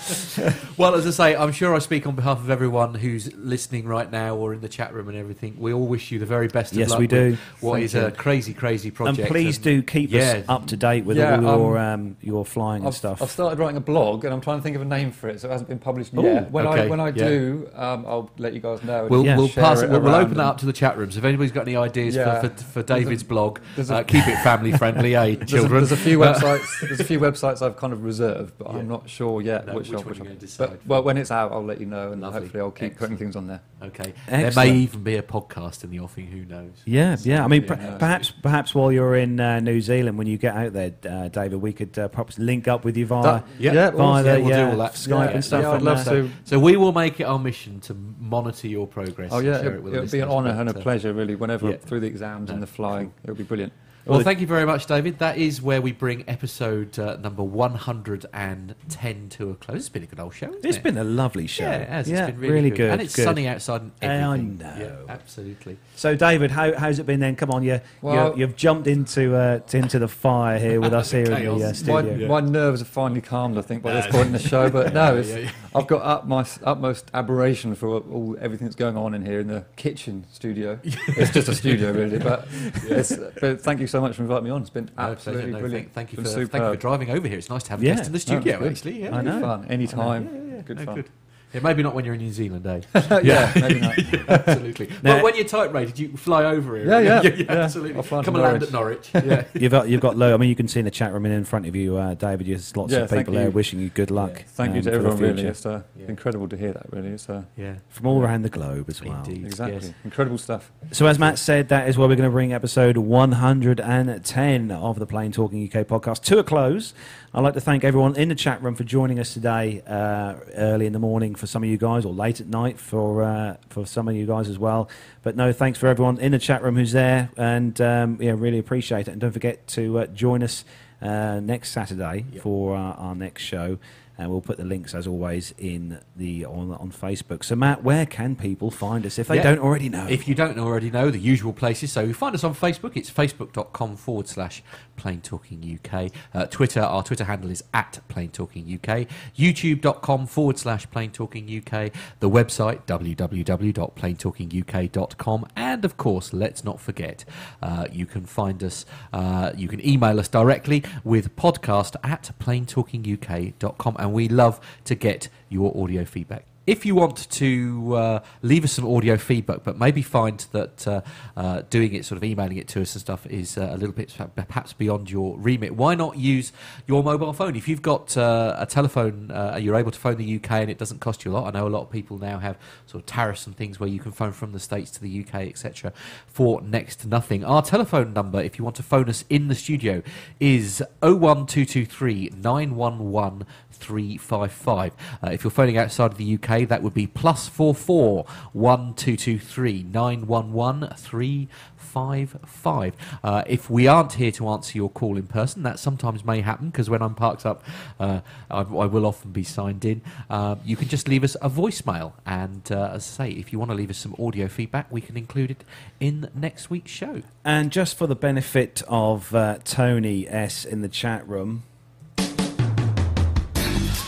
Well, 0.77 0.95
as 0.95 1.05
I 1.05 1.09
say, 1.11 1.35
I'm 1.35 1.51
sure 1.51 1.75
I 1.75 1.79
speak 1.79 2.07
on 2.07 2.15
behalf 2.15 2.39
of 2.39 2.49
everyone 2.49 2.93
who's 2.93 3.33
listening 3.35 3.85
right 3.85 4.09
now 4.09 4.37
or 4.37 4.53
in 4.53 4.61
the 4.61 4.69
chat 4.69 4.93
room 4.93 5.09
and 5.09 5.17
everything. 5.17 5.57
We 5.59 5.73
all 5.73 5.85
wish 5.85 6.09
you 6.09 6.19
the 6.19 6.25
very 6.25 6.47
best 6.47 6.71
of 6.71 6.77
Yes, 6.77 6.91
luck 6.91 6.99
we 6.99 7.03
with 7.03 7.09
do. 7.11 7.37
What 7.59 7.73
Thank 7.73 7.85
is 7.85 7.93
you. 7.95 8.05
a 8.05 8.11
crazy, 8.11 8.53
crazy 8.53 8.89
project? 8.89 9.19
and 9.19 9.27
project. 9.27 9.31
please 9.45 9.57
do 9.57 9.81
keep 9.83 10.09
yeah. 10.11 10.37
us 10.37 10.45
up 10.47 10.67
to 10.67 10.77
date 10.77 11.03
with 11.03 11.17
Yeah, 11.17 11.35
all 11.35 11.41
your 11.41 11.77
um, 11.77 11.89
um, 11.99 12.17
your 12.21 12.45
flying 12.45 12.83
and 12.83 12.87
I've, 12.87 12.95
stuff. 12.95 13.21
I've 13.21 13.29
started 13.29 13.59
writing 13.59 13.75
a 13.75 13.81
blog, 13.81 14.23
and 14.23 14.33
I'm 14.33 14.39
trying 14.41 14.59
to 14.59 14.63
think 14.63 14.77
of 14.77 14.81
a 14.81 14.85
name 14.89 15.11
for 15.11 15.29
it, 15.29 15.39
so 15.41 15.47
it 15.47 15.51
hasn't 15.51 15.69
been 15.69 15.79
published 15.79 16.13
Ooh, 16.17 16.23
yet. 16.23 16.51
When 16.51 16.67
okay, 16.67 16.81
I 16.83 16.87
when 16.87 16.99
I 16.99 17.07
yeah. 17.07 17.27
do, 17.27 17.69
um, 17.75 18.05
I'll 18.07 18.29
let 18.37 18.53
you 18.53 18.59
guys 18.59 18.83
know. 18.83 19.07
We'll, 19.09 19.25
Yeah. 19.25 19.37
we'll 19.37 19.47
pass 19.49 19.81
it 19.81 19.85
it. 19.85 19.91
We'll, 19.91 20.01
we'll 20.01 20.15
open 20.15 20.35
that 20.37 20.43
up 20.45 20.57
to 20.59 20.65
the 20.65 20.73
chat 20.73 20.97
rooms. 20.97 21.15
If 21.17 21.23
anybody's 21.23 21.51
got 21.51 21.61
any 21.67 21.75
ideas 21.77 22.15
Yeah. 22.15 22.41
for, 22.41 22.49
for, 22.49 22.63
for 22.63 22.83
David's 22.83 23.23
blog, 23.23 23.59
a- 23.77 23.81
uh, 23.93 24.03
keep 24.03 24.27
it 24.27 24.37
family 24.43 24.71
friendly, 24.73 25.15
eh, 25.15 25.35
There's 25.35 25.41
a, 25.41 25.45
children? 25.45 25.71
there's 25.73 25.91
a 25.91 25.97
few 25.97 26.23
Uh, 26.23 26.33
websites. 26.37 26.81
There's 26.81 26.99
a 26.99 27.03
few 27.03 27.19
websites 27.27 27.61
I've 27.61 27.77
kind 27.77 27.93
of 27.93 28.03
reserved, 28.03 28.53
but 28.57 28.71
Yeah. 28.71 28.79
I'm 28.79 28.87
not 28.87 29.09
sure 29.09 29.41
yet 29.41 29.67
No, 29.67 29.75
which, 29.75 29.87
which 29.89 29.93
I'll- 29.95 29.99
one 30.03 30.07
which 30.09 30.17
you're 30.17 30.25
I'll- 30.25 30.29
gonna 30.33 30.39
decide 30.39 30.69
But 30.69 30.87
well, 30.87 31.03
when 31.03 31.17
it's 31.17 31.31
out, 31.31 31.51
I'll 31.51 31.63
let 31.63 31.79
you 31.79 31.85
know, 31.85 32.11
and 32.11 32.21
Lovely. 32.21 32.41
hopefully 32.41 32.61
I'll 32.61 32.71
keep 32.71 32.97
putting 32.97 33.17
things 33.17 33.35
on 33.35 33.47
there. 33.47 33.61
Okay. 33.81 34.13
There 34.27 34.51
may 34.57 34.71
even 34.75 35.03
be 35.03 35.15
a 35.15 35.21
podcast 35.21 35.83
in 35.85 35.89
the 35.91 35.99
offing. 35.99 36.27
Who 36.27 36.43
knows? 36.43 36.71
Yeah, 36.85 37.15
yeah. 37.21 37.45
I 37.45 37.47
mean, 37.47 37.63
perhaps 37.63 38.31
perhaps 38.31 38.75
while 38.75 38.91
you're 38.91 39.15
in 39.15 39.39
uh, 39.39 39.61
New 39.61 39.79
Zealand, 39.79 40.17
when 40.17 40.27
you 40.27 40.37
get 40.37 40.53
out 40.55 40.73
there, 40.73 40.91
uh, 41.09 41.29
David, 41.29 41.61
we 41.61 41.71
could 41.71 41.97
uh, 41.97 42.07
perhaps 42.09 42.37
link 42.37 42.67
up 42.67 42.83
with 42.83 42.97
you 42.97 43.05
via 43.05 43.23
That- 43.23 43.45
Yeah. 43.57 43.73
yeah, 43.73 43.89
via 43.91 44.03
awesome. 44.03 44.25
the 44.43 44.75
Yeah, 44.79 45.15
we'll 45.15 45.25
do 45.25 45.25
yeah, 45.25 45.25
all 45.25 45.25
that. 45.25 45.25
Skype 45.25 45.29
Yeah, 45.29 45.35
and 45.35 45.45
stuff. 45.45 45.61
yeah, 45.63 45.71
I'd 45.71 45.81
love 45.81 46.07
uh, 46.07 46.11
to. 46.11 46.29
So 46.45 46.59
we 46.59 46.77
will 46.77 46.91
make 46.91 47.19
it 47.19 47.23
our 47.23 47.39
mission 47.39 47.79
to 47.81 47.93
monitor 48.19 48.67
your 48.67 48.87
progress. 48.87 49.31
Oh 49.31 49.39
yeah, 49.39 49.63
it, 49.63 49.83
with 49.83 49.93
it 49.93 50.11
be 50.11 50.19
an 50.19 50.29
honour 50.29 50.51
and 50.51 50.69
a 50.69 50.77
uh, 50.77 50.81
pleasure, 50.81 51.13
really. 51.13 51.35
Whenever 51.35 51.71
yeah. 51.71 51.77
through 51.77 51.99
the 52.01 52.07
exams 52.07 52.49
and 52.49 52.61
the 52.61 52.67
flying, 52.67 53.13
it'll 53.23 53.35
be 53.35 53.43
brilliant. 53.43 53.73
Well, 54.05 54.21
thank 54.21 54.39
you 54.39 54.47
very 54.47 54.65
much, 54.65 54.85
David. 54.87 55.19
That 55.19 55.37
is 55.37 55.61
where 55.61 55.81
we 55.81 55.91
bring 55.91 56.23
episode 56.27 56.97
uh, 56.97 57.17
number 57.17 57.43
110 57.43 59.29
to 59.29 59.49
a 59.51 59.55
close. 59.55 59.77
It's 59.77 59.89
been 59.89 60.03
a 60.03 60.07
good 60.07 60.19
old 60.19 60.33
show. 60.33 60.47
Hasn't 60.47 60.65
It's 60.65 60.77
it? 60.77 60.83
been 60.83 60.97
a 60.97 61.03
lovely 61.03 61.47
show. 61.47 61.63
Yeah, 61.65 61.75
it 61.77 61.89
has. 61.89 62.09
Yeah, 62.09 62.27
it's 62.27 62.39
been 62.39 62.51
really, 62.51 62.69
good. 62.71 62.91
And 62.91 63.01
it's 63.01 63.15
good. 63.15 63.25
sunny 63.25 63.47
outside 63.47 63.81
and 64.01 64.25
I 64.25 64.37
know. 64.37 64.75
Yeah, 64.79 65.13
absolutely. 65.13 65.77
So, 65.95 66.15
David, 66.15 66.51
how, 66.51 66.73
how's 66.75 66.99
it 66.99 67.05
been 67.05 67.19
then? 67.19 67.35
Come 67.35 67.51
on, 67.51 67.63
you, 67.63 67.81
Well- 68.01 68.33
you, 68.33 68.39
you've 68.41 68.55
jumped 68.55 68.87
into 68.87 69.35
uh, 69.35 69.59
into 69.73 69.99
the 69.99 70.07
fire 70.07 70.57
here 70.59 70.81
with 70.81 70.93
us 70.99 71.11
here 71.11 71.25
in 71.25 71.31
the 71.31 71.35
uh, 71.35 71.57
Chaos. 71.57 71.83
My, 71.87 72.01
studio. 72.01 72.27
my 72.27 72.39
nerves 72.39 72.81
are 72.81 72.85
finally 72.85 73.21
calmed, 73.21 73.57
I 73.57 73.61
think, 73.61 73.83
by 73.83 73.93
this 73.93 74.07
point 74.07 74.27
in 74.27 74.33
the 74.33 74.39
show. 74.39 74.69
But 74.69 74.93
no, 74.95 75.17
it's, 75.17 75.29
Yeah, 75.29 75.37
yeah. 75.37 75.51
I've 75.75 75.87
got 75.87 76.01
up 76.01 76.27
my 76.27 76.45
utmost 76.63 77.11
aberration 77.13 77.75
for 77.75 77.87
all, 77.89 77.99
all 78.11 78.37
everything 78.41 78.65
that's 78.65 78.75
going 78.75 78.97
on 78.97 79.13
in 79.13 79.23
here 79.25 79.39
in 79.39 79.47
the 79.47 79.65
kitchen 79.75 80.25
studio. 80.31 80.79
it's 80.83 81.31
just 81.31 81.47
a 81.47 81.53
studio, 81.55 81.91
really. 81.91 82.17
But, 82.17 82.47
it's, 82.83 83.15
but 83.39 83.61
thank 83.61 83.79
you 83.79 83.87
so 83.89 84.01
much 84.01 84.15
for 84.15 84.21
inviting 84.21 84.45
me 84.45 84.49
on. 84.51 84.61
It's 84.61 84.69
been 84.69 84.89
No, 84.97 85.03
absolutely 85.03 85.51
No, 85.51 85.59
brilliant. 85.59 85.93
Thank, 85.93 86.09
thank 86.09 86.17
you 86.17 86.23
for 86.23 86.29
thank 86.47 86.63
you 86.63 86.69
for 86.71 86.75
driving 86.75 87.09
over 87.11 87.27
here. 87.27 87.37
It's 87.37 87.49
nice 87.49 87.63
to 87.63 87.69
have 87.71 87.81
a 87.81 87.85
Yeah. 87.85 87.95
guest 87.95 88.07
in 88.07 88.13
the 88.13 88.19
studio. 88.19 88.59
good. 88.59 88.71
actually, 88.71 89.01
yeah, 89.03 89.15
I 89.15 89.21
know. 89.21 89.41
Fun, 89.41 89.65
anytime. 89.65 90.23
Yeah, 90.49 90.55
yeah, 90.55 90.61
Good 90.61 90.77
no, 90.77 90.85
fun. 90.85 90.95
good. 90.95 91.09
Yeah, 91.53 91.61
maybe 91.61 91.81
not 91.81 91.95
when 91.95 92.05
you're 92.05 92.13
in 92.13 92.21
New 92.21 92.31
Zealand, 92.31 92.65
eh? 92.67 92.81
yeah, 93.23 93.51
maybe 93.55 93.79
not. 93.79 93.97
absolutely. 94.29 94.87
Now- 95.01 95.15
Well, 95.15 95.23
when 95.23 95.35
you're 95.35 95.45
type 95.45 95.73
rated, 95.73 95.97
you 95.97 96.15
fly 96.15 96.43
over 96.45 96.77
here. 96.77 96.87
Yeah, 96.87 97.21
yeah, 97.23 97.29
yeah. 97.33 97.51
absolutely. 97.51 97.95
I'll 97.95 98.03
fly 98.03 98.23
Come 98.23 98.35
to 98.35 98.43
and 98.43 98.51
land 98.53 98.63
at 98.63 98.71
Norwich. 98.71 99.09
Yeah. 99.13 99.45
You've 99.53 99.71
got 99.71 99.89
you've 99.89 100.01
got 100.01 100.15
low. 100.15 100.33
I 100.33 100.37
mean, 100.37 100.49
you 100.49 100.55
can 100.55 100.67
see 100.67 100.79
in 100.79 100.85
the 100.85 100.91
chat 100.91 101.11
room 101.11 101.25
and 101.25 101.33
in 101.33 101.45
front 101.45 101.65
of 101.65 101.75
you, 101.75 101.97
uh, 101.97 102.13
David. 102.13 102.47
There's 102.47 102.75
lots 102.77 102.93
Yeah, 102.93 102.99
of 102.99 103.09
people 103.11 103.33
there 103.33 103.49
wishing 103.49 103.79
you 103.79 103.89
good 103.89 104.11
luck. 104.11 104.33
Yeah. 104.35 104.43
Thank 104.47 104.73
you 104.73 104.79
um, 104.79 104.83
to 104.85 104.91
everyone, 104.93 105.17
really. 105.17 105.43
It's 105.43 105.65
uh, 105.65 105.81
Yeah. 105.97 106.07
incredible 106.07 106.47
to 106.49 106.57
hear 106.57 106.73
that, 106.73 106.85
really. 106.91 107.09
It's 107.09 107.27
uh, 107.29 107.43
yeah. 107.57 107.75
from 107.89 108.05
all 108.07 108.21
around 108.21 108.43
the 108.43 108.49
globe 108.49 108.85
as 108.89 109.01
well. 109.03 109.17
Indeed. 109.25 109.45
exactly 109.45 109.75
Yes. 109.87 109.93
incredible 110.03 110.37
stuff. 110.37 110.71
So, 110.91 111.07
as 111.07 111.17
Matt 111.17 111.39
said, 111.39 111.69
that 111.69 111.89
is 111.89 111.97
where 111.97 112.07
we're 112.07 112.15
going 112.15 112.29
to 112.29 112.33
bring 112.33 112.53
episode 112.53 112.97
110 112.97 114.71
of 114.71 114.99
the 114.99 115.05
Plane 115.05 115.31
Talking 115.31 115.63
UK 115.63 115.85
podcast 115.87 116.21
to 116.25 116.37
a 116.39 116.43
close. 116.43 116.93
I'd 117.31 117.41
like 117.41 117.53
to 117.53 117.61
thank 117.61 117.83
everyone 117.83 118.15
in 118.15 118.29
the 118.29 118.35
chat 118.35 118.63
room 118.63 118.73
for 118.73 118.83
joining 118.83 119.19
us 119.19 119.35
today, 119.35 119.83
uh, 119.85 120.33
early 120.55 120.87
in 120.87 120.93
the 120.93 120.99
morning 120.99 121.35
for 121.35 121.45
some 121.45 121.61
of 121.61 121.69
you 121.69 121.77
guys, 121.77 122.03
or 122.03 122.11
late 122.11 122.41
at 122.41 122.47
night 122.47 122.79
for 122.79 123.21
uh, 123.21 123.57
for 123.69 123.85
some 123.85 124.07
of 124.07 124.15
you 124.15 124.25
guys 124.25 124.49
as 124.49 124.57
well. 124.57 124.89
But 125.21 125.35
no, 125.35 125.53
thanks 125.53 125.77
for 125.77 125.85
everyone 125.87 126.17
in 126.17 126.31
the 126.31 126.39
chat 126.39 126.63
room 126.63 126.75
who's 126.75 126.91
there, 126.91 127.29
and 127.37 127.79
um, 127.81 128.17
yeah, 128.19 128.31
really 128.35 128.57
appreciate 128.57 129.07
it. 129.07 129.11
And 129.11 129.21
don't 129.21 129.31
forget 129.31 129.67
to 129.67 129.99
uh, 129.99 130.05
join 130.07 130.41
us 130.41 130.65
uh, 131.03 131.39
next 131.39 131.69
Saturday 131.69 132.25
Yep. 132.33 132.41
for 132.41 132.75
uh, 132.75 132.79
our 132.93 133.13
next 133.13 133.43
show. 133.43 133.77
And 134.19 134.29
we'll 134.29 134.41
put 134.41 134.57
the 134.57 134.65
links, 134.65 134.93
as 134.93 135.07
always, 135.07 135.53
in 135.57 135.99
the 136.15 136.43
on, 136.45 136.73
on 136.73 136.91
Facebook. 136.91 137.43
So, 137.45 137.55
Matt, 137.55 137.83
where 137.85 138.05
can 138.05 138.35
people 138.35 138.69
find 138.69 139.05
us 139.05 139.17
if 139.17 139.29
they 139.29 139.37
Yeah. 139.37 139.43
don't 139.43 139.59
already 139.59 139.87
know? 139.87 140.05
If 140.09 140.27
you 140.27 140.35
don't 140.35 140.59
already 140.59 140.91
know, 140.91 141.09
the 141.09 141.17
usual 141.17 141.53
places. 141.53 141.93
So 141.93 142.01
you 142.01 142.13
find 142.13 142.35
us 142.35 142.43
on 142.43 142.53
Facebook. 142.53 142.97
It's 142.97 143.09
facebook.com 143.09 143.95
forward 143.95 144.27
slash 144.27 144.61
Plane 144.97 145.21
Talking 145.21 145.63
UK. 145.63 146.11
Uh, 146.33 146.45
Twitter, 146.47 146.81
our 146.81 147.01
Twitter 147.01 147.23
handle 147.23 147.49
is 147.49 147.63
at 147.73 147.99
Plane 148.09 148.27
Talking 148.29 148.65
UK. 148.67 149.07
YouTube.com 149.37 150.27
forward 150.27 150.59
slash 150.59 150.85
Plane 150.91 151.11
Talking 151.11 151.45
UK. 151.47 151.91
The 152.19 152.29
website, 152.29 152.81
www.planetalkinguk.com. 152.87 155.47
And 155.55 155.85
of 155.85 155.95
course, 155.97 156.33
let's 156.33 156.63
not 156.65 156.81
forget, 156.81 157.23
uh, 157.61 157.85
you 157.91 158.05
can 158.05 158.25
find 158.25 158.61
us, 158.63 158.85
uh, 159.13 159.51
you 159.55 159.67
can 159.69 159.79
email 159.87 160.19
us 160.19 160.27
directly 160.27 160.83
with 161.05 161.33
podcast 161.37 161.95
at 162.03 162.31
planetalkinguk.com. 162.39 163.95
And 163.99 164.08
we 164.09 164.27
love 164.27 164.59
to 164.85 164.95
get 164.95 165.29
your 165.49 165.75
audio 165.81 166.05
feedback. 166.05 166.48
If 166.67 166.85
you 166.85 166.93
want 166.93 167.29
to 167.31 167.95
uh, 167.95 168.19
leave 168.41 168.63
us 168.63 168.73
some 168.73 168.85
audio 168.85 169.17
feedback, 169.17 169.63
but 169.63 169.79
maybe 169.79 170.01
find 170.01 170.45
that 170.51 170.87
uh, 170.87 171.01
uh, 171.35 171.61
doing 171.69 171.93
it, 171.93 172.05
sort 172.05 172.17
of 172.17 172.23
emailing 172.23 172.57
it 172.57 172.67
to 172.69 172.81
us 172.81 172.93
and 172.93 173.01
stuff, 173.01 173.25
is 173.25 173.57
uh, 173.57 173.69
a 173.71 173.77
little 173.77 173.93
bit 173.93 174.15
perhaps 174.35 174.73
beyond 174.73 175.09
your 175.09 175.37
remit, 175.39 175.75
why 175.75 175.95
not 175.95 176.17
use 176.17 176.51
your 176.85 177.03
mobile 177.03 177.33
phone? 177.33 177.55
If 177.55 177.67
you've 177.67 177.81
got 177.81 178.15
uh, 178.15 178.55
a 178.59 178.65
telephone, 178.65 179.31
uh, 179.31 179.57
you're 179.59 179.75
able 179.75 179.91
to 179.91 179.99
phone 179.99 180.17
the 180.17 180.35
UK 180.35 180.51
and 180.51 180.69
it 180.69 180.77
doesn't 180.77 180.99
cost 180.99 181.25
you 181.25 181.31
a 181.31 181.33
lot. 181.33 181.47
I 181.47 181.57
know 181.57 181.67
a 181.67 181.69
lot 181.69 181.81
of 181.81 181.91
people 181.91 182.19
now 182.19 182.37
have 182.37 182.57
sort 182.85 183.01
of 183.01 183.07
tariffs 183.07 183.47
and 183.47 183.55
things 183.55 183.79
where 183.79 183.89
you 183.89 183.99
can 183.99 184.11
phone 184.11 184.31
from 184.31 184.51
the 184.51 184.59
States 184.59 184.91
to 184.91 185.01
the 185.01 185.25
UK, 185.25 185.47
etc., 185.47 185.91
for 186.27 186.61
next 186.61 186.97
to 187.01 187.07
nothing. 187.07 187.43
Our 187.43 187.61
telephone 187.61 188.13
number, 188.13 188.41
if 188.41 188.59
you 188.59 188.63
want 188.63 188.75
to 188.75 188.83
phone 188.83 189.09
us 189.09 189.25
in 189.29 189.47
the 189.47 189.55
studio, 189.55 190.03
is 190.39 190.83
01223 191.01 192.31
911 192.35 193.45
355. 193.71 194.93
Uh, 195.23 195.29
if 195.31 195.43
you're 195.43 195.51
phoning 195.51 195.77
outside 195.77 196.11
of 196.11 196.17
the 196.17 196.35
UK, 196.35 196.48
that 196.49 196.81
would 196.81 196.93
be 196.93 197.07
plus 197.07 197.47
four 197.47 197.75
four 197.75 198.25
one 198.53 198.93
two 198.95 199.15
two 199.15 199.39
three 199.39 199.83
nine 199.83 200.27
one 200.27 200.53
one 200.53 200.93
three 200.97 201.47
five 201.75 202.37
five. 202.45 202.95
Uh, 203.23 203.43
if 203.47 203.69
we 203.69 203.87
aren't 203.87 204.13
here 204.13 204.31
to 204.31 204.47
answer 204.49 204.77
your 204.77 204.89
call 204.89 205.17
in 205.17 205.27
person, 205.27 205.63
that 205.63 205.79
sometimes 205.79 206.23
may 206.23 206.41
happen 206.41 206.69
because 206.69 206.89
when 206.89 207.01
I'm 207.01 207.15
parked 207.15 207.45
up, 207.45 207.63
uh, 207.99 208.21
I, 208.49 208.59
I 208.59 208.85
will 208.85 209.05
often 209.05 209.31
be 209.31 209.43
signed 209.43 209.85
in. 209.85 210.01
Um, 210.29 210.59
you 210.65 210.75
can 210.75 210.87
just 210.87 211.07
leave 211.07 211.23
us 211.23 211.35
a 211.41 211.49
voicemail, 211.49 212.13
and 212.25 212.71
uh, 212.71 212.91
as 212.93 213.19
I 213.19 213.25
say, 213.25 213.31
if 213.31 213.51
you 213.51 213.59
want 213.59 213.71
to 213.71 213.75
leave 213.75 213.89
us 213.89 213.97
some 213.97 214.15
audio 214.19 214.47
feedback, 214.47 214.91
we 214.91 215.01
can 215.01 215.17
include 215.17 215.51
it 215.51 215.63
in 215.99 216.29
next 216.35 216.69
week's 216.69 216.91
show. 216.91 217.21
And 217.43 217.71
just 217.71 217.97
for 217.97 218.07
the 218.07 218.15
benefit 218.15 218.83
of 218.87 219.33
uh, 219.33 219.57
Tony 219.63 220.27
S 220.27 220.65
in 220.65 220.81
the 220.81 220.89
chat 220.89 221.27
room, 221.27 221.63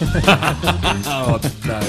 oh 1.06 1.40
no. 1.68 1.80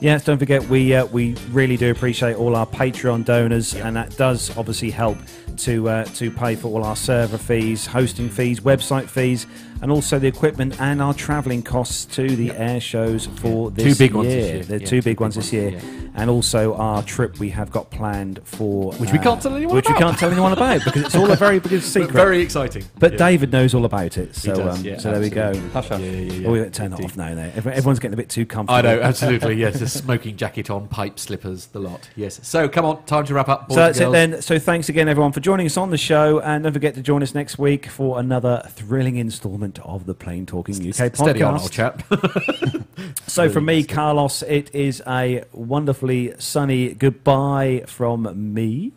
yes, 0.00 0.24
don't 0.24 0.38
forget 0.38 0.62
we 0.64 0.94
uh, 0.94 1.04
we 1.06 1.34
really 1.50 1.76
do 1.76 1.90
appreciate 1.90 2.36
all 2.36 2.56
our 2.56 2.66
Patreon 2.66 3.24
donors, 3.24 3.74
and 3.74 3.96
that 3.96 4.16
does 4.16 4.56
obviously 4.56 4.90
help 4.90 5.18
to 5.58 5.88
uh, 5.88 6.04
to 6.04 6.30
pay 6.30 6.54
for 6.56 6.68
all 6.68 6.84
our 6.84 6.96
server 6.96 7.38
fees, 7.38 7.86
hosting 7.86 8.28
fees, 8.28 8.60
website 8.60 9.08
fees, 9.08 9.46
and 9.82 9.90
also 9.90 10.18
the 10.18 10.26
equipment 10.26 10.80
and 10.80 11.00
our 11.02 11.14
travelling 11.14 11.62
costs 11.62 12.04
to 12.16 12.36
the 12.36 12.50
air 12.52 12.80
shows 12.80 13.26
for 13.26 13.70
this 13.70 13.96
Two 13.96 14.04
big 14.04 14.14
ones 14.14 14.28
this 14.28 14.34
year. 14.46 14.54
year. 14.56 14.64
They're 14.64 14.78
Yeah, 14.78 14.84
two 14.86 14.90
two 14.90 14.96
big 14.98 15.04
big 15.10 15.20
ones 15.20 15.34
this 15.34 15.52
year, 15.52 15.70
yeah. 15.70 15.80
and 16.14 16.30
also 16.30 16.74
our 16.74 17.02
trip 17.02 17.38
we 17.40 17.50
have 17.50 17.70
got 17.70 17.90
planned 17.90 18.40
for. 18.44 18.92
Which 18.94 19.10
we 19.12 19.18
can't 19.18 19.40
tell 19.42 19.54
anyone 19.54 19.74
Which 19.74 19.88
we 19.88 19.94
about. 19.94 20.02
can't 20.02 20.18
tell 20.18 20.30
anyone 20.30 20.52
about 20.52 20.84
because 20.84 21.02
it's 21.04 21.14
all 21.16 21.30
a 21.30 21.36
very 21.36 21.58
big 21.58 21.70
But 21.80 21.82
secret. 21.82 22.12
very 22.12 22.40
exciting. 22.40 22.84
But 22.98 23.12
Yeah. 23.12 23.18
David 23.18 23.52
knows 23.52 23.74
all 23.74 23.84
about 23.84 24.16
it, 24.18 24.36
so 24.36 24.54
does, 24.54 24.78
um, 24.86 24.98
so 25.00 25.10
there 25.12 25.20
we 25.20 25.30
go. 25.30 25.52
Hush, 25.72 25.88
hush. 25.88 26.00
Yeah, 26.00 26.06
yeah, 26.10 26.32
yeah. 26.32 26.48
Oh, 26.48 26.52
we 26.52 26.64
turn 26.70 26.90
that 26.92 27.00
off 27.02 27.16
now. 27.16 27.26
Every- 27.28 27.72
everyone's 27.72 27.98
getting 27.98 28.14
a 28.14 28.16
bit 28.16 28.28
too 28.28 28.46
comfortable. 28.46 28.78
I 28.78 28.82
know, 28.82 29.00
absolutely. 29.00 29.54
Yes, 29.54 29.80
a 29.80 29.88
smoking 29.88 30.36
jacket 30.36 30.70
on, 30.70 30.88
pipe 30.88 31.18
slippers, 31.18 31.66
the 31.66 31.78
lot. 31.80 32.08
Yes. 32.16 32.40
So 32.42 32.68
come 32.68 32.84
on, 32.84 33.02
time 33.04 33.24
to 33.26 33.34
wrap 33.34 33.48
up. 33.48 33.68
Boys 33.68 33.74
So 33.76 33.80
that's 33.80 34.00
it 34.00 34.10
then. 34.12 34.42
So 34.42 34.58
thanks 34.58 34.88
again, 34.88 35.08
everyone, 35.08 35.32
for 35.32 35.40
joining 35.40 35.66
us 35.66 35.76
on 35.76 35.90
the 35.90 35.98
show, 35.98 36.40
and 36.40 36.64
don't 36.64 36.72
forget 36.72 36.94
to 36.94 37.02
join 37.02 37.22
us 37.22 37.34
next 37.34 37.58
week 37.58 37.86
for 37.86 38.18
another 38.18 38.62
thrilling 38.70 39.16
instalment 39.16 39.69
of 39.78 40.06
the 40.06 40.14
Plane 40.14 40.46
Talking 40.46 40.74
UK 40.76 40.94
podcast. 40.94 41.16
Steady 41.16 41.42
on, 41.42 41.60
old 41.60 41.70
chap. 41.72 42.02
So 43.26 43.48
from 43.48 43.64
me, 43.64 43.84
Carlos, 43.84 44.42
it 44.42 44.74
is 44.74 45.02
a 45.06 45.44
wonderfully 45.52 46.34
sunny 46.38 46.94
goodbye 46.94 47.84
from 47.86 48.52
me. 48.54 48.92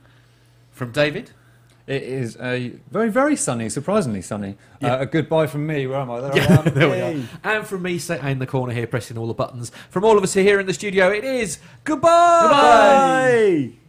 From 0.71 0.91
David. 0.91 1.31
It 1.85 2.01
is 2.03 2.37
a 2.37 2.69
very, 2.89 3.09
very 3.09 3.35
sunny, 3.35 3.69
surprisingly 3.69 4.21
sunny. 4.21 4.55
Yeah. 4.79 4.95
Uh, 4.95 5.01
a 5.01 5.05
goodbye 5.05 5.47
from 5.47 5.67
me. 5.67 5.85
Where 5.85 5.99
am 5.99 6.09
I? 6.09 6.21
There 6.21 6.31
I 6.49 6.53
am. 6.53 6.73
there 6.73 6.89
we 6.89 7.01
are. 7.01 7.27
And 7.43 7.67
from 7.67 7.81
me, 7.81 7.99
sat 7.99 8.23
in 8.23 8.39
the 8.39 8.47
corner 8.47 8.73
here, 8.73 8.87
pressing 8.87 9.17
all 9.17 9.27
the 9.27 9.33
buttons. 9.33 9.71
From 9.89 10.05
all 10.05 10.17
of 10.17 10.23
us 10.23 10.33
here 10.33 10.59
in 10.59 10.65
the 10.65 10.73
studio, 10.73 11.11
it 11.11 11.23
is 11.23 11.59
goodbye. 11.83 12.41
Goodbye. 12.43 13.82